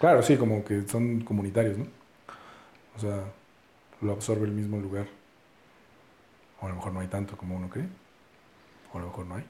Claro, 0.00 0.22
sí, 0.22 0.36
como 0.36 0.64
que 0.64 0.86
son 0.88 1.20
comunitarios, 1.20 1.78
¿no? 1.78 1.86
O 2.96 2.98
sea, 2.98 3.24
lo 4.02 4.12
absorbe 4.12 4.46
el 4.46 4.52
mismo 4.52 4.78
lugar. 4.78 5.06
O 6.60 6.66
a 6.66 6.68
lo 6.68 6.76
mejor 6.76 6.92
no 6.92 7.00
hay 7.00 7.08
tanto 7.08 7.36
como 7.36 7.56
uno 7.56 7.70
cree. 7.70 7.88
O 8.92 8.98
a 8.98 9.00
lo 9.00 9.06
mejor 9.08 9.26
no 9.26 9.36
hay. 9.36 9.44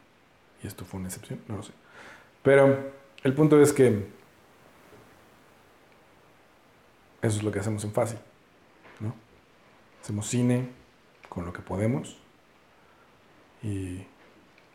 Y 0.63 0.67
esto 0.67 0.85
fue 0.85 1.01
una 1.01 1.09
excepción, 1.09 1.41
no 1.49 1.57
lo 1.57 1.63
sé. 1.63 1.73
Pero 2.43 2.93
el 3.25 3.35
punto 3.35 3.61
es 3.61 3.73
que 3.73 4.07
eso 7.23 7.37
es 7.37 7.43
lo 7.43 7.53
que 7.53 7.61
hacemos 7.61 7.85
en 7.85 7.93
Fácil, 7.93 8.19
¿no? 9.01 9.15
Hacemos 10.01 10.27
cine 10.27 10.69
con 11.29 11.45
lo 11.45 11.53
que 11.53 11.63
podemos. 11.63 12.19
Y 13.63 14.05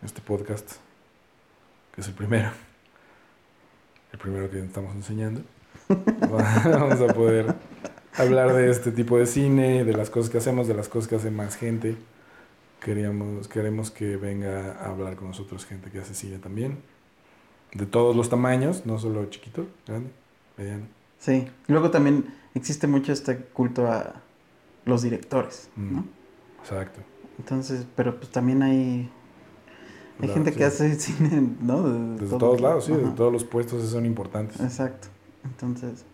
este 0.02 0.22
podcast, 0.22 0.78
que 1.94 2.02
es 2.02 2.08
el 2.08 2.14
primero, 2.14 2.52
el 4.14 4.20
primero 4.20 4.50
que 4.50 4.60
estamos 4.60 4.96
enseñando, 4.96 5.42
vamos 5.90 7.02
a 7.02 7.14
poder 7.14 7.54
hablar 8.18 8.54
de 8.54 8.70
este 8.70 8.92
tipo 8.92 9.18
de 9.18 9.26
cine, 9.26 9.84
de 9.84 9.94
las 9.94 10.10
cosas 10.10 10.30
que 10.30 10.38
hacemos, 10.38 10.68
de 10.68 10.74
las 10.74 10.90
cosas 10.90 11.08
que 11.08 11.16
hace 11.16 11.32
más 11.32 11.56
gente. 11.56 11.98
Queríamos, 12.82 13.48
queremos 13.48 13.90
que 13.92 14.18
venga 14.18 14.74
a 14.74 14.90
hablar 14.92 15.16
con 15.16 15.28
nosotros 15.30 15.66
gente 15.66 15.90
que 15.90 16.00
hace 16.00 16.14
cine 16.14 16.38
también. 16.38 16.80
De 17.74 17.86
todos 17.86 18.16
los 18.16 18.30
tamaños, 18.30 18.86
no 18.86 18.98
solo 19.00 19.26
chiquito, 19.26 19.68
grande, 19.88 20.10
mediano. 20.58 20.86
Sí, 21.20 21.48
luego 21.68 21.90
también 21.92 22.26
existe 22.54 22.88
mucho 22.88 23.12
este 23.12 23.38
culto 23.38 23.88
a 23.88 24.22
los 24.86 25.02
directores, 25.02 25.70
¿no? 25.76 26.02
Mm, 26.02 26.06
Exacto. 26.62 27.00
Entonces, 27.40 27.86
pero 27.96 28.16
pues 28.18 28.30
también 28.32 28.62
hay, 28.64 29.10
hay 30.22 30.30
gente 30.30 30.52
sí. 30.52 30.58
que 30.58 30.64
hace 30.66 30.96
cine, 31.00 31.50
¿no? 31.62 31.84
De, 31.84 32.14
Desde 32.14 32.28
todo- 32.30 32.40
todos 32.40 32.62
lados, 32.62 32.86
sí, 32.86 32.94
de 32.94 33.10
todos 33.10 33.34
los 33.34 33.44
puestos 33.44 33.84
son 33.90 34.06
importantes. 34.06 34.60
Exacto. 34.62 35.08
Entonces, 35.44 36.06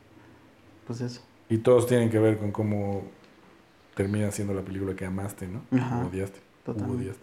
pues 0.88 1.02
eso. 1.02 1.22
Y 1.54 1.60
todos 1.60 1.86
tienen 1.86 2.10
que 2.10 2.18
ver 2.18 2.40
con 2.40 2.52
cómo 2.52 3.04
termina 3.94 4.32
siendo 4.32 4.56
la 4.56 4.64
película 4.64 4.96
que 4.96 5.06
amaste, 5.06 5.48
¿no? 5.48 5.62
Ajá, 5.80 6.04
odiaste. 6.04 6.40
odiaste. 6.66 7.22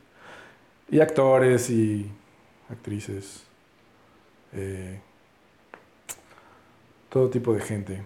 Y 0.89 1.01
actores 1.01 1.69
y 1.69 2.09
actrices. 2.69 3.43
eh, 4.53 5.01
todo 7.09 7.29
tipo 7.29 7.53
de 7.53 7.61
gente. 7.61 8.03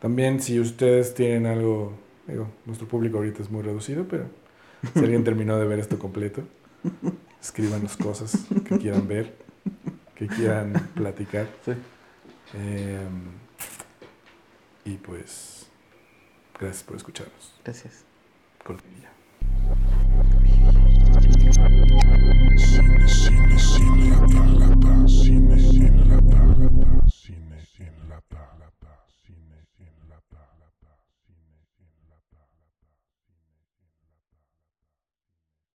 También 0.00 0.40
si 0.40 0.58
ustedes 0.58 1.12
tienen 1.12 1.44
algo, 1.44 1.92
digo, 2.26 2.48
nuestro 2.64 2.88
público 2.88 3.18
ahorita 3.18 3.42
es 3.42 3.50
muy 3.50 3.60
reducido, 3.60 4.06
pero 4.08 4.24
si 4.94 5.00
alguien 5.00 5.24
terminó 5.24 5.58
de 5.58 5.66
ver 5.66 5.78
esto 5.78 5.98
completo, 5.98 6.40
escríbanos 7.38 7.98
cosas 7.98 8.46
que 8.66 8.78
quieran 8.78 9.06
ver, 9.06 9.34
que 10.14 10.26
quieran 10.26 10.72
platicar. 10.94 11.48
Sí. 11.66 11.72
Eh, 12.54 13.06
y 14.84 14.96
pues, 14.96 15.68
gracias 16.58 16.82
por 16.82 16.96
escucharnos. 16.96 17.54
Gracias. 17.64 18.04
Cortinilla. 18.64 19.10
Cine, 22.56 23.08
cine, 23.08 23.58
cine, 23.58 24.14
en 24.32 24.60
la 24.60 24.76
paz, 24.76 25.12
cine. 25.22 25.71